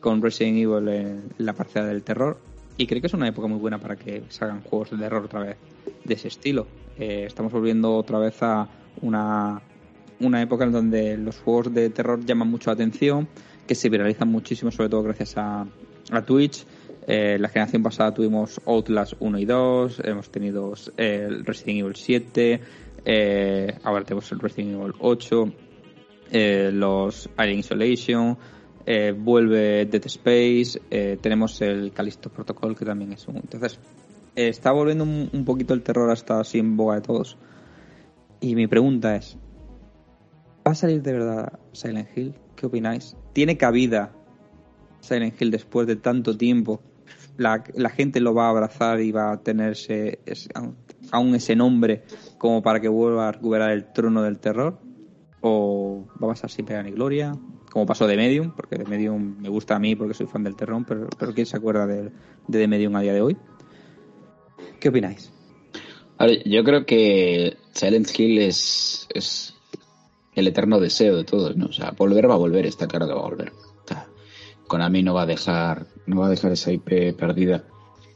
con 0.00 0.20
Resident 0.20 0.58
Evil 0.58 0.88
en 0.88 1.22
la 1.38 1.54
parcela 1.54 1.86
del 1.86 2.02
terror. 2.02 2.36
Y 2.76 2.86
creo 2.86 3.00
que 3.00 3.06
es 3.06 3.14
una 3.14 3.26
época 3.26 3.48
muy 3.48 3.58
buena 3.58 3.78
para 3.78 3.96
que 3.96 4.24
salgan 4.28 4.60
juegos 4.60 4.90
de 4.90 4.98
terror 4.98 5.24
otra 5.24 5.40
vez 5.40 5.56
de 6.04 6.12
ese 6.12 6.28
estilo. 6.28 6.66
Estamos 6.98 7.50
volviendo 7.50 7.96
otra 7.96 8.18
vez 8.18 8.42
a 8.42 8.68
una, 9.00 9.62
una 10.20 10.42
época 10.42 10.64
en 10.64 10.72
donde 10.72 11.16
los 11.16 11.38
juegos 11.38 11.72
de 11.72 11.88
terror 11.88 12.22
llaman 12.22 12.50
mucho 12.50 12.68
la 12.68 12.74
atención, 12.74 13.28
que 13.66 13.74
se 13.74 13.88
viralizan 13.88 14.28
muchísimo, 14.28 14.70
sobre 14.70 14.90
todo 14.90 15.04
gracias 15.04 15.38
a, 15.38 15.66
a 16.10 16.22
Twitch. 16.22 16.66
Eh, 17.06 17.36
la 17.38 17.48
generación 17.48 17.82
pasada 17.82 18.14
tuvimos 18.14 18.60
Outlast 18.64 19.14
1 19.20 19.38
y 19.38 19.44
2, 19.44 20.02
hemos 20.04 20.30
tenido 20.30 20.72
eh, 20.96 21.28
Resident 21.44 21.80
Evil 21.80 21.96
7, 21.96 22.60
eh, 23.04 23.78
ahora 23.82 24.04
tenemos 24.04 24.32
el 24.32 24.38
Resident 24.38 24.80
Evil 24.80 24.94
8, 24.98 25.52
eh, 26.30 26.70
los 26.72 27.28
Alien 27.36 27.58
Isolation, 27.58 28.38
eh, 28.86 29.12
vuelve 29.16 29.84
Dead 29.84 30.06
Space, 30.06 30.80
tenemos 31.20 31.60
el 31.60 31.92
Callisto 31.92 32.30
Protocol 32.30 32.76
que 32.76 32.84
también 32.84 33.12
es 33.12 33.28
un... 33.28 33.36
Entonces, 33.36 33.78
está 34.34 34.72
volviendo 34.72 35.04
un, 35.04 35.28
un 35.32 35.44
poquito 35.44 35.74
el 35.74 35.82
terror 35.82 36.10
hasta 36.10 36.40
así 36.40 36.58
en 36.58 36.76
boga 36.76 36.96
de 36.96 37.00
todos. 37.02 37.36
Y 38.40 38.54
mi 38.54 38.66
pregunta 38.66 39.16
es, 39.16 39.36
¿va 40.66 40.72
a 40.72 40.74
salir 40.74 41.02
de 41.02 41.12
verdad 41.12 41.60
Silent 41.72 42.08
Hill? 42.16 42.34
¿Qué 42.56 42.66
opináis? 42.66 43.16
¿Tiene 43.32 43.56
cabida 43.56 44.12
Silent 45.00 45.40
Hill 45.40 45.50
después 45.50 45.86
de 45.86 45.96
tanto 45.96 46.36
tiempo? 46.36 46.82
La, 47.36 47.64
la 47.74 47.90
gente 47.90 48.20
lo 48.20 48.34
va 48.34 48.46
a 48.46 48.50
abrazar 48.50 49.00
y 49.00 49.10
va 49.10 49.32
a 49.32 49.42
tenerse 49.42 50.20
aún 51.10 51.34
ese 51.34 51.56
nombre 51.56 52.04
como 52.38 52.62
para 52.62 52.80
que 52.80 52.88
vuelva 52.88 53.28
a 53.28 53.32
recuperar 53.32 53.70
el 53.70 53.92
trono 53.92 54.22
del 54.22 54.38
terror? 54.38 54.78
¿O 55.40 56.06
va 56.22 56.28
a 56.28 56.30
pasar 56.30 56.50
sin 56.50 56.64
pena 56.64 56.82
ni 56.82 56.92
gloria? 56.92 57.36
Como 57.70 57.86
pasó 57.86 58.06
de 58.06 58.16
Medium, 58.16 58.52
porque 58.54 58.76
de 58.76 58.84
Medium 58.84 59.36
me 59.40 59.48
gusta 59.48 59.76
a 59.76 59.78
mí 59.78 59.94
porque 59.94 60.14
soy 60.14 60.26
fan 60.26 60.44
del 60.44 60.56
terror, 60.56 60.84
pero, 60.86 61.08
pero 61.18 61.34
¿quién 61.34 61.46
se 61.46 61.56
acuerda 61.56 61.86
de, 61.86 62.04
de 62.04 62.10
The 62.48 62.68
Medium 62.68 62.94
a 62.96 63.00
día 63.00 63.12
de 63.12 63.20
hoy? 63.20 63.36
¿Qué 64.80 64.88
opináis? 64.88 65.32
Yo 66.46 66.64
creo 66.64 66.86
que 66.86 67.56
Silent 67.72 68.08
Hill 68.18 68.38
es, 68.38 69.08
es 69.12 69.54
el 70.34 70.48
eterno 70.48 70.80
deseo 70.80 71.16
de 71.16 71.24
todos, 71.24 71.56
¿no? 71.56 71.66
O 71.66 71.72
sea, 71.72 71.90
volver 71.90 72.30
va 72.30 72.34
a 72.34 72.38
volver, 72.38 72.66
está 72.66 72.86
claro 72.86 73.06
que 73.06 73.14
va 73.14 73.20
a 73.20 73.28
volver. 73.28 73.52
Konami 74.66 75.02
no 75.02 75.14
va 75.14 75.22
a 75.22 75.26
dejar, 75.26 75.86
no 76.06 76.20
va 76.20 76.26
a 76.26 76.30
dejar 76.30 76.52
esa 76.52 76.72
IP 76.72 77.16
perdida. 77.16 77.64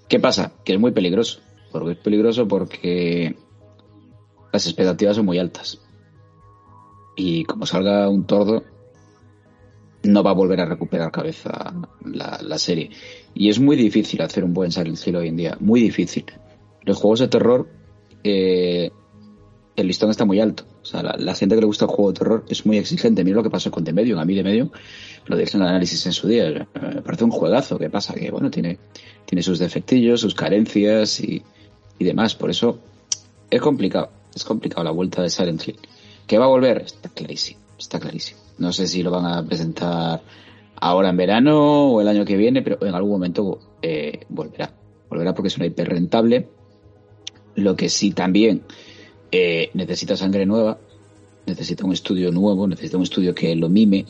¿Qué 0.09 0.19
pasa? 0.21 0.53
Que 0.65 0.75
es 0.75 0.81
muy 0.81 0.93
peligroso. 0.93 1.41
Porque 1.71 1.93
es 1.93 1.99
peligroso 1.99 2.49
porque 2.49 3.37
las 4.53 4.67
expectativas 4.67 5.17
son 5.17 5.27
muy 5.27 5.39
altas. 5.39 5.81
Y 7.17 7.45
como 7.45 7.67
salga 7.67 8.09
un 8.09 8.27
tordo, 8.27 8.63
no 10.05 10.23
va 10.23 10.31
a 10.31 10.35
volver 10.35 10.61
a 10.61 10.67
recuperar 10.67 11.11
cabeza 11.11 11.75
la, 12.05 12.39
la 12.43 12.59
serie. 12.59 12.91
Y 13.35 13.49
es 13.49 13.59
muy 13.59 13.77
difícil 13.77 14.23
hacer 14.23 14.45
un 14.45 14.55
buen 14.55 14.73
Silent 14.73 14.99
Hill 15.07 15.17
hoy 15.17 15.29
en 15.29 15.37
día. 15.37 15.57
Muy 15.61 15.81
difícil. 15.81 16.25
Los 16.83 16.97
juegos 16.97 17.21
de 17.21 17.29
terror, 17.29 17.69
eh, 18.25 18.91
el 19.77 19.87
listón 19.87 20.11
está 20.11 20.25
muy 20.25 20.41
alto. 20.41 20.65
O 20.89 20.91
sea, 20.91 21.03
la, 21.03 21.35
gente 21.35 21.55
que 21.55 21.61
le 21.61 21.67
gusta 21.67 21.85
el 21.85 21.91
juego 21.91 22.13
de 22.13 22.19
terror 22.19 22.45
es 22.49 22.65
muy 22.65 22.79
exigente. 22.79 23.23
Mira 23.23 23.37
lo 23.37 23.43
que 23.43 23.51
pasó 23.51 23.71
con 23.71 23.85
The 23.85 23.93
Medium. 23.93 24.19
A 24.19 24.25
mí 24.25 24.35
The 24.35 24.43
Medium, 24.43 24.71
lo 25.27 25.37
dije 25.37 25.59
en 25.59 25.63
el 25.63 25.69
análisis 25.69 26.07
en 26.07 26.13
su 26.13 26.27
día, 26.27 26.49
eh, 26.49 26.67
parece 27.05 27.25
un 27.25 27.31
juegazo. 27.31 27.79
¿Qué 27.79 27.91
pasa? 27.91 28.15
Que, 28.15 28.31
bueno, 28.31 28.51
tiene, 28.51 28.79
tiene 29.27 29.43
sus 29.43 29.59
defectillos, 29.59 30.23
sus 30.23 30.35
carencias 30.35 31.21
y, 31.21 31.43
y 31.99 32.05
demás. 32.05 32.35
Por 32.35 32.49
eso 32.49 32.79
es 33.51 33.61
complicado. 33.61 34.09
Es 34.35 34.45
complicado 34.45 34.83
la 34.83 34.91
vuelta 34.91 35.21
de 35.21 35.29
Silent 35.29 35.69
Hill. 35.69 35.77
¿Que 36.27 36.39
va 36.39 36.47
a 36.47 36.49
volver? 36.49 36.79
Está 36.79 37.11
clarísimo. 37.11 37.61
Está 37.79 38.01
clarísimo. 38.01 38.41
No 38.57 38.73
sé 38.73 38.87
si 38.87 39.03
lo 39.03 39.11
van 39.11 39.27
a 39.27 39.45
presentar 39.45 40.23
ahora 40.81 41.11
en 41.11 41.19
verano 41.19 41.93
o 41.93 42.01
el 42.01 42.09
año 42.09 42.25
que 42.25 42.39
viene, 42.39 42.63
pero 42.63 42.79
en 42.81 42.95
algún 42.95 43.11
momento 43.11 43.59
eh, 43.83 44.21
volverá. 44.31 44.73
Volverá 45.11 45.35
porque 45.35 45.49
es 45.49 45.57
una 45.59 45.67
IP 45.67 45.81
rentable. 45.81 46.49
Lo 47.57 47.77
que 47.77 47.91
sí 47.91 48.13
también 48.13 48.63
eh, 49.31 49.71
necesita 49.75 50.17
sangre 50.17 50.47
nueva, 50.47 50.79
necesita 51.47 51.85
un 51.85 51.93
estudio 51.93 52.31
nuevo, 52.31 52.67
necesita 52.67 52.97
un 52.97 53.03
estudio 53.03 53.35
que 53.35 53.55
lo 53.55 53.69
mime, 53.69 54.07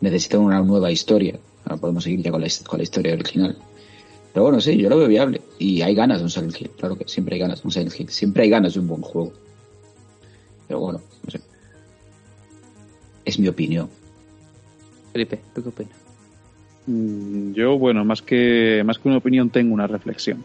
necesita 0.00 0.38
una 0.38 0.60
nueva 0.60 0.90
historia. 0.90 1.38
Ahora 1.64 1.80
podemos 1.80 2.04
seguir 2.04 2.22
ya 2.22 2.30
con 2.30 2.40
la, 2.40 2.48
con 2.66 2.78
la 2.78 2.82
historia 2.82 3.14
original. 3.14 3.56
Pero 4.32 4.44
bueno, 4.44 4.60
sí, 4.60 4.76
yo 4.76 4.88
lo 4.90 4.98
veo 4.98 5.08
viable. 5.08 5.40
Y 5.58 5.82
hay 5.82 5.94
ganas 5.94 6.18
de 6.18 6.24
un 6.24 6.30
Silent 6.30 6.60
Hill, 6.60 6.70
claro 6.78 6.96
que 6.96 7.08
siempre 7.08 7.34
hay 7.34 7.40
ganas 7.40 7.62
de 7.62 7.68
un 7.68 7.72
Silent 7.72 7.98
Hill. 7.98 8.08
Siempre 8.10 8.42
hay 8.42 8.50
ganas 8.50 8.74
de 8.74 8.80
un 8.80 8.86
buen 8.86 9.02
juego. 9.02 9.32
Pero 10.68 10.80
bueno, 10.80 11.00
no 11.24 11.30
sé. 11.30 11.40
Es 13.24 13.38
mi 13.38 13.48
opinión. 13.48 13.88
Felipe, 15.12 15.40
¿tú 15.54 15.62
qué 15.62 15.68
opinas? 15.70 15.96
Mm, 16.86 17.52
Yo, 17.52 17.78
bueno, 17.78 18.04
más 18.04 18.22
que, 18.22 18.82
más 18.84 18.98
que 18.98 19.08
una 19.08 19.16
opinión, 19.18 19.50
tengo 19.50 19.72
una 19.72 19.86
reflexión. 19.86 20.44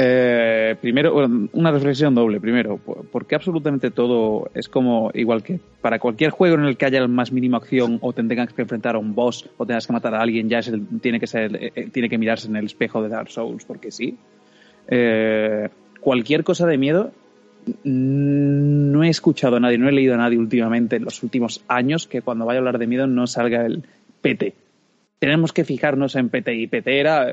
Eh, 0.00 0.76
primero, 0.80 1.12
una 1.52 1.72
reflexión 1.72 2.14
doble. 2.14 2.38
Primero, 2.38 2.76
por- 2.76 3.04
porque 3.06 3.34
absolutamente 3.34 3.90
todo 3.90 4.48
es 4.54 4.68
como 4.68 5.10
igual 5.12 5.42
que 5.42 5.58
para 5.80 5.98
cualquier 5.98 6.30
juego 6.30 6.54
en 6.54 6.66
el 6.66 6.76
que 6.76 6.86
haya 6.86 7.00
la 7.00 7.08
más 7.08 7.32
mínima 7.32 7.56
acción 7.56 7.98
o 8.00 8.12
te 8.12 8.22
tengas 8.22 8.52
que 8.52 8.62
enfrentar 8.62 8.94
a 8.94 8.98
un 9.00 9.16
boss 9.16 9.50
o 9.56 9.66
tengas 9.66 9.88
que 9.88 9.92
matar 9.92 10.14
a 10.14 10.20
alguien, 10.22 10.48
ya 10.48 10.60
es 10.60 10.70
tiene 11.02 11.18
que 11.18 11.26
ser, 11.26 11.56
eh, 11.56 11.72
eh, 11.74 11.88
tiene 11.92 12.08
que 12.08 12.16
mirarse 12.16 12.46
en 12.46 12.54
el 12.54 12.66
espejo 12.66 13.02
de 13.02 13.08
Dark 13.08 13.28
Souls, 13.28 13.64
porque 13.64 13.90
sí. 13.90 14.16
Eh, 14.86 15.68
cualquier 16.00 16.44
cosa 16.44 16.64
de 16.64 16.78
miedo 16.78 17.10
mm, 17.66 18.92
no 18.92 19.02
he 19.02 19.08
escuchado 19.08 19.56
a 19.56 19.60
nadie, 19.60 19.78
no 19.78 19.88
he 19.88 19.92
leído 19.92 20.14
a 20.14 20.18
nadie 20.18 20.38
últimamente 20.38 20.94
en 20.94 21.04
los 21.06 21.24
últimos 21.24 21.64
años 21.66 22.06
que 22.06 22.22
cuando 22.22 22.46
vaya 22.46 22.58
a 22.58 22.60
hablar 22.60 22.78
de 22.78 22.86
miedo 22.86 23.08
no 23.08 23.26
salga 23.26 23.66
el 23.66 23.82
PT. 24.22 24.54
Tenemos 25.18 25.52
que 25.52 25.64
fijarnos 25.64 26.14
en 26.14 26.28
PT 26.28 26.54
y 26.54 26.66
PT 26.68 27.00
era, 27.00 27.26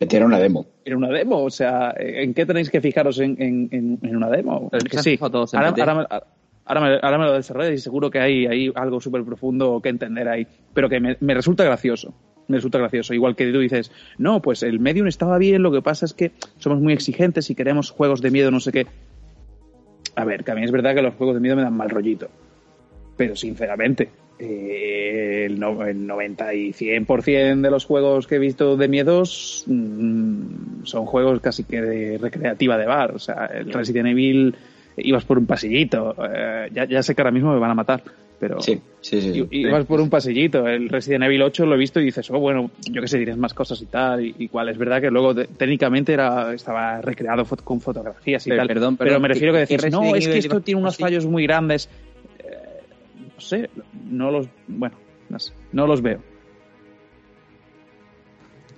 Meter 0.00 0.18
era 0.18 0.26
una 0.26 0.38
demo. 0.38 0.66
era 0.84 0.96
una 0.96 1.08
demo, 1.08 1.42
o 1.42 1.50
sea, 1.50 1.92
¿en 1.98 2.34
qué 2.34 2.46
tenéis 2.46 2.70
que 2.70 2.80
fijaros 2.80 3.18
en, 3.18 3.36
en- 3.42 3.68
en- 3.72 3.98
en 4.00 4.16
una 4.16 4.28
demo? 4.30 4.68
Pero 4.70 4.84
Que 4.84 4.90
se 4.90 4.96
han 4.98 5.02
sí, 5.04 5.16
todos 5.18 5.50
PT. 5.50 5.80
ahora 5.80 5.94
me- 5.94 6.06
ahora 6.64 6.80
me, 6.80 6.98
ahora 7.02 7.18
me 7.18 7.24
lo 7.24 7.32
desarrollas 7.32 7.72
y 7.72 7.78
seguro 7.78 8.10
que 8.10 8.20
hay, 8.20 8.46
hay 8.46 8.72
algo 8.76 9.00
súper 9.00 9.24
profundo 9.24 9.80
que 9.82 9.88
entender 9.88 10.28
ahí, 10.28 10.46
pero 10.72 10.88
que 10.88 11.00
me, 11.00 11.16
me 11.18 11.34
resulta 11.34 11.64
gracioso. 11.64 12.14
Me 12.46 12.58
resulta 12.58 12.78
gracioso. 12.78 13.12
Igual 13.14 13.34
que 13.34 13.50
tú 13.52 13.58
dices, 13.58 13.90
no, 14.18 14.40
pues 14.40 14.62
el 14.62 14.78
Medium 14.78 15.08
estaba 15.08 15.36
bien, 15.38 15.62
lo 15.62 15.72
que 15.72 15.82
pasa 15.82 16.04
es 16.06 16.12
que 16.14 16.30
somos 16.58 16.80
muy 16.80 16.92
exigentes 16.92 17.50
y 17.50 17.54
queremos 17.56 17.90
juegos 17.90 18.20
de 18.22 18.30
miedo, 18.30 18.50
no 18.52 18.60
sé 18.60 18.70
qué. 18.72 18.86
A 20.14 20.24
ver, 20.24 20.44
que 20.44 20.50
a 20.52 20.54
mí 20.54 20.62
es 20.62 20.70
verdad 20.70 20.94
que 20.94 21.02
los 21.02 21.14
juegos 21.14 21.34
de 21.34 21.40
miedo 21.40 21.56
me 21.56 21.62
dan 21.62 21.76
mal 21.76 21.88
rollito. 21.90 22.28
Pero 23.16 23.34
sinceramente, 23.36 24.10
eh, 24.38 25.44
el, 25.46 25.58
no- 25.60 25.84
el 25.84 26.06
90 26.06 26.54
y 26.54 26.72
100% 26.72 27.60
de 27.60 27.70
los 27.70 27.84
juegos 27.84 28.26
que 28.26 28.36
he 28.36 28.38
visto 28.38 28.76
de 28.76 28.88
miedos 28.88 29.64
mm, 29.66 30.84
son 30.84 31.06
juegos 31.06 31.40
casi 31.40 31.64
que 31.64 31.80
de 31.80 32.18
recreativa 32.18 32.76
de 32.78 32.86
bar. 32.86 33.12
O 33.14 33.18
sea, 33.18 33.46
el 33.46 33.72
Resident 33.72 34.08
Evil 34.08 34.54
ibas 34.96 35.24
por 35.24 35.38
un 35.38 35.46
pasillito. 35.46 36.14
eh, 36.34 36.68
ya, 36.72 36.84
ya 36.86 37.02
sé 37.02 37.14
que 37.14 37.22
ahora 37.22 37.30
mismo 37.30 37.52
me 37.52 37.60
van 37.60 37.70
a 37.70 37.74
matar, 37.74 38.02
pero 38.38 38.60
Sí, 38.60 38.80
sí, 39.00 39.20
sí. 39.20 39.32
sí. 39.32 39.46
i- 39.50 39.60
ibas 39.68 39.86
por 39.86 40.00
un 40.00 40.10
pasillito. 40.10 40.66
El 40.66 40.88
Resident 40.88 41.24
Evil 41.24 41.42
8 41.42 41.64
lo 41.64 41.74
he 41.76 41.78
visto 41.78 42.00
y 42.00 42.04
dices, 42.04 42.28
oh, 42.30 42.38
bueno, 42.40 42.70
yo 42.90 43.00
qué 43.00 43.08
sé, 43.08 43.18
dirás 43.18 43.36
más 43.38 43.54
cosas 43.54 43.80
y 43.80 43.86
tal. 43.86 44.24
Y, 44.26 44.34
y 44.38 44.48
cual, 44.48 44.68
es 44.68 44.76
verdad 44.78 45.00
que 45.00 45.10
luego 45.10 45.34
técnicamente 45.34 46.12
era, 46.12 46.52
estaba 46.52 47.00
recreado 47.00 47.44
con 47.64 47.80
fotografías 47.80 48.46
y 48.46 48.50
Pero, 48.50 48.60
tal. 48.60 48.68
perdón, 48.68 48.96
pero 48.96 49.20
me 49.20 49.28
refiero 49.28 49.52
¿qué- 49.52 49.60
a 49.60 49.66
qué 49.66 49.76
decir, 49.76 49.92
no, 49.92 50.14
es 50.16 50.26
que 50.28 50.38
esto 50.38 50.60
tiene 50.60 50.80
unos 50.80 50.96
fallos 50.96 51.24
muy 51.26 51.44
grandes. 51.44 51.88
No 53.42 53.48
sé, 53.48 53.70
no 54.08 54.30
los, 54.30 54.46
bueno, 54.68 54.96
no 55.28 55.38
sé, 55.38 55.52
no 55.72 55.86
los 55.86 56.00
veo. 56.02 56.20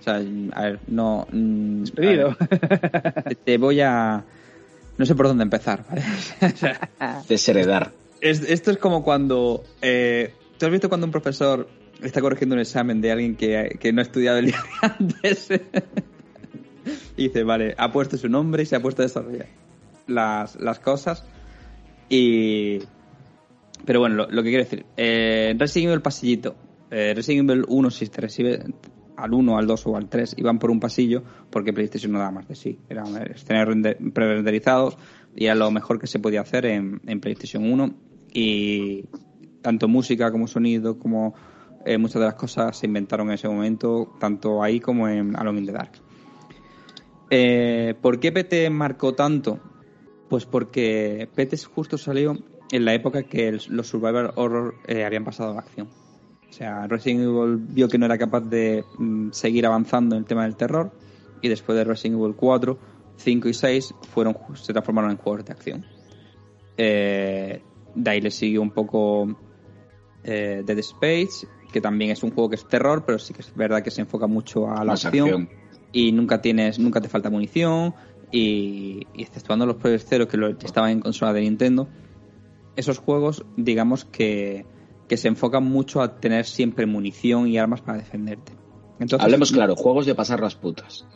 O 0.01 0.03
sea, 0.03 0.17
a 0.53 0.63
ver, 0.63 0.81
no. 0.89 1.27
mm, 1.31 1.81
Despedido. 1.83 2.37
a 2.39 2.47
ver, 2.49 3.25
te- 3.25 3.35
te 3.37 3.59
voy 3.59 3.81
a. 3.81 4.25
No 4.99 5.07
sé 5.07 5.15
por 5.15 5.27
dónde 5.29 5.43
empezar, 5.45 5.85
¿vale? 5.89 6.03
O 6.43 6.57
sea, 6.57 6.91
Desheredar. 7.29 7.93
es- 8.21 8.43
esto 8.43 8.71
es 8.71 8.77
como 8.79 9.03
cuando. 9.03 9.65
eh, 9.83 10.35
¿Tú 10.59 10.67
has 10.67 10.73
visto 10.73 10.89
cuando 10.89 11.07
un 11.07 11.11
profesor 11.11 11.69
está 12.03 12.21
corrigiendo 12.21 12.55
un 12.55 12.61
examen 12.61 13.01
de 13.01 13.13
alguien 13.13 13.37
que, 13.37 13.77
que 13.81 13.93
no 13.93 14.01
ha 14.01 14.05
estudiado 14.05 14.39
el 14.39 14.47
día 14.47 14.59
de 14.83 14.87
antes? 14.89 15.49
y 17.17 17.25
dice, 17.29 17.43
vale, 17.45 17.75
ha 17.79 17.91
puesto 17.93 18.17
su 18.17 18.29
nombre 18.29 18.63
y 18.63 18.67
se 18.67 18.77
ha 18.77 18.81
puesto 18.83 19.03
a 19.03 19.07
desarrollar 19.07 19.47
las, 20.07 20.57
las 20.57 20.79
cosas. 20.81 21.25
Y. 22.09 22.81
Pero 23.85 24.01
bueno, 24.01 24.27
lo, 24.29 24.43
que 24.43 24.49
quiero 24.49 24.65
decir. 24.65 24.87
Eh, 24.97 25.49
en 25.51 25.59
Resident 25.59 25.91
Evil 25.91 26.03
pasillito. 26.03 26.57
Eh, 26.91 27.13
Resident 27.15 27.51
Evil 27.51 27.65
1, 27.69 27.91
si 27.91 28.07
te 28.07 28.21
recibe 28.21 28.65
al 29.17 29.33
1, 29.33 29.59
al 29.59 29.67
2 29.67 29.87
o 29.87 29.97
al 29.97 30.09
3, 30.09 30.35
iban 30.39 30.59
por 30.59 30.71
un 30.71 30.81
pasillo 30.81 31.23
porque 31.51 31.73
PlayStation 31.73 32.13
no 32.13 32.19
daba 32.19 32.31
más 32.31 32.49
de 32.49 32.55
sí. 32.55 32.79
Eran 32.89 33.07
escenarios 33.31 33.77
render- 33.77 34.13
pre-renderizados 34.13 34.97
y 35.37 35.47
era 35.47 35.55
lo 35.55 35.71
mejor 35.71 35.99
que 35.99 36.07
se 36.07 36.19
podía 36.19 36.41
hacer 36.41 36.67
en, 36.67 37.01
en 37.07 37.21
PlayStation 37.21 37.71
1. 37.71 37.95
Y 38.33 39.05
tanto 39.63 39.89
música 39.89 40.31
como 40.31 40.47
sonido, 40.47 40.99
como 40.99 41.35
eh, 41.85 41.99
muchas 41.99 42.21
de 42.21 42.27
las 42.27 42.35
cosas 42.35 42.77
se 42.77 42.87
inventaron 42.87 43.29
en 43.29 43.35
ese 43.35 43.49
momento, 43.49 44.15
tanto 44.19 44.63
ahí 44.63 44.81
como 44.81 45.09
en 45.09 45.37
Alone 45.37 45.61
in 45.61 45.67
the 45.67 45.73
Dark. 45.73 45.93
Eh, 47.31 47.95
¿Por 48.01 48.21
qué 48.21 48.33
PT 48.33 48.71
marcó 48.71 49.15
tanto? 49.15 49.61
Pues 50.29 50.47
porque 50.47 51.29
PT 51.35 51.57
justo 51.59 51.99
salió 51.99 52.37
en 52.77 52.85
la 52.85 52.93
época 52.95 53.23
que 53.23 53.49
el- 53.49 53.61
los 53.69 53.87
Survivor 53.87 54.33
Horror 54.37 54.75
eh, 54.87 55.05
habían 55.05 55.25
pasado 55.25 55.53
a 55.53 55.55
la 55.55 55.61
acción. 55.61 55.89
O 56.49 56.53
sea, 56.53 56.87
Resident 56.87 57.23
Evil 57.23 57.57
vio 57.59 57.89
que 57.89 57.99
no 57.99 58.07
era 58.07 58.19
capaz 58.19 58.41
de 58.41 58.85
mm, 58.99 59.31
seguir 59.33 59.67
avanzando 59.67 60.17
en 60.17 60.21
el 60.23 60.27
tema 60.27 60.43
del 60.45 60.57
terror 60.57 60.93
y 61.41 61.49
después 61.49 61.77
de 61.77 61.85
Resident 61.85 62.21
Evil 62.21 62.35
4, 62.35 62.79
5 63.17 63.49
y 63.49 63.55
6 63.55 63.95
fueron, 64.11 64.37
se 64.55 64.73
transformaron 64.73 65.11
en 65.13 65.17
juegos 65.19 65.45
de 65.45 65.53
acción. 65.53 65.85
Eh, 66.77 67.63
de 67.95 68.11
ahí 68.11 68.21
le 68.21 68.31
siguió 68.31 68.61
un 68.63 68.71
poco 68.71 69.37
eh, 70.25 70.63
Dead 70.65 70.79
Space, 70.79 71.47
que 71.73 71.81
también 71.81 72.11
es 72.11 72.23
un 72.23 72.31
juego 72.31 72.51
que 72.51 72.57
es 72.57 72.67
terror, 72.67 73.05
pero 73.07 73.19
sí 73.19 73.35
que 73.35 73.43
es 73.43 73.55
verdad 73.55 73.83
que 73.83 73.91
se 73.91 74.01
enfoca 74.01 74.27
mucho 74.27 74.69
a 74.71 74.85
la 74.85 74.95
acción, 74.95 75.13
acción. 75.29 75.49
y 75.93 76.13
nunca 76.13 76.41
tienes, 76.41 76.79
nunca 76.79 77.01
te 77.01 77.09
falta 77.09 77.31
munición 77.31 77.95
y, 78.33 79.07
y 79.15 79.23
exceptuando 79.23 79.67
los 79.67 79.77
Project 79.77 80.07
Zero 80.09 80.29
que, 80.29 80.37
lo, 80.37 80.49
estaban 80.49 80.91
en 80.91 81.01
consola 81.01 81.33
de 81.33 81.43
Nintendo, 81.43 81.89
esos 82.77 82.99
juegos, 82.99 83.45
digamos 83.57 84.05
que, 84.05 84.67
que 85.09 85.17
se 85.17 85.29
enfocan 85.29 85.65
mucho 85.65 86.03
a 86.03 86.17
tener 86.17 86.47
siempre 86.47 86.87
munición 86.87 87.49
y 87.49 87.59
armas 87.59 87.81
para 87.81 87.99
defenderte. 87.99 88.53
Entonces, 88.99 89.25
Hablemos 89.25 89.53
claro, 89.53 89.77
juegos 89.77 90.07
de 90.07 90.15
pasar 90.15 90.41
las 90.41 90.55
putas. 90.55 91.07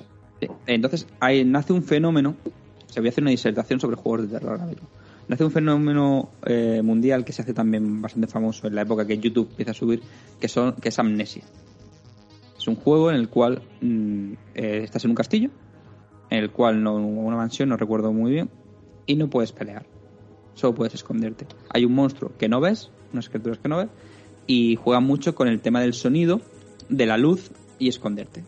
Entonces, 0.66 1.06
ahí 1.20 1.44
nace 1.44 1.72
un 1.72 1.82
fenómeno. 1.82 2.36
Se 2.86 3.00
voy 3.00 3.08
a 3.08 3.10
hacer 3.10 3.22
una 3.22 3.30
disertación 3.30 3.80
sobre 3.80 3.96
juegos 3.96 4.22
de 4.22 4.38
terror. 4.38 4.60
Nace 5.28 5.44
un 5.44 5.50
fenómeno 5.50 6.30
eh, 6.46 6.80
mundial 6.82 7.24
que 7.24 7.32
se 7.32 7.42
hace 7.42 7.52
también 7.52 8.00
bastante 8.00 8.28
famoso 8.28 8.66
en 8.66 8.74
la 8.74 8.82
época 8.82 9.06
que 9.06 9.18
YouTube 9.18 9.48
empieza 9.50 9.72
a 9.72 9.74
subir, 9.74 10.02
que, 10.40 10.48
son, 10.48 10.72
que 10.72 10.88
es 10.88 10.98
Amnesia. 10.98 11.44
Es 12.56 12.66
un 12.66 12.76
juego 12.76 13.10
en 13.10 13.16
el 13.16 13.28
cual 13.28 13.62
mm, 13.80 14.32
eh, 14.54 14.80
estás 14.84 15.04
en 15.04 15.10
un 15.10 15.16
castillo, 15.16 15.50
en 16.30 16.38
el 16.38 16.50
cual 16.50 16.82
no 16.82 16.96
una 16.96 17.36
mansión, 17.36 17.68
no 17.68 17.76
recuerdo 17.76 18.12
muy 18.12 18.32
bien, 18.32 18.50
y 19.06 19.16
no 19.16 19.28
puedes 19.28 19.52
pelear. 19.52 19.86
Solo 20.58 20.74
puedes 20.74 20.94
esconderte. 20.94 21.46
Hay 21.68 21.84
un 21.84 21.94
monstruo 21.94 22.32
que 22.36 22.48
no 22.48 22.60
ves, 22.60 22.90
unas 23.12 23.28
criaturas 23.28 23.60
que 23.60 23.68
no 23.68 23.76
ves, 23.76 23.88
y 24.48 24.74
juega 24.74 24.98
mucho 24.98 25.36
con 25.36 25.46
el 25.46 25.60
tema 25.60 25.80
del 25.80 25.94
sonido, 25.94 26.40
de 26.88 27.06
la 27.06 27.16
luz 27.16 27.52
y 27.78 27.88
esconderte. 27.88 28.42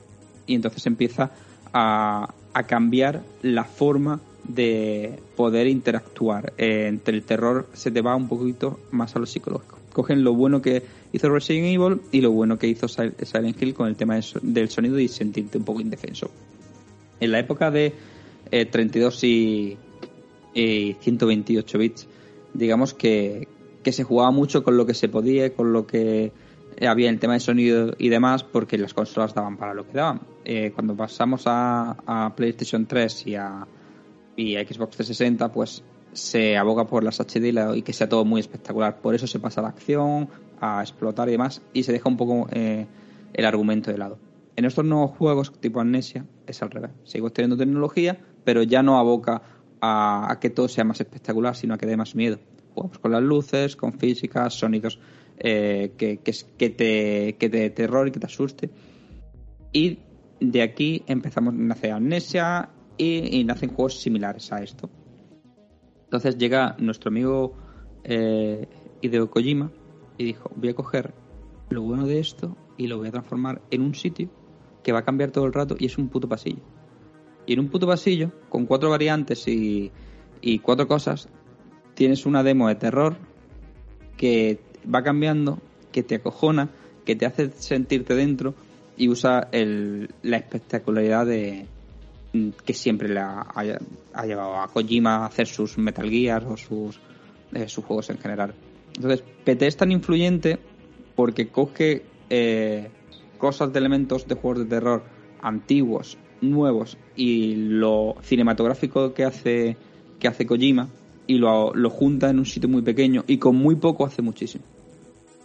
Y 0.44 0.56
entonces 0.56 0.84
empieza 0.86 1.30
a, 1.72 2.34
a 2.52 2.62
cambiar 2.64 3.22
la 3.42 3.62
forma 3.62 4.18
de 4.42 5.20
poder 5.36 5.68
interactuar. 5.68 6.52
Eh, 6.58 6.88
entre 6.88 7.16
el 7.16 7.22
terror 7.22 7.68
se 7.74 7.92
te 7.92 8.00
va 8.00 8.16
un 8.16 8.26
poquito 8.26 8.80
más 8.90 9.14
a 9.14 9.20
lo 9.20 9.26
psicológico. 9.26 9.78
Cogen 9.92 10.24
lo 10.24 10.34
bueno 10.34 10.60
que 10.60 10.82
hizo 11.12 11.28
Resident 11.28 11.66
Evil 11.66 12.00
y 12.10 12.22
lo 12.22 12.32
bueno 12.32 12.58
que 12.58 12.66
hizo 12.66 12.88
Silent 12.88 13.62
Hill 13.62 13.72
con 13.72 13.86
el 13.86 13.94
tema 13.94 14.18
del 14.42 14.68
sonido 14.68 14.98
y 14.98 15.06
sentirte 15.06 15.58
un 15.58 15.64
poco 15.64 15.80
indefenso. 15.80 16.28
En 17.20 17.30
la 17.30 17.38
época 17.38 17.70
de 17.70 17.94
32 18.50 19.22
eh, 19.22 19.76
y, 20.54 20.94
128 21.00 21.78
bits, 21.78 22.08
digamos 22.54 22.94
que, 22.94 23.48
que 23.82 23.92
se 23.92 24.04
jugaba 24.04 24.30
mucho 24.30 24.62
con 24.62 24.76
lo 24.76 24.86
que 24.86 24.94
se 24.94 25.08
podía, 25.08 25.54
con 25.54 25.72
lo 25.72 25.86
que 25.86 26.32
había 26.80 27.10
el 27.10 27.18
tema 27.18 27.34
de 27.34 27.40
sonido 27.40 27.94
y 27.98 28.08
demás, 28.08 28.44
porque 28.44 28.78
las 28.78 28.94
consolas 28.94 29.34
daban 29.34 29.56
para 29.56 29.74
lo 29.74 29.86
que 29.86 29.92
daban. 29.92 30.20
Eh, 30.44 30.72
cuando 30.74 30.96
pasamos 30.96 31.42
a, 31.46 31.96
a 32.06 32.34
PlayStation 32.34 32.86
3 32.86 33.26
y 33.26 33.34
a, 33.34 33.66
y 34.36 34.54
Xbox 34.54 34.96
360 34.96 35.52
pues 35.52 35.82
se 36.12 36.56
aboga 36.56 36.86
por 36.86 37.04
las 37.04 37.20
HD 37.20 37.76
y 37.76 37.82
que 37.82 37.92
sea 37.92 38.08
todo 38.08 38.24
muy 38.24 38.40
espectacular. 38.40 39.00
Por 39.00 39.14
eso 39.14 39.26
se 39.26 39.38
pasa 39.38 39.60
a 39.60 39.64
la 39.64 39.68
acción, 39.70 40.28
a 40.60 40.80
explotar 40.82 41.28
y 41.28 41.32
demás, 41.32 41.62
y 41.72 41.82
se 41.82 41.92
deja 41.92 42.08
un 42.08 42.16
poco 42.16 42.48
eh, 42.50 42.86
el 43.32 43.44
argumento 43.44 43.90
de 43.90 43.98
lado. 43.98 44.18
En 44.56 44.64
estos 44.64 44.84
nuevos 44.84 45.12
juegos, 45.16 45.52
tipo 45.60 45.80
Amnesia, 45.80 46.26
es 46.46 46.62
al 46.62 46.70
revés. 46.70 46.90
Sigo 47.04 47.30
teniendo 47.30 47.56
tecnología, 47.56 48.18
pero 48.44 48.62
ya 48.62 48.82
no 48.82 48.98
aboca 48.98 49.42
a, 49.80 50.38
que 50.40 50.50
todo 50.50 50.68
sea 50.68 50.84
más 50.84 51.00
espectacular, 51.00 51.56
sino 51.56 51.74
a 51.74 51.78
que 51.78 51.86
dé 51.86 51.96
más 51.96 52.14
miedo. 52.14 52.38
Jugamos 52.74 52.98
con 52.98 53.12
las 53.12 53.22
luces, 53.22 53.76
con 53.76 53.92
físicas, 53.98 54.54
sonidos 54.54 54.98
eh, 55.38 55.94
que, 55.96 56.16
te, 56.16 57.36
que 57.36 57.48
te 57.48 57.70
terror 57.70 58.08
y 58.08 58.10
que 58.10 58.20
te 58.20 58.26
asuste. 58.26 58.70
Y 59.72 59.98
de 60.40 60.62
aquí 60.62 61.02
empezamos, 61.06 61.54
nace 61.54 61.90
Amnesia, 61.90 62.70
y, 63.00 63.44
nacen 63.44 63.70
juegos 63.70 64.00
similares 64.00 64.52
a 64.52 64.62
esto. 64.62 64.90
Entonces 66.04 66.36
llega 66.36 66.76
nuestro 66.78 67.08
amigo 67.08 67.54
eh, 68.04 68.68
Hideo 69.00 69.30
Kojima 69.30 69.70
y 70.18 70.24
dijo, 70.24 70.50
voy 70.54 70.68
a 70.70 70.74
coger 70.74 71.14
lo 71.70 71.82
bueno 71.82 72.06
de 72.06 72.18
esto 72.18 72.56
y 72.76 72.88
lo 72.88 72.98
voy 72.98 73.08
a 73.08 73.12
transformar 73.12 73.62
en 73.70 73.82
un 73.82 73.94
sitio 73.94 74.28
que 74.82 74.92
va 74.92 75.00
a 75.00 75.04
cambiar 75.04 75.30
todo 75.30 75.46
el 75.46 75.52
rato 75.52 75.76
y 75.78 75.86
es 75.86 75.98
un 75.98 76.08
puto 76.08 76.28
pasillo. 76.28 76.62
Y 77.50 77.54
en 77.54 77.60
un 77.60 77.68
puto 77.68 77.86
pasillo, 77.86 78.30
con 78.48 78.66
cuatro 78.66 78.90
variantes 78.90 79.48
y, 79.48 79.90
y 80.40 80.58
cuatro 80.60 80.86
cosas, 80.86 81.28
tienes 81.94 82.24
una 82.24 82.44
demo 82.44 82.68
de 82.68 82.76
terror 82.76 83.16
que 84.16 84.60
va 84.86 85.02
cambiando, 85.02 85.58
que 85.90 86.04
te 86.04 86.14
acojona, 86.14 86.70
que 87.04 87.16
te 87.16 87.26
hace 87.26 87.50
sentirte 87.50 88.14
dentro 88.14 88.54
y 88.96 89.08
usa 89.08 89.48
el, 89.50 90.10
la 90.22 90.36
espectacularidad 90.36 91.26
de, 91.26 91.66
Mm, 92.32 92.50
que 92.64 92.74
siempre 92.74 93.08
le 93.08 93.18
ha, 93.18 93.44
llevado 94.24 94.60
a 94.60 94.68
Kojima 94.68 95.16
a 95.16 95.26
hacer 95.26 95.48
sus 95.48 95.78
Metal 95.78 96.08
Gear 96.08 96.44
o 96.46 96.56
sus, 96.56 97.00
eh, 97.52 97.68
sus 97.68 97.84
juegos 97.84 98.08
en 98.10 98.18
general. 98.18 98.54
Entonces, 98.94 99.24
PT 99.44 99.66
es 99.66 99.76
tan 99.76 99.90
influyente 99.90 100.58
porque 101.16 101.48
coge 101.48 102.04
eh, 102.28 102.88
cosas 103.36 103.72
de 103.72 103.80
elementos 103.80 104.28
de 104.28 104.36
juegos 104.36 104.60
de 104.60 104.66
terror 104.66 105.02
antiguos, 105.42 106.18
nuevos 106.40 106.96
y 107.16 107.54
lo 107.54 108.16
cinematográfico 108.22 109.12
que 109.14 109.24
hace 109.24 109.76
que 110.18 110.28
hace 110.28 110.46
Kojima 110.46 110.88
y 111.26 111.38
lo, 111.38 111.74
lo 111.74 111.90
junta 111.90 112.30
en 112.30 112.38
un 112.38 112.46
sitio 112.46 112.68
muy 112.68 112.82
pequeño 112.82 113.24
y 113.26 113.38
con 113.38 113.56
muy 113.56 113.76
poco 113.76 114.04
hace 114.04 114.22
muchísimo. 114.22 114.64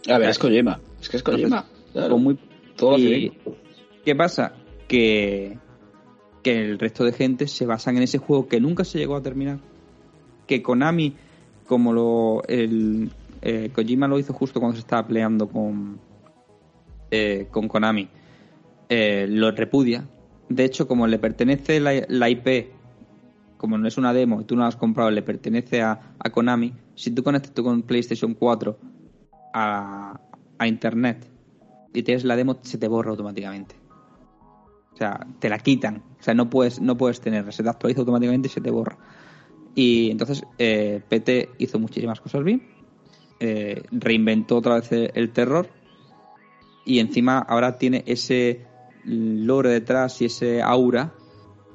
A 0.08 0.18
ver, 0.18 0.30
es 0.30 0.38
Kojima. 0.38 0.80
Es 1.00 1.08
que 1.08 1.16
es 1.16 1.22
Kojima. 1.22 1.66
Con 1.92 2.22
muy... 2.22 2.38
Todo 2.76 2.96
¿Qué 4.04 4.14
pasa? 4.14 4.52
Que 4.86 5.58
que 6.46 6.62
el 6.62 6.78
resto 6.78 7.02
de 7.02 7.10
gente 7.10 7.48
se 7.48 7.66
basan 7.66 7.96
en 7.96 8.04
ese 8.04 8.18
juego 8.18 8.46
que 8.46 8.60
nunca 8.60 8.84
se 8.84 9.00
llegó 9.00 9.16
a 9.16 9.20
terminar. 9.20 9.58
Que 10.46 10.62
Konami, 10.62 11.12
como 11.66 11.92
lo 11.92 12.44
el 12.46 13.10
eh, 13.42 13.70
Kojima 13.74 14.06
lo 14.06 14.16
hizo 14.16 14.32
justo 14.32 14.60
cuando 14.60 14.76
se 14.76 14.82
estaba 14.82 15.04
peleando 15.08 15.48
con, 15.48 15.98
eh, 17.10 17.48
con 17.50 17.66
Konami, 17.66 18.08
eh, 18.88 19.26
lo 19.28 19.50
repudia. 19.50 20.06
De 20.48 20.64
hecho, 20.64 20.86
como 20.86 21.06
le 21.06 21.18
pertenece 21.18 21.80
la, 21.80 22.28
IP, 22.30 22.72
como 23.56 23.78
no 23.78 23.88
es 23.88 23.98
una 23.98 24.12
demo 24.12 24.40
y 24.40 24.44
tú 24.44 24.54
no 24.54 24.62
la 24.62 24.68
has 24.68 24.76
comprado, 24.76 25.10
le 25.10 25.22
pertenece 25.22 25.82
a, 25.82 26.14
Konami, 26.32 26.72
si 26.94 27.10
tú 27.10 27.22
conectas 27.22 27.52
tú 27.52 27.64
con 27.64 27.82
PlayStation 27.82 28.34
4 28.34 28.78
a, 29.54 30.20
a 30.58 30.66
Internet 30.66 31.26
y 31.92 32.02
tienes 32.02 32.24
la 32.24 32.36
demo, 32.36 32.58
se 32.62 32.78
te 32.78 32.88
borra 32.88 33.10
automáticamente. 33.10 33.74
O 34.96 34.98
sea, 34.98 35.26
te 35.40 35.50
la 35.50 35.58
quitan. 35.58 36.02
O 36.18 36.22
sea, 36.22 36.32
no 36.32 36.48
puedes, 36.48 36.80
no 36.80 36.96
puedes 36.96 37.20
tenerla. 37.20 37.52
Se 37.52 37.62
te 37.62 37.68
actualiza 37.68 38.00
automáticamente 38.00 38.48
y 38.48 38.50
se 38.50 38.62
te 38.62 38.70
borra. 38.70 38.96
Y 39.74 40.10
entonces 40.10 40.42
eh, 40.56 41.02
PT 41.06 41.50
hizo 41.58 41.78
muchísimas 41.78 42.18
cosas 42.18 42.42
bien. 42.44 42.66
Eh, 43.38 43.82
reinventó 43.90 44.56
otra 44.56 44.76
vez 44.76 44.90
el, 44.90 45.30
terror. 45.32 45.68
Y 46.86 46.98
encima 47.00 47.38
ahora 47.40 47.76
tiene 47.76 48.04
ese 48.06 48.64
lore 49.06 49.70
detrás 49.70 50.20
y 50.20 50.26
ese 50.26 50.62
aura 50.62 51.14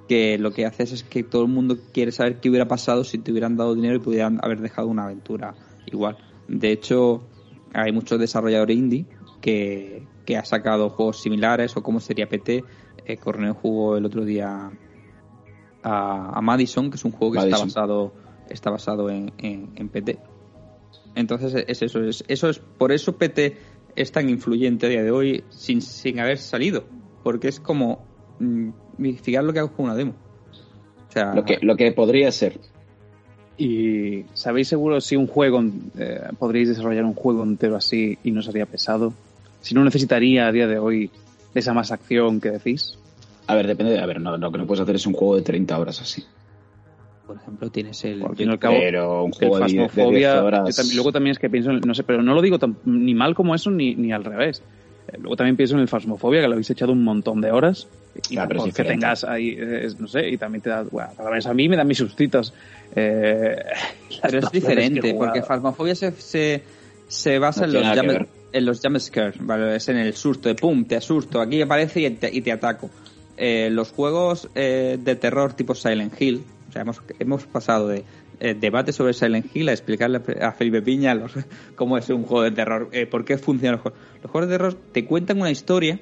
que 0.07 0.37
lo 0.37 0.51
que 0.51 0.65
hace 0.65 0.83
es 0.83 1.03
que 1.03 1.23
todo 1.23 1.43
el 1.43 1.47
mundo 1.47 1.77
quiere 1.93 2.11
saber 2.11 2.39
qué 2.41 2.49
hubiera 2.49 2.67
pasado 2.67 3.03
si 3.03 3.17
te 3.17 3.31
hubieran 3.31 3.55
dado 3.55 3.73
dinero 3.75 3.95
y 3.95 3.99
pudieran 3.99 4.39
haber 4.43 4.59
dejado 4.59 4.89
una 4.89 5.05
aventura 5.05 5.55
igual. 5.85 6.17
De 6.47 6.71
hecho, 6.71 7.23
hay 7.73 7.93
muchos 7.93 8.19
desarrolladores 8.19 8.75
indie 8.75 9.05
que, 9.39 10.05
que 10.25 10.37
ha 10.37 10.43
sacado 10.43 10.89
juegos 10.89 11.21
similares 11.21 11.75
o 11.77 11.83
como 11.83 11.99
sería 11.99 12.27
PT 12.27 12.63
eh, 13.05 13.17
Corneo 13.17 13.53
jugó 13.53 13.97
el 13.97 14.05
otro 14.05 14.25
día 14.25 14.71
a, 15.83 16.41
Madison, 16.41 16.89
que 16.89 16.97
es 16.97 17.05
un 17.05 17.11
juego 17.11 17.33
que 17.33 17.39
está 17.39 17.57
basado 17.57 18.13
está 18.49 18.69
basado 18.69 19.09
en, 19.09 19.31
en, 19.37 19.89
PT. 19.89 20.19
Entonces 21.15 21.63
es 21.67 21.81
eso, 21.81 22.03
es, 22.03 22.23
eso 22.27 22.49
es 22.49 22.59
por 22.59 22.91
eso 22.91 23.17
PT 23.17 23.57
es 23.95 24.11
tan 24.11 24.29
influyente 24.29 24.87
a 24.87 24.89
día 24.89 25.03
de 25.03 25.11
hoy 25.11 25.43
sin, 25.49 25.81
sin 25.81 26.19
haber 26.19 26.37
salido, 26.37 26.83
porque 27.23 27.47
es 27.47 27.59
como 27.59 28.05
mm, 28.39 28.69
fijar 29.21 29.43
lo 29.43 29.53
que 29.53 29.59
hago 29.59 29.71
con 29.71 29.85
una 29.85 29.95
demo. 29.95 30.13
O 31.09 31.11
sea, 31.11 31.33
lo 31.33 31.43
que 31.43 31.59
lo 31.61 31.75
que 31.75 31.91
podría 31.91 32.31
ser. 32.31 32.59
¿Y 33.57 34.25
sabéis 34.33 34.69
seguro 34.69 35.01
si 35.01 35.15
un 35.15 35.27
juego 35.27 35.61
eh, 35.97 36.29
podríais 36.39 36.69
desarrollar 36.69 37.03
un 37.03 37.13
juego 37.13 37.43
entero 37.43 37.75
así 37.75 38.17
y 38.23 38.31
no 38.31 38.41
sería 38.41 38.65
pesado? 38.65 39.13
Si 39.59 39.75
no 39.75 39.83
necesitaría 39.83 40.47
a 40.47 40.51
día 40.51 40.67
de 40.67 40.79
hoy 40.79 41.11
esa 41.53 41.73
más 41.73 41.91
acción 41.91 42.39
que 42.41 42.49
decís? 42.49 42.97
A 43.47 43.55
ver, 43.55 43.67
depende 43.67 43.93
de. 43.93 43.99
A 43.99 44.05
ver, 44.05 44.21
no, 44.21 44.37
lo 44.37 44.51
que 44.51 44.57
no 44.57 44.65
puedes 44.65 44.81
hacer 44.81 44.95
es 44.95 45.05
un 45.05 45.13
juego 45.13 45.35
de 45.35 45.41
30 45.41 45.77
horas 45.77 46.01
así. 46.01 46.23
Por 47.27 47.35
ejemplo, 47.37 47.69
tienes 47.69 48.03
el. 48.03 48.23
pero 48.35 49.23
un 49.23 49.31
juego 49.31 49.59
de, 49.59 50.27
horas... 50.27 50.93
luego 50.95 51.11
también 51.11 51.31
es 51.31 51.39
que 51.39 51.49
pienso, 51.49 51.71
no 51.71 51.93
sé, 51.93 52.03
pero 52.03 52.21
no 52.23 52.33
lo 52.33 52.41
digo 52.41 52.57
ni 52.85 53.13
mal 53.13 53.35
como 53.35 53.55
eso 53.55 53.69
ni, 53.69 53.95
ni 53.95 54.11
al 54.11 54.23
revés. 54.23 54.63
Eh, 55.07 55.17
luego 55.19 55.35
también 55.35 55.55
pienso 55.55 55.75
en 55.75 55.81
el 55.81 55.87
Fasmofobia, 55.87 56.41
que 56.41 56.47
lo 56.47 56.53
habéis 56.53 56.69
echado 56.69 56.91
un 56.91 57.03
montón 57.03 57.41
de 57.41 57.51
horas. 57.51 57.87
Y 58.29 58.35
claro, 58.35 58.65
que 58.65 58.83
tengas 58.83 59.23
ahí, 59.23 59.57
no 59.97 60.07
sé, 60.07 60.29
y 60.29 60.37
también 60.37 60.61
te 60.61 60.69
da, 60.69 60.83
bueno, 60.83 61.09
cada 61.15 61.29
vez 61.29 61.45
a 61.45 61.53
mí 61.53 61.69
me 61.69 61.77
dan 61.77 61.87
mis 61.87 61.97
sustitos. 61.97 62.53
Eh, 62.95 63.55
pero 64.21 64.39
es 64.39 64.51
diferente, 64.51 65.13
porque 65.13 65.41
Fasmofobia 65.41 65.95
se, 65.95 66.11
se, 66.11 66.61
se 67.07 67.39
basa 67.39 67.65
en 67.65 67.73
los 67.73 68.27
en 68.53 68.65
los 68.65 68.81
jumpscares, 68.81 69.35
¿vale? 69.39 69.75
Es 69.75 69.89
en 69.89 69.97
el 69.97 70.13
susto, 70.13 70.49
de 70.49 70.55
pum, 70.55 70.85
te 70.85 70.95
asusto, 70.95 71.41
aquí 71.41 71.61
aparece 71.61 72.01
y 72.01 72.09
te, 72.11 72.33
y 72.33 72.41
te 72.41 72.51
ataco. 72.51 72.89
Eh, 73.37 73.69
los 73.71 73.91
juegos 73.91 74.49
eh, 74.55 74.99
de 75.01 75.15
terror 75.15 75.53
tipo 75.53 75.73
Silent 75.73 76.19
Hill, 76.19 76.43
o 76.69 76.71
sea, 76.71 76.81
hemos, 76.83 77.01
hemos 77.19 77.45
pasado 77.45 77.87
de 77.87 78.03
eh, 78.39 78.55
debate 78.59 78.91
sobre 78.91 79.13
Silent 79.13 79.55
Hill 79.55 79.69
a 79.69 79.71
explicarle 79.71 80.21
a 80.41 80.51
Felipe 80.51 80.81
Piña 80.81 81.15
los, 81.15 81.33
cómo 81.75 81.97
es 81.97 82.09
un 82.09 82.23
juego 82.23 82.43
de 82.43 82.51
terror, 82.51 82.89
por 83.09 83.25
qué 83.25 83.37
funcionan 83.37 83.73
los 83.73 83.81
juegos. 83.81 83.99
Los 84.21 84.31
juegos 84.31 84.49
de 84.49 84.57
terror 84.57 84.73
te 84.91 85.05
cuentan 85.05 85.39
una 85.39 85.51
historia 85.51 85.99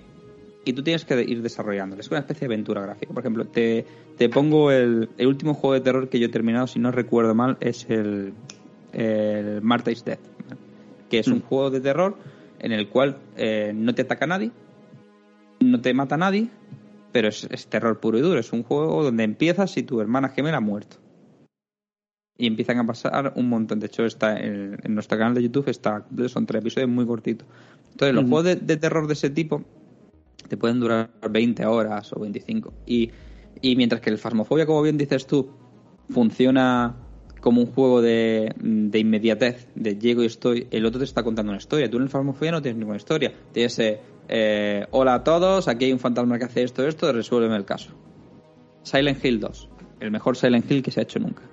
y 0.65 0.74
tú 0.74 0.84
tienes 0.84 1.05
que 1.05 1.22
ir 1.24 1.41
desarrollándola. 1.41 2.01
Es 2.01 2.09
una 2.09 2.20
especie 2.20 2.47
de 2.47 2.53
aventura 2.53 2.82
gráfica. 2.82 3.13
Por 3.13 3.24
ejemplo, 3.24 3.45
te, 3.45 3.86
te 4.17 4.30
pongo 4.30 4.72
el, 4.72 5.09
el, 5.17 5.28
último 5.28 5.53
juego 5.53 5.74
de 5.74 5.82
terror 5.82 6.09
que 6.09 6.20
yo 6.20 6.28
he 6.28 6.30
terminado, 6.30 6.67
si 6.67 6.80
no 6.80 6.91
recuerdo 6.91 7.34
mal, 7.34 7.57
es 7.61 7.89
el, 7.89 8.34
el 8.93 9.61
Marta 9.61 9.91
is 9.91 10.03
Dead, 10.03 10.20
que 11.09 11.20
es 11.20 11.28
un 11.28 11.39
mm. 11.39 11.41
juego 11.43 11.70
de 11.70 11.80
terror 11.80 12.17
en 12.59 12.72
el 12.74 12.89
cual 12.89 13.17
eh, 13.38 13.72
no 13.74 13.95
te 13.95 14.01
ataca 14.01 14.28
nadie, 14.28 14.51
no 15.61 15.80
te 15.80 15.93
mata 15.93 16.17
nadie, 16.17 16.49
pero 17.11 17.30
es, 17.30 17.47
es 17.49 17.67
terror 17.67 17.99
puro 17.99 18.17
y 18.17 18.22
duro. 18.22 18.39
Es 18.39 18.51
un 18.51 18.63
juego 18.63 19.03
donde 19.03 19.24
empiezas 19.24 19.78
y 19.78 19.84
tu 19.84 20.01
hermana 20.01 20.30
gemela 20.30 20.57
ha 20.57 20.61
muerto. 20.61 20.97
Y 22.39 22.47
empiezan 22.47 22.79
a 22.79 22.87
pasar 22.87 23.33
un 23.35 23.49
montón. 23.49 23.79
De 23.79 23.85
hecho, 23.85 24.05
está 24.05 24.39
en, 24.39 24.77
en 24.81 24.95
nuestro 24.95 25.17
canal 25.17 25.35
de 25.35 25.43
YouTube 25.43 25.67
está 25.69 26.07
son 26.27 26.45
tres 26.47 26.61
episodios 26.61 26.89
muy 26.89 27.05
cortitos. 27.05 27.47
Entonces, 27.91 28.15
los 28.15 28.23
juegos 28.23 28.45
de, 28.45 28.55
de 28.55 28.77
terror 28.77 29.05
de 29.05 29.13
ese 29.13 29.29
tipo 29.29 29.63
te 30.47 30.57
pueden 30.57 30.79
durar 30.79 31.11
20 31.29 31.65
horas 31.65 32.11
o 32.13 32.19
25. 32.19 32.73
Y, 32.85 33.11
y 33.61 33.75
mientras 33.75 34.01
que 34.01 34.09
el 34.09 34.17
Phasmophobia, 34.17 34.65
como 34.65 34.81
bien 34.81 34.97
dices 34.97 35.27
tú, 35.27 35.49
funciona 36.09 36.95
como 37.41 37.61
un 37.61 37.67
juego 37.67 38.01
de, 38.01 38.53
de 38.57 38.99
inmediatez, 38.99 39.67
de 39.75 39.97
llego 39.97 40.23
y 40.23 40.25
estoy, 40.25 40.67
el 40.71 40.85
otro 40.85 40.99
te 40.99 41.05
está 41.05 41.23
contando 41.23 41.51
una 41.51 41.59
historia. 41.59 41.89
Tú 41.89 41.97
en 41.97 42.03
el 42.03 42.09
Phasmophobia 42.09 42.51
no 42.51 42.61
tienes 42.61 42.79
ninguna 42.79 42.97
historia. 42.97 43.33
Tienes, 43.51 43.79
eh, 43.79 43.99
eh, 44.27 44.85
hola 44.91 45.15
a 45.15 45.23
todos, 45.23 45.67
aquí 45.67 45.85
hay 45.85 45.93
un 45.93 45.99
fantasma 45.99 46.37
que 46.37 46.45
hace 46.45 46.63
esto, 46.63 46.85
esto, 46.87 47.11
resuélveme 47.11 47.55
el 47.55 47.65
caso. 47.65 47.91
Silent 48.83 49.23
Hill 49.23 49.39
2, 49.39 49.69
el 49.99 50.11
mejor 50.11 50.35
Silent 50.35 50.69
Hill 50.69 50.83
que 50.83 50.91
se 50.91 50.99
ha 50.99 51.03
hecho 51.03 51.19
nunca. 51.19 51.43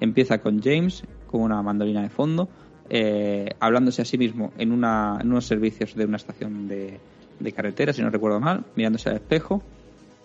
Empieza 0.00 0.38
con 0.38 0.60
James, 0.62 1.02
con 1.26 1.42
una 1.42 1.62
mandolina 1.62 2.02
de 2.02 2.08
fondo, 2.08 2.48
eh, 2.88 3.50
hablándose 3.60 4.02
a 4.02 4.04
sí 4.04 4.18
mismo 4.18 4.52
en, 4.58 4.72
una, 4.72 5.18
en 5.20 5.28
unos 5.30 5.46
servicios 5.46 5.94
de 5.94 6.04
una 6.04 6.16
estación 6.16 6.66
de, 6.68 6.98
de 7.38 7.52
carretera, 7.52 7.92
si 7.92 8.02
no 8.02 8.10
recuerdo 8.10 8.40
mal, 8.40 8.64
mirándose 8.76 9.10
al 9.10 9.16
espejo, 9.16 9.62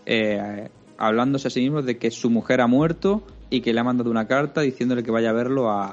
eh, 0.06 0.70
hablándose 0.98 1.48
a 1.48 1.52
sí 1.52 1.62
mismo 1.62 1.82
de 1.82 1.98
que 1.98 2.10
su 2.12 2.30
mujer 2.30 2.62
ha 2.62 2.68
muerto 2.68 3.22
y 3.50 3.62
que 3.62 3.74
le 3.74 3.80
ha 3.80 3.84
mandado 3.84 4.10
una 4.10 4.28
carta 4.28 4.62
diciéndole 4.62 5.04
que 5.04 5.12
vaya 5.12 5.30
a 5.30 5.34
verlo 5.34 5.70
a, 5.70 5.90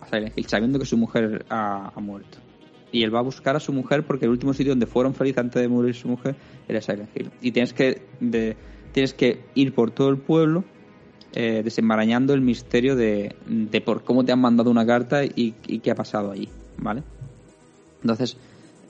a 0.00 0.06
Silent 0.08 0.36
Hill, 0.38 0.46
sabiendo 0.46 0.78
que 0.78 0.86
su 0.86 0.96
mujer 0.96 1.44
ha, 1.50 1.92
ha 1.94 2.00
muerto. 2.00 2.38
Y 2.92 3.02
él 3.04 3.14
va 3.14 3.20
a 3.20 3.22
buscar 3.22 3.54
a 3.56 3.60
su 3.60 3.72
mujer 3.72 4.04
porque 4.04 4.24
el 4.24 4.30
último 4.32 4.52
sitio 4.52 4.72
donde 4.72 4.86
fueron 4.86 5.14
felices 5.14 5.38
antes 5.38 5.60
de 5.62 5.68
morir 5.68 5.94
su 5.94 6.08
mujer 6.08 6.34
era 6.68 6.80
Silent 6.80 7.10
Hill. 7.14 7.30
Y 7.42 7.52
tienes 7.52 7.72
que, 7.72 8.02
de- 8.20 8.56
tienes 8.92 9.14
que 9.14 9.40
ir 9.54 9.74
por 9.74 9.90
todo 9.90 10.08
el 10.08 10.16
pueblo 10.18 10.64
eh, 11.32 11.62
desenmarañando 11.64 12.34
el 12.34 12.40
misterio 12.40 12.96
de, 12.96 13.34
de 13.46 13.80
por 13.80 14.02
cómo 14.04 14.24
te 14.24 14.32
han 14.32 14.40
mandado 14.40 14.70
una 14.70 14.86
carta 14.86 15.24
y, 15.24 15.52
qué 15.82 15.90
ha 15.90 15.94
pasado 15.94 16.30
allí, 16.32 16.48
¿vale? 16.78 17.02
Entonces, 18.02 18.36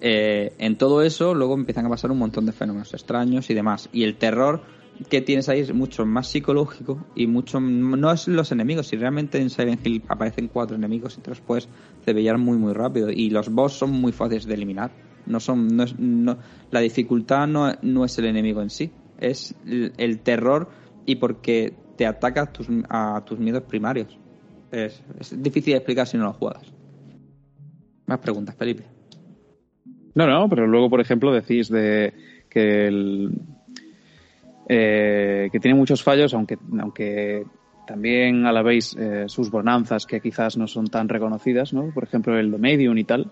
eh, 0.01 0.53
en 0.59 0.77
todo 0.77 1.03
eso, 1.03 1.35
luego 1.35 1.55
empiezan 1.55 1.87
a 1.87 1.91
pasar 1.91 2.11
un 2.11 2.19
montón 2.19 2.47
de 2.47 2.53
fenómenos 2.53 2.95
extraños 2.95 3.51
y 3.51 3.55
demás. 3.55 3.89
Y 3.93 4.05
el 4.05 4.17
terror 4.17 4.63
que 5.09 5.21
tienes 5.21 5.49
ahí 5.49 5.61
es 5.61 5.73
mucho 5.73 6.05
más 6.07 6.29
psicológico 6.29 7.05
y 7.15 7.27
mucho 7.27 7.61
no 7.61 8.11
es 8.13 8.29
los 8.29 8.53
enemigos. 8.53 8.87
Si 8.89 8.97
realmente 8.97 9.41
en 9.41 9.51
Silent 9.51 9.87
Hill 9.87 10.03
aparecen 10.09 10.49
cuatro 10.49 10.77
enemigos 10.77 11.17
y 11.19 11.23
te 11.23 11.31
los 11.31 11.41
puedes 11.41 11.69
cebellar 12.05 12.39
muy 12.39 12.57
muy 12.59 12.73
rápido. 12.73 13.11
Y 13.11 13.31
los 13.31 13.51
boss 13.51 13.75
son 13.75 13.91
muy 13.93 14.13
fáciles 14.13 14.47
de 14.47 14.55
eliminar. 14.55 14.91
No 15.27 15.41
son, 15.41 15.75
no 15.77 15.85
es- 15.85 15.99
no- 15.99 16.39
la 16.71 16.81
dificultad 16.81 17.47
no, 17.47 17.73
no 17.83 18.05
es 18.05 18.19
el 18.19 18.27
enemigo 18.27 18.63
en 18.63 18.71
sí, 18.71 18.91
es 19.19 19.55
el, 19.67 19.93
el 19.97 20.21
terror 20.21 20.69
y 21.07 21.17
porque 21.17 21.75
te 22.01 22.07
ataca 22.07 22.41
a 22.41 22.47
tus, 22.47 22.67
a 22.89 23.23
tus 23.27 23.39
miedos 23.39 23.63
primarios. 23.65 24.19
Es, 24.73 25.03
difícil 25.37 25.75
de 25.75 25.77
explicar 25.77 26.07
si 26.07 26.17
no 26.17 26.25
lo 26.25 26.33
juegas. 26.33 26.63
Más 28.07 28.19
preguntas, 28.21 28.57
Felipe. 28.57 28.85
No, 30.15 30.27
no, 30.27 30.49
pero 30.49 30.67
luego, 30.67 30.89
por 30.89 31.03
ejemplo, 31.03 31.31
decís 31.31 31.69
de 31.69 32.15
que 32.49 32.87
el, 32.87 33.33
eh, 34.67 35.51
que 35.53 35.61
tiene 35.61 35.77
muchos 35.77 36.03
fallos, 36.03 36.33
aunque, 36.33 36.57
aunque 36.81 37.45
también 37.87 38.47
a 38.47 38.53
la 38.53 38.63
vez 38.63 38.97
eh, 38.99 39.25
sus 39.27 39.51
bonanzas 39.51 40.07
que 40.07 40.23
quizás 40.23 40.57
no 40.57 40.67
son 40.67 40.87
tan 40.87 41.07
reconocidas, 41.07 41.75
¿no? 41.75 41.93
Por 41.93 42.05
ejemplo, 42.05 42.39
el 42.39 42.51
de 42.51 42.57
Medium 42.57 42.97
y 42.97 43.05
tal. 43.05 43.31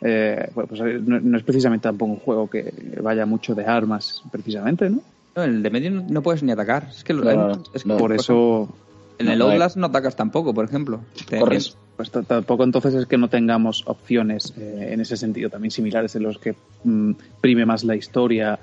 Eh, 0.00 0.50
pues 0.52 0.80
eh, 0.80 0.98
no, 1.00 1.20
no 1.20 1.38
es 1.38 1.44
precisamente 1.44 1.84
tampoco 1.84 2.14
un 2.14 2.18
juego 2.18 2.50
que 2.50 2.98
vaya 3.00 3.26
mucho 3.26 3.54
de 3.54 3.64
armas, 3.64 4.24
precisamente, 4.32 4.90
¿no? 4.90 5.02
No, 5.38 5.44
en 5.44 5.50
el 5.56 5.62
de 5.62 5.70
medio 5.70 5.90
no- 5.90 6.22
puedes 6.22 6.42
ni 6.42 6.50
atacar. 6.52 6.88
Es 6.90 7.04
que, 7.04 7.14
lo- 7.14 7.22
No, 7.24 7.62
es 7.72 7.82
que 7.84 7.88
no. 7.88 7.96
Por 7.96 8.12
eso, 8.12 8.68
en 9.18 9.28
el 9.28 9.38
no, 9.38 9.46
Outlast 9.50 9.76
no 9.76 9.86
atacas 9.86 10.16
tampoco, 10.16 10.52
por 10.52 10.64
ejemplo. 10.64 11.00
Corres. 11.38 11.76
pues 11.96 12.10
tampoco 12.10 12.64
entonces 12.64 12.94
es 12.94 13.06
que 13.06 13.18
no 13.18 13.28
tengamos 13.28 13.82
opciones 13.86 14.52
eh, 14.56 14.90
en 14.92 15.00
ese 15.00 15.16
sentido 15.16 15.50
también 15.50 15.70
similares 15.70 16.14
en 16.16 16.22
los 16.24 16.38
que 16.38 16.54
mm, 16.84 17.12
prime 17.40 17.66
más 17.66 17.82
la 17.84 17.96
historia 17.96 18.58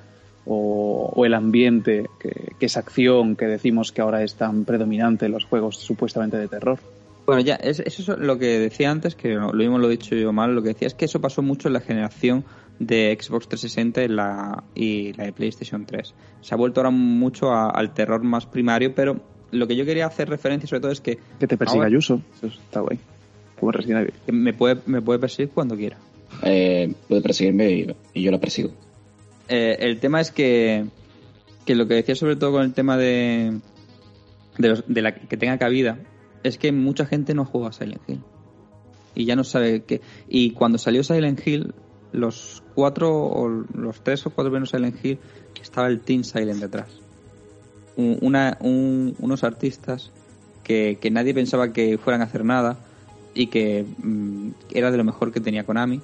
o, 0.46 1.12
o 1.16 1.26
el 1.26 1.34
ambiente, 1.34 2.06
que, 2.20 2.54
que 2.60 2.66
es 2.68 2.78
acción, 2.78 3.36
que 3.36 3.46
decimos 3.46 3.92
que 3.92 4.02
ahora 4.02 4.22
es 4.24 4.36
tan 4.36 4.64
predominante 4.66 5.26
en 5.26 5.32
los 5.32 5.44
juegos 5.46 5.78
supuestamente 5.78 6.38
de 6.38 6.48
terror. 6.48 6.78
Bueno, 7.26 7.42
ya, 7.42 7.56
es, 7.56 7.80
eso 7.80 8.14
es 8.14 8.20
lo 8.20 8.38
que 8.38 8.60
decía 8.60 8.92
antes, 8.92 9.16
que 9.16 9.34
lo 9.34 9.52
mismo 9.54 9.80
lo 9.80 9.88
he 9.88 9.92
dicho 9.92 10.14
yo 10.16 10.32
mal, 10.32 10.54
lo 10.54 10.62
que 10.62 10.70
decía 10.70 10.88
es 10.88 10.94
que 10.94 11.06
eso 11.06 11.20
pasó 11.20 11.42
mucho 11.42 11.68
en 11.70 11.74
la 11.74 11.80
generación 11.80 12.44
de 12.80 13.18
Xbox 13.20 13.48
360 13.48 14.04
y 14.04 14.08
la, 14.10 14.64
y 14.76 15.14
la 15.14 15.24
de 15.26 15.34
PlayStation 15.34 15.86
3. 15.86 16.14
Se 16.42 16.54
ha 16.54 16.58
vuelto 16.58 16.82
ahora 16.82 16.90
mucho 16.92 17.52
a- 17.52 17.70
al 17.70 17.94
terror 17.94 18.24
más 18.24 18.46
primario, 18.46 18.94
pero 18.94 19.22
lo 19.52 19.68
que 19.68 19.76
yo 19.76 19.86
quería 19.86 20.06
hacer 20.08 20.28
referencia 20.30 20.68
sobre 20.68 20.82
todo 20.82 20.92
es 20.92 21.00
que, 21.02 21.18
Que 21.40 21.48
te 21.48 21.58
persiga 21.58 21.78
Ahora- 21.84 21.88
Ayuso, 21.88 22.22
eso 22.38 22.48
está 22.48 22.82
guay. 22.82 23.00
Como 23.60 23.72
en 23.72 23.74
Resident 23.74 24.02
Evil. 24.02 24.14
que 24.26 24.32
me, 24.34 24.54
puede, 24.54 24.78
me 24.86 25.02
puede 25.02 25.20
perseguir 25.20 25.52
cuando 25.54 25.78
quiera. 25.78 25.98
Eh, 26.44 26.94
puede 27.08 27.22
perseguirme 27.22 27.72
y, 27.72 27.96
y 28.14 28.22
yo 28.24 28.32
la 28.32 28.40
persigo. 28.40 28.72
Eh, 29.48 29.78
el 29.80 30.00
tema 30.00 30.20
es 30.20 30.32
que, 30.32 30.86
que 31.66 31.76
lo 31.76 31.88
que 31.88 31.94
decía 31.94 32.16
sobre 32.16 32.36
todo 32.36 32.52
con 32.52 32.64
el 32.64 32.74
tema 32.74 32.98
de, 32.98 33.60
de, 34.58 34.68
los- 34.70 34.84
de 34.88 35.02
la 35.02 35.16
que 35.16 35.38
tenga 35.38 35.58
cabida 35.58 36.00
es 36.44 36.58
que 36.58 36.72
mucha 36.74 37.06
gente 37.06 37.34
no 37.34 37.46
juega 37.46 37.70
a 37.70 37.72
Silent 37.72 38.02
Hill 38.08 38.20
y 39.16 39.24
ya 39.26 39.36
no 39.38 39.44
sabe 39.46 39.84
qué 39.84 40.02
y 40.28 40.52
cuando 40.52 40.78
salió 40.78 41.02
Silent 41.04 41.40
Hill 41.48 41.74
los 42.16 42.64
cuatro 42.74 43.14
o 43.14 43.48
los 43.50 44.02
tres 44.04 44.26
o 44.26 44.30
cuatro 44.30 44.52
menos 44.52 44.70
Silent 44.70 45.04
Hill 45.04 45.20
estaba 45.66 45.88
el 45.88 46.00
Team 46.00 46.24
Silent 46.24 46.62
detrás. 46.62 46.88
Unos 47.98 49.44
artistas 49.44 50.12
que, 50.64 50.98
que 51.02 51.12
nadie 51.12 51.34
pensaba 51.34 51.74
que 51.74 51.98
fueran 51.98 52.22
a 52.22 52.26
hacer 52.26 52.46
nada 52.46 52.78
y 53.34 53.48
que 53.48 53.84
mm, 53.84 54.50
era 54.72 54.92
de 54.92 54.98
lo 54.98 55.04
mejor 55.04 55.32
que 55.32 55.40
tenía 55.40 55.66
Konami 55.66 56.02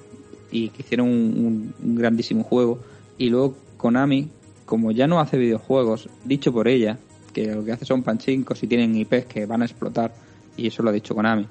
y 0.50 0.68
que 0.70 0.82
hicieron 0.82 1.08
un 1.08 1.74
grandísimo 1.96 2.42
juego. 2.42 2.80
Y 3.18 3.30
luego 3.30 3.54
Konami 3.76 4.30
como 4.66 4.90
ya 4.90 5.06
no 5.06 5.20
hace 5.20 5.36
videojuegos 5.36 6.08
dicho 6.24 6.52
por 6.52 6.68
ella 6.68 6.98
que 7.32 7.54
lo 7.54 7.64
que 7.64 7.72
hace 7.72 7.84
son 7.84 8.02
panchincos 8.02 8.62
y 8.62 8.66
tienen 8.66 8.96
IPs 8.96 9.26
que 9.26 9.46
van 9.46 9.62
a 9.62 9.64
explotar 9.64 10.14
y 10.56 10.66
eso 10.66 10.82
lo 10.82 10.90
ha 10.90 10.92
dicho 10.92 11.14
Konami. 11.14 11.46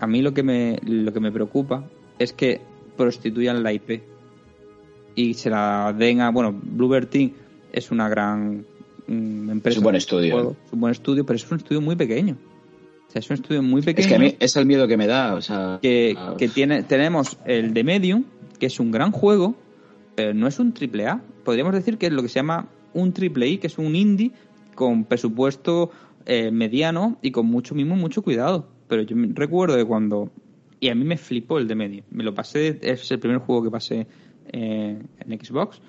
A 0.00 0.06
mí 0.06 0.22
lo 0.22 0.34
que 0.34 0.42
me 0.42 0.78
lo 0.84 1.12
que 1.12 1.20
me 1.20 1.32
preocupa 1.32 1.84
es 2.18 2.32
que 2.32 2.60
prostituyan 2.96 3.62
la 3.62 3.72
IP 3.72 4.02
y 5.14 5.34
se 5.34 5.50
la 5.50 5.94
den 5.96 6.20
a 6.20 6.30
bueno 6.30 6.52
Bluebird 6.52 7.08
Team 7.08 7.32
es 7.72 7.90
una 7.90 8.08
gran 8.08 8.64
mm, 9.06 9.50
empresa. 9.50 9.74
Es 9.74 9.78
un 9.78 9.84
buen 9.84 9.96
estudio, 9.96 10.32
juegos, 10.32 10.56
es 10.66 10.72
un 10.72 10.80
buen 10.80 10.92
estudio 10.92 11.26
pero 11.26 11.36
es 11.36 11.50
un 11.50 11.58
estudio 11.58 11.80
muy 11.80 11.96
pequeño. 11.96 12.36
O 13.08 13.10
sea 13.10 13.20
es 13.20 13.30
un 13.30 13.34
estudio 13.34 13.62
muy 13.62 13.82
pequeño 13.82 14.06
Es 14.06 14.08
que 14.08 14.14
a 14.16 14.18
mí 14.18 14.36
es 14.38 14.56
el 14.56 14.66
miedo 14.66 14.88
que 14.88 14.96
me 14.96 15.06
da, 15.06 15.34
o 15.34 15.40
sea... 15.40 15.78
que, 15.80 16.16
que 16.38 16.48
tiene, 16.48 16.82
tenemos 16.82 17.38
el 17.44 17.74
de 17.74 17.84
Medium, 17.84 18.24
que 18.58 18.66
es 18.66 18.80
un 18.80 18.90
gran 18.90 19.12
juego, 19.12 19.54
pero 20.14 20.34
no 20.34 20.46
es 20.46 20.58
un 20.58 20.72
triple 20.72 21.06
A. 21.06 21.20
Podríamos 21.44 21.74
decir 21.74 21.98
que 21.98 22.06
es 22.06 22.12
lo 22.12 22.22
que 22.22 22.28
se 22.28 22.36
llama 22.36 22.68
un 22.92 23.12
triple 23.12 23.48
I, 23.48 23.58
que 23.58 23.66
es 23.66 23.78
un 23.78 23.94
indie 23.94 24.32
con 24.74 25.04
presupuesto 25.04 25.90
eh, 26.26 26.50
mediano 26.50 27.18
y 27.22 27.30
con 27.30 27.46
mucho 27.46 27.74
mismo, 27.74 27.96
mucho 27.96 28.22
cuidado. 28.22 28.66
Pero 28.88 29.02
yo 29.02 29.16
recuerdo 29.34 29.76
que 29.76 29.84
cuando... 29.84 30.30
Y 30.80 30.88
a 30.88 30.94
mí 30.94 31.04
me 31.04 31.16
flipó 31.16 31.58
el 31.58 31.68
de 31.68 31.74
Medium. 31.74 32.04
Me 32.10 32.24
lo 32.24 32.34
pasé, 32.34 32.78
es 32.82 33.10
el 33.10 33.18
primer 33.18 33.38
juego 33.38 33.62
que 33.62 33.70
pasé 33.70 34.06
eh, 34.52 35.02
en 35.18 35.44
Xbox. 35.44 35.80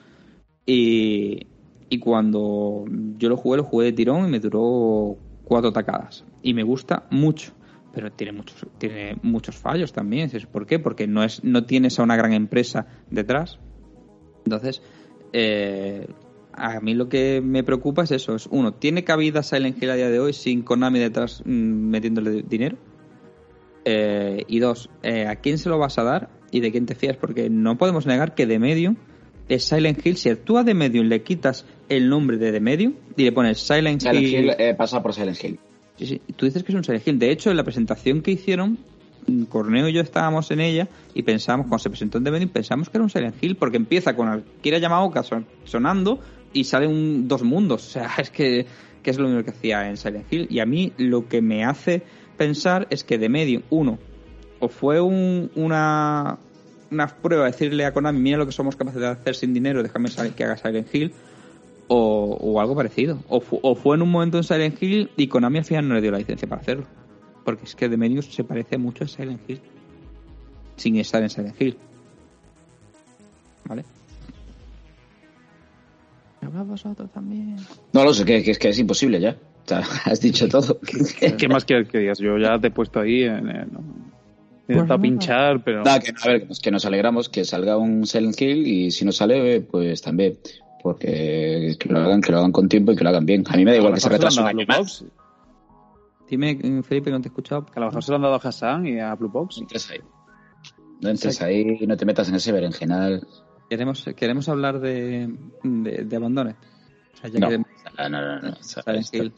Y, 0.66 1.48
y 1.90 2.00
cuando 2.00 2.86
yo 3.18 3.30
lo 3.30 3.38
jugué, 3.38 3.58
lo 3.58 3.64
jugué 3.64 3.86
de 3.88 3.94
tirón 3.94 4.28
y 4.28 4.32
me 4.32 4.40
duró 4.40 5.18
cuatro 5.44 5.72
tacadas. 5.72 6.26
Y 6.42 6.54
me 6.54 6.64
gusta 6.64 7.08
mucho. 7.12 7.54
Pero 7.94 8.12
tiene 8.12 8.34
muchos, 8.34 8.68
tiene 8.78 9.18
muchos 9.22 9.56
fallos 9.56 9.94
también. 9.94 10.30
¿Sabes 10.30 10.46
¿Por 10.48 10.66
qué? 10.66 10.80
Porque 10.80 11.08
no, 11.08 11.24
es, 11.24 11.44
no 11.44 11.66
tienes 11.66 11.98
a 12.00 12.04
una 12.04 12.18
gran 12.18 12.34
empresa 12.34 12.88
detrás. 13.10 13.60
Entonces, 14.46 14.82
eh, 15.32 16.08
a 16.52 16.80
mí 16.80 16.94
lo 16.94 17.10
que 17.10 17.42
me 17.42 17.64
preocupa 17.64 18.04
es 18.04 18.12
eso. 18.12 18.36
Es, 18.36 18.48
uno, 18.48 18.74
¿tiene 18.74 19.04
cabida 19.04 19.44
Silent 19.44 19.82
Hill 19.82 19.90
a 19.90 19.96
día 19.96 20.10
de 20.10 20.20
hoy 20.20 20.34
sin 20.34 20.62
Konami 20.62 21.00
detrás 21.00 21.42
mm, 21.46 21.50
metiéndole 21.50 22.44
dinero? 22.44 22.78
Eh, 23.86 24.44
y 24.48 24.60
dos, 24.60 24.90
eh, 25.04 25.28
¿a 25.28 25.36
quién 25.36 25.58
se 25.60 25.70
lo 25.70 25.78
vas 25.78 25.98
a 26.00 26.04
dar 26.04 26.30
y 26.52 26.60
de 26.60 26.72
quién 26.72 26.86
te 26.86 26.96
fías? 26.96 27.18
Porque 27.18 27.50
no 27.50 27.78
podemos 27.78 28.06
negar 28.08 28.34
que 28.34 28.48
The 28.48 28.58
Medium 28.60 28.96
es 29.48 29.64
Silent 29.66 30.04
Hill. 30.06 30.18
Si 30.18 30.34
tú 30.36 30.58
a 30.58 30.66
The 30.66 30.74
Medium 30.74 31.06
le 31.08 31.22
quitas 31.22 31.66
el 31.88 32.10
nombre 32.10 32.38
de 32.38 32.52
The 32.52 32.60
Medium 32.60 32.94
y 33.16 33.24
le 33.24 33.32
pones 33.32 33.60
Silent, 33.60 34.02
Silent 34.02 34.26
Hill... 34.26 34.34
Hill 34.46 34.52
eh, 34.58 34.74
pasa 34.76 35.04
por 35.04 35.14
Silent 35.14 35.44
Hill. 35.44 35.60
Sí, 35.98 36.08
sí, 36.08 36.22
Tú 36.36 36.46
dices 36.46 36.64
que 36.64 36.72
es 36.72 36.76
un 36.76 36.84
Silent 36.84 37.08
Hill. 37.08 37.20
De 37.20 37.30
hecho, 37.32 37.52
en 37.52 37.58
la 37.58 37.64
presentación 37.64 38.22
que 38.22 38.32
hicieron, 38.32 38.80
Corneo 39.50 39.88
y 39.88 39.94
yo 39.94 40.02
estábamos 40.02 40.52
en 40.52 40.60
ella 40.62 40.88
y 41.14 41.24
pensábamos, 41.24 41.68
cuando 41.68 41.80
se 41.84 41.90
presentó 41.90 42.18
en 42.18 42.24
The 42.26 42.32
Medium, 42.32 42.50
pensamos 42.50 42.90
que 42.90 42.98
era 42.98 43.04
un 43.04 43.10
Silent 43.10 43.36
Hill 43.42 43.56
porque 43.56 43.78
empieza 43.78 44.16
con 44.16 44.28
Akira 44.30 44.78
Yamaoka 44.80 45.24
son- 45.24 45.46
sonando 45.64 46.20
y 46.54 46.64
sale 46.64 46.88
un 46.88 47.28
dos 47.28 47.44
mundos. 47.44 47.86
O 47.88 47.90
sea, 47.92 48.10
es 48.18 48.30
que, 48.32 48.66
que 49.04 49.12
es 49.12 49.18
lo 49.20 49.28
mismo 49.28 49.44
que 49.44 49.52
hacía 49.52 49.88
en 49.90 49.98
Silent 49.98 50.26
Hill. 50.32 50.48
Y 50.50 50.60
a 50.60 50.66
mí 50.66 50.92
lo 50.98 51.28
que 51.28 51.42
me 51.42 51.64
hace 51.64 52.02
pensar 52.38 52.88
es 52.90 53.04
que 53.04 53.18
The 53.18 53.30
Medium, 53.30 53.64
uno, 53.70 53.98
o 54.60 54.68
fue 54.70 55.02
un- 55.02 55.52
una, 55.56 56.38
una 56.92 57.08
prueba 57.08 57.46
de 57.46 57.52
decirle 57.52 57.86
a 57.86 57.94
Konami, 57.94 58.20
mira 58.20 58.38
lo 58.38 58.46
que 58.46 58.52
somos 58.52 58.76
capaces 58.76 59.02
de 59.02 59.08
hacer 59.08 59.36
sin 59.36 59.54
dinero, 59.54 59.82
déjame 59.84 60.10
que 60.36 60.44
haga 60.44 60.58
Silent 60.58 60.94
Hill, 60.94 61.14
o, 61.88 62.38
o 62.40 62.60
algo 62.60 62.76
parecido. 62.76 63.20
O, 63.28 63.42
fu- 63.42 63.60
o 63.62 63.76
fue 63.76 63.96
en 63.96 64.02
un 64.02 64.10
momento 64.12 64.38
en 64.38 64.44
Silent 64.44 64.82
Hill 64.82 65.12
y 65.18 65.28
Konami 65.28 65.60
al 65.60 65.66
final 65.66 65.88
no 65.88 65.96
le 65.96 66.02
dio 66.02 66.12
la 66.12 66.18
licencia 66.20 66.48
para 66.48 66.62
hacerlo. 66.62 66.86
Porque 67.44 67.66
es 67.66 67.76
que 67.76 67.88
The 67.88 67.98
Medius 67.98 68.26
se 68.34 68.44
parece 68.44 68.78
mucho 68.78 69.04
a 69.04 69.08
Silent 69.08 69.42
Hill. 69.48 69.62
Sin 70.78 70.96
estar 70.98 71.22
en 71.22 71.30
Silent 71.30 71.62
Hill. 71.62 71.78
¿Vale? 73.66 73.84
Vosotros 76.42 77.12
también. 77.12 77.58
No 77.94 78.04
lo 78.04 78.14
sé, 78.14 78.24
que, 78.24 78.44
que 78.44 78.52
es 78.52 78.60
que 78.60 78.70
es 78.70 78.80
imposible 78.80 79.20
ya. 79.20 79.36
Has 80.06 80.22
dicho 80.22 80.48
todo. 80.48 80.80
¿Qué 81.38 81.48
más 81.48 81.66
quieres 81.66 81.90
que 81.90 82.00
digas? 82.00 82.20
Yo 82.20 82.38
ya 82.38 82.60
te 82.60 82.68
he 82.68 82.72
puesto 82.72 83.00
ahí. 83.00 83.24
En, 83.24 83.50
en- 83.50 84.06
he 84.68 84.74
Pues 84.74 84.78
intentado 84.78 84.86
nada. 84.98 85.02
pinchar, 85.02 85.64
pero. 85.64 85.84
Nada, 85.84 86.00
que, 86.00 86.12
a 86.12 86.28
ver, 86.28 86.42
que 86.42 86.48
nos- 86.48 86.60
que 86.60 86.72
nos 86.72 86.86
alegramos 86.86 87.30
que 87.30 87.46
salga 87.46 87.78
un 87.78 88.06
Silent 88.06 88.40
Hill 88.42 88.68
y 88.68 88.92
si 88.92 89.06
no 89.06 89.12
sale, 89.12 89.62
pues 89.62 90.02
también. 90.02 90.38
Porque 90.84 91.76
que 91.80 91.90
lo 91.90 92.00
hagan, 92.00 92.22
que 92.22 92.32
lo 92.32 92.38
hagan 92.40 92.52
con 92.52 92.70
tiempo 92.70 92.92
y 92.92 92.96
que 92.96 93.04
lo 93.04 93.10
hagan 93.10 93.26
bien. 93.26 93.44
A 93.50 93.58
mí 93.58 93.66
me 93.66 93.72
da 93.72 93.78
igual 93.78 93.94
que 93.96 94.00
se 94.02 94.08
A 94.08 94.12
retrase 94.12 94.40
un 94.40 94.48
año 94.48 94.66
a 94.70 94.78
más. 94.80 95.04
Dime, 96.30 96.52
eh, 96.62 96.82
Felipe, 96.84 97.06
que 97.06 97.12
no 97.12 97.22
te 97.22 97.28
he 97.28 97.30
escuchado. 97.30 97.66
que 97.66 97.74
a 97.76 97.80
lo 97.80 97.88
mejor 97.88 98.04
se 98.04 98.12
lo 98.12 98.16
han 98.18 98.22
dado 98.24 98.36
a 98.36 98.38
Hassan 98.38 98.86
y 98.88 99.00
a 99.00 99.14
Blue 99.16 99.30
Box. 99.30 99.58
No 99.58 99.62
entres 99.64 99.90
ahí. 99.92 100.00
No 101.02 101.10
entres 101.10 101.42
ahí 101.42 101.78
y 101.82 101.88
no 101.88 101.98
te 101.98 102.06
metas 102.06 102.30
en 102.30 102.36
ese 102.36 102.52
berenjenal. 102.52 103.28
Queremos, 103.70 104.06
queremos 104.16 104.48
hablar 104.50 104.80
de, 104.80 105.28
de, 105.64 106.06
de 106.06 106.16
Abandones. 106.16 106.56
O 107.14 107.18
sea, 107.18 107.30
ya 107.30 107.40
No, 107.40 107.50
que 107.50 107.58
no, 107.60 107.64
no, 108.10 108.22
no. 108.22 108.42
no. 108.42 108.56
Silent 108.62 109.14
Hill. 109.14 109.34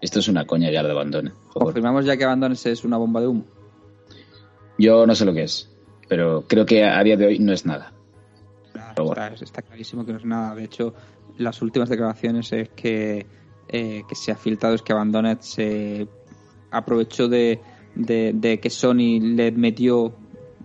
Esto 0.00 0.18
es 0.20 0.28
una 0.28 0.46
coña 0.46 0.70
ya 0.70 0.82
de 0.82 0.90
abandono. 0.90 1.30
Joder. 1.48 1.64
confirmamos 1.66 2.04
ya 2.04 2.16
que 2.16 2.24
Abandones 2.24 2.64
es 2.66 2.84
una 2.84 2.96
bomba 2.96 3.20
de 3.20 3.26
humo. 3.28 3.44
Yo 4.78 5.06
no 5.06 5.14
sé 5.14 5.24
lo 5.24 5.32
que 5.34 5.44
es, 5.44 5.70
pero 6.08 6.44
creo 6.48 6.66
que 6.66 6.84
a 6.84 7.02
día 7.02 7.16
de 7.16 7.26
hoy 7.26 7.38
no 7.38 7.52
es 7.52 7.66
nada. 7.66 7.92
Bueno. 8.96 9.12
Está, 9.12 9.28
está 9.44 9.62
clarísimo 9.62 10.04
que 10.04 10.12
no 10.12 10.18
es 10.18 10.24
nada. 10.24 10.54
De 10.54 10.64
hecho, 10.64 10.94
las 11.38 11.60
últimas 11.62 11.88
declaraciones 11.88 12.52
es 12.52 12.68
que, 12.70 13.26
eh, 13.68 14.02
que 14.08 14.14
se 14.14 14.32
ha 14.32 14.36
filtrado 14.36 14.74
es 14.74 14.82
que 14.82 14.92
Abandonet 14.92 15.40
se 15.42 16.06
aprovechó 16.70 17.28
de, 17.28 17.60
de- 17.94 18.32
de 18.34 18.60
que 18.60 18.70
Sony 18.70 19.20
le 19.20 19.52
metió 19.52 20.14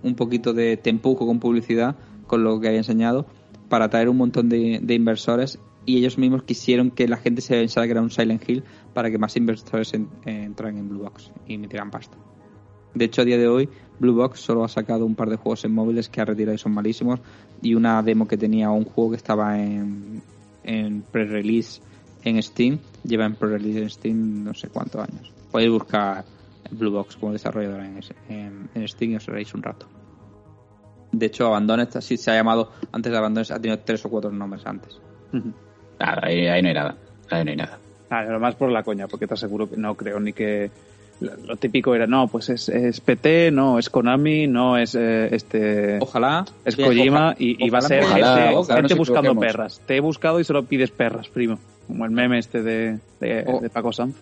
un 0.03 0.15
poquito 0.15 0.53
de 0.53 0.77
tempujo 0.77 1.25
con 1.25 1.39
publicidad 1.39 1.95
con 2.27 2.43
lo 2.43 2.59
que 2.59 2.67
había 2.67 2.79
enseñado 2.79 3.25
para 3.69 3.85
atraer 3.85 4.09
un 4.09 4.17
montón 4.17 4.47
de, 4.49 4.79
de 4.81 4.93
inversores 4.93 5.59
y 5.87 5.97
ellos 5.97 6.19
mismos 6.19 6.43
quisieron 6.43 6.91
que 6.91 7.07
la 7.07 7.17
gente 7.17 7.41
se 7.41 7.55
pensara 7.55 7.87
que 7.87 7.91
era 7.93 8.01
un 8.03 8.11
Silent 8.11 8.47
Hill 8.47 8.63
para 8.93 9.09
que 9.09 9.17
más 9.17 9.35
inversores 9.37 9.91
en- 9.95 10.07
entraran 10.25 10.77
en 10.77 10.89
Blue 10.89 10.99
Box 11.01 11.31
y 11.47 11.57
metieran 11.57 11.89
pasta. 11.89 12.15
De 12.93 13.05
hecho, 13.05 13.21
a 13.21 13.25
día 13.25 13.37
de 13.37 13.47
hoy, 13.47 13.69
Blue 13.99 14.13
Box 14.13 14.39
solo 14.39 14.63
ha 14.63 14.67
sacado 14.67 15.05
un 15.05 15.15
par 15.15 15.29
de 15.29 15.37
juegos 15.37 15.63
en 15.65 15.73
móviles 15.73 16.09
que 16.09 16.19
ha 16.21 16.25
retirado 16.25 16.55
y 16.55 16.57
son 16.57 16.73
malísimos. 16.73 17.19
Y 17.61 17.73
una 17.75 18.01
demo 18.03 18.27
que 18.27 18.37
tenía 18.37 18.69
un 18.69 18.85
juego 18.85 19.11
que 19.11 19.15
estaba 19.17 19.59
en, 19.59 20.21
en 20.63 21.01
pre-release 21.03 21.81
en 22.23 22.41
Steam. 22.43 22.79
Lleva 23.03 23.25
en 23.25 23.35
pre-release 23.35 23.81
en 23.83 23.89
Steam 23.89 24.43
no 24.43 24.53
sé 24.53 24.67
cuántos 24.69 25.01
años. 25.09 25.31
Podéis 25.51 25.71
buscar 25.71 26.25
Blue 26.71 26.91
Box 26.91 27.15
como 27.17 27.31
desarrolladora 27.33 27.85
en, 27.87 27.99
en, 28.29 28.69
en 28.75 28.87
Steam 28.87 29.11
y 29.11 29.15
os 29.15 29.25
veréis 29.27 29.53
un 29.53 29.63
rato. 29.63 29.87
De 31.11 31.27
hecho, 31.27 31.47
Abandones, 31.47 31.95
así 31.95 32.17
se 32.17 32.31
ha 32.31 32.35
llamado, 32.35 32.71
antes 32.91 33.11
de 33.11 33.17
Abandones 33.17 33.51
ha 33.51 33.59
tenido 33.59 33.79
tres 33.79 34.03
o 34.05 34.09
cuatro 34.09 34.29
nombres 34.31 34.65
antes. 34.65 34.99
Ujú. 35.33 35.53
Nada, 35.99 36.21
ahí, 36.23 36.47
ahí 36.47 36.61
no 36.61 36.67
hay 36.69 36.73
nada. 36.73 36.95
Ahí 37.29 37.43
no 37.43 37.51
hay 37.51 37.57
nada. 37.57 37.77
Ah, 38.09 38.23
lo 38.23 38.39
más 38.39 38.55
por 38.55 38.71
la 38.71 38.83
coña, 38.83 39.07
porque 39.07 39.27
te 39.27 39.33
aseguro 39.33 39.69
que 39.69 39.77
no 39.77 39.95
creo 39.95 40.19
ni 40.19 40.33
que. 40.33 40.69
Lo 41.19 41.55
típico 41.55 41.95
era, 41.95 42.05
no, 42.05 42.27
pues 42.27 42.47
es, 42.49 42.69
es 42.69 43.01
PT, 43.01 43.49
no, 43.51 43.79
es 43.79 43.89
Konami, 43.89 44.45
no 44.45 44.77
es 44.77 44.93
eh, 44.93 45.29
este. 45.35 45.97
Ojalá. 45.99 46.45
Es 46.63 46.75
Kojima 46.75 47.29
oja- 47.31 47.35
y, 47.39 47.65
y 47.65 47.69
va 47.71 47.79
a 47.79 47.81
ser 47.81 48.03
ojalá, 48.03 48.35
gente, 48.37 48.55
ojalá 48.55 48.75
gente 48.81 48.89
nos 48.93 48.97
buscando 48.99 49.29
equivoquemos. 49.31 49.45
perras. 49.53 49.81
Te 49.87 49.95
he 49.95 49.99
buscado 49.99 50.39
y 50.39 50.43
solo 50.43 50.63
pides 50.63 50.91
perras, 50.91 51.27
primo. 51.29 51.57
Como 51.87 52.05
el 52.05 52.11
meme 52.11 52.37
este 52.37 52.61
de, 52.61 52.99
de, 53.19 53.43
Oh. 53.47 53.59
de 53.59 53.69
Paco 53.71 53.91
Sanz. 53.91 54.15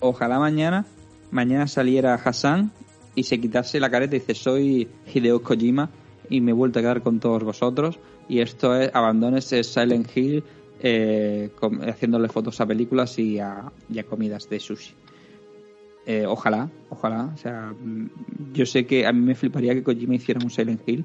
ojalá 0.00 0.38
mañana 0.38 0.84
mañana 1.30 1.66
saliera 1.68 2.14
Hassan 2.22 2.70
y 3.14 3.22
se 3.22 3.40
quitase 3.40 3.80
la 3.80 3.88
careta 3.90 4.16
y 4.16 4.18
dice 4.18 4.34
soy 4.34 4.88
Hideo 5.14 5.42
Kojima 5.42 5.88
y 6.28 6.42
me 6.42 6.50
he 6.50 6.54
vuelto 6.54 6.80
a 6.80 6.82
quedar 6.82 7.00
con 7.00 7.18
todos 7.20 7.42
vosotros 7.44 7.98
y 8.28 8.40
esto 8.40 8.74
es 8.78 8.90
abandones 8.94 9.50
es 9.54 9.68
Silent 9.68 10.14
Hill 10.14 10.44
eh, 10.82 11.50
haciéndole 11.86 12.28
fotos 12.28 12.60
a 12.60 12.66
películas 12.66 13.18
y 13.18 13.38
a, 13.38 13.70
y 13.88 13.98
a 13.98 14.04
comidas 14.04 14.48
de 14.48 14.58
sushi 14.60 14.94
Eh, 16.04 16.26
ojalá 16.26 16.68
ojalá 16.90 17.30
o 17.32 17.36
sea 17.36 17.72
mm, 17.72 18.52
yo 18.52 18.66
sé 18.66 18.86
que 18.86 19.06
a 19.06 19.12
mí 19.12 19.20
me 19.20 19.36
fliparía 19.36 19.72
que 19.72 19.84
Kojima 19.84 20.16
hiciera 20.16 20.40
un 20.42 20.50
Silent 20.50 20.82
Hill 20.84 21.04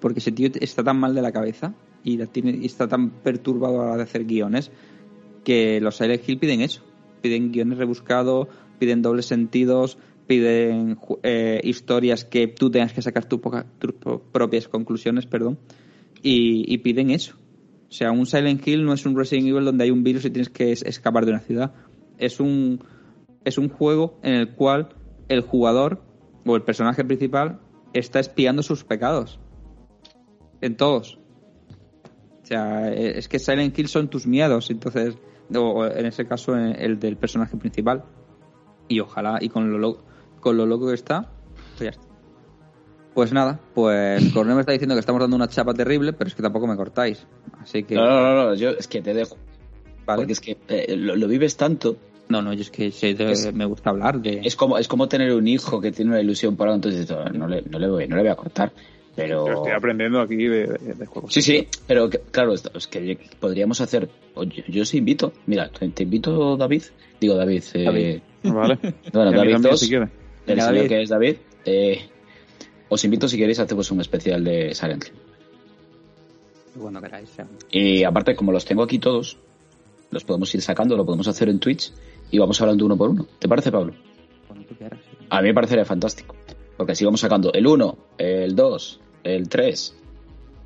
porque 0.00 0.20
ese 0.20 0.30
tío 0.30 0.48
está 0.60 0.84
tan 0.84 1.00
mal 1.00 1.14
de 1.14 1.22
la 1.22 1.32
cabeza 1.32 1.74
y, 2.04 2.20
está 2.64 2.86
tan 2.86 3.10
perturbado 3.10 3.82
a 3.82 3.86
la 3.86 3.96
de 3.96 4.02
hacer 4.04 4.24
guiones 4.24 4.70
que 5.42 5.80
los 5.80 5.96
Silent 5.96 6.28
Hill 6.28 6.38
piden 6.38 6.60
eso. 6.60 6.82
Piden 7.22 7.50
guiones 7.50 7.78
rebuscados, 7.78 8.46
piden 8.78 9.02
dobles 9.02 9.26
sentidos, 9.26 9.98
piden 10.28 10.98
eh, 11.22 11.60
historias 11.64 12.24
que 12.24 12.46
tú 12.46 12.70
tengas 12.70 12.92
que 12.92 13.02
sacar 13.02 13.24
tus 13.24 13.40
pro- 13.40 14.22
propias 14.32 14.68
conclusiones, 14.68 15.26
perdón, 15.26 15.58
y 16.22 16.78
piden 16.78 17.10
eso. 17.10 17.36
O 17.88 17.92
sea, 17.92 18.10
un 18.12 18.26
Silent 18.26 18.66
Hill 18.66 18.84
no 18.84 18.92
es 18.92 19.06
un 19.06 19.16
Resident 19.16 19.48
Evil 19.48 19.64
donde 19.64 19.84
hay 19.84 19.90
un 19.90 20.02
virus 20.02 20.24
y 20.24 20.30
tienes 20.30 20.48
que 20.50 20.72
es- 20.72 20.82
escapar 20.82 21.24
de 21.24 21.32
una 21.32 21.40
ciudad. 21.40 21.72
Es 22.18 22.40
un, 22.40 22.82
es 23.44 23.58
un 23.58 23.68
juego 23.68 24.18
en 24.22 24.34
el 24.34 24.54
cual 24.54 24.88
el 25.28 25.40
jugador 25.40 26.02
o 26.44 26.56
el 26.56 26.62
personaje 26.62 27.04
principal 27.04 27.60
está 27.92 28.18
espiando 28.20 28.62
sus 28.62 28.84
pecados. 28.84 29.38
En 30.60 30.76
todos. 30.76 31.18
O 32.42 32.46
sea, 32.46 32.92
eh, 32.92 33.18
es 33.18 33.28
que 33.28 33.38
Silent 33.38 33.76
Hill 33.78 33.88
son 33.88 34.08
tus 34.08 34.26
miedos, 34.26 34.70
entonces, 34.70 35.16
o 35.54 35.84
en 35.86 36.06
ese 36.06 36.26
caso 36.26 36.56
el 36.56 36.98
del 36.98 37.16
personaje 37.16 37.56
principal. 37.56 38.04
Y 38.88 39.00
ojalá, 39.00 39.38
y 39.40 39.48
con 39.48 39.80
lo- 39.80 40.04
con 40.40 40.56
lo 40.56 40.66
loco 40.66 40.88
que 40.88 40.94
está, 40.94 41.30
pues 41.76 41.80
ya 41.80 41.90
está. 41.90 42.05
Pues 43.16 43.32
nada, 43.32 43.58
pues 43.74 44.30
Cornel 44.34 44.54
me 44.56 44.60
está 44.60 44.72
diciendo 44.72 44.94
que 44.94 45.00
estamos 45.00 45.20
dando 45.22 45.36
una 45.36 45.48
chapa 45.48 45.72
terrible, 45.72 46.12
pero 46.12 46.28
es 46.28 46.34
que 46.34 46.42
tampoco 46.42 46.66
me 46.66 46.76
cortáis. 46.76 47.26
Así 47.62 47.82
que, 47.82 47.94
No, 47.94 48.04
no, 48.06 48.20
no, 48.20 48.44
no, 48.50 48.54
yo 48.54 48.68
es 48.70 48.86
que 48.86 49.00
te 49.00 49.14
dejo. 49.14 49.36
vale. 50.04 50.18
Porque 50.20 50.32
es 50.34 50.40
que 50.42 50.58
eh, 50.68 50.94
lo, 50.98 51.16
lo 51.16 51.26
vives 51.26 51.56
tanto. 51.56 51.96
No, 52.28 52.42
no, 52.42 52.52
yo 52.52 52.60
es 52.60 52.70
que 52.70 52.88
Es- 52.88 53.54
me 53.54 53.64
gusta 53.64 53.88
hablar 53.88 54.20
de... 54.20 54.42
Es 54.44 54.54
como, 54.54 54.76
es 54.76 54.86
como 54.86 55.08
tener 55.08 55.32
un 55.32 55.48
hijo 55.48 55.80
que 55.80 55.92
tiene 55.92 56.10
una 56.10 56.20
ilusión 56.20 56.56
por 56.56 56.66
algo, 56.68 56.74
entonces 56.76 57.00
dices, 57.08 57.16
no 57.32 57.48
le, 57.48 57.62
no 57.62 57.78
le, 57.78 57.88
voy, 57.88 58.06
no 58.06 58.16
le 58.16 58.22
voy 58.22 58.30
a 58.30 58.34
cortar. 58.36 58.70
Pero. 59.14 59.46
Yo 59.46 59.52
estoy 59.54 59.72
aprendiendo 59.72 60.20
aquí 60.20 60.36
de, 60.36 60.66
de- 60.66 60.94
de 60.94 61.06
juegos. 61.06 61.32
Sí, 61.32 61.40
sí, 61.40 61.66
pero 61.86 62.10
que- 62.10 62.18
claro, 62.30 62.52
es 62.52 62.86
que 62.86 63.18
podríamos 63.40 63.80
hacer. 63.80 64.10
Yo, 64.36 64.62
yo 64.68 64.82
os 64.82 64.92
invito, 64.92 65.32
mira, 65.46 65.70
te, 65.70 65.88
te 65.88 66.02
invito, 66.02 66.54
David. 66.58 66.82
Digo, 67.18 67.34
David. 67.34 67.64
eh, 67.72 67.82
David. 67.84 68.18
Vale. 68.42 68.78
Bueno, 69.10 69.32
David 69.32 69.52
también, 69.52 69.62
2, 69.62 69.80
si 69.80 69.94
el 69.94 70.60
señor 70.60 70.88
que 70.88 71.00
es 71.02 71.08
David. 71.08 71.36
eh, 71.64 72.10
os 72.88 73.04
invito 73.04 73.28
si 73.28 73.36
queréis, 73.36 73.58
hacemos 73.58 73.90
un 73.90 74.00
especial 74.00 74.42
de 74.44 74.74
Silent 74.74 75.04
Hill. 75.06 75.14
Cuando 76.80 77.00
queráis. 77.00 77.30
Y 77.70 78.04
aparte, 78.04 78.34
como 78.36 78.52
los 78.52 78.64
tengo 78.64 78.82
aquí 78.82 78.98
todos, 78.98 79.38
los 80.10 80.24
podemos 80.24 80.54
ir 80.54 80.60
sacando, 80.62 80.96
lo 80.96 81.04
podemos 81.06 81.26
hacer 81.28 81.48
en 81.48 81.58
Twitch 81.58 81.92
y 82.30 82.38
vamos 82.38 82.60
hablando 82.60 82.84
uno 82.84 82.96
por 82.96 83.10
uno. 83.10 83.26
¿Te 83.38 83.48
parece, 83.48 83.72
Pablo? 83.72 83.94
Cuando 84.46 84.66
tú 84.66 84.74
quieras. 84.76 84.98
sí. 85.10 85.16
A 85.30 85.40
mí 85.40 85.48
me 85.48 85.54
parecería 85.54 85.84
fantástico. 85.84 86.36
Porque 86.76 86.92
así 86.92 87.04
vamos 87.04 87.20
sacando 87.20 87.50
el 87.54 87.66
1, 87.66 87.98
el 88.18 88.54
2, 88.54 89.00
el 89.24 89.48
3, 89.48 89.96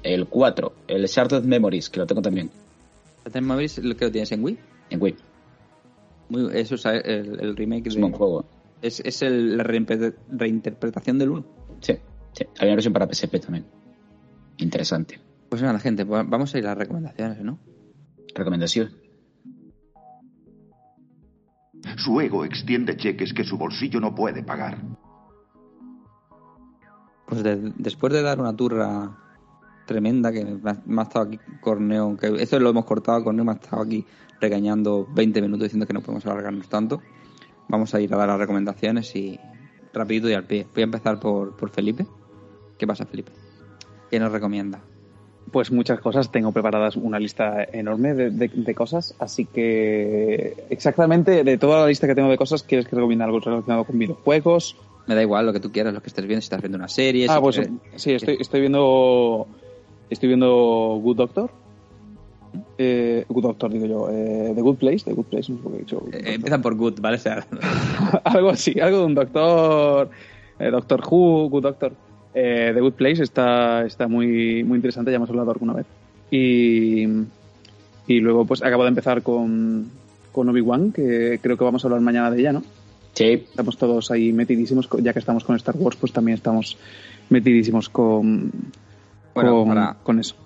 el 0.02 0.26
4, 0.26 0.72
el 0.88 1.04
Shattered 1.06 1.44
Memories, 1.44 1.88
que 1.88 2.00
lo 2.00 2.06
tengo 2.06 2.20
también 2.22 2.50
¿Te 3.30 3.40
móviles 3.40 3.78
lo 3.78 3.94
que 3.96 4.06
lo 4.06 4.10
tienes 4.10 4.32
en 4.32 4.42
Wii? 4.42 4.58
en 4.90 5.00
Wii. 5.00 5.14
Muy, 6.30 6.50
eso 6.58 6.74
es 6.74 6.84
el, 6.86 7.38
el 7.40 7.56
remake 7.56 7.86
Es 7.88 7.94
de... 7.94 7.98
un 8.02 8.10
buen 8.10 8.12
juego. 8.14 8.44
Es, 8.82 8.98
es 9.00 9.22
el- 9.22 9.56
la 9.56 9.62
reinterpretación 9.62 11.18
del 11.18 11.30
1. 11.30 11.44
Sí, 11.80 11.92
sí. 12.32 12.44
Había 12.58 12.68
una 12.72 12.76
versión 12.76 12.92
para 12.92 13.06
PSP 13.12 13.40
también. 13.40 13.66
Interesante. 14.58 15.20
Pues 15.48 15.62
nada, 15.62 15.78
gente, 15.78 16.04
vamos 16.04 16.54
a 16.54 16.58
ir 16.58 16.64
a 16.66 16.68
las 16.70 16.78
recomendaciones, 16.78 17.40
¿no? 17.42 17.58
Recomendación. 18.34 18.90
Su 21.96 22.20
ego 22.20 22.44
extiende 22.44 22.96
cheques 22.96 23.32
que 23.32 23.44
su 23.44 23.56
bolsillo 23.58 24.00
no 24.00 24.14
puede 24.14 24.42
pagar. 24.42 24.78
Pues 27.26 27.42
de- 27.42 27.72
después 27.76 28.12
de 28.12 28.22
dar 28.22 28.40
una 28.40 28.54
turra 28.54 29.16
tremenda, 29.86 30.30
que 30.30 30.44
me 30.44 30.70
ha, 30.70 30.82
me 30.86 31.00
ha 31.00 31.04
estado 31.04 31.26
aquí 31.26 31.38
Corneo, 31.60 32.16
que 32.16 32.28
esto 32.42 32.58
lo 32.60 32.70
hemos 32.70 32.84
cortado, 32.84 33.24
Corneo 33.24 33.44
me 33.44 33.52
ha 33.52 33.54
estado 33.54 33.82
aquí 33.82 34.04
regañando 34.40 35.06
20 35.14 35.40
minutos 35.42 35.64
diciendo 35.64 35.86
que 35.86 35.92
no 35.92 36.00
podemos 36.00 36.24
alargarnos 36.26 36.68
tanto. 36.68 37.00
Vamos 37.68 37.94
a 37.94 38.00
ir 38.00 38.12
a 38.12 38.16
dar 38.16 38.28
las 38.28 38.38
recomendaciones 38.38 39.14
y 39.16 39.38
rapidito 39.92 40.28
y 40.28 40.34
al 40.34 40.44
pie. 40.44 40.66
Voy 40.72 40.82
a 40.82 40.84
empezar 40.84 41.18
por, 41.20 41.56
por 41.56 41.70
Felipe. 41.70 42.06
¿Qué 42.80 42.86
pasa, 42.86 43.04
Felipe? 43.04 43.30
¿Qué 44.10 44.18
nos 44.18 44.32
recomienda? 44.32 44.80
Pues 45.52 45.70
muchas 45.70 46.00
cosas, 46.00 46.32
tengo 46.32 46.50
preparadas 46.50 46.96
una 46.96 47.18
lista 47.18 47.62
enorme 47.72 48.14
de, 48.14 48.30
de- 48.30 48.48
de 48.48 48.74
cosas, 48.74 49.14
así 49.18 49.44
que 49.44 50.64
exactamente 50.70 51.44
de 51.44 51.58
toda 51.58 51.82
la 51.82 51.86
lista 51.88 52.06
que 52.06 52.14
tengo 52.14 52.30
de 52.30 52.38
cosas, 52.38 52.62
¿quieres 52.62 52.86
que 52.88 52.96
recomiende 52.96 53.24
algo 53.24 53.38
relacionado 53.40 53.84
con 53.84 53.98
videojuegos? 53.98 54.76
Me 55.06 55.14
da 55.14 55.20
igual 55.22 55.44
lo 55.44 55.52
que 55.52 55.60
tú 55.60 55.70
quieras, 55.70 55.92
lo 55.92 56.00
que 56.00 56.08
estés 56.08 56.24
viendo, 56.26 56.40
si 56.40 56.46
estás 56.46 56.62
viendo 56.62 56.78
una 56.78 56.88
serie. 56.88 57.26
ah, 57.28 57.34
si 57.36 57.40
pues 57.42 57.56
quieres- 57.56 57.72
sí, 57.96 58.12
estoy, 58.12 58.36
estoy 58.40 58.60
viendo 58.60 59.46
estoy 60.08 60.28
viendo 60.28 60.98
Good 61.02 61.16
Doctor, 61.18 61.50
Eh, 62.78 63.24
Good 63.28 63.42
Doctor, 63.42 63.70
digo 63.70 63.86
yo. 63.86 64.08
Eh, 64.10 64.52
The 64.54 64.60
Good 64.62 64.76
Place, 64.76 65.04
The 65.04 65.12
Good 65.12 65.26
Place, 65.26 65.52
no 65.52 65.58
sé 65.58 65.62
por 65.62 65.72
qué 65.72 65.76
he 65.78 65.80
dicho. 65.82 66.02
Eh, 66.12 66.34
empieza 66.34 66.58
por 66.62 66.74
Good, 66.76 67.00
¿vale? 67.00 67.16
O 67.16 67.20
sea, 67.20 67.46
algo 68.24 68.48
así, 68.50 68.80
algo 68.80 68.98
de 69.00 69.04
un 69.04 69.14
doctor, 69.14 70.10
eh, 70.58 70.70
Doctor 70.70 71.00
Who, 71.08 71.48
Good 71.50 71.62
Doctor. 71.62 71.92
Eh, 72.34 72.70
The 72.74 72.80
Good 72.80 72.92
Place 72.94 73.22
está, 73.22 73.84
está 73.84 74.06
muy, 74.08 74.62
muy 74.64 74.76
interesante, 74.76 75.10
ya 75.10 75.16
hemos 75.16 75.30
hablado 75.30 75.50
alguna 75.50 75.72
vez. 75.74 75.86
Y, 76.30 77.04
y 78.06 78.20
luego 78.20 78.44
pues 78.44 78.62
acabo 78.62 78.84
de 78.84 78.90
empezar 78.90 79.22
con, 79.22 79.90
con 80.32 80.48
Obi-Wan, 80.48 80.92
que 80.92 81.38
creo 81.42 81.56
que 81.56 81.64
vamos 81.64 81.84
a 81.84 81.88
hablar 81.88 82.00
mañana 82.00 82.30
de 82.30 82.40
ella, 82.40 82.52
¿no? 82.52 82.62
Sí, 83.14 83.24
Estamos 83.24 83.76
todos 83.76 84.10
ahí 84.12 84.32
metidísimos, 84.32 84.88
ya 85.02 85.12
que 85.12 85.18
estamos 85.18 85.42
con 85.44 85.56
Star 85.56 85.74
Wars, 85.76 85.96
pues 85.96 86.12
también 86.12 86.36
estamos 86.36 86.76
metidísimos 87.28 87.88
con, 87.88 88.52
Bueno, 89.34 89.50
con, 89.64 89.68
para- 89.68 89.96
con 90.02 90.20
eso. 90.20 90.36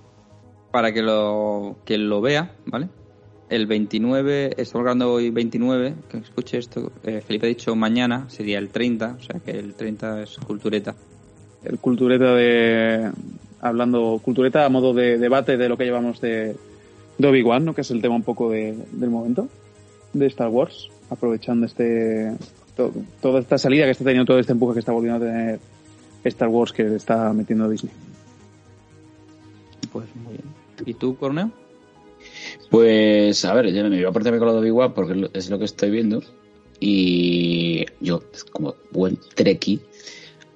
para 0.70 0.92
que 0.92 1.02
lo, 1.02 1.76
que 1.84 1.98
lo 1.98 2.20
vea, 2.22 2.52
¿vale? 2.66 2.88
El 3.50 3.66
29, 3.66 4.54
estamos 4.56 4.84
grabando 4.84 5.12
hoy 5.12 5.28
29, 5.30 5.94
que 6.08 6.16
escuche 6.16 6.56
esto, 6.56 6.90
eh, 7.04 7.20
Felipe 7.24 7.44
ha 7.44 7.48
dicho 7.50 7.76
mañana, 7.76 8.24
sería 8.30 8.58
el 8.58 8.70
30, 8.70 9.16
o 9.18 9.22
sea 9.22 9.38
que 9.40 9.50
el 9.52 9.74
30 9.74 10.22
es 10.22 10.38
cultureta. 10.38 10.94
El 11.64 11.78
cultureta 11.78 12.34
de. 12.34 13.10
Hablando, 13.60 14.20
cultureta 14.22 14.64
a 14.64 14.68
modo 14.68 14.92
de 14.92 15.16
debate 15.18 15.56
de 15.56 15.68
lo 15.68 15.76
que 15.78 15.84
llevamos 15.84 16.20
de, 16.20 16.54
de 17.16 17.28
Obi-Wan, 17.28 17.64
¿no? 17.64 17.74
que 17.74 17.80
es 17.80 17.90
el 17.90 18.02
tema 18.02 18.14
un 18.14 18.22
poco 18.22 18.50
de- 18.50 18.76
del 18.92 19.08
momento 19.10 19.48
de 20.12 20.26
Star 20.26 20.48
Wars, 20.48 20.88
aprovechando 21.08 21.64
este 21.64 22.32
to- 22.76 22.92
toda 23.22 23.40
esta 23.40 23.56
salida 23.56 23.86
que 23.86 23.92
está 23.92 24.04
teniendo, 24.04 24.26
todo 24.26 24.38
este 24.38 24.52
empuje 24.52 24.74
que 24.74 24.80
está 24.80 24.92
volviendo 24.92 25.24
a 25.24 25.28
tener 25.28 25.60
Star 26.24 26.48
Wars 26.48 26.72
que 26.72 26.84
le 26.84 26.96
está 26.96 27.32
metiendo 27.32 27.68
Disney. 27.70 27.92
Pues 29.92 30.06
muy 30.16 30.34
bien. 30.34 30.44
¿Y 30.86 30.94
tú, 30.94 31.16
Corneo? 31.16 31.50
Pues, 32.70 33.44
a 33.44 33.54
ver, 33.54 33.72
yo 33.72 33.82
me 33.84 33.90
voy 33.90 34.04
a 34.04 34.10
portarme 34.12 34.38
con 34.38 34.48
lo 34.48 34.54
de 34.54 34.60
Obi-Wan 34.60 34.92
porque 34.92 35.30
es 35.32 35.48
lo- 35.50 35.58
que 35.58 35.64
estoy 35.64 35.90
viendo. 35.90 36.22
Y 36.80 37.86
yo, 38.00 38.22
como 38.52 38.74
buen 38.90 39.18
Trekkie, 39.34 39.80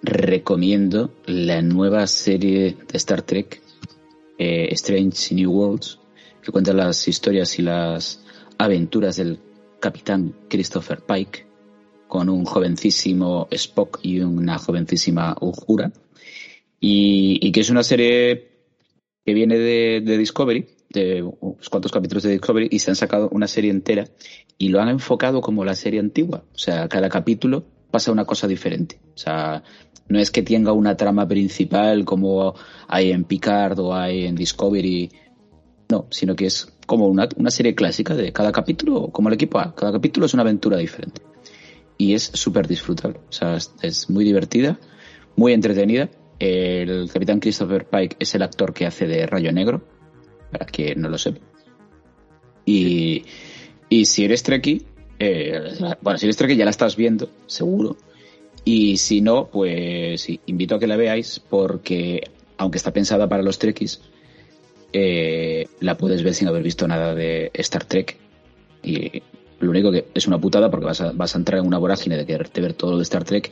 recomiendo 0.03 1.13
la 1.27 1.63
nueva 1.63 2.07
serie 2.07 2.77
de 2.91 2.97
Star 2.97 3.23
Trek, 3.23 3.61
eh, 4.39 4.69
Strange 4.73 5.35
New 5.35 5.51
Worlds, 5.51 5.99
que 6.43 6.53
cuenta 6.53 6.73
las 6.73 7.09
historias 7.09 7.59
y 7.59 7.63
las 7.63 8.25
aventuras 8.59 9.17
del 9.17 9.39
capitán 9.81 10.35
Christopher 10.49 11.01
Pike 11.01 11.47
con 12.07 12.29
un 12.29 12.45
jovencísimo 12.45 13.49
Spock 13.51 14.01
y 14.03 14.21
una 14.21 14.59
jovencísima 14.59 15.37
Uhura. 15.41 15.93
Y, 16.81 17.51
que 17.53 17.61
es 17.61 17.71
una 17.71 17.83
serie 17.83 18.49
que 19.25 19.35
viene 19.35 19.59
de, 19.59 20.01
de 20.01 20.17
Discovery, 20.17 20.67
de 20.91 21.23
unos 21.23 21.69
cuantos 21.69 21.93
capítulos 21.93 22.23
de 22.23 22.31
Discovery, 22.31 22.69
y 22.71 22.79
se 22.79 22.91
han 22.91 22.97
sacado 22.97 23.29
una 23.31 23.49
serie 23.49 23.71
entera 23.71 24.09
y 24.57 24.69
lo 24.69 24.81
han 24.81 24.89
enfocado 24.89 25.41
como 25.41 25.65
la 25.65 25.75
serie 25.75 26.01
antigua. 26.01 26.45
O 26.55 26.59
sea, 26.59 26.89
cada 26.89 27.09
capítulo 27.09 27.65
pasa 27.91 28.13
una 28.13 28.25
cosa 28.25 28.47
diferente. 28.47 29.01
O 29.15 29.19
sea, 29.19 29.63
no 30.09 30.19
es 30.19 30.31
que 30.31 30.43
tenga 30.43 30.73
una 30.73 30.97
trama 30.97 31.29
principal 31.29 32.05
como 32.05 32.55
hay 32.87 33.13
en 33.13 33.25
Picard 33.25 33.79
o 33.79 33.95
hay 33.95 34.25
en 34.25 34.35
Discovery. 34.35 35.11
No, 35.91 36.07
sino 36.11 36.35
que 36.35 36.47
es 36.47 36.73
como 36.87 37.07
una, 37.07 37.29
una 37.37 37.51
serie 37.51 37.75
clásica 37.75 38.15
de 38.15 38.33
cada 38.33 38.53
capítulo, 38.53 39.09
como 39.09 39.29
el 39.29 39.35
equipo 39.35 39.59
A. 39.59 39.75
Cada 39.75 39.93
capítulo 39.93 40.27
es 40.27 40.35
una 40.35 40.43
aventura 40.43 40.79
diferente. 40.79 41.23
Y 41.97 42.15
es 42.15 42.23
súper 42.23 42.67
disfrutable. 42.67 43.21
O 43.29 43.33
sea, 43.33 43.59
es, 43.83 44.11
muy 44.11 44.25
divertida, 44.25 44.79
muy 45.37 45.53
entretenida. 45.53 46.11
El 46.39 47.11
capitán 47.11 47.41
Christopher 47.41 47.87
Pike 47.87 48.17
es 48.19 48.35
el 48.35 48.43
actor 48.43 48.73
que 48.73 48.87
hace 48.87 49.07
de 49.07 49.27
Rayo 49.27 49.53
Negro, 49.53 49.83
para 50.53 50.67
quien 50.67 51.01
no 51.01 51.09
lo 51.09 51.19
sepa. 51.19 51.41
Y, 52.65 53.25
y 53.89 54.05
si 54.05 54.25
eres 54.25 54.43
Trekkie, 54.43 54.87
eh, 55.19 55.97
bueno, 56.01 56.19
si 56.19 56.27
eres 56.27 56.37
Trekkie 56.37 56.57
ya 56.57 56.65
la 56.65 56.71
estás 56.71 56.97
viendo, 56.97 57.31
seguro. 57.47 57.97
Y 58.71 58.99
si 58.99 59.23
no, 59.23 59.47
pues 59.47 60.21
sí, 60.21 60.41
invito 60.45 60.75
a 60.75 60.79
que 60.79 60.87
la 60.87 60.99
veáis 60.99 61.41
porque, 61.41 62.31
aunque 62.59 62.77
está 62.77 62.93
pensada 62.93 63.27
para 63.27 63.43
los 63.43 63.59
Trekkies, 63.59 64.03
eh, 64.93 65.67
la 65.81 65.97
puedes 65.97 66.23
ver 66.23 66.35
sin 66.35 66.49
haber 66.49 66.63
visto 66.63 66.87
nada 66.87 67.15
de 67.15 67.51
Star 67.55 67.87
Trek. 67.87 68.19
Y 68.83 69.23
lo 69.61 69.71
único 69.71 69.91
que 69.91 70.09
es 70.13 70.27
una 70.27 70.39
putada 70.39 70.71
porque 70.71 70.85
vas 70.85 71.01
a, 71.01 71.13
vas 71.13 71.35
a 71.35 71.39
entrar 71.39 71.61
en 71.61 71.67
una 71.67 71.79
vorágine 71.79 72.19
de 72.19 72.27
quererte 72.27 72.61
ver 72.61 72.75
todo 72.75 72.91
lo 72.91 72.97
de 72.99 73.05
Star 73.05 73.25
Trek 73.25 73.51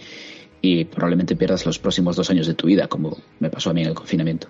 y 0.61 0.85
probablemente 0.85 1.35
pierdas 1.35 1.65
los 1.65 1.79
próximos 1.79 2.15
dos 2.15 2.29
años 2.29 2.47
de 2.47 2.53
tu 2.53 2.67
vida, 2.67 2.87
como 2.87 3.17
me 3.41 3.49
pasó 3.49 3.71
a 3.71 3.73
mí 3.73 3.81
en 3.81 3.89
el 3.89 3.95
confinamiento. 3.95 4.49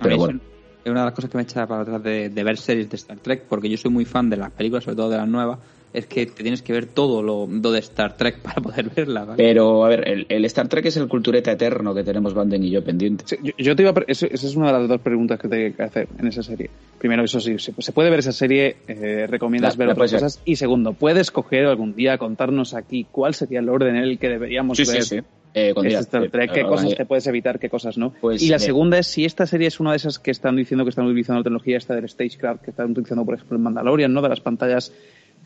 Pero 0.00 0.18
bueno. 0.18 0.38
Es 0.40 0.58
es 0.84 0.92
una 0.92 1.00
de 1.00 1.06
las 1.06 1.14
cosas 1.14 1.32
que 1.32 1.36
me 1.36 1.42
echa 1.42 1.66
para 1.66 1.82
atrás 1.82 2.00
de, 2.04 2.28
de 2.30 2.44
ver 2.44 2.58
series 2.58 2.88
de 2.88 2.94
Star 2.94 3.18
Trek, 3.18 3.46
porque 3.48 3.68
yo 3.68 3.76
soy 3.76 3.90
muy 3.90 4.04
fan 4.04 4.30
de 4.30 4.36
las 4.36 4.52
películas, 4.52 4.84
sobre 4.84 4.96
todo 4.96 5.10
de 5.10 5.16
las 5.16 5.28
nuevas, 5.28 5.58
es 5.92 6.06
que 6.06 6.26
te 6.26 6.42
tienes 6.42 6.62
que 6.62 6.72
ver 6.72 6.86
todo 6.86 7.22
lo, 7.22 7.46
lo 7.46 7.72
de 7.72 7.78
Star 7.80 8.16
Trek 8.16 8.38
para 8.42 8.60
poder 8.60 8.90
verla, 8.94 9.24
¿vale? 9.24 9.36
Pero, 9.42 9.84
a 9.84 9.88
ver, 9.88 10.06
el, 10.08 10.26
el 10.28 10.44
Star 10.44 10.68
Trek 10.68 10.86
es 10.86 10.96
el 10.96 11.08
cultureta 11.08 11.52
eterno 11.52 11.94
que 11.94 12.04
tenemos 12.04 12.34
Banden 12.34 12.62
y 12.64 12.70
yo 12.70 12.84
pendiente. 12.84 13.24
Sí, 13.26 13.36
yo, 13.42 13.52
yo 13.58 13.76
te 13.76 13.82
iba 13.82 13.90
a 13.90 13.94
esa 14.06 14.26
es 14.26 14.56
una 14.56 14.68
de 14.72 14.78
las 14.80 14.88
dos 14.88 15.00
preguntas 15.00 15.38
que 15.38 15.48
te 15.48 15.66
hay 15.66 15.72
que 15.72 15.82
hacer 15.82 16.08
en 16.18 16.26
esa 16.28 16.42
serie. 16.42 16.70
Primero, 16.98 17.24
eso 17.24 17.40
sí, 17.40 17.58
se, 17.58 17.72
se 17.78 17.92
puede 17.92 18.10
ver 18.10 18.18
esa 18.20 18.32
serie, 18.32 18.76
eh, 18.88 19.26
recomiendas 19.28 19.74
La- 19.74 19.78
ver 19.78 19.86
la 19.88 19.92
otras 19.94 20.12
cosas. 20.12 20.42
Y 20.44 20.56
segundo, 20.56 20.92
puedes 20.92 21.30
coger 21.30 21.66
algún 21.66 21.94
día, 21.94 22.18
contarnos 22.18 22.74
aquí 22.74 23.06
cuál 23.10 23.34
sería 23.34 23.60
el 23.60 23.68
orden 23.68 23.96
en 23.96 24.02
el 24.04 24.18
que 24.18 24.28
deberíamos 24.28 24.78
ver 24.78 25.24
Eh, 25.54 25.72
con 25.74 25.86
este 25.86 25.88
día, 25.88 26.00
Star 26.00 26.24
eh, 26.24 26.28
Trek, 26.28 26.52
qué 26.52 26.60
eh, 26.60 26.64
cosas 26.64 26.92
eh, 26.92 26.96
te 26.96 27.06
puedes 27.06 27.26
evitar, 27.26 27.58
qué 27.58 27.70
cosas 27.70 27.96
no. 27.96 28.12
Pues, 28.20 28.42
y 28.42 28.48
la 28.48 28.56
eh, 28.56 28.60
segunda 28.60 28.98
es 28.98 29.06
si 29.06 29.24
esta 29.24 29.46
serie 29.46 29.68
es 29.68 29.80
una 29.80 29.92
de 29.92 29.96
esas 29.96 30.18
que 30.18 30.30
están 30.30 30.56
diciendo 30.56 30.84
que 30.84 30.90
están 30.90 31.06
utilizando 31.06 31.40
la 31.40 31.44
tecnología 31.44 31.78
esta 31.78 31.94
del 31.94 32.06
Stagecraft, 32.08 32.62
que 32.64 32.70
están 32.70 32.90
utilizando, 32.90 33.24
por 33.24 33.34
ejemplo, 33.34 33.56
en 33.56 33.62
Mandalorian, 33.62 34.12
¿no? 34.12 34.20
De 34.20 34.28
las 34.28 34.40
pantallas 34.40 34.92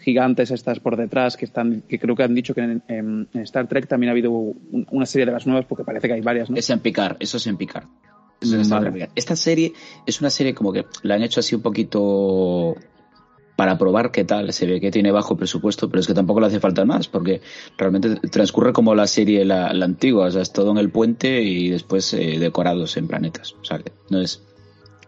gigantes 0.03 0.51
estas 0.51 0.81
por 0.81 0.97
detrás, 0.97 1.37
que 1.37 1.45
están 1.45 1.83
que 1.89 1.99
creo 1.99 2.15
que 2.15 2.23
han 2.25 2.35
dicho 2.35 2.55
que 2.55 2.81
en, 2.89 3.29
Star 3.35 3.69
Trek 3.69 3.87
también 3.87 4.09
ha 4.09 4.13
habido 4.13 4.31
un- 4.31 4.87
una 4.91 5.07
serie 5.07 5.27
de 5.27 5.33
las 5.33 5.47
nuevas, 5.47 5.65
porque 5.67 5.85
parece 5.85 6.09
que 6.09 6.15
hay 6.15 6.21
varias, 6.21 6.51
¿no? 6.51 6.57
Es 6.57 6.69
en 6.71 6.81
Picard, 6.81 7.17
eso 7.21 7.37
es 7.37 7.47
en 7.47 7.57
Picard. 7.57 7.85
Eso 8.41 8.51
es 8.51 8.55
en 8.55 8.61
Star 8.63 8.79
vale. 8.81 8.91
Trek 8.91 8.95
Picard. 8.95 9.13
Esta 9.17 9.37
serie 9.37 9.73
es 10.07 10.21
una 10.21 10.31
serie 10.31 10.55
como 10.55 10.73
que 10.73 10.85
la 11.03 11.15
han 11.15 11.23
hecho 11.23 11.41
así 11.41 11.55
un 11.55 11.63
poquito 11.63 12.75
para 13.55 13.79
probar 13.79 14.11
qué 14.11 14.25
tal. 14.25 14.53
Se 14.53 14.67
ve 14.67 14.81
que 14.81 14.91
tiene 14.91 15.13
bajo 15.13 15.37
presupuesto, 15.37 15.89
pero 15.89 16.01
es 16.01 16.07
que 16.07 16.15
tampoco 16.15 16.41
le 16.41 16.47
hace 16.47 16.59
falta 16.59 16.85
más, 16.85 17.07
porque 17.07 17.41
realmente 17.79 18.17
transcurre 18.29 18.73
como 18.73 18.95
la 18.95 19.07
serie 19.07 19.45
la, 19.45 19.73
la 19.73 19.85
antigua, 19.85 20.27
o 20.27 20.31
sea, 20.31 20.43
es 20.43 20.53
todo 20.53 20.73
en 20.73 20.79
el 20.79 20.91
puente 20.91 21.43
y 21.43 21.69
después 21.71 22.13
eh, 22.15 22.39
decorados 22.41 22.97
en 22.97 23.07
planetas. 23.07 23.55
O 23.61 23.65
sea, 23.65 23.79
que 23.79 23.93
no 24.11 24.21
es, 24.21 24.43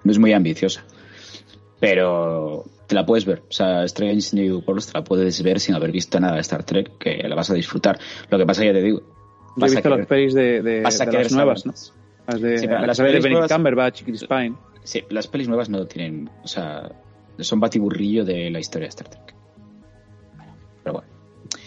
no 0.04 0.12
es 0.12 0.18
muy 0.18 0.32
ambiciosa. 0.32 0.84
Pero 1.80 2.64
te 2.86 2.94
la 2.94 3.04
puedes 3.06 3.24
ver. 3.24 3.42
O 3.48 3.52
sea, 3.52 3.84
Strange 3.84 4.34
New 4.36 4.62
Worlds 4.66 4.88
te 4.88 4.98
la 4.98 5.04
puedes 5.04 5.42
ver 5.42 5.60
sin 5.60 5.74
haber 5.74 5.90
visto 5.92 6.18
nada 6.20 6.34
de 6.34 6.40
Star 6.40 6.64
Trek, 6.64 6.98
que 6.98 7.16
la 7.28 7.34
vas 7.34 7.50
a 7.50 7.54
disfrutar. 7.54 7.98
Lo 8.30 8.38
que 8.38 8.46
pasa, 8.46 8.64
ya 8.64 8.72
te 8.72 8.82
digo. 8.82 9.02
Yo 9.56 9.66
he 9.66 9.70
visto 9.70 9.88
las 9.88 10.06
pelis 10.06 10.34
de, 10.34 10.62
de- 10.62 10.80
de 10.80 10.82
las 10.82 11.32
nuevas, 11.32 11.64
¿no? 11.66 11.72
Las 12.26 12.40
de, 12.40 12.58
Sí, 12.58 12.66
las 12.66 12.96
de 12.96 13.02
Benedict 13.04 13.30
nuevas- 13.32 13.52
Cumberbatch 13.52 14.00
y 14.00 14.04
Chris 14.04 14.24
Pine. 14.26 14.54
Sí, 14.82 15.02
las 15.10 15.26
pelis 15.28 15.48
nuevas 15.48 15.68
no 15.68 15.86
tienen, 15.86 16.28
o 16.42 16.48
sea, 16.48 16.90
son 17.38 17.60
batiburrillo 17.60 18.24
de 18.24 18.50
la 18.50 18.60
historia 18.60 18.86
de 18.86 18.90
Star 18.90 19.08
Trek. 19.08 19.34
Pero 20.82 20.94
bueno, 20.94 21.08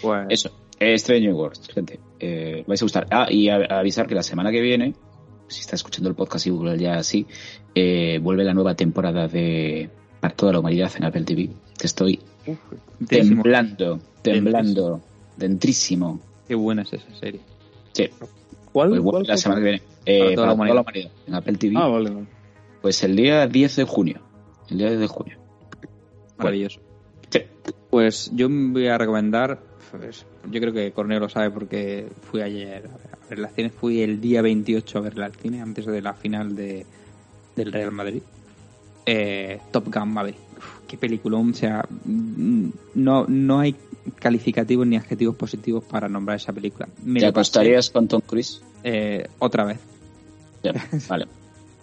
Pues, 0.02 0.26
eso. 0.30 0.52
Strange 0.80 1.28
New 1.28 1.36
Worlds, 1.38 1.68
gente. 1.74 2.00
Eh, 2.20 2.64
vais 2.68 2.82
a 2.82 2.86
gustar. 2.86 3.08
Ah, 3.10 3.28
y 3.30 3.50
a- 3.50 3.56
a 3.70 3.80
avisar 3.80 4.06
que 4.08 4.14
la 4.16 4.22
semana 4.24 4.52
que 4.52 4.62
viene, 4.62 4.94
si 5.48 5.62
está 5.62 5.76
escuchando 5.76 6.10
el 6.10 6.16
podcast 6.16 6.46
y 6.46 6.52
Google 6.52 6.78
ya 6.78 6.96
así, 6.96 7.26
eh, 7.74 8.20
vuelve 8.22 8.44
la 8.44 8.54
nueva 8.54 8.76
temporada 8.76 9.28
de 9.28 9.90
Para 10.20 10.34
toda 10.36 10.54
la 10.54 10.60
humanidad 10.60 10.92
en 10.98 11.06
Apple 11.06 11.24
TV. 11.24 11.50
Que 11.78 11.88
estoy 11.88 12.20
Dentrísimo. 13.00 13.44
temblando, 13.44 14.00
temblando, 14.22 15.02
dentrísimo. 15.38 16.20
Qué 16.48 16.56
buena 16.56 16.82
es 16.84 16.94
esa 16.94 17.14
serie. 17.20 17.42
Sí, 17.94 18.10
¿Cuál? 18.72 18.90
pues 18.90 19.02
cuál 19.02 19.24
la 19.24 19.34
fue? 19.34 19.38
semana 19.38 19.62
que 19.62 19.64
viene. 19.70 19.82
Eh, 20.06 20.20
Para 20.20 20.36
toda 20.36 20.48
la 20.48 20.54
humanidad. 20.54 20.82
humanidad 20.82 21.12
en 21.28 21.34
Apple 21.36 21.54
TV. 21.58 21.76
Ah, 21.78 21.88
vale, 21.88 22.10
vale. 22.10 22.28
Pues 22.82 23.04
el 23.04 23.16
día 23.16 23.48
10 23.48 23.76
de 23.76 23.84
junio. 23.84 24.22
El 24.70 24.78
día 24.78 24.88
10 24.88 25.00
de 25.02 25.08
junio. 25.08 25.38
Maravilloso. 26.38 26.80
Sí. 27.30 27.42
Pues 27.90 28.32
yo 28.34 28.48
me 28.50 28.72
voy 28.74 28.88
a 28.88 28.98
recomendar, 28.98 29.60
pues, 29.92 30.26
yo 30.50 30.60
creo 30.62 30.74
que 30.74 30.92
Corneo 30.92 31.20
lo 31.20 31.30
sabe 31.30 31.50
porque 31.52 32.08
fui 32.30 32.42
ayer 32.42 32.88
a 32.88 33.30
ver 33.30 33.40
la 33.40 33.50
cine, 33.50 33.70
fui 33.70 34.02
el 34.02 34.22
día 34.22 34.42
28 34.42 34.98
a 34.98 35.02
verla 35.02 35.26
al 35.26 35.34
cine 35.36 35.62
antes 35.62 35.86
de 35.86 36.02
la 36.02 36.14
final 36.14 36.56
de, 36.56 36.86
del 37.56 37.72
Real 37.74 37.92
Madrid. 37.92 38.22
Eh, 39.08 39.60
Top 39.72 39.86
Gun 39.94 40.10
Maverick. 40.14 40.38
Uf, 40.58 40.80
qué 40.88 40.98
peliculón, 40.98 41.52
o 41.52 41.54
sea, 41.54 41.84
mm, 42.06 42.70
no, 42.96 43.26
no 43.28 43.60
hay 43.60 43.76
calificativos 44.20 44.86
ni 44.86 44.96
adjetivos 44.98 45.36
positivos 45.36 45.84
para 45.84 46.08
nombrar 46.10 46.38
esa 46.38 46.52
película. 46.54 46.88
Me 47.04 47.20
¿Te 47.22 47.26
acostarías 47.28 47.90
con 47.90 48.08
Tom 48.08 48.22
Cruise? 48.22 48.62
eh, 48.84 49.28
otra 49.40 49.64
vez. 49.66 49.80
Ya, 50.64 50.74
vale. 51.10 51.26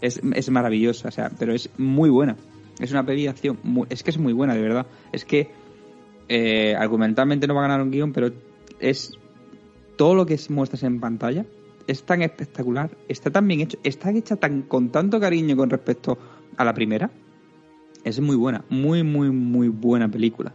Es, 0.01 0.21
es 0.35 0.51
maravillosa, 0.51 1.09
o 1.09 1.11
sea, 1.11 1.31
pero 1.39 1.55
es 1.55 1.71
muy 1.79 2.11
buena. 2.11 2.37
Es 2.79 2.91
una 2.91 3.07
peli 3.07 3.23
de 3.23 3.29
acción, 3.31 3.59
es 3.89 4.03
que 4.03 4.11
es 4.11 4.19
muy 4.19 4.33
buena, 4.33 4.55
de 4.55 4.61
verdad. 4.63 4.87
Es 5.13 5.25
que 5.25 5.51
eh, 6.29 6.75
argumentalmente 6.79 7.47
no 7.47 7.55
va 7.55 7.61
a 7.61 7.69
ganar 7.69 7.81
un 7.83 7.91
guion, 7.91 8.13
pero 8.13 8.31
es 8.81 9.13
todo 9.97 10.15
lo 10.15 10.27
que 10.27 10.35
es- 10.35 10.51
muestras 10.51 10.83
en 10.83 11.01
pantalla 11.01 11.47
es 11.87 12.03
tan 12.03 12.23
espectacular, 12.23 12.91
está 13.09 13.31
tan 13.31 13.47
bien 13.47 13.61
hecho, 13.61 13.77
está 13.85 14.11
hecha 14.11 14.37
tan 14.37 14.63
con 14.63 14.89
tanto 14.91 15.21
cariño 15.21 15.55
con 15.55 15.69
respecto 15.69 16.17
a 16.57 16.65
la 16.65 16.75
primera, 16.75 17.11
es 18.05 18.21
muy 18.21 18.37
buena, 18.37 18.65
muy, 18.69 19.03
muy, 19.03 19.31
muy 19.31 19.69
buena 19.69 20.11
película. 20.11 20.53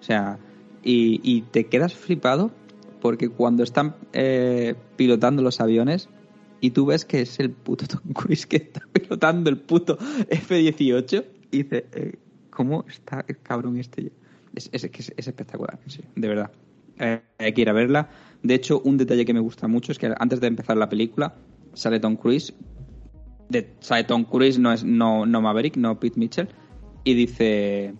O 0.00 0.02
sea, 0.02 0.38
y, 0.82 1.42
te 1.50 1.66
quedas 1.66 1.94
flipado 1.94 2.52
porque 3.00 3.28
cuando 3.28 3.62
están 3.62 3.96
eh, 4.12 4.74
pilotando 4.96 5.42
los 5.42 5.60
aviones 5.60 6.08
y 6.60 6.70
tú 6.70 6.86
ves 6.86 7.04
que 7.04 7.22
es 7.22 7.40
el 7.40 7.50
puto 7.50 7.86
Tom 7.88 8.12
Cruise 8.12 8.46
que 8.46 8.56
está 8.56 8.82
pilotando 8.92 9.50
el 9.50 9.58
puto 9.58 9.98
F-18 10.28 11.24
y 11.50 11.62
dices, 11.62 11.84
eh, 11.92 12.18
¿cómo 12.50 12.84
está 12.88 13.24
el 13.26 13.38
cabrón 13.40 13.78
este? 13.78 14.12
Es, 14.54 14.70
es, 14.72 14.84
es, 14.84 15.12
es 15.16 15.28
espectacular, 15.28 15.78
serio, 15.86 16.10
de 16.14 16.28
verdad. 16.28 16.50
Eh, 16.98 17.20
hay 17.38 17.52
que 17.52 17.60
ir 17.60 17.68
a 17.68 17.72
verla. 17.72 18.08
De 18.42 18.54
hecho, 18.54 18.80
un 18.80 18.96
detalle 18.96 19.24
que 19.24 19.34
me 19.34 19.40
gusta 19.40 19.68
mucho 19.68 19.92
es 19.92 19.98
que 19.98 20.12
antes 20.18 20.40
de 20.40 20.46
empezar 20.46 20.76
la 20.76 20.88
película 20.88 21.34
sale 21.74 22.00
Tom 22.00 22.16
Cruise. 22.16 22.54
De, 23.48 23.62
Tom 24.06 24.24
Cruise, 24.24 24.58
no 24.58 24.72
es 24.72 24.84
no, 24.84 25.26
no 25.26 25.40
Maverick, 25.40 25.76
no 25.76 25.98
Pete 25.98 26.18
Mitchell. 26.18 26.48
Y 27.04 27.14
dice: 27.14 27.94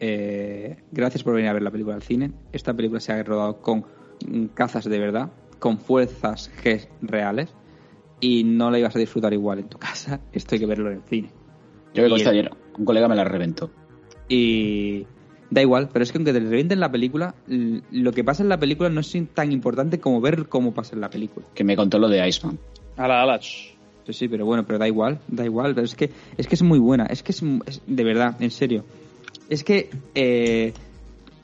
eh, 0.00 0.76
Gracias 0.90 1.22
por 1.22 1.34
venir 1.34 1.50
a 1.50 1.52
ver 1.52 1.62
la 1.62 1.70
película 1.70 1.96
al 1.96 2.02
cine. 2.02 2.32
Esta 2.52 2.74
película 2.74 3.00
se 3.00 3.12
ha 3.12 3.22
rodado 3.22 3.60
con 3.60 3.84
cazas 4.54 4.84
de 4.84 4.98
verdad, 4.98 5.32
con 5.58 5.78
fuerzas 5.78 6.50
G 6.62 6.88
reales. 7.02 7.54
Y 8.20 8.44
no 8.44 8.70
la 8.70 8.78
ibas 8.78 8.96
a 8.96 8.98
disfrutar 8.98 9.32
igual 9.34 9.58
en 9.58 9.68
tu 9.68 9.78
casa. 9.78 10.20
Esto 10.32 10.54
hay 10.54 10.60
que 10.60 10.66
verlo 10.66 10.90
en 10.90 10.96
el 10.96 11.02
cine. 11.02 11.30
Yo 11.92 12.02
me 12.02 12.08
consta 12.08 12.30
ayer, 12.30 12.50
un 12.78 12.84
colega 12.84 13.06
me 13.06 13.14
la 13.14 13.24
reventó. 13.24 13.70
Y 14.28 15.06
da 15.50 15.62
igual, 15.62 15.88
pero 15.92 16.02
es 16.02 16.10
que 16.10 16.18
aunque 16.18 16.32
te 16.32 16.40
revienten 16.40 16.80
la 16.80 16.90
película, 16.90 17.34
lo 17.46 18.12
que 18.12 18.24
pasa 18.24 18.42
en 18.42 18.48
la 18.48 18.58
película 18.58 18.88
no 18.88 19.00
es 19.00 19.16
tan 19.32 19.52
importante 19.52 20.00
como 20.00 20.20
ver 20.20 20.48
cómo 20.48 20.74
pasa 20.74 20.94
en 20.94 21.00
la 21.00 21.10
película. 21.10 21.46
Que 21.54 21.64
me 21.64 21.76
contó 21.76 21.98
lo 21.98 22.08
de 22.08 22.26
Iceman. 22.26 22.58
Ala, 22.96 23.22
ala. 23.22 23.38
shh. 23.38 23.73
Sí, 24.06 24.12
sí, 24.12 24.28
pero 24.28 24.44
bueno, 24.44 24.64
pero 24.66 24.78
da 24.78 24.86
igual, 24.86 25.18
da 25.28 25.44
igual, 25.44 25.74
pero 25.74 25.86
es 25.86 25.94
que 25.94 26.10
es 26.36 26.46
que 26.46 26.54
es 26.54 26.62
muy 26.62 26.78
buena, 26.78 27.06
es 27.06 27.22
que 27.22 27.32
es, 27.32 27.42
es- 27.66 27.80
de 27.86 28.04
verdad, 28.04 28.36
en 28.40 28.50
serio. 28.50 28.84
Es 29.48 29.64
que 29.64 29.90
eh, 30.14 30.72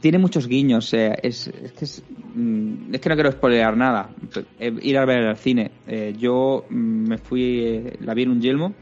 tiene 0.01 0.19
muchos 0.19 0.47
guiños, 0.47 0.93
eh, 0.95 1.15
es, 1.23 1.49
es 1.49 1.73
que 1.73 1.85
es, 1.85 2.03
mm, 2.35 2.93
que 2.93 3.09
no 3.09 3.15
quiero 3.15 3.32
spoilear 3.32 3.77
nada. 3.77 4.11
Eh, 4.59 4.73
ir 4.82 4.99
a 4.99 5.05
ver 5.07 5.24
al 5.27 5.37
cine, 5.39 5.70
eh, 5.87 6.15
yo 6.19 6.65
mm, 6.69 6.74
me 7.09 7.19
fui, 7.19 7.61
eh, 7.61 7.97
la 8.01 8.15
vi 8.15 8.23
en 8.24 8.31
un 8.31 8.41
yelmo 8.43 8.74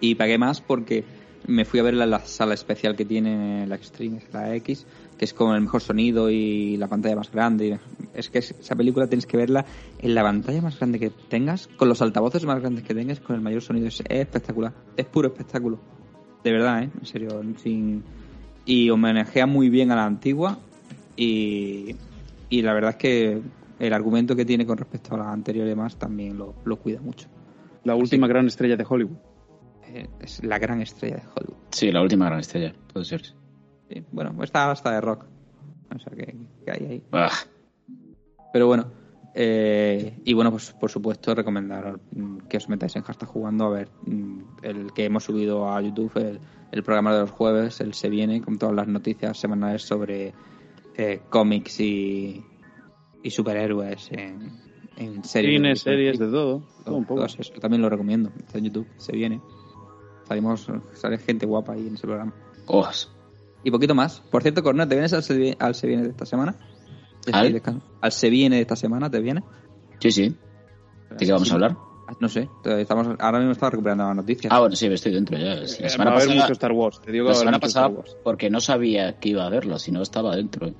y 0.00 0.14
pagué 0.14 0.38
más 0.38 0.60
porque 0.60 1.04
me 1.46 1.64
fui 1.64 1.80
a 1.80 1.82
verla 1.82 2.04
en 2.04 2.10
la 2.10 2.20
sala 2.20 2.54
especial 2.54 2.96
que 2.96 3.04
tiene 3.04 3.66
la 3.66 3.74
Extreme, 3.74 4.20
la 4.32 4.54
X, 4.56 4.86
que 5.18 5.24
es 5.24 5.32
con 5.34 5.54
el 5.54 5.60
mejor 5.60 5.80
sonido 5.80 6.30
y 6.30 6.76
la 6.76 6.88
pantalla 6.88 7.16
más 7.16 7.30
grande. 7.30 7.78
Es 8.14 8.30
que 8.30 8.38
es- 8.38 8.52
esa 8.58 8.74
película 8.76 9.06
tienes 9.06 9.26
que 9.26 9.36
verla 9.36 9.64
en 9.98 10.14
la 10.14 10.22
pantalla 10.22 10.60
más 10.62 10.78
grande 10.78 10.98
que 10.98 11.10
tengas, 11.10 11.68
con 11.68 11.88
los 11.88 12.02
altavoces 12.02 12.44
más 12.44 12.60
grandes 12.60 12.84
que 12.84 12.94
tengas, 12.94 13.20
con 13.20 13.36
el 13.36 13.42
mayor 13.42 13.62
sonido. 13.62 13.86
Es, 13.88 14.00
es 14.00 14.06
espectacular, 14.20 14.72
es 14.96 15.06
puro 15.06 15.28
espectáculo. 15.28 15.78
De 16.42 16.52
verdad, 16.52 16.82
¿eh? 16.82 16.90
En 17.00 17.06
serio. 17.06 17.42
Sin... 17.62 18.02
Y 18.66 18.90
homenajea 18.90 19.46
muy 19.46 19.68
bien 19.68 19.90
a 19.92 19.96
la 19.96 20.04
antigua 20.04 20.58
y, 21.16 21.96
y 22.48 22.62
la 22.62 22.72
verdad 22.74 22.90
es 22.92 22.96
que 22.96 23.40
el 23.78 23.92
argumento 23.92 24.34
que 24.36 24.44
tiene 24.44 24.64
con 24.66 24.78
respecto 24.78 25.14
a 25.14 25.18
la 25.18 25.32
anterior 25.32 25.66
y 25.66 25.70
demás 25.70 25.96
también 25.96 26.38
lo, 26.38 26.54
lo 26.64 26.76
cuida 26.76 27.00
mucho. 27.00 27.28
La 27.84 27.94
última 27.94 28.26
gran 28.26 28.46
estrella 28.46 28.76
de 28.76 28.86
Hollywood. 28.88 29.16
Eh, 29.88 30.08
es 30.20 30.42
la 30.42 30.58
gran 30.58 30.80
estrella 30.80 31.16
de 31.16 31.22
Hollywood. 31.34 31.58
Sí, 31.70 31.92
la 31.92 32.00
última 32.02 32.26
gran 32.26 32.40
estrella, 32.40 32.74
puede 32.92 33.04
ser. 33.04 33.22
Sí, 33.88 34.04
bueno, 34.12 34.34
está 34.42 34.70
hasta 34.70 34.92
de 34.92 35.00
rock. 35.00 35.24
O 35.94 35.98
sea 35.98 36.12
que, 36.14 36.34
que 36.64 36.70
hay 36.70 36.86
ahí. 36.86 37.02
Ah, 37.12 37.30
Pero 38.52 38.66
bueno, 38.66 38.86
eh, 39.34 40.18
y 40.24 40.32
bueno, 40.32 40.50
pues 40.50 40.72
por 40.72 40.90
supuesto 40.90 41.34
recomendar 41.34 41.98
mm, 42.12 42.38
que 42.48 42.56
os 42.56 42.68
metáis 42.68 42.94
en 42.96 43.02
Hashtag 43.02 43.28
Jugando 43.28 43.66
a 43.66 43.70
ver 43.70 43.88
mm, 44.06 44.40
el 44.62 44.92
que 44.92 45.04
hemos 45.04 45.24
subido 45.24 45.68
a 45.70 45.80
YouTube, 45.80 46.12
el, 46.16 46.40
el 46.72 46.82
programa 46.82 47.14
de 47.14 47.20
los 47.20 47.30
jueves, 47.30 47.80
el 47.80 47.94
Se 47.94 48.08
Viene, 48.08 48.40
con 48.40 48.58
todas 48.58 48.74
las 48.74 48.88
noticias 48.88 49.38
semanales 49.38 49.82
sobre 49.82 50.34
eh, 50.96 51.20
cómics 51.30 51.80
y, 51.80 52.44
y 53.22 53.30
superhéroes 53.30 54.10
en, 54.12 54.52
en 54.96 55.24
series. 55.24 55.56
Cine, 55.56 55.76
series, 55.76 56.18
de 56.18 56.26
todo. 56.26 56.62
todo 56.84 56.96
un 56.96 57.04
poco. 57.04 57.24
Eso, 57.24 57.42
también 57.60 57.82
lo 57.82 57.88
recomiendo. 57.88 58.30
Está 58.38 58.58
en 58.58 58.64
YouTube, 58.64 58.88
Se 58.96 59.12
Viene. 59.12 59.40
Salimos, 60.28 60.68
sale 60.94 61.18
gente 61.18 61.44
guapa 61.44 61.72
ahí 61.74 61.86
en 61.86 61.94
ese 61.94 62.06
programa. 62.06 62.32
oh, 62.66 62.88
Y 63.64 63.70
poquito 63.70 63.94
más. 63.94 64.20
Por 64.30 64.42
cierto, 64.42 64.62
Cornel, 64.62 64.86
¿te 64.88 64.94
vienes 64.94 65.12
al 65.14 65.22
Se, 65.22 65.34
Vi- 65.36 65.56
al 65.58 65.74
Se 65.74 65.86
Viene 65.86 66.02
de 66.04 66.10
esta 66.10 66.26
semana? 66.26 66.54
¿Al? 67.32 67.62
¿Al 68.02 68.12
Se 68.12 68.28
Viene 68.30 68.56
de 68.56 68.62
esta 68.62 68.76
semana 68.76 69.10
te 69.10 69.20
viene? 69.20 69.42
sí, 69.98 70.10
sí. 70.12 70.36
¿De 71.18 71.24
qué 71.26 71.32
vamos 71.32 71.50
a 71.50 71.54
hablar? 71.54 71.76
No 72.20 72.28
sé, 72.28 72.50
estamos, 72.64 73.08
ahora 73.18 73.38
mismo 73.38 73.52
estaba 73.52 73.70
recuperando 73.70 74.04
las 74.04 74.16
noticias. 74.16 74.52
Ah, 74.52 74.60
bueno, 74.60 74.76
sí, 74.76 74.86
estoy 74.86 75.12
dentro 75.14 75.38
ya. 75.38 75.54
La 75.54 75.62
Eh, 75.62 75.66
semana 75.88 76.10
va 76.10 76.16
a 76.16 76.20
haber 76.20 76.28
pasada, 76.28 76.42
mucho 76.42 76.52
Star 76.52 76.72
Wars. 76.72 77.00
Te 77.00 77.10
digo 77.12 77.24
que 77.24 77.30
la 77.30 77.34
semana 77.38 77.56
Star 77.56 77.68
pasada 77.68 77.88
Wars. 77.88 78.16
porque 78.22 78.50
no 78.50 78.60
sabía 78.60 79.18
que 79.18 79.30
iba 79.30 79.46
a 79.46 79.48
verlo, 79.48 79.78
si 79.78 79.90
no 79.90 80.02
estaba 80.02 80.36
dentro. 80.36 80.66
¿eh? 80.66 80.74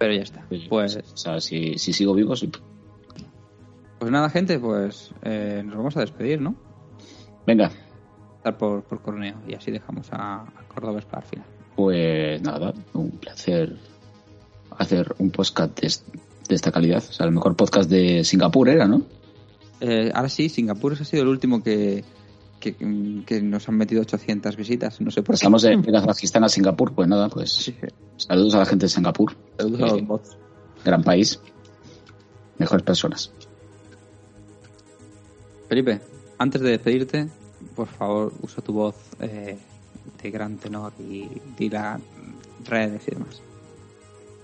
Pero 0.00 0.12
ya 0.14 0.22
está. 0.22 0.44
Pues, 0.68 0.96
O 0.96 1.16
sea, 1.16 1.40
si, 1.40 1.78
si 1.78 1.92
sigo 1.92 2.14
vivo, 2.14 2.34
sí. 2.34 2.50
pues 4.00 4.10
nada, 4.10 4.28
gente, 4.30 4.58
pues 4.58 5.14
eh, 5.22 5.62
nos 5.64 5.76
vamos 5.76 5.96
a 5.96 6.00
despedir, 6.00 6.40
¿no? 6.40 6.56
Venga, 7.46 7.70
Estar 8.38 8.56
por, 8.58 8.82
por 8.84 9.02
Corneo 9.02 9.36
y 9.46 9.54
así 9.54 9.70
dejamos 9.70 10.08
a, 10.12 10.44
a 10.70 10.74
Cordobés 10.74 11.04
para 11.04 11.22
el 11.22 11.28
final. 11.28 11.46
pues 11.76 12.42
nada, 12.42 12.72
un 12.94 13.10
placer 13.10 13.76
hacer 14.78 15.14
un 15.18 15.30
podcast 15.30 15.78
de, 15.80 15.88
de 16.48 16.54
esta 16.54 16.70
calidad. 16.72 17.02
O 17.08 17.12
sea, 17.12 17.26
el 17.26 17.32
mejor 17.32 17.56
podcast 17.56 17.90
de 17.90 18.24
Singapur 18.24 18.68
era, 18.68 18.86
¿no? 18.86 19.02
Eh, 19.80 20.10
ahora 20.14 20.28
sí, 20.28 20.48
Singapur 20.48 20.92
ha 20.98 21.04
sido 21.04 21.22
el 21.22 21.28
último 21.28 21.62
que, 21.62 22.04
que, 22.58 22.74
que 23.26 23.42
nos 23.42 23.68
han 23.68 23.76
metido 23.76 24.02
800 24.02 24.56
visitas. 24.56 25.00
No 25.00 25.10
sé 25.10 25.22
por 25.22 25.34
qué. 25.34 25.36
Estamos 25.36 25.62
de, 25.62 25.76
de 25.76 25.92
Kazajistán 25.92 26.44
a 26.44 26.48
Singapur, 26.48 26.92
pues 26.94 27.08
nada, 27.08 27.28
pues 27.28 27.52
Sí, 27.52 27.74
saludos 28.16 28.54
a 28.54 28.58
la 28.58 28.66
gente 28.66 28.86
de 28.86 28.90
Singapur. 28.90 29.36
saludos 29.58 29.80
a 29.82 29.86
Eh, 29.86 29.90
los 29.98 30.06
bots. 30.06 30.36
gran 30.84 31.02
país, 31.02 31.40
mejores 32.58 32.84
personas. 32.84 33.32
Felipe, 35.68 36.00
antes 36.38 36.60
de 36.60 36.70
despedirte, 36.70 37.28
por 37.76 37.86
favor, 37.86 38.32
usa 38.42 38.62
tu 38.62 38.72
voz 38.72 38.96
eh, 39.20 39.56
de 40.22 40.30
gran 40.30 40.56
tenor 40.56 40.92
y 40.98 41.28
las 41.68 42.00
redes 42.66 43.02
y 43.08 43.10
demás. 43.12 43.42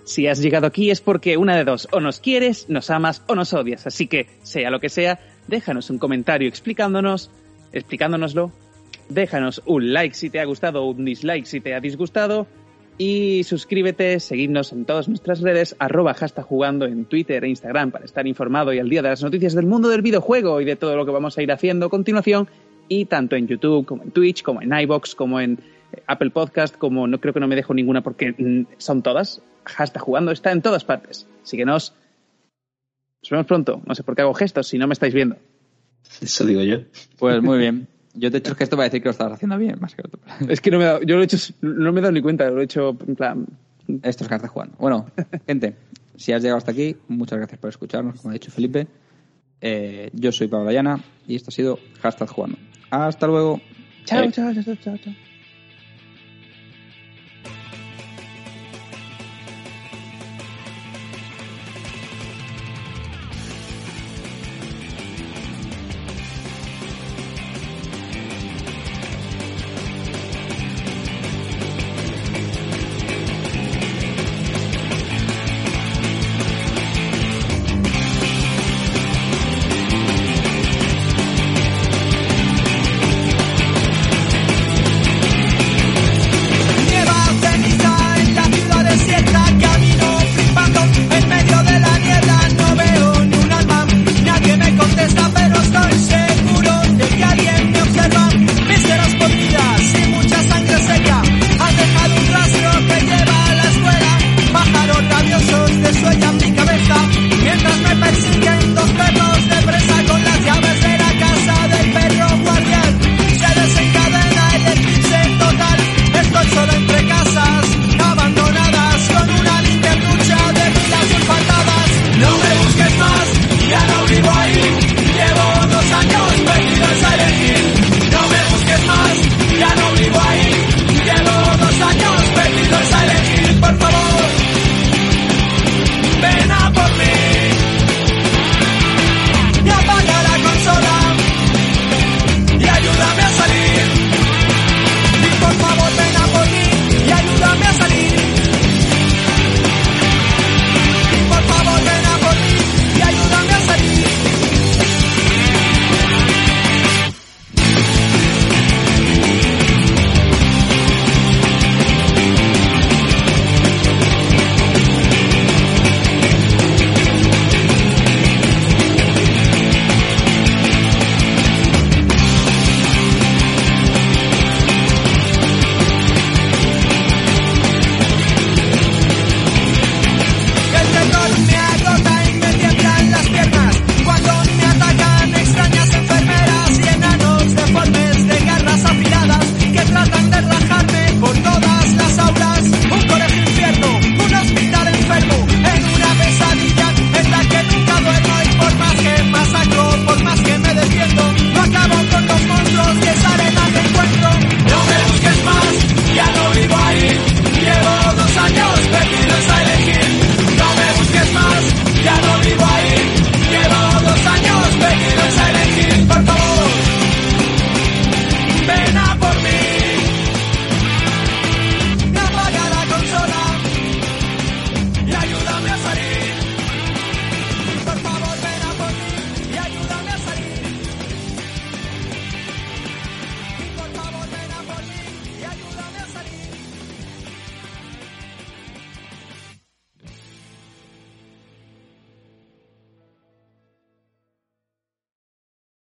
Si 0.04 0.28
has 0.28 0.40
llegado 0.40 0.68
aquí 0.68 0.90
es 0.90 1.00
porque 1.00 1.36
una 1.36 1.56
de 1.56 1.64
dos, 1.64 1.88
o 1.90 1.98
nos 1.98 2.20
quieres, 2.20 2.68
nos 2.68 2.90
amas 2.90 3.22
o 3.26 3.34
nos 3.34 3.52
odias. 3.52 3.88
Así 3.88 4.06
que, 4.06 4.28
sea 4.42 4.70
lo 4.70 4.78
que 4.78 4.88
sea, 4.88 5.18
déjanos 5.48 5.90
un 5.90 5.98
comentario 5.98 6.48
explicándonos, 6.48 7.30
explicándonoslo. 7.72 8.52
Déjanos 9.08 9.62
un 9.66 9.92
like 9.92 10.14
si 10.14 10.30
te 10.30 10.40
ha 10.40 10.44
gustado 10.44 10.84
un 10.84 11.04
dislike 11.04 11.46
si 11.46 11.60
te 11.60 11.74
ha 11.74 11.80
disgustado. 11.80 12.46
Y 12.98 13.42
suscríbete, 13.44 14.20
seguidnos 14.20 14.72
en 14.72 14.84
todas 14.84 15.08
nuestras 15.08 15.40
redes, 15.40 15.76
arroba 15.78 16.14
hashtag 16.14 16.44
jugando 16.44 16.86
en 16.86 17.04
Twitter 17.04 17.44
e 17.44 17.48
Instagram 17.48 17.90
para 17.90 18.04
estar 18.04 18.26
informado 18.26 18.72
y 18.72 18.78
al 18.78 18.88
día 18.88 19.02
de 19.02 19.10
las 19.10 19.22
noticias 19.22 19.54
del 19.54 19.66
mundo 19.66 19.88
del 19.88 20.00
videojuego 20.02 20.60
y 20.60 20.64
de 20.64 20.76
todo 20.76 20.96
lo 20.96 21.04
que 21.04 21.10
vamos 21.10 21.36
a 21.36 21.42
ir 21.42 21.52
haciendo 21.52 21.86
a 21.86 21.90
continuación. 21.90 22.48
Y 22.88 23.06
tanto 23.06 23.36
en 23.36 23.46
YouTube 23.46 23.86
como 23.86 24.02
en 24.02 24.10
Twitch, 24.10 24.42
como 24.42 24.62
en 24.62 24.72
iBox, 24.72 25.14
como 25.14 25.40
en 25.40 25.58
eh, 25.92 26.02
Apple 26.06 26.30
Podcast, 26.30 26.76
como 26.76 27.06
no 27.06 27.20
creo 27.20 27.34
que 27.34 27.40
no 27.40 27.48
me 27.48 27.56
dejo 27.56 27.74
ninguna 27.74 28.02
porque 28.02 28.34
mm, 28.36 28.66
son 28.78 29.02
todas. 29.02 29.42
Hashtag 29.64 30.02
jugando 30.02 30.32
está 30.32 30.52
en 30.52 30.62
todas 30.62 30.84
partes. 30.84 31.26
Síguenos. 31.42 31.94
Nos 33.22 33.30
vemos 33.30 33.46
pronto. 33.46 33.82
No 33.86 33.94
sé 33.94 34.02
por 34.02 34.14
qué 34.14 34.22
hago 34.22 34.34
gestos 34.34 34.68
si 34.68 34.78
no 34.78 34.86
me 34.86 34.92
estáis 34.92 35.14
viendo. 35.14 35.36
Eso 36.20 36.44
digo 36.44 36.62
yo. 36.62 36.78
Pues 37.18 37.42
muy 37.42 37.58
bien. 37.58 37.88
Yo 38.18 38.30
te 38.30 38.38
he 38.38 38.40
hecho 38.40 38.52
el 38.52 38.56
gesto 38.56 38.76
para 38.76 38.84
decir 38.84 39.02
que 39.02 39.08
lo 39.08 39.10
estabas 39.10 39.34
haciendo 39.34 39.58
bien, 39.58 39.76
más 39.78 39.94
que 39.94 40.00
otro. 40.00 40.18
Es 40.48 40.62
que 40.62 40.70
no 40.70 40.78
me 40.78 40.84
he 40.84 40.86
dado, 40.86 41.02
yo 41.02 41.16
lo 41.16 41.20
he 41.20 41.26
hecho, 41.26 41.36
no 41.60 41.92
me 41.92 41.98
he 41.98 42.02
dado 42.02 42.12
ni 42.12 42.22
cuenta, 42.22 42.48
lo 42.48 42.62
he 42.62 42.64
hecho 42.64 42.96
en 43.06 43.14
plan. 43.14 43.46
Esto 44.02 44.24
es 44.24 44.28
carta 44.30 44.48
jugando. 44.48 44.74
Bueno, 44.78 45.10
gente, 45.46 45.76
si 46.16 46.32
has 46.32 46.40
llegado 46.40 46.56
hasta 46.56 46.70
aquí, 46.70 46.96
muchas 47.08 47.36
gracias 47.38 47.60
por 47.60 47.68
escucharnos, 47.68 48.18
como 48.18 48.30
ha 48.30 48.32
dicho 48.32 48.50
Felipe. 48.50 48.86
Eh, 49.60 50.10
yo 50.14 50.32
soy 50.32 50.48
Pablo 50.48 50.70
Llana 50.70 51.02
y 51.26 51.36
esto 51.36 51.50
ha 51.50 51.52
sido 51.52 51.78
Hashtag 52.00 52.28
Jugando. 52.28 52.58
Hasta 52.90 53.26
luego. 53.26 53.60
Chao, 54.04 54.30
chao, 54.30 54.52
chao, 54.54 54.74
chao, 54.76 54.96
chao. 54.98 55.25